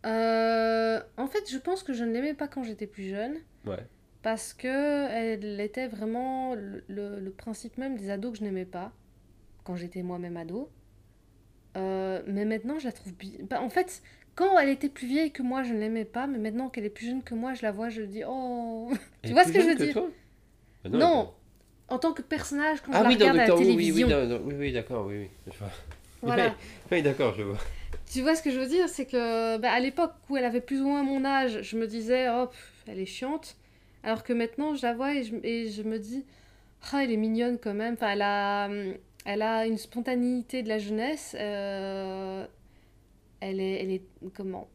Euh, 0.07 1.01
en 1.17 1.27
fait, 1.27 1.51
je 1.51 1.59
pense 1.59 1.83
que 1.83 1.93
je 1.93 2.05
ne 2.05 2.13
l'aimais 2.13 2.35
pas 2.35 2.49
quand 2.49 2.63
j'étais 2.63 2.87
plus 2.87 3.09
jeune. 3.09 3.37
Ouais. 3.67 3.85
Parce 4.23 4.53
que 4.55 5.09
elle 5.11 5.61
était 5.61 5.89
vraiment 5.89 6.55
le, 6.55 6.85
le- 6.89 7.21
le 7.21 7.31
principe 7.31 7.79
même 7.79 7.97
des 7.97 8.11
ados 8.11 8.33
que 8.33 8.39
je 8.39 8.45
n'aimais 8.45 8.65
pas. 8.67 8.93
Quand 9.65 9.77
j'étais 9.77 10.03
moi-même 10.03 10.37
ado. 10.37 10.71
Euh, 11.77 12.23
mais 12.27 12.45
maintenant, 12.45 12.79
je 12.79 12.87
la 12.87 12.93
trouve 12.93 13.15
bien. 13.15 13.31
Bah, 13.49 13.61
en 13.63 13.69
fait, 13.71 14.03
quand 14.35 14.59
elle 14.59 14.69
était 14.71 14.89
plus 14.89 15.07
vieille 15.07 15.33
que 15.33 15.43
moi, 15.43 15.63
je 15.63 15.73
ne 15.73 15.79
l'aimais 15.79 16.05
pas. 16.05 16.27
Mais 16.27 16.39
maintenant 16.39 16.69
qu'elle 16.69 16.85
est 16.85 16.91
plus 16.91 17.07
jeune 17.07 17.23
que 17.23 17.35
moi, 17.35 17.55
je 17.55 17.63
la 17.63 17.71
vois, 17.73 17.89
je 17.89 18.03
dis 18.03 18.23
Oh 18.27 18.91
est 19.25 19.33
vois 19.33 19.45
ce 19.45 19.53
que 19.53 19.61
je 19.61 19.67
veux 19.69 19.75
dire? 19.77 19.93
toi? 19.95 20.09
Ah 20.85 20.89
Non, 20.89 21.33
En 21.89 21.99
tant 21.99 22.13
que 22.13 22.23
personnage, 22.23 22.81
quand 22.83 22.93
Ah 22.95 23.03
je 23.03 23.09
oui, 23.09 23.17
la 23.19 23.27
dans 23.27 23.33
regarde 23.33 23.39
à 23.39 23.43
la 23.43 23.49
télévision. 23.59 24.09
oui, 24.45 24.55
oui, 24.59 24.73
d'accord, 24.73 25.07
oui, 25.07 25.19
oui. 25.19 25.29
Je 25.53 25.59
vois. 25.59 25.71
Voilà. 26.23 26.55
Oui, 26.91 27.03
d'accord, 27.03 27.35
je 27.35 27.43
vois. 27.43 27.59
Tu 28.13 28.23
vois 28.23 28.35
ce 28.35 28.43
que 28.43 28.51
je 28.51 28.59
veux 28.59 28.67
dire 28.67 28.89
C'est 28.89 29.07
que 29.07 29.57
bah, 29.59 29.71
à 29.73 29.81
l'époque 29.81 30.13
où 30.29 30.37
elle 30.37 30.45
avait 30.45 30.61
plus 30.61 30.81
ou 30.81 30.89
moins 30.89 31.03
mon 31.03 31.25
âge, 31.25 31.61
je 31.63 31.77
me 31.77 31.87
disais, 31.87 32.29
oh, 32.31 32.47
pff, 32.47 32.85
elle 32.89 32.99
est 32.99 33.07
chiante. 33.07 33.57
Alors 34.03 34.25
que 34.25 34.33
maintenant, 34.33 34.75
je 34.75 34.83
la 34.83 34.95
vois 34.95 35.15
et 35.15 35.23
je, 35.25 35.35
et 35.45 35.71
je 35.71 35.83
me 35.83 35.99
dis, 35.99 36.25
ah, 36.93 37.05
elle 37.05 37.13
est 37.13 37.17
mignonne 37.17 37.59
quand 37.59 37.75
même. 37.75 37.95
Enfin, 37.95 38.11
elle 38.13 38.23
a, 38.23 38.69
elle 39.27 39.43
a 39.43 39.67
une 39.67 39.79
spontanéité 39.79 40.63
de 40.63 40.69
la 40.69 40.79
jeunesse. 40.79 41.37
euh, 41.39 42.47
elle 43.41 43.61
est, 43.61 43.83
elle 43.83 43.91
est 43.93 44.03
comment? 44.35 44.69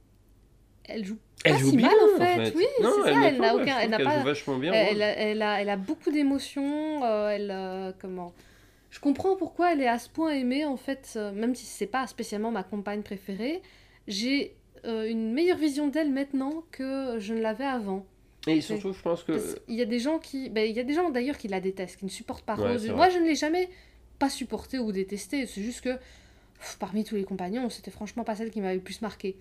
Elle 0.88 1.04
joue 1.04 1.18
Elle 1.44 1.54
pas 1.54 1.58
joue 1.58 1.70
si 1.72 1.78
bien, 1.78 1.88
mal 1.88 1.96
en 2.00 2.16
en 2.16 2.26
fait. 2.26 2.54
Oui, 2.56 2.66
c'est 2.78 3.12
ça. 3.12 3.28
Elle 3.28 3.40
n'a 3.40 3.56
aucun, 3.56 3.80
elle 3.80 3.92
pas. 4.04 4.20
joue 4.20 4.26
vachement 4.26 4.58
bien. 4.58 4.72
Elle, 4.72 5.42
a, 5.42 5.62
elle 5.62 5.70
a 5.70 5.78
beaucoup 5.78 6.12
d'émotions. 6.12 7.04
euh, 7.04 7.30
elle, 7.30 7.52
euh, 7.52 7.92
comment? 8.00 8.34
Je 8.96 9.02
comprends 9.02 9.36
pourquoi 9.36 9.74
elle 9.74 9.82
est 9.82 9.90
à 9.90 10.00
ce 10.00 10.08
point 10.08 10.32
aimée, 10.32 10.64
en 10.64 10.78
fait, 10.78 11.16
euh, 11.18 11.34
même 11.34 11.54
si 11.54 11.66
c'est 11.66 11.86
pas 11.86 12.08
spécialement 12.08 12.50
ma 12.50 12.64
compagne 12.64 13.02
préférée. 13.02 13.62
J'ai 14.08 14.56
euh, 14.86 15.10
une 15.10 15.34
meilleure 15.34 15.58
vision 15.58 15.90
d'elle 15.90 16.14
maintenant 16.14 16.64
que 16.72 17.20
je 17.20 17.34
ne 17.34 17.42
l'avais 17.42 17.66
avant. 17.66 18.06
Et 18.48 18.62
surtout, 18.62 18.94
je 18.94 19.02
pense 19.02 19.24
que. 19.24 19.38
Il 19.68 19.76
y 19.76 19.82
a 19.82 19.86
des 19.86 20.00
gens 20.00 20.18
qui. 20.18 20.50
ben, 20.50 20.66
il 20.66 20.74
y 20.74 20.80
a 20.80 20.86
des 20.86 20.94
gens 20.94 21.10
d'ailleurs 21.10 21.38
qui 21.38 21.50
la 21.50 21.60
détestent, 21.60 21.98
qui 21.98 22.06
ne 22.06 22.10
supportent 22.10 22.46
pas 22.46 22.56
Ouais, 22.56 22.72
Rose. 22.72 22.90
Moi, 22.90 23.10
je 23.10 23.18
ne 23.18 23.26
l'ai 23.26 23.36
jamais 23.36 23.70
pas 24.18 24.30
supportée 24.30 24.80
ou 24.80 24.94
détestée. 24.94 25.46
C'est 25.46 25.62
juste 25.62 25.82
que 25.82 25.96
pff, 26.60 26.78
parmi 26.80 27.04
tous 27.04 27.16
les 27.16 27.26
compagnons, 27.26 27.70
c'était 27.70 27.92
franchement 27.92 28.24
pas 28.24 28.38
celle 28.38 28.50
qui 28.50 28.62
m'avait 28.62 28.76
le 28.76 28.82
plus 28.82 29.02
marqué. 29.02 29.36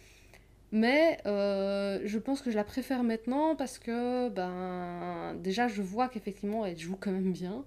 Mais 0.72 1.18
euh, 1.26 2.00
je 2.05 2.18
pense 2.18 2.42
que 2.42 2.50
je 2.50 2.57
la 2.57 2.64
préfère 2.64 3.05
maintenant 3.05 3.55
parce 3.55 3.78
que, 3.78 4.30
ben, 4.30 5.36
déjà, 5.36 5.68
je 5.68 5.80
vois 5.80 6.09
qu'effectivement, 6.09 6.66
elle 6.66 6.76
joue 6.76 6.96
quand 6.98 7.12
même 7.12 7.30
bien. 7.30 7.64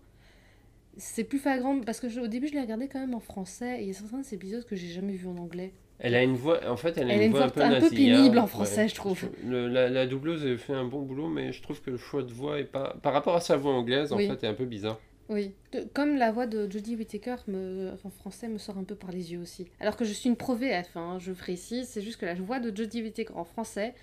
C'est 0.98 1.24
plus 1.24 1.40
flagrant 1.40 1.80
parce 1.82 2.00
que 2.00 2.10
je- 2.10 2.20
au 2.20 2.28
début, 2.28 2.48
je 2.48 2.54
l'ai 2.54 2.62
regardé 2.62 2.88
quand 2.88 3.00
même 3.00 3.14
en 3.14 3.20
français 3.20 3.80
et 3.80 3.84
il 3.84 3.88
y 3.88 3.92
a 3.92 3.94
certains 3.94 4.20
de 4.20 4.26
ces 4.26 4.36
épisodes 4.36 4.66
que 4.66 4.76
j'ai 4.76 4.88
jamais 4.88 5.14
vus 5.14 5.28
en 5.28 5.38
anglais. 5.38 5.74
Elle 6.00 6.14
a 6.16 6.22
une 6.24 6.36
voix, 6.36 6.60
en 6.70 6.78
fait, 6.78 6.98
elle 6.98 7.10
a 7.10 7.14
Elle 7.14 7.20
une 7.22 7.26
une 7.28 7.32
voix 7.32 7.44
un 7.44 7.50
peu 7.50 7.62
un 7.62 7.80
peu 7.80 7.90
pénible 7.90 8.38
en 8.38 8.46
français, 8.48 8.88
je 8.88 8.94
trouve. 8.96 9.30
Le- 9.44 9.68
la, 9.68 9.90
la 9.90 10.06
doubleuse 10.06 10.46
a 10.46 10.56
fait 10.58 10.74
un 10.74 10.86
bon 10.86 11.02
boulot, 11.02 11.28
mais 11.28 11.52
je 11.52 11.62
trouve 11.64 11.82
que 11.82 11.90
le 11.90 11.98
choix 11.98 12.22
de 12.22 12.32
voix 12.32 12.60
est 12.60 12.66
pas. 12.66 12.96
Par 13.02 13.14
rapport 13.14 13.36
à 13.36 13.42
sa 13.42 13.58
voix 13.58 13.74
anglaise, 13.74 14.12
en 14.14 14.18
fait, 14.18 14.44
est 14.44 14.48
un 14.48 14.54
peu 14.54 14.66
bizarre. 14.66 15.00
Oui, 15.30 15.54
De- 15.74 15.86
comme 15.94 16.16
la 16.16 16.32
voix 16.32 16.46
de 16.48 16.72
Jodie 16.72 16.96
Whittaker 16.96 17.36
me, 17.48 17.92
en 18.04 18.10
français 18.10 18.48
me 18.48 18.58
sort 18.60 18.78
un 18.78 18.84
peu 18.86 18.96
par 18.96 19.12
les 19.12 19.34
yeux 19.34 19.42
aussi. 19.42 19.66
Alors 19.82 19.98
que 19.98 20.06
je 20.06 20.14
suis 20.14 20.30
une 20.30 20.38
pro 20.38 20.56
VF, 20.56 20.96
hein, 20.96 21.18
je 21.20 21.34
précise, 21.34 21.88
c'est 21.90 22.02
juste 22.02 22.18
que 22.22 22.26
la 22.26 22.36
voix 22.36 22.60
de 22.60 22.76
Jodie 22.76 23.02
Whittaker 23.02 23.34
en 23.36 23.44
français, 23.44 23.94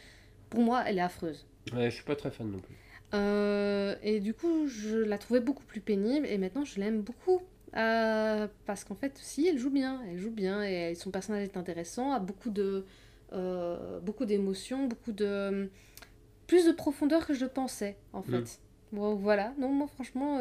pour 0.50 0.60
moi, 0.60 0.82
elle 0.86 0.98
est 0.98 1.02
affreuse. 1.02 1.46
Ouais, 1.72 1.90
je 1.90 1.94
suis 1.94 2.04
pas 2.04 2.16
très 2.16 2.30
fan 2.30 2.50
non 2.50 2.58
plus. 2.58 2.74
Euh, 3.14 3.94
et 4.02 4.20
du 4.20 4.34
coup, 4.34 4.66
je 4.66 4.98
la 4.98 5.18
trouvais 5.18 5.40
beaucoup 5.40 5.64
plus 5.64 5.80
pénible 5.80 6.26
et 6.26 6.38
maintenant 6.38 6.64
je 6.64 6.80
l'aime 6.80 7.00
beaucoup. 7.00 7.40
Euh, 7.76 8.46
parce 8.66 8.84
qu'en 8.84 8.94
fait, 8.94 9.12
si, 9.16 9.48
elle 9.48 9.58
joue 9.58 9.70
bien, 9.70 10.00
elle 10.08 10.18
joue 10.18 10.30
bien 10.30 10.62
et 10.62 10.94
son 10.94 11.10
personnage 11.10 11.44
est 11.44 11.56
intéressant, 11.56 12.12
a 12.12 12.20
beaucoup 12.20 12.50
de 12.50 12.84
euh, 13.32 13.98
beaucoup 14.00 14.26
d'émotions, 14.26 14.86
beaucoup 14.86 15.12
de 15.12 15.68
plus 16.46 16.66
de 16.66 16.72
profondeur 16.72 17.26
que 17.26 17.34
je 17.34 17.46
pensais 17.46 17.96
en 18.12 18.22
fait. 18.22 18.40
Mm. 18.92 18.96
Bon, 18.96 19.14
voilà, 19.14 19.54
non, 19.58 19.70
moi 19.70 19.88
franchement, 19.88 20.38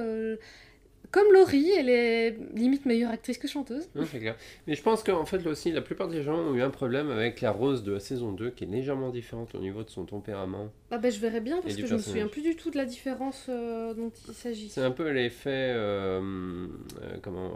comme 1.14 1.32
Laurie, 1.32 1.70
elle 1.78 1.88
est 1.90 2.32
limite 2.56 2.86
meilleure 2.86 3.12
actrice 3.12 3.38
que 3.38 3.48
chanteuse. 3.48 3.88
Non, 3.96 4.04
c'est 4.06 4.20
clair. 4.20 4.36
Mais 4.68 4.76
je 4.76 4.82
pense 4.82 5.04
qu'en 5.04 5.24
fait, 5.26 5.38
là 5.38 5.52
aussi, 5.52 5.72
la 5.72 5.82
plupart 5.82 6.08
des 6.10 6.24
gens 6.24 6.36
ont 6.38 6.56
eu 6.56 6.62
un 6.62 6.70
problème 6.72 7.10
avec 7.12 7.40
la 7.40 7.52
Rose 7.52 7.84
de 7.84 7.94
la 7.94 8.00
saison 8.02 8.32
2, 8.34 8.50
qui 8.50 8.64
est 8.66 8.68
légèrement 8.68 9.10
différente 9.12 9.54
au 9.56 9.60
niveau 9.60 9.84
de 9.84 9.90
son 9.90 10.06
tempérament. 10.06 10.70
Ah 10.92 10.98
ben 10.98 11.12
je 11.12 11.20
verrais 11.20 11.40
bien 11.40 11.62
parce 11.62 11.76
que 11.76 11.82
je 11.82 11.84
me 11.86 11.90
personnage. 11.90 12.04
souviens 12.06 12.28
plus 12.28 12.42
du 12.42 12.56
tout 12.56 12.70
de 12.72 12.78
la 12.78 12.86
différence 12.86 13.46
euh, 13.48 13.94
dont 13.94 14.12
il 14.28 14.34
s'agit. 14.34 14.70
C'est 14.70 14.82
un 14.82 14.92
peu 14.92 15.10
l'effet. 15.12 15.50
euh, 15.76 16.68
euh, 17.04 17.18
comment. 17.22 17.56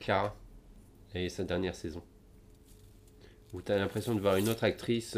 Clara, 0.00 0.34
et 1.14 1.28
sa 1.28 1.44
dernière 1.44 1.74
saison. 1.74 2.02
Où 3.52 3.60
tu 3.62 3.72
as 3.72 3.76
l'impression 3.78 4.14
de 4.14 4.20
voir 4.20 4.36
une 4.36 4.48
autre 4.48 4.64
actrice 4.64 5.16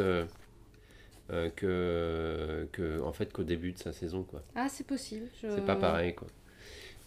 que, 1.57 2.66
que, 2.72 3.01
en 3.03 3.12
fait, 3.12 3.32
qu'au 3.32 3.42
début 3.42 3.72
de 3.72 3.78
sa 3.78 3.92
saison, 3.92 4.22
quoi. 4.22 4.42
Ah 4.55 4.68
c'est 4.68 4.86
possible. 4.86 5.26
je- 5.42 5.49
C'est 5.51 5.64
pas 5.64 5.76
pareil, 5.76 6.14
quoi. 6.14 6.28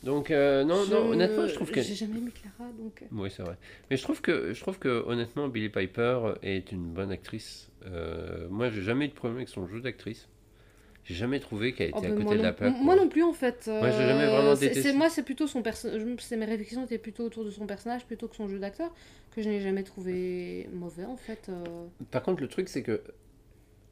Donc, 0.04 0.32
euh, 0.32 0.64
non, 0.64 0.84
je- 0.84 0.94
non, 0.94 1.10
honnêtement, 1.12 1.48
je 1.48 1.56
trouve 1.56 1.72
que. 1.72 1.82
J'ai 1.82 1.96
jamais 1.96 2.18
aimé 2.18 2.32
Clara 2.32 2.72
donc. 2.72 3.02
euh, 3.02 3.06
Oui, 3.12 3.30
c'est 3.36 3.44
vrai. 3.44 3.58
Mais 3.90 3.98
je 3.98 4.04
trouve 4.04 4.22
que, 4.22 4.54
je 4.54 4.62
trouve 4.62 4.80
que 4.80 5.04
honnêtement, 5.08 5.48
Billie 5.48 5.70
Piper 5.70 6.20
est 6.42 6.72
une 6.72 6.86
bonne 6.94 7.12
actrice. 7.12 7.70
Euh, 7.86 8.48
moi, 8.50 8.70
j'ai 8.70 8.82
jamais 8.82 9.06
eu 9.06 9.10
de 9.10 9.14
problème 9.14 9.38
avec 9.38 9.50
son 9.50 9.68
jeu 9.68 9.82
d'actrice. 9.82 10.28
J'ai 11.06 11.16
jamais 11.16 11.40
trouvé 11.40 11.74
qu'elle 11.74 11.92
Oh, 11.96 11.98
était 11.98 12.08
à 12.08 12.12
ben, 12.12 12.24
côté 12.24 12.38
de 12.38 12.44
la 12.44 12.52
plaque. 12.54 12.76
moi 12.82 12.96
non 12.96 13.10
plus 13.10 13.24
en 13.24 13.34
fait. 13.34 13.68
Moi, 13.68 13.90
j'ai 13.90 14.08
jamais 14.08 14.28
vraiment 14.28 14.56
détesté. 14.56 14.94
Moi 14.94 15.10
c'est 15.10 15.24
plutôt 15.24 15.48
son 15.48 15.62
personnage. 15.64 16.04
Mes 16.04 16.46
réflexions 16.46 16.86
étaient 16.86 16.98
plutôt 17.00 17.24
autour 17.24 17.46
de 17.46 17.50
son 17.52 17.66
personnage 17.66 18.06
plutôt 18.06 18.28
que 18.28 18.36
son 18.36 18.48
jeu 18.48 18.60
d'acteur 18.60 18.94
que 19.36 19.42
je 19.42 19.50
n'ai 19.50 19.60
jamais 19.62 19.84
trouvé 19.84 20.68
mauvais 20.74 21.06
en 21.06 21.18
fait. 21.18 21.50
Par 22.12 22.24
contre, 22.24 22.42
le 22.42 22.48
truc, 22.48 22.70
c'est 22.70 22.84
que, 22.84 23.02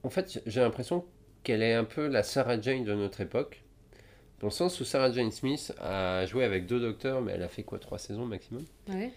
en 0.04 0.10
fait, 0.10 0.42
j'ai 0.46 0.62
l'impression 0.62 1.06
qu'elle 1.44 1.62
est 1.62 1.74
un 1.74 1.84
peu 1.84 2.08
la 2.08 2.24
Sarah 2.24 2.60
Jane 2.60 2.84
de 2.84 2.94
notre 2.94 3.22
époque. 3.22 3.64
Dans 4.40 4.48
le 4.48 4.52
sens 4.52 4.80
où 4.80 4.86
Sarah 4.86 5.12
Jane 5.12 5.32
Smith 5.32 5.74
a 5.80 6.26
joué 6.28 6.44
avec 6.44 6.68
deux 6.68 6.80
docteurs, 6.80 7.22
mais 7.22 7.32
elle 7.34 7.44
a 7.44 7.48
fait 7.48 7.64
quoi, 7.64 7.80
trois 7.80 7.98
saisons 7.98 8.26
maximum? 8.26 8.64
Ouais. 8.90 9.12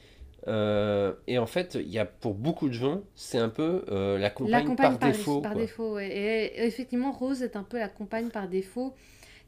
Euh, 0.48 1.12
et 1.26 1.38
en 1.38 1.46
fait, 1.46 1.74
il 1.74 1.88
y 1.90 1.98
a 1.98 2.06
pour 2.06 2.34
beaucoup 2.34 2.68
de 2.68 2.72
gens, 2.74 3.02
c'est 3.14 3.38
un 3.38 3.50
peu 3.50 3.84
euh, 3.90 4.14
la 4.16 4.20
La 4.24 4.30
compagne, 4.30 4.64
compagne 4.66 4.96
par, 4.96 5.10
défaut. 5.12 5.40
par 5.42 5.54
défaut, 5.54 5.94
ouais. 5.94 6.08
Et, 6.08 6.66
effectivement, 6.66 7.12
Rose 7.12 7.42
est 7.42 7.56
un 7.56 7.62
peu 7.62 7.78
la 7.78 7.88
compagne 7.88 8.28
par 8.30 8.48
défaut. 8.48 8.94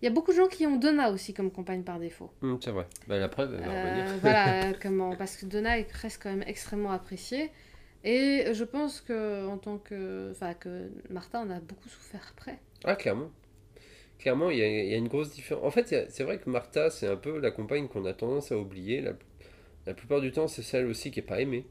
Il 0.02 0.04
y 0.04 0.08
a 0.08 0.10
beaucoup 0.10 0.32
de 0.32 0.36
gens 0.36 0.48
qui 0.48 0.66
ont 0.66 0.76
Donna 0.76 1.10
aussi 1.10 1.32
comme 1.32 1.50
compagne 1.50 1.82
par 1.82 1.98
défaut. 1.98 2.30
Hum, 2.42 2.58
c'est 2.60 2.72
vrai. 2.72 2.86
Bah, 3.08 3.18
la 3.18 3.28
preuve, 3.28 3.54
elle 3.54 3.64
va 3.64 3.72
Euh, 3.72 4.16
voilà, 4.20 4.72
comment 4.82 5.14
parce 5.16 5.36
que 5.36 5.46
Donna 5.46 5.78
est- 5.78 5.90
reste 5.92 6.20
quand 6.22 6.30
même 6.30 6.44
extrêmement 6.46 6.90
appréciée. 6.90 7.50
Et 8.04 8.46
je 8.52 8.64
pense 8.64 9.00
que 9.00 9.46
en 9.46 9.58
tant 9.58 9.78
que, 9.78 10.30
enfin 10.32 10.54
que 10.54 10.90
Martha 11.08 11.38
en 11.40 11.50
a 11.50 11.60
beaucoup 11.60 11.88
souffert 11.88 12.26
après. 12.36 12.58
Ah, 12.84 12.96
clairement. 12.96 13.30
Clairement, 14.22 14.50
il 14.50 14.58
y 14.58 14.62
a, 14.62 14.68
il 14.84 14.88
y 14.90 14.94
a 14.94 14.96
une 14.96 15.08
grosse 15.08 15.32
différence. 15.32 15.64
En 15.64 15.70
fait, 15.70 16.08
c'est 16.10 16.24
vrai 16.24 16.38
que 16.38 16.48
Martha, 16.48 16.90
c'est 16.90 17.08
un 17.08 17.16
peu 17.16 17.38
la 17.38 17.50
compagne 17.50 17.88
qu'on 17.88 18.06
a 18.06 18.14
tendance 18.14 18.52
à 18.52 18.56
oublier. 18.58 19.02
La, 19.02 19.12
la 19.86 19.94
plupart 19.94 20.20
du 20.22 20.32
temps, 20.32 20.48
c'est 20.48 20.62
celle 20.62 20.86
aussi 20.86 21.10
qui 21.12 21.20
est 21.20 21.22
pas 21.24 21.40
aimée. 21.40 21.66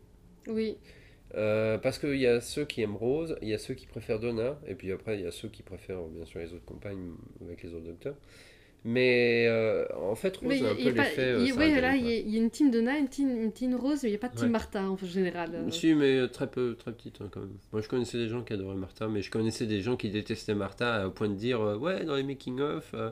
Oui, 0.47 0.77
Euh, 1.35 1.77
parce 1.77 1.97
qu'il 1.97 2.17
y 2.17 2.27
a 2.27 2.41
ceux 2.41 2.65
qui 2.65 2.81
aiment 2.81 2.97
Rose, 2.97 3.37
il 3.41 3.47
y 3.47 3.53
a 3.53 3.57
ceux 3.57 3.73
qui 3.73 3.87
préfèrent 3.87 4.19
Donna, 4.19 4.59
et 4.67 4.75
puis 4.75 4.91
après, 4.91 5.15
il 5.17 5.23
y 5.23 5.25
a 5.27 5.31
ceux 5.31 5.47
qui 5.47 5.63
préfèrent 5.63 6.03
bien 6.07 6.25
sûr 6.25 6.39
les 6.41 6.53
autres 6.53 6.65
compagnes 6.65 7.13
avec 7.41 7.63
les 7.63 7.73
autres 7.73 7.85
docteurs. 7.85 8.15
Mais 8.83 9.45
euh, 9.47 9.85
en 10.01 10.15
fait, 10.15 10.37
Rose 10.37 10.47
mais 10.49 10.57
il 10.57 10.63
y 10.63 10.65
a 10.65 10.69
a- 10.69 10.71
un 10.71 10.75
il 10.75 10.81
y 10.81 10.83
peu 10.85 10.89
a 10.89 10.93
pas- 10.93 11.03
l'effet. 11.09 11.21
euh, 11.21 11.39
oui, 11.43 11.47
Jane, 11.49 11.81
là, 11.81 11.89
quoi. 11.89 11.97
il 11.97 12.05
y, 12.07 12.13
a- 12.13 12.17
il 12.17 12.29
y 12.31 12.35
a 12.35 12.41
une 12.41 12.49
team 12.49 12.71
Donna, 12.71 12.97
une 12.97 13.09
team, 13.09 13.29
une 13.29 13.51
team 13.51 13.75
Rose, 13.75 13.99
mais 14.01 14.09
il 14.09 14.11
n'y 14.13 14.15
a 14.15 14.19
pas 14.19 14.29
de 14.29 14.35
team 14.35 14.45
Ouais. 14.45 14.51
Martha 14.51 14.83
en 14.89 14.97
général. 14.97 15.51
euh. 15.53 15.69
Si, 15.69 15.93
mais 15.93 16.27
très 16.29 16.49
peu, 16.49 16.75
très 16.75 16.91
petite 16.91 17.21
hein, 17.21 17.29
quand 17.31 17.41
même. 17.41 17.53
Moi, 17.71 17.81
je 17.83 17.87
connaissais 17.87 18.17
des 18.17 18.27
gens 18.27 18.41
qui 18.43 18.53
adoraient 18.53 18.75
Martha, 18.75 19.07
mais 19.07 19.21
je 19.21 19.29
connaissais 19.29 19.67
des 19.67 19.81
gens 19.81 19.95
qui 19.97 20.09
détestaient 20.09 20.55
Martha 20.55 21.05
au 21.07 21.11
point 21.11 21.29
de 21.29 21.35
dire 21.35 21.61
euh, 21.61 21.77
ouais, 21.77 22.05
dans 22.05 22.15
les 22.15 22.23
making-of, 22.23 22.89
euh, 22.95 23.11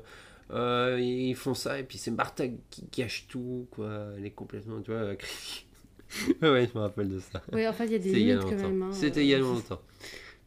euh, 0.51 0.97
ils 0.99 1.35
font 1.35 1.53
ça 1.53 1.77
et 1.79 1.83
puis 1.83 1.99
c'est 1.99 2.09
Martha 2.09 2.45
qui 2.71 2.87
cache 2.87 3.27
tout, 3.27 3.67
quoi. 3.69 4.07
Elle 4.17 4.25
est 4.25 4.31
complètement, 4.31 4.81
tu 4.81 4.89
vois, 4.89 5.03
ouais, 6.41 6.67
je 6.67 6.75
me 6.75 6.79
rappelle 6.79 7.09
de 7.09 7.19
ça. 7.19 7.43
Oui, 7.53 7.67
enfin, 7.67 7.85
il 7.85 7.91
y 7.91 7.95
a 7.95 7.99
des 7.99 8.11
limites 8.11 8.41
quand 8.41 8.55
même. 8.55 8.81
hein. 8.81 8.91
C'était 8.91 9.21
il 9.23 9.27
y 9.29 9.35
a 9.35 9.39
longtemps. 9.39 9.81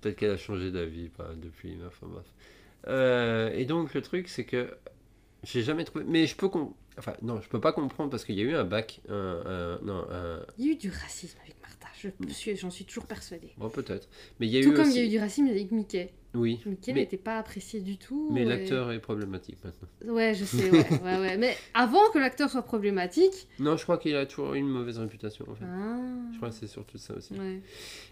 Peut-être 0.01 0.17
qu'elle 0.17 0.33
a 0.33 0.37
changé 0.37 0.73
d'avis 0.73 1.11
pas, 1.11 1.31
depuis, 1.41 1.77
enfin 1.87 2.09
bref. 2.11 2.25
Euh, 2.89 3.53
et 3.55 3.65
donc, 3.67 3.95
le 3.95 4.03
truc, 4.03 4.27
c'est 4.29 4.43
que 4.45 4.69
j'ai 5.43 5.63
jamais 5.63 5.85
trouvé. 5.85 6.05
Mais 6.07 6.27
je 6.27 6.37
peux. 6.37 6.49
com- 6.49 6.73
Enfin, 6.99 7.15
non, 7.23 7.41
je 7.41 7.49
peux 7.49 7.59
pas 7.61 7.73
comprendre 7.73 8.11
parce 8.11 8.23
qu'il 8.23 8.35
y 8.35 8.41
a 8.41 8.45
eu 8.45 8.55
un 8.55 8.65
bac. 8.65 9.01
Un- 9.09 9.79
non. 9.83 10.07
Il 10.59 10.67
y 10.67 10.69
a 10.69 10.73
eu 10.73 10.77
du 10.77 10.91
racisme 10.91 11.39
avec 11.43 11.57
Martha, 11.63 11.89
je 11.99 12.09
suis, 12.33 12.55
j'en 12.55 12.69
suis 12.71 12.85
toujours 12.85 13.07
persuadée. 13.07 13.49
Bon, 13.57 13.71
peut-être. 13.71 14.09
Mais 14.39 14.47
il 14.47 14.53
y 14.53 14.59
a 14.59 14.63
Tout 14.63 14.69
eu 14.71 14.75
comme 14.75 14.83
aussi. 14.89 14.97
il 14.97 14.99
y 14.99 15.03
a 15.03 15.07
eu 15.07 15.09
du 15.09 15.19
racisme 15.19 15.47
avec 15.49 15.71
Mickey. 15.73 16.13
Oui. 16.35 16.61
Mickey 16.67 16.93
Mais- 16.93 17.01
n'était 17.01 17.17
pas 17.17 17.39
apprécié 17.39 17.81
du 17.81 17.97
tout. 17.97 18.29
Mais 18.31 18.43
et- 18.43 18.45
l'acteur 18.45 18.93
est 18.93 18.99
problématique 19.01 19.57
maintenant. 19.65 20.15
Ouais, 20.15 20.35
je 20.35 20.45
sais, 20.45 20.71
ouais, 20.71 20.79
ouais, 21.03 21.19
ouais. 21.19 21.37
Mais 21.39 21.57
avant 21.73 22.11
que 22.13 22.19
l'acteur 22.19 22.51
soit 22.51 22.63
problématique. 22.63 23.49
Non, 23.59 23.79
je 23.79 23.85
crois 23.85 23.97
qu'il 23.97 24.15
a 24.15 24.27
toujours 24.27 24.53
eu 24.53 24.59
une 24.59 24.69
mauvaise 24.69 24.99
réputation 24.99 25.47
en 25.51 25.55
fait. 25.55 25.65
Ah. 25.67 25.99
Je 26.33 26.37
crois 26.37 26.51
que 26.51 26.55
c'est 26.57 26.67
surtout 26.67 26.99
ça 26.99 27.15
aussi. 27.15 27.33
Ouais. 27.33 27.61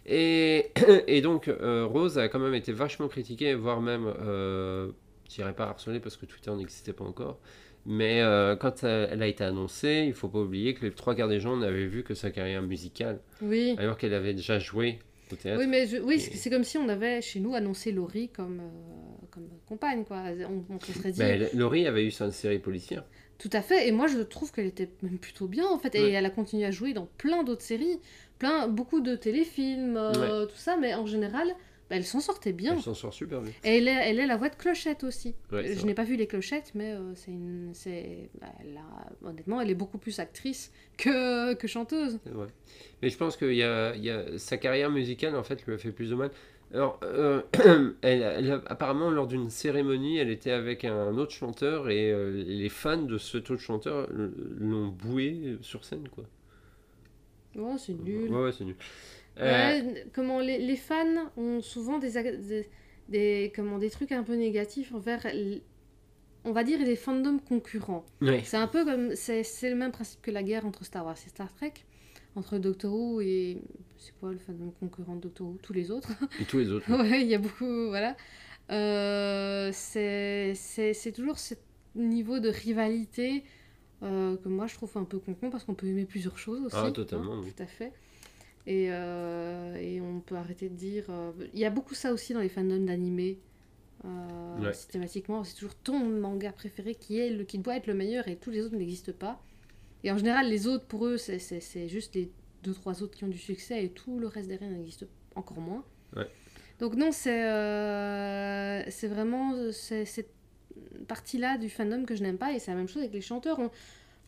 Et, 0.07 0.71
et 1.07 1.21
donc, 1.21 1.49
euh, 1.49 1.85
Rose 1.85 2.19
a 2.19 2.29
quand 2.31 2.39
même 2.39 2.55
été 2.55 2.73
vachement 2.73 3.09
critiquée, 3.09 3.55
voire 3.55 3.83
même, 3.83 4.11
euh, 4.21 4.91
je 5.31 5.37
dirais 5.37 5.55
pas 5.55 5.65
harcelée 5.69 6.01
parce 6.01 6.17
que 6.17 6.27
Twitter 6.27 6.51
n'existait 6.51 6.93
pas 6.93 7.05
encore. 7.05 7.39
Mais 7.87 8.21
euh, 8.21 8.57
quand 8.57 8.85
elle 8.85 9.23
a 9.23 9.27
été 9.27 9.43
annoncée, 9.43 10.05
il 10.07 10.13
faut 10.13 10.29
pas 10.29 10.41
oublier 10.41 10.75
que 10.75 10.85
les 10.85 10.93
trois 10.93 11.15
quarts 11.15 11.29
des 11.29 11.41
gens 11.41 11.57
n'avaient 11.57 11.87
vu 11.87 12.03
que 12.03 12.13
sa 12.15 12.31
carrière 12.31 12.61
musicale, 12.61 13.21
Oui. 13.41 13.75
alors 13.79 13.97
qu'elle 13.97 14.13
avait 14.13 14.35
déjà 14.35 14.59
joué 14.59 14.99
au 15.33 15.37
théâtre. 15.37 15.61
Oui, 15.61 15.67
mais 15.67 15.87
je- 15.87 15.97
oui, 15.97 16.21
c'est 16.21 16.37
c'est 16.37 16.51
comme 16.51 16.65
si 16.65 16.77
on 16.77 16.89
avait 16.91 17.23
chez 17.23 17.41
nous 17.41 17.55
annoncé 17.55 17.91
Laurie 17.91 18.29
comme, 18.29 18.61
euh, 18.61 19.27
comme 19.31 19.49
compagne, 19.67 20.05
quoi. 20.05 20.25
On, 20.51 20.75
on 20.75 20.79
se 20.81 20.93
serait 20.93 21.13
dit. 21.13 21.21
Ben, 21.21 21.49
Laurie 21.55 21.87
avait 21.87 22.05
eu 22.05 22.11
sa 22.11 22.31
série 22.31 22.59
policière. 22.59 23.05
Tout 23.39 23.49
à 23.55 23.63
fait, 23.63 23.89
et 23.89 23.93
moi 23.93 24.07
je 24.09 24.19
trouve 24.19 24.53
qu'elle 24.53 24.67
était 24.67 24.91
même 25.01 25.19
plutôt 25.19 25.47
bien 25.49 25.67
en 25.67 25.79
fait, 25.79 25.95
et 25.95 26.03
Ouais. 26.03 26.11
elle 26.11 26.27
a 26.27 26.31
continué 26.31 26.67
à 26.67 26.71
jouer 26.71 26.93
dans 26.93 27.07
plein 27.17 27.43
d'autres 27.45 27.63
séries, 27.63 27.99
plein, 28.39 28.69
beaucoup 28.69 29.01
de 29.01 29.17
téléfilms, 29.17 29.97
euh, 29.97 30.45
tout 30.45 30.57
ça, 30.57 30.77
mais 30.77 30.93
en 30.93 31.07
général, 31.07 31.49
elle 31.91 32.05
s'en 32.05 32.21
sortait 32.21 32.53
bien. 32.53 32.75
Elle 32.75 32.83
s'en 32.83 32.95
sort 32.95 33.13
super 33.13 33.41
bien. 33.41 33.53
Et 33.65 33.79
elle 33.79 33.89
est, 33.89 34.09
elle 34.11 34.19
est 34.19 34.27
la 34.27 34.37
voix 34.37 34.49
de 34.49 34.55
Clochette 34.55 35.05
aussi. 35.05 35.35
Ouais, 35.53 35.75
je 35.75 35.85
n'ai 35.85 35.95
pas 35.95 36.05
vu 36.05 36.17
les 36.17 36.27
Clochettes, 36.27 36.73
mais 36.75 36.93
euh, 36.93 37.15
c'est 37.15 37.31
une, 37.33 37.73
bah, 38.41 38.47
elle 38.61 38.77
a- 38.79 39.29
honnêtement, 39.29 39.61
elle 39.61 39.71
est 39.71 39.75
beaucoup 39.75 39.99
plus 39.99 40.19
actrice 40.21 40.73
que, 40.97 41.55
que 41.55 41.67
chanteuse. 41.67 42.19
Vrai. 42.27 42.49
Mais 43.03 43.11
je 43.11 43.17
pense 43.17 43.37
que 43.37 43.45
y 43.45 43.63
a, 43.63 43.95
y 43.97 44.09
a, 44.11 44.39
sa 44.39 44.57
carrière 44.57 44.91
musicale, 44.91 45.37
en 45.37 45.43
fait, 45.43 45.67
lui 45.67 45.75
a 45.75 45.79
fait 45.79 45.93
plus 45.93 46.11
de 46.11 46.15
mal. 46.15 46.31
Alors, 46.73 47.01
euh, 47.03 47.43
elle, 48.03 48.63
apparemment, 48.67 49.11
lors 49.11 49.27
d'une 49.27 49.51
cérémonie, 49.51 50.19
elle 50.19 50.31
était 50.31 50.53
avec 50.53 50.85
un 50.85 51.19
autre 51.19 51.33
chanteur 51.33 51.91
et 51.91 52.13
euh, 52.13 52.45
les 52.47 52.69
fans 52.69 53.03
de 53.03 53.19
cet 53.19 53.51
autre 53.51 53.61
chanteur 53.61 54.09
l'ont 54.13 54.89
boué 54.89 55.57
sur 55.63 55.85
scène, 55.85 56.09
quoi. 56.09 56.25
Oh, 57.59 57.75
c'est 57.77 57.95
nul. 57.95 58.31
Ouais, 58.31 58.45
ouais, 58.45 58.53
c'est 58.53 58.65
nul. 58.65 58.77
Euh, 59.41 59.81
Ouais, 59.83 60.05
comment 60.13 60.41
les, 60.41 60.59
les 60.59 60.77
fans 60.77 61.31
ont 61.37 61.61
souvent 61.63 61.99
des, 61.99 62.11
des, 62.13 62.69
des- 63.09 63.53
comment, 63.55 63.79
des 63.79 63.91
trucs 63.91 64.13
un 64.13 64.23
peu 64.23 64.35
négatifs 64.35 64.93
envers 64.95 65.27
on 66.45 66.53
va 66.53 66.65
dire, 66.65 66.79
des 66.79 66.97
fandoms 66.97 67.39
concurrents. 67.39 68.05
Ouais. 68.23 68.41
C'est 68.45 68.57
un 68.57 68.67
peu 68.67 68.85
comme. 68.85 69.15
C'est 69.15 69.43
c'est 69.43 69.69
le 69.69 69.77
même 69.77 69.93
principe 69.93 70.23
que 70.23 70.31
la 70.31 70.43
guerre 70.43 70.65
entre 70.65 70.85
Star 70.85 71.05
Wars 71.05 71.17
et 71.27 71.29
Star 71.29 71.53
Trek. 71.55 71.75
Entre 72.35 72.59
Doctor 72.59 72.93
Who 72.95 73.21
et. 73.21 73.61
C'est 73.99 74.15
quoi 74.19 74.33
le 74.33 74.39
fandom 74.39 74.71
concurrent 74.81 75.17
de 75.17 75.21
Doctor 75.23 75.49
Who? 75.49 75.59
Tous 75.63 75.75
les 75.75 75.91
autres. 75.91 76.09
Et 76.41 76.45
tous 76.45 76.59
les 76.59 76.71
autres. 76.71 76.91
ouais, 76.91 77.21
il 77.21 77.29
y 77.29 77.35
a 77.35 77.39
beaucoup. 77.39 77.89
Voilà. 77.89 78.17
Euh, 78.71 79.71
c'est 79.75 81.13
toujours 81.15 81.39
ce 81.39 81.55
niveau 81.95 82.39
de 82.39 82.49
rivalité 82.49 83.43
euh, 84.03 84.37
que 84.37 84.49
moi 84.49 84.67
je 84.67 84.75
trouve 84.75 84.91
un 84.97 85.05
peu 85.05 85.19
concon 85.19 85.51
parce 85.51 85.65
qu'on 85.65 85.75
peut 85.75 85.87
aimer 85.89 86.05
plusieurs 86.05 86.39
choses 86.39 86.61
aussi. 86.65 86.77
Ah, 86.79 86.91
totalement, 86.93 87.35
hein, 87.35 87.41
oui. 87.45 87.53
Tout 87.55 87.63
à 87.63 87.67
fait. 87.67 87.93
Et, 88.67 88.89
euh, 88.91 89.75
et 89.77 90.01
on 90.01 90.21
peut 90.21 90.37
arrêter 90.37 90.69
de 90.69 90.75
dire. 90.75 91.05
euh, 91.09 91.33
Il 91.55 91.59
y 91.59 91.65
a 91.65 91.71
beaucoup 91.71 91.95
ça 91.95 92.13
aussi 92.13 92.35
dans 92.35 92.41
les 92.41 92.49
fandoms 92.49 92.85
d'animé. 92.85 93.39
Euh, 94.05 94.09
Ouais. 94.61 94.73
Systématiquement, 94.75 95.43
c'est 95.45 95.55
toujours 95.55 95.75
ton 95.75 95.99
manga 95.99 96.53
préféré 96.53 96.95
qui 96.95 97.19
est 97.19 97.31
le 97.31 97.45
qui 97.45 97.59
doit 97.59 97.77
être 97.77 97.87
le 97.87 97.95
meilleur 97.95 98.29
et 98.29 98.37
tous 98.37 98.51
les 98.51 98.61
autres 98.63 98.77
n'existent 98.77 99.13
pas. 99.13 99.43
Et 100.05 100.11
en 100.13 100.19
général, 100.19 100.49
les 100.49 100.67
autres 100.67 100.87
pour 100.87 101.07
eux, 101.07 101.17
c'est- 101.17 101.39
c'est 101.39 101.61
c'est 101.61 101.89
juste 101.89 102.15
les 102.15 102.31
deux 102.63 102.75
trois 102.75 103.03
autres 103.03 103.17
qui 103.17 103.25
ont 103.25 103.29
du 103.29 103.39
succès 103.39 103.83
et 103.85 103.89
tout 103.91 104.19
le 104.19 104.27
reste 104.27 104.49
derrière 104.49 104.71
n'existe 104.71 105.07
encore 105.35 105.61
moins. 105.61 105.85
Ouais. 106.17 106.27
Donc 106.79 106.95
non, 106.95 107.11
c'est 107.13 107.45
euh, 107.45 108.83
c'est 108.91 109.09
vraiment 109.09 109.55
cette 109.73 110.31
partie-là 111.09 111.59
du 111.59 111.69
fandom 111.69 112.05
que 112.05 112.15
je 112.15 112.23
n'aime 112.23 112.39
pas 112.39 112.53
et 112.53 112.59
c'est 112.59 112.71
la 112.71 112.77
même 112.77 112.89
chose 112.89 113.03
avec 113.03 113.13
les 113.15 113.21
chanteurs. 113.21 113.59
On- 113.59 113.71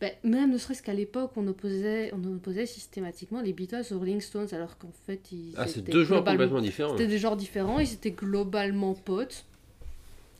ben, 0.03 0.11
même 0.23 0.51
ne 0.51 0.57
serait-ce 0.57 0.83
qu'à 0.83 0.93
l'époque, 0.93 1.31
on 1.37 1.47
opposait, 1.47 2.11
on 2.13 2.35
opposait 2.35 2.65
systématiquement 2.65 3.39
les 3.41 3.53
Beatles 3.53 3.85
aux 3.91 3.97
Rolling 3.99 4.19
Stones 4.19 4.49
alors 4.51 4.77
qu'en 4.77 4.91
fait 5.05 5.31
ils 5.31 5.53
Ah, 5.55 5.65
c'est 5.65 5.79
étaient 5.79 5.93
deux 5.93 6.03
genres 6.03 6.17
globalement- 6.17 6.37
complètement 6.43 6.61
différents. 6.61 6.91
c'était 6.97 7.07
des 7.07 7.17
genres 7.19 7.37
différents, 7.37 7.79
ils 7.79 7.93
étaient 7.93 8.11
globalement 8.11 8.95
potes. 8.95 9.45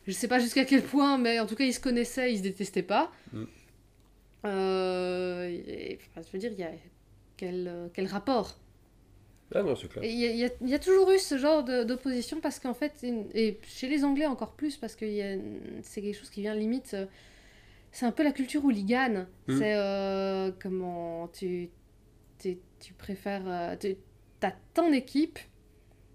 Je 0.06 0.12
sais 0.12 0.28
pas 0.28 0.40
jusqu'à 0.40 0.66
quel 0.66 0.82
point, 0.84 1.18
mais 1.18 1.40
en 1.40 1.46
tout 1.46 1.56
cas 1.56 1.64
ils 1.64 1.74
se 1.74 1.80
connaissaient, 1.80 2.34
ils 2.34 2.40
se 2.40 2.44
détestaient 2.44 2.84
pas. 2.84 3.10
Mm. 3.32 3.44
Euh, 4.46 5.48
et, 5.68 5.98
enfin, 6.12 6.22
je 6.28 6.32
veux 6.34 6.40
dire, 6.40 6.52
il 6.52 6.60
y 6.60 6.64
a 6.64 6.72
quel, 7.38 7.68
euh, 7.68 7.88
quel 7.94 8.08
rapport? 8.08 8.58
Ah 9.56 9.64
non, 9.64 9.76
c'est 9.76 9.88
clair. 9.88 10.04
Et 10.04 10.10
Il 10.12 10.20
y, 10.20 10.26
a- 10.26 10.32
il 10.32 10.38
y 10.40 10.46
a- 10.46 10.50
il 10.62 10.70
y 10.70 10.74
a 10.74 10.80
toujours 10.80 11.10
eu 11.12 11.20
ce 11.20 11.38
genre 11.38 11.64
de- 11.64 11.84
d'opposition 11.84 12.40
parce 12.42 12.60
qu'en 12.60 12.74
fait, 12.74 12.92
une- 13.04 13.28
et 13.34 13.60
chez 13.66 13.88
les 13.88 14.04
Anglais 14.04 14.26
encore 14.26 14.54
plus, 14.54 14.76
parce 14.78 14.96
que 14.96 15.06
il 15.06 15.14
y 15.14 15.22
a- 15.22 15.38
c'est 15.84 16.02
quelque 16.02 16.18
chose 16.18 16.30
qui 16.30 16.42
vient 16.42 16.56
limite. 16.56 16.96
euh, 16.96 17.06
C'est 17.94 18.06
un 18.06 18.12
peu 18.12 18.24
la 18.24 18.34
culture 18.34 18.66
hooligan. 18.66 19.26
Mm. 19.48 19.58
C'est 19.58 19.76
euh, 19.76 20.52
comment 20.62 21.30
tu, 21.30 21.70
tu, 22.40 22.58
tu 22.80 22.94
préfères. 22.94 23.44
euh, 23.48 23.76
tu 23.80 23.96
as 24.42 24.54
ton 24.74 24.92
équipe 24.92 25.40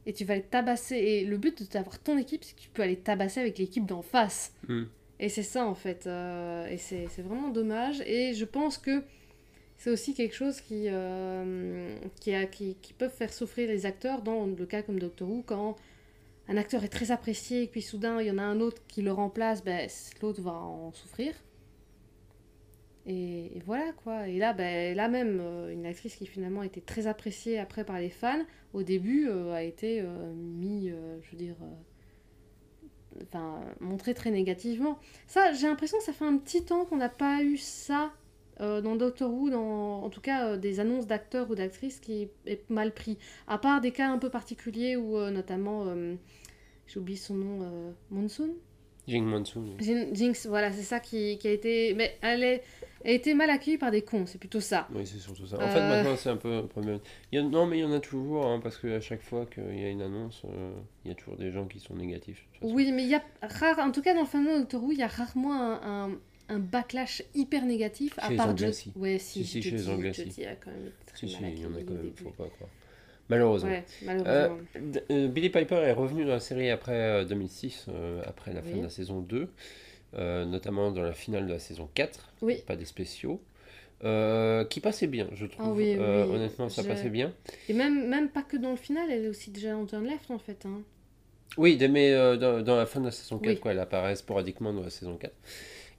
et 0.05 0.13
tu 0.13 0.25
vas 0.27 0.35
les 0.35 0.43
tabasser. 0.43 0.97
Et 0.97 1.25
le 1.25 1.39
but 1.39 1.73
d'avoir 1.73 1.99
ton 1.99 2.19
équipe, 2.19 2.45
c'est 2.45 2.55
que 2.55 2.61
tu 2.61 2.69
peux 2.69 2.83
aller 2.83 2.97
tabasser 2.99 3.41
avec 3.41 3.57
l'équipe 3.59 3.87
d'en 3.87 4.03
face. 4.03 4.53
Mm. 4.69 4.83
Et 5.21 5.29
c'est 5.31 5.43
ça 5.43 5.65
en 5.67 5.75
fait. 5.75 6.07
euh, 6.07 6.67
et 6.67 6.77
c'est 6.77 7.07
c'est 7.09 7.23
vraiment 7.23 7.49
dommage. 7.49 8.03
Et 8.03 8.35
je 8.35 8.45
pense 8.45 8.77
que 8.77 9.03
c'est 9.77 9.91
aussi 9.91 10.13
quelque 10.15 10.35
chose 10.35 10.61
qui, 10.61 10.87
euh, 10.89 11.95
qui, 12.21 12.35
a, 12.35 12.47
qui, 12.47 12.77
qui 12.83 12.93
peuvent 12.93 13.15
faire 13.15 13.33
souffrir 13.33 13.69
les 13.69 13.87
acteurs 13.87 14.23
dans 14.23 14.45
le 14.47 14.67
cas 14.67 14.83
comme 14.83 14.99
Doctor 14.99 15.29
Who 15.31 15.43
quand 15.47 15.77
un 16.49 16.57
acteur 16.57 16.83
est 16.83 16.89
très 16.89 17.13
apprécié 17.13 17.63
et 17.63 17.67
puis 17.69 17.83
soudain 17.83 18.21
il 18.21 18.27
y 18.27 18.31
en 18.31 18.39
a 18.39 18.43
un 18.43 18.59
autre 18.61 18.83
qui 18.89 19.03
le 19.03 19.13
remplace, 19.13 19.63
ben, 19.63 19.89
l'autre 20.21 20.41
va 20.43 20.53
en 20.53 20.93
souffrir. 20.93 21.33
Et, 23.09 23.63
voilà 23.65 23.93
quoi. 23.93 24.29
Et 24.29 24.39
là, 24.39 24.53
ben, 24.53 24.95
là 24.95 25.09
même, 25.09 25.39
euh, 25.41 25.73
une 25.73 25.87
actrice 25.87 26.17
qui 26.17 26.27
finalement 26.27 26.63
était 26.63 26.83
très 26.83 27.07
appréciée 27.07 27.59
après 27.59 27.83
par 27.85 27.99
les 27.99 28.11
fans, 28.11 28.45
au 28.75 28.83
début 28.83 29.29
euh, 29.29 29.53
a 29.53 29.63
été 29.63 30.03
euh, 30.03 30.33
mis, 30.35 30.91
je 30.91 31.31
veux 31.31 31.39
dire, 31.39 31.57
enfin, 33.23 33.61
montrée 33.81 34.13
très 34.13 34.31
négativement. 34.31 34.99
Ça, 35.27 35.53
j'ai 35.55 35.67
l'impression 35.67 35.97
que 35.99 36.05
ça 36.05 36.13
fait 36.13 36.27
un 36.27 36.37
petit 36.37 36.65
temps 36.65 36.85
qu'on 36.85 36.99
n'a 36.99 37.09
pas 37.09 37.43
eu 37.43 37.57
ça 37.57 38.13
dans 38.61 38.97
Doctor 38.97 39.33
Who, 39.33 39.51
dans, 39.51 40.03
en 40.03 40.11
tout 40.11 40.21
cas 40.21 40.57
des 40.57 40.81
annonces 40.81 41.07
d'acteurs 41.07 41.49
ou 41.49 41.55
d'actrices 41.55 42.01
qui 42.01 42.29
est 42.45 42.69
mal 42.69 42.93
pris. 42.93 43.17
À 43.47 43.57
part 43.57 43.81
des 43.81 43.93
cas 43.93 44.11
un 44.11 44.19
peu 44.19 44.31
particuliers 44.31 44.97
où 44.97 45.17
notamment, 45.31 45.95
j'ai 46.89 46.99
oublié 46.99 47.17
son 47.17 47.35
nom, 47.35 47.95
Monsoon 48.11 48.57
Jing 49.09 49.25
Monsoon. 49.25 49.65
Jin- 49.81 50.15
Jinx, 50.15 50.47
voilà, 50.47 50.71
c'est 50.73 50.83
ça 50.83 51.01
qui, 51.01 51.39
qui 51.39 51.49
a 51.49 51.53
été... 51.53 51.95
Mais 51.95 52.17
elle, 52.23 52.43
est, 52.45 52.63
elle 53.05 53.11
a 53.13 53.15
été 53.15 53.35
mal 53.35 53.49
accueillie 53.51 53.79
par 53.79 53.91
des 53.91 54.03
cons, 54.03 54.27
c'est 54.27 54.39
plutôt 54.39 54.61
ça. 54.61 54.87
Oui, 54.95 55.07
c'est 55.07 55.19
surtout 55.19 55.47
ça. 55.47 55.57
En 55.57 55.63
Euh. 55.63 55.69
fait, 55.71 55.81
maintenant, 55.81 56.17
c'est 56.17 56.29
un 56.31 56.37
peu 56.37 56.53
un 56.53 56.63
problème. 56.67 56.99
Il 57.33 57.37
y 57.37 57.39
a- 57.39 57.43
Non, 57.45 57.67
mais 57.67 57.79
il 57.79 57.81
y 57.81 57.85
en 57.85 57.93
a 57.93 58.01
toujours, 58.01 58.47
hein, 58.47 58.61
parce 58.63 58.77
qu'à 58.77 59.01
chaque 59.01 59.23
fois 59.23 59.47
qu'il 59.47 59.79
y 59.81 59.85
a 59.85 59.89
une 59.91 60.03
annonce, 60.03 60.43
euh, 60.45 60.73
il 61.05 61.09
y 61.09 61.13
a 61.13 61.15
toujours 61.15 61.37
des 61.37 61.51
gens 61.51 61.67
qui 61.67 61.81
sont 61.81 61.95
négatifs. 61.95 62.45
Oui, 62.63 62.93
mais 62.93 63.03
il 63.05 63.09
y 63.09 63.15
a 63.15 63.23
rare, 63.43 63.79
en 63.79 63.91
tout 63.93 64.03
cas 64.03 64.15
dans 64.15 64.21
le 64.23 64.27
fandom 64.27 64.55
de 64.55 64.59
Doctor 64.61 64.83
Who, 64.85 64.93
il 64.93 64.99
y 64.99 65.03
a 65.03 65.07
rarement 65.09 65.55
un, 65.55 66.07
un, 66.09 66.11
un 66.51 66.59
backlash 66.59 67.23
hyper 67.35 67.65
négatif. 67.65 68.15
à 68.19 68.25
Chez 68.25 68.31
les 68.33 68.37
part 68.37 68.49
Anglais, 68.51 68.73
si. 68.73 68.93
Ouais, 68.97 69.19
si, 69.19 69.45
Si, 69.45 69.45
si, 69.45 69.63
je 69.63 69.71
chez 69.71 69.77
les 69.77 69.89
Anglais, 69.89 70.13
si. 70.13 70.23
il 70.37 70.43
y 70.43 70.47
a 70.47 70.55
quand 70.57 70.71
même 70.71 70.91
Si, 71.15 71.29
si, 71.29 71.37
il 71.41 71.61
y 71.61 71.67
en 71.67 71.75
a 71.75 71.83
quand 71.83 71.93
même, 71.95 72.13
faut 72.17 72.31
pas 72.31 72.49
croire. 72.49 72.71
Malheureusement. 73.29 73.71
Ouais, 73.71 73.85
malheureusement. 74.05 74.59
D- 74.81 75.03
euh, 75.11 75.29
Billy 75.29 75.51
Piper 75.51 75.77
est 75.77 75.93
revenu 75.93 76.25
dans 76.25 76.33
la 76.33 76.41
série 76.41 76.71
après 76.71 76.93
euh, 76.95 77.25
2006, 77.25 77.87
euh, 77.89 78.23
après 78.27 78.53
la 78.53 78.63
fin 78.63 78.77
de 78.77 78.83
la 78.85 78.91
saison 78.91 79.21
2, 79.21 79.49
euh, 80.15 80.45
notamment 80.47 80.91
dans 80.93 81.03
la 81.03 81.13
finale 81.13 81.47
de 81.47 81.53
la 81.53 81.59
saison 81.59 81.89
4, 81.95 82.33
Oui. 82.43 82.63
pas 82.67 82.77
des 82.77 82.85
spéciaux, 82.87 83.41
euh, 84.05 84.65
qui 84.65 84.81
passait 84.81 85.07
bien, 85.09 85.29
je 85.35 85.45
trouve. 85.47 85.67
Ah 85.69 85.73
oui, 85.73 85.95
Euh, 85.99 86.25
honnêtement, 86.25 86.69
ça 86.69 86.83
je- 86.83 86.89
passait 86.89 87.11
bien. 87.11 87.33
Et 87.69 87.75
même, 87.75 88.09
même 88.09 88.29
pas 88.31 88.43
que 88.43 88.57
dans 88.57 88.71
le 88.71 88.77
final, 88.77 89.11
elle 89.11 89.25
est 89.25 89.29
aussi 89.29 89.51
déjà 89.51 89.77
en 89.77 89.85
turn 89.87 90.05
left 90.07 90.31
en 90.31 90.39
fait. 90.39 90.65
Hein. 90.67 90.81
Oui, 91.57 91.77
mais 91.91 92.13
euh, 92.13 92.37
dans, 92.37 92.63
dans 92.63 92.77
la 92.77 92.87
fin 92.87 93.01
de 93.01 93.07
la 93.07 93.11
saison 93.11 93.39
4, 93.39 93.55
Oui. 93.55 93.59
quoi, 93.61 93.73
elle 93.73 93.81
apparaît 93.81 94.15
sporadiquement 94.17 94.73
dans 94.73 94.83
la 94.83 94.91
saison 94.91 95.17
4. 95.17 95.33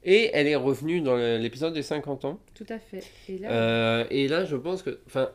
Et 0.05 0.29
elle 0.33 0.47
est 0.47 0.55
revenue 0.55 1.01
dans 1.01 1.17
l'épisode 1.17 1.73
des 1.73 1.83
50 1.83 2.23
ans. 2.23 2.39
Tout 2.55 2.65
à 2.69 2.79
fait. 2.79 3.03
Et 3.27 3.37
là, 3.37 3.51
Euh, 3.51 4.05
et 4.09 4.27
là, 4.29 4.45
je 4.45 4.55
pense 4.55 4.81
que, 4.81 4.99
enfin, 5.07 5.29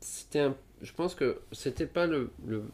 c'était 0.00 0.38
un, 0.38 0.56
je 0.82 0.92
pense 0.92 1.14
que 1.14 1.40
c'était 1.52 1.86
pas 1.86 2.06
le, 2.06 2.30
le, 2.46 2.64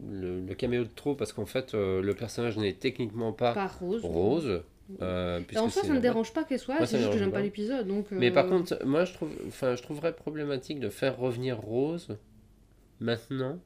le, 0.00 0.40
le 0.40 0.54
caméo 0.54 0.84
de 0.84 0.88
trop 0.94 1.14
parce 1.14 1.32
qu'en 1.32 1.46
fait, 1.46 1.74
euh, 1.74 2.02
le 2.02 2.14
personnage 2.14 2.56
n'est 2.58 2.74
techniquement 2.74 3.32
pas 3.32 3.52
pas 3.52 3.66
rose. 3.68 4.02
rose. 4.02 4.62
euh, 5.00 5.40
puisque 5.46 5.60
en 5.60 5.68
soi, 5.68 5.84
ça 5.84 5.94
me 5.94 6.00
là-bas. 6.00 6.00
dérange 6.00 6.32
pas 6.32 6.44
qu'elle 6.44 6.58
soit, 6.58 6.84
c'est 6.86 6.98
juste 6.98 7.10
que 7.10 7.18
j'aime 7.18 7.32
pas 7.32 7.38
pas. 7.38 7.42
l'épisode. 7.42 7.86
Donc, 7.86 8.10
Mais 8.16 8.30
par 8.30 8.46
euh, 8.46 8.48
contre, 8.48 8.84
moi, 8.84 9.04
je 9.04 9.12
trouve, 9.14 9.30
je 9.60 9.82
trouverais 9.82 10.14
problématique 10.14 10.80
de 10.80 10.88
faire 10.90 11.16
revenir 11.18 11.58
Rose 11.60 12.18
maintenant, 13.00 13.60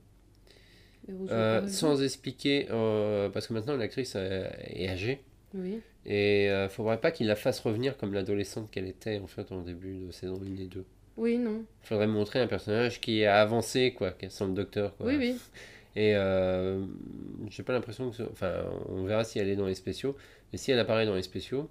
euh, 1.30 1.66
sans 1.68 2.02
expliquer, 2.02 2.66
euh, 2.70 3.28
parce 3.30 3.46
que 3.46 3.52
maintenant 3.54 3.76
l'actrice 3.76 4.14
est 4.16 4.88
âgée. 4.88 5.22
Oui. 5.54 5.82
Et 6.04 6.48
euh, 6.50 6.68
faudrait 6.68 7.00
pas 7.00 7.10
qu'il 7.10 7.26
la 7.26 7.36
fasse 7.36 7.60
revenir 7.60 7.96
comme 7.96 8.12
l'adolescente 8.14 8.70
qu'elle 8.70 8.86
était 8.86 9.18
en 9.18 9.26
fait 9.26 9.50
en 9.52 9.62
début 9.62 9.96
de 10.06 10.10
saison 10.12 10.40
1 10.40 10.56
et 10.62 10.66
2. 10.66 10.84
Oui, 11.16 11.38
non. 11.38 11.64
Faudrait 11.82 12.06
montrer 12.06 12.40
un 12.40 12.46
personnage 12.46 13.00
qui 13.00 13.24
a 13.24 13.40
avancé, 13.40 13.92
quoi, 13.94 14.10
qui 14.12 14.30
sans 14.30 14.46
le 14.48 14.54
docteur. 14.54 14.96
Quoi. 14.96 15.06
Oui, 15.06 15.16
oui. 15.18 15.36
Et 15.96 16.14
euh, 16.14 16.84
j'ai 17.48 17.62
pas 17.62 17.72
l'impression 17.72 18.10
que. 18.10 18.16
ce- 18.16 18.22
Enfin, 18.24 18.52
on 18.90 19.04
verra 19.04 19.24
si 19.24 19.38
elle 19.38 19.48
est 19.48 19.56
dans 19.56 19.66
les 19.66 19.74
spéciaux. 19.74 20.14
Mais 20.52 20.58
si 20.58 20.70
elle 20.70 20.78
apparaît 20.78 21.06
dans 21.06 21.14
les 21.14 21.22
spéciaux, 21.22 21.70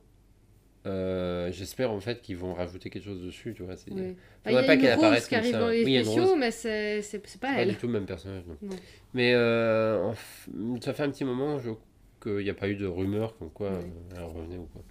euh, 0.87 1.51
j'espère 1.51 1.91
en 1.91 1.99
fait 1.99 2.21
qu'ils 2.23 2.37
vont 2.37 2.53
rajouter 2.55 2.89
quelque 2.89 3.03
chose 3.05 3.21
dessus, 3.23 3.53
tu 3.55 3.61
vois. 3.63 3.75
c'est- 3.75 3.91
oui. 3.91 4.15
Faudrait 4.43 4.51
Il 4.51 4.53
y 4.53 4.57
a 4.57 4.63
pas 4.63 4.77
qu'elle 4.77 4.91
apparaisse 4.93 5.23
qui 5.25 5.29
comme 5.29 5.39
arrive 5.39 5.51
ça. 5.53 5.59
dans 5.59 5.69
les 5.69 5.83
Oui, 5.85 5.93
il 5.93 6.05
spéciaux, 6.05 6.35
mais 6.35 6.49
c'est 6.51 7.39
pas 7.39 7.53
Pas 7.53 7.61
elle. 7.61 7.69
du 7.69 7.75
tout 7.75 7.85
le 7.87 7.93
même 7.93 8.05
personnage, 8.07 8.43
non. 8.47 8.57
Non. 8.63 8.75
Mais 9.13 9.33
euh, 9.35 10.11
f- 10.11 10.81
ça 10.83 10.93
fait 10.93 11.03
un 11.03 11.09
petit 11.11 11.23
moment 11.23 11.59
je... 11.59 11.69
qu'il 12.21 12.43
n'y 12.43 12.49
a 12.49 12.53
pas 12.55 12.67
eu 12.67 12.75
de 12.75 12.87
rumeur 12.87 13.37
comme 13.37 13.51
quoi 13.51 13.67
euh, 13.67 13.81
elle 14.17 14.23
revenait 14.23 14.57
ou 14.57 14.65
quoi. 14.73 14.81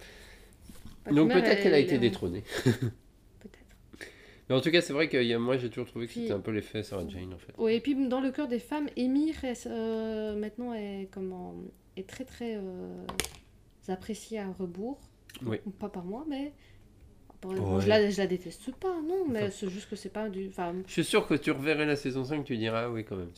Pas 1.03 1.11
Donc 1.11 1.31
peut-être 1.31 1.61
qu'elle 1.61 1.73
a 1.73 1.79
été 1.79 1.97
détrônée. 1.97 2.43
Mais 4.49 4.55
en 4.55 4.61
tout 4.61 4.69
cas, 4.71 4.81
c'est 4.81 4.93
vrai 4.93 5.09
que 5.09 5.17
il 5.17 5.27
y 5.27 5.33
a- 5.33 5.39
moi 5.39 5.57
j'ai 5.57 5.69
toujours 5.69 5.87
trouvé 5.87 6.05
que 6.07 6.11
Puis- 6.11 6.21
c'était 6.21 6.33
un 6.33 6.39
peu 6.39 6.51
l'effet 6.51 6.83
Sarah 6.83 7.07
Jane 7.07 7.33
en 7.33 7.37
fait. 7.37 7.53
Oui, 7.57 7.73
et 7.73 7.79
puis 7.79 7.95
dans 8.07 8.21
le 8.21 8.31
cœur 8.31 8.47
des 8.47 8.59
femmes, 8.59 8.87
Émir 8.95 9.43
est, 9.43 9.65
euh, 9.67 10.35
maintenant 10.35 10.73
est, 10.73 11.07
comment, 11.11 11.55
est 11.97 12.07
très 12.07 12.25
très 12.25 12.55
euh, 12.55 13.05
appréciée 13.87 14.39
à 14.39 14.47
rebours. 14.51 14.99
Oui. 15.45 15.57
Pas 15.79 15.89
par 15.89 16.03
moi, 16.05 16.25
mais. 16.27 16.53
Ouais. 17.43 17.55
je, 17.81 17.87
la, 17.87 18.09
je 18.09 18.17
la 18.17 18.25
déteste 18.25 18.71
pas, 18.75 18.95
non, 19.07 19.25
mais 19.29 19.43
Enfin. 19.43 19.49
c'est 19.51 19.69
juste 19.69 19.87
que 19.89 19.95
c'est 19.95 20.09
pas 20.09 20.29
du. 20.29 20.47
Enfin, 20.47 20.73
Je 20.87 20.91
suis 20.91 21.03
sûr 21.03 21.27
que 21.27 21.35
tu 21.35 21.51
reverrais 21.51 21.85
la 21.85 21.95
saison 21.95 22.23
5, 22.23 22.43
tu 22.43 22.57
diras 22.57 22.85
ah 22.85 22.89
oui 22.89 23.05
quand 23.05 23.15
même. 23.17 23.29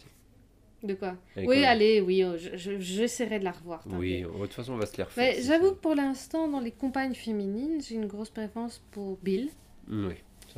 de 0.84 0.94
quoi 0.94 1.18
Oui, 1.36 1.66
allez, 1.66 2.00
oui, 2.00 2.24
euh, 2.24 2.38
je- 2.38 2.56
je- 2.56 2.80
j'essaierai 2.80 3.40
de 3.40 3.44
la 3.44 3.52
revoir. 3.52 3.84
Oui, 3.88 4.22
t'inquiète. 4.22 4.34
de 4.40 4.46
toute 4.46 4.54
façon 4.54 4.74
on 4.74 4.78
va 4.78 4.86
se 4.86 4.96
les 4.96 5.04
refaire. 5.04 5.36
J'avoue 5.42 5.72
que 5.72 5.80
pour 5.80 5.96
l'instant, 5.96 6.48
dans 6.48 6.62
les 6.62 6.72
compagnes 6.72 7.16
féminines, 7.16 7.82
j'ai 7.82 7.96
une 7.96 8.06
grosse 8.06 8.30
préférence 8.30 8.82
pour 8.92 9.18
Bill. 9.18 9.50
Mm, 9.88 10.08
Oui, 10.08 10.14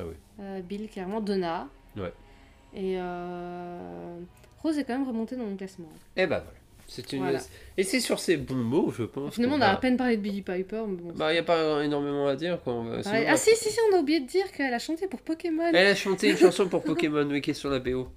oui. 0.06 0.14
Euh, 0.41 0.62
Bill, 0.62 0.88
clairement, 0.89 1.22
Donna. 1.22 1.68
Ouais. 1.97 2.14
Et 2.74 2.95
euh, 3.00 4.20
Rose 4.62 4.78
est 4.78 4.84
quand 4.84 4.97
même 4.97 5.08
remontée 5.08 5.36
dans 5.36 5.45
mon 5.45 5.56
classement. 5.56 5.89
Et 6.16 6.26
bah 6.28 6.39
voilà. 6.39 6.58
C'est 6.88 7.14
une... 7.14 7.20
Voilà. 7.22 7.39
Et 7.78 7.84
c'est 7.84 8.00
sur 8.00 8.20
ces 8.20 8.36
bons 8.38 8.56
mots, 8.56 8.91
je 8.97 9.04
pense. 9.04 9.36
Finalement, 9.36 9.58
on 9.58 9.62
a 9.62 9.68
va- 9.68 9.74
à 9.74 9.78
peine 9.78 9.95
parlé 9.95 10.18
de 10.18 10.22
Billy 10.24 10.41
Piper, 10.41 10.84
mais 10.88 10.95
bon. 10.97 11.14
Bah, 11.16 11.32
il 11.32 11.34
n'y 11.36 11.39
a 11.39 11.43
pas 11.43 11.84
énormément 11.84 12.28
à 12.28 12.36
dire. 12.36 12.60
Quoi. 12.64 12.74
Sinon, 13.04 13.16
on 13.16 13.26
Ah 13.28 13.38
si, 13.38 13.56
si, 13.56 13.70
si, 13.70 13.78
on 13.91 13.95
a 13.95 14.00
oublié 14.00 14.20
de 14.22 14.26
dire 14.26 14.52
qu'elle 14.52 14.74
a 14.74 14.80
chanté 14.80 15.08
pour 15.08 15.22
Pokémon. 15.22 15.66
Elle 15.72 15.86
a 15.88 15.93
chanté 15.95 16.32
une 16.32 16.38
chanson 16.45 16.68
pour 16.68 16.84
Pokémon, 16.84 17.28
oui, 17.30 17.41
qui 17.41 17.52
est 17.52 17.54
sur 17.54 17.70
la 17.70 17.78
BO. 17.80 18.08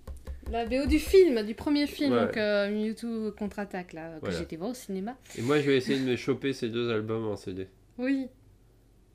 La 0.51 0.65
BO 0.67 0.87
du 0.87 0.99
film, 0.99 1.43
du 1.43 1.55
premier 1.55 1.87
film, 1.87 2.13
Ouais. 2.15 2.21
donc 2.27 2.37
euh, 2.39 2.71
Mewtwo 2.71 3.33
contre-attaque, 3.39 3.93
là, 3.93 4.15
que 4.17 4.21
Voilà. 4.21 4.37
j'ai 4.37 4.43
été 4.45 4.57
voir 4.57 4.71
au 4.71 4.75
cinéma. 4.75 5.17
Et 5.39 5.43
moi, 5.43 5.61
je 5.61 5.71
vais 5.71 5.77
essayer 5.77 5.99
de 5.99 6.05
me 6.05 6.17
choper 6.17 6.53
ces 6.55 6.69
deux 6.71 6.91
albums 6.91 7.27
en 7.29 7.37
CD. 7.37 7.69
Oui. 7.99 8.27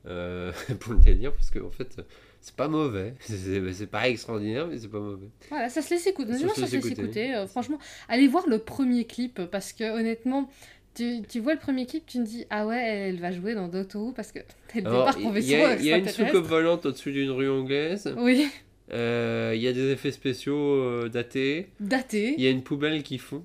Euh, 0.08 0.52
pour 0.80 0.94
le 0.94 1.00
délire, 1.00 1.32
parce 1.32 1.50
que 1.50 1.58
en 1.58 1.70
fait, 1.70 1.96
c'est 2.40 2.54
pas 2.54 2.68
mauvais. 2.68 3.14
C'est 3.20 3.90
pas 3.90 4.08
extraordinaire, 4.08 4.66
mais 4.66 4.78
c'est 4.78 4.88
pas 4.88 5.00
mauvais. 5.00 5.28
Voilà, 5.50 5.68
ça 5.68 5.82
se 5.82 5.90
laisse 5.90 6.06
écouter. 6.06 6.32
Ça 6.32 6.36
Honnêtement, 6.38 6.54
se 6.54 6.60
ça 6.60 6.60
laisse 6.62 6.70
se 6.70 6.76
laisse 6.76 6.86
écouter. 6.86 7.02
écouter. 7.24 7.34
Euh, 7.34 7.46
franchement, 7.46 7.78
allez 8.08 8.28
voir 8.28 8.46
le 8.48 8.58
premier 8.58 9.04
clip 9.04 9.42
parce 9.50 9.72
que 9.72 9.84
honnêtement, 9.98 10.48
tu, 10.94 11.22
tu 11.28 11.40
vois 11.40 11.52
le 11.54 11.60
premier 11.60 11.84
clip, 11.86 12.06
tu 12.06 12.18
te 12.18 12.22
dis 12.24 12.44
ah 12.50 12.66
ouais, 12.66 12.82
elle 12.82 13.20
va 13.20 13.32
jouer 13.32 13.54
dans 13.54 13.68
Doctor 13.68 14.14
parce 14.14 14.32
que 14.32 14.38
elle 14.74 14.84
débarque 14.84 15.18
il 15.20 15.44
y, 15.44 15.54
a- 15.54 15.76
y 15.80 15.92
a 15.92 15.98
une 15.98 16.08
soucoupe 16.08 16.46
volante 16.46 16.86
au-dessus 16.86 17.12
d'une 17.12 17.30
rue 17.30 17.50
anglaise. 17.50 18.14
Oui, 18.16 18.48
Euh, 18.90 19.52
Il 19.54 19.60
y 19.60 19.68
a 19.68 19.72
des 19.74 19.90
effets 19.90 20.12
spéciaux 20.12 20.56
euh, 20.56 21.08
datés. 21.10 21.68
daté. 21.78 22.34
Il 22.38 22.42
y 22.42 22.46
a 22.46 22.50
une 22.50 22.62
poubelle 22.62 23.02
qui 23.02 23.18
fond. 23.18 23.44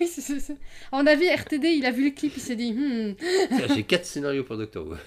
Oui, 0.00 0.06
c'est- 0.40 0.56
À 0.92 0.98
mon 1.02 1.06
avis, 1.06 1.26
RTD, 1.28 1.68
il 1.68 1.86
a 1.86 1.90
vu 1.90 2.04
le 2.06 2.10
clip, 2.14 2.32
il 2.36 2.40
s'est 2.40 2.56
dit 2.56 2.72
hmm, 2.72 3.14
J'ai 3.74 3.84
quatre 3.84 4.04
scénarios 4.04 4.44
pour 4.44 4.56
Doctor 4.56 4.86
Who. 4.86 4.94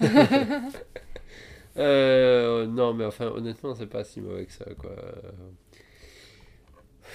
Euh, 1.78 2.66
non, 2.66 2.94
mais 2.94 3.04
enfin, 3.04 3.26
honnêtement, 3.26 3.74
c'est 3.74 3.86
pas 3.86 4.02
si 4.04 4.20
mauvais 4.20 4.46
que 4.46 4.52
ça, 4.52 4.64
quoi. 4.78 4.96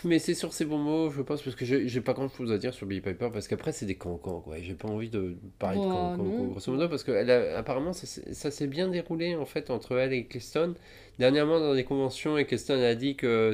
Mais 0.03 0.17
c'est 0.19 0.33
sur 0.33 0.51
ces 0.53 0.65
bons 0.65 0.79
mots, 0.79 1.11
je 1.11 1.21
pense, 1.21 1.41
parce 1.43 1.55
que 1.55 1.63
j'ai 1.65 2.01
pas 2.01 2.13
grand 2.13 2.27
chose 2.29 2.51
à 2.51 2.57
dire 2.57 2.73
sur 2.73 2.87
Billy 2.87 3.01
Piper, 3.01 3.29
parce 3.31 3.47
qu'après, 3.47 3.71
c'est 3.71 3.85
des 3.85 3.95
cancans, 3.97 4.39
quoi. 4.41 4.55
J'ai 4.59 4.73
pas 4.73 4.87
envie 4.87 5.09
de 5.09 5.35
parler 5.59 5.79
de 5.79 5.83
Bah, 5.85 5.91
cancans, 6.17 6.47
grosso 6.49 6.71
modo, 6.71 6.89
parce 6.89 7.03
que 7.03 7.11
elle 7.11 7.29
a- 7.29 7.57
apparemment, 7.59 7.93
ça, 7.93 8.07
s'est- 8.07 8.33
ça 8.33 8.49
s'est 8.49 8.65
bien 8.67 8.87
déroulé, 8.87 9.35
en 9.35 9.45
fait, 9.45 9.69
entre 9.69 9.97
elle 9.97 10.13
et 10.13 10.25
Cliston. 10.25 10.73
Dernièrement, 11.19 11.59
dans 11.59 11.75
des 11.75 11.83
conventions, 11.83 12.37
et 12.37 12.45
Cliston 12.45 12.81
a 12.81 12.95
dit 12.95 13.15
que 13.15 13.53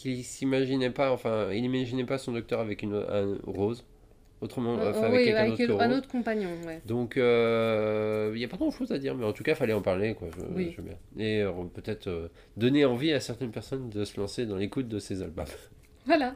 qu'il 0.00 0.22
s'imaginait 0.24 0.90
pas, 0.90 1.10
enfin, 1.10 1.50
il 1.52 1.64
imaginait 1.64 2.04
pas 2.04 2.18
son 2.18 2.32
docteur 2.32 2.60
avec 2.60 2.82
une 2.82 2.94
un 2.94 3.36
rose. 3.44 3.84
Autrement, 4.40 4.78
euh, 4.78 4.90
enfin, 4.90 5.04
euh, 5.04 5.36
avec 5.36 5.58
oui, 5.58 5.66
un 5.80 5.90
autre 5.90 6.06
compagnon, 6.08 6.50
ouais. 6.64 6.80
Donc, 6.86 7.14
il 7.16 7.20
n'y 7.20 8.44
a 8.44 8.48
pas 8.48 8.56
grand 8.56 8.70
chose 8.70 8.92
à 8.92 8.98
dire, 8.98 9.14
mais 9.16 9.24
en 9.24 9.32
tout 9.32 9.42
cas, 9.42 9.52
il 9.52 9.56
fallait 9.56 9.72
en 9.72 9.82
parler. 9.82 10.14
Quoi, 10.14 10.28
je, 10.36 10.44
Oui. 10.54 10.72
je 10.76 10.80
veux 10.80 10.88
bien. 10.88 10.96
Et 11.18 11.42
euh, 11.42 11.50
peut-être 11.74 12.06
euh, 12.06 12.28
donner 12.56 12.84
envie 12.84 13.12
à 13.12 13.20
certaines 13.20 13.50
personnes 13.50 13.90
de 13.90 14.04
se 14.04 14.18
lancer 14.20 14.46
dans 14.46 14.56
l'écoute 14.56 14.88
de 14.88 14.98
ces 14.98 15.22
albums. 15.22 15.46
Voilà. 16.06 16.34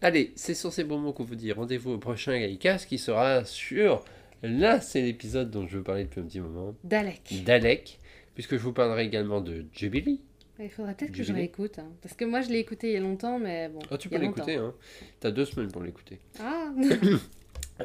Allez, 0.00 0.32
c'est 0.36 0.54
sur 0.54 0.72
ces 0.72 0.84
bons 0.84 0.98
mots 0.98 1.12
qu'on 1.12 1.24
vous 1.24 1.34
dit 1.34 1.50
rendez-vous 1.50 1.90
au 1.92 1.98
prochain 1.98 2.38
Gaïcast 2.38 2.86
qui 2.88 2.98
sera 2.98 3.44
sur. 3.44 4.04
Là, 4.44 4.80
c'est 4.80 5.00
l'épisode 5.02 5.50
dont 5.50 5.66
je 5.66 5.78
veux 5.78 5.82
parler 5.82 6.04
depuis 6.04 6.20
un 6.20 6.24
petit 6.24 6.38
moment. 6.38 6.72
Dalek. 6.84 7.42
D'Alec, 7.44 7.98
puisque 8.34 8.52
je 8.56 8.62
vous 8.62 8.72
parlerai 8.72 9.04
également 9.04 9.40
de 9.40 9.64
Jubilee. 9.72 10.20
Il 10.58 10.70
faudrait 10.70 10.94
peut-être 10.94 11.12
que 11.12 11.22
je 11.22 11.32
réécoute. 11.32 11.78
hein, 11.78 11.88
Parce 12.02 12.14
que 12.14 12.24
moi, 12.24 12.40
je 12.40 12.48
l'ai 12.48 12.58
écouté 12.58 12.88
il 12.88 12.92
y 12.94 12.96
a 12.96 13.00
longtemps, 13.00 13.38
mais 13.38 13.68
bon. 13.68 13.80
Oh, 13.90 13.96
tu 13.96 14.08
peux 14.08 14.16
l'écouter, 14.18 14.56
hein. 14.56 14.72
T'as 15.20 15.30
deux 15.30 15.44
semaines 15.44 15.70
pour 15.70 15.82
l'écouter. 15.82 16.18
Ah, 16.40 16.70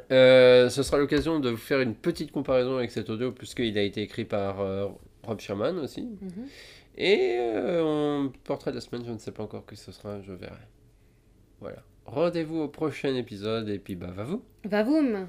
Euh, 0.09 0.69
ce 0.69 0.83
sera 0.83 0.97
l'occasion 0.97 1.41
de 1.41 1.49
vous 1.49 1.57
faire 1.57 1.81
une 1.81 1.95
petite 1.95 2.31
comparaison 2.31 2.77
avec 2.77 2.91
cet 2.91 3.09
audio, 3.09 3.33
puisqu'il 3.33 3.77
a 3.77 3.81
été 3.81 4.01
écrit 4.01 4.23
par 4.23 4.61
euh, 4.61 4.87
Rob 5.23 5.39
Sherman 5.41 5.77
aussi. 5.79 6.03
mhm. 6.03 6.47
Et 6.97 7.35
euh, 7.39 7.83
on 7.83 8.31
portrait 8.45 8.71
de 8.71 8.75
la 8.77 8.81
semaine, 8.81 9.03
je 9.05 9.11
ne 9.11 9.17
sais 9.17 9.31
pas 9.33 9.43
encore 9.43 9.65
qui 9.65 9.75
ce 9.75 9.91
sera, 9.91 10.21
je 10.21 10.31
verrai. 10.31 10.55
Voilà. 11.59 11.83
Rendez-vous 12.05 12.59
au 12.61 12.67
prochain 12.69 13.13
épisode 13.15 13.67
et 13.67 13.79
puis 13.79 13.95
bah 13.95 14.11
va 14.15 14.23
vous. 14.23 14.41
Va-voum 14.63 15.27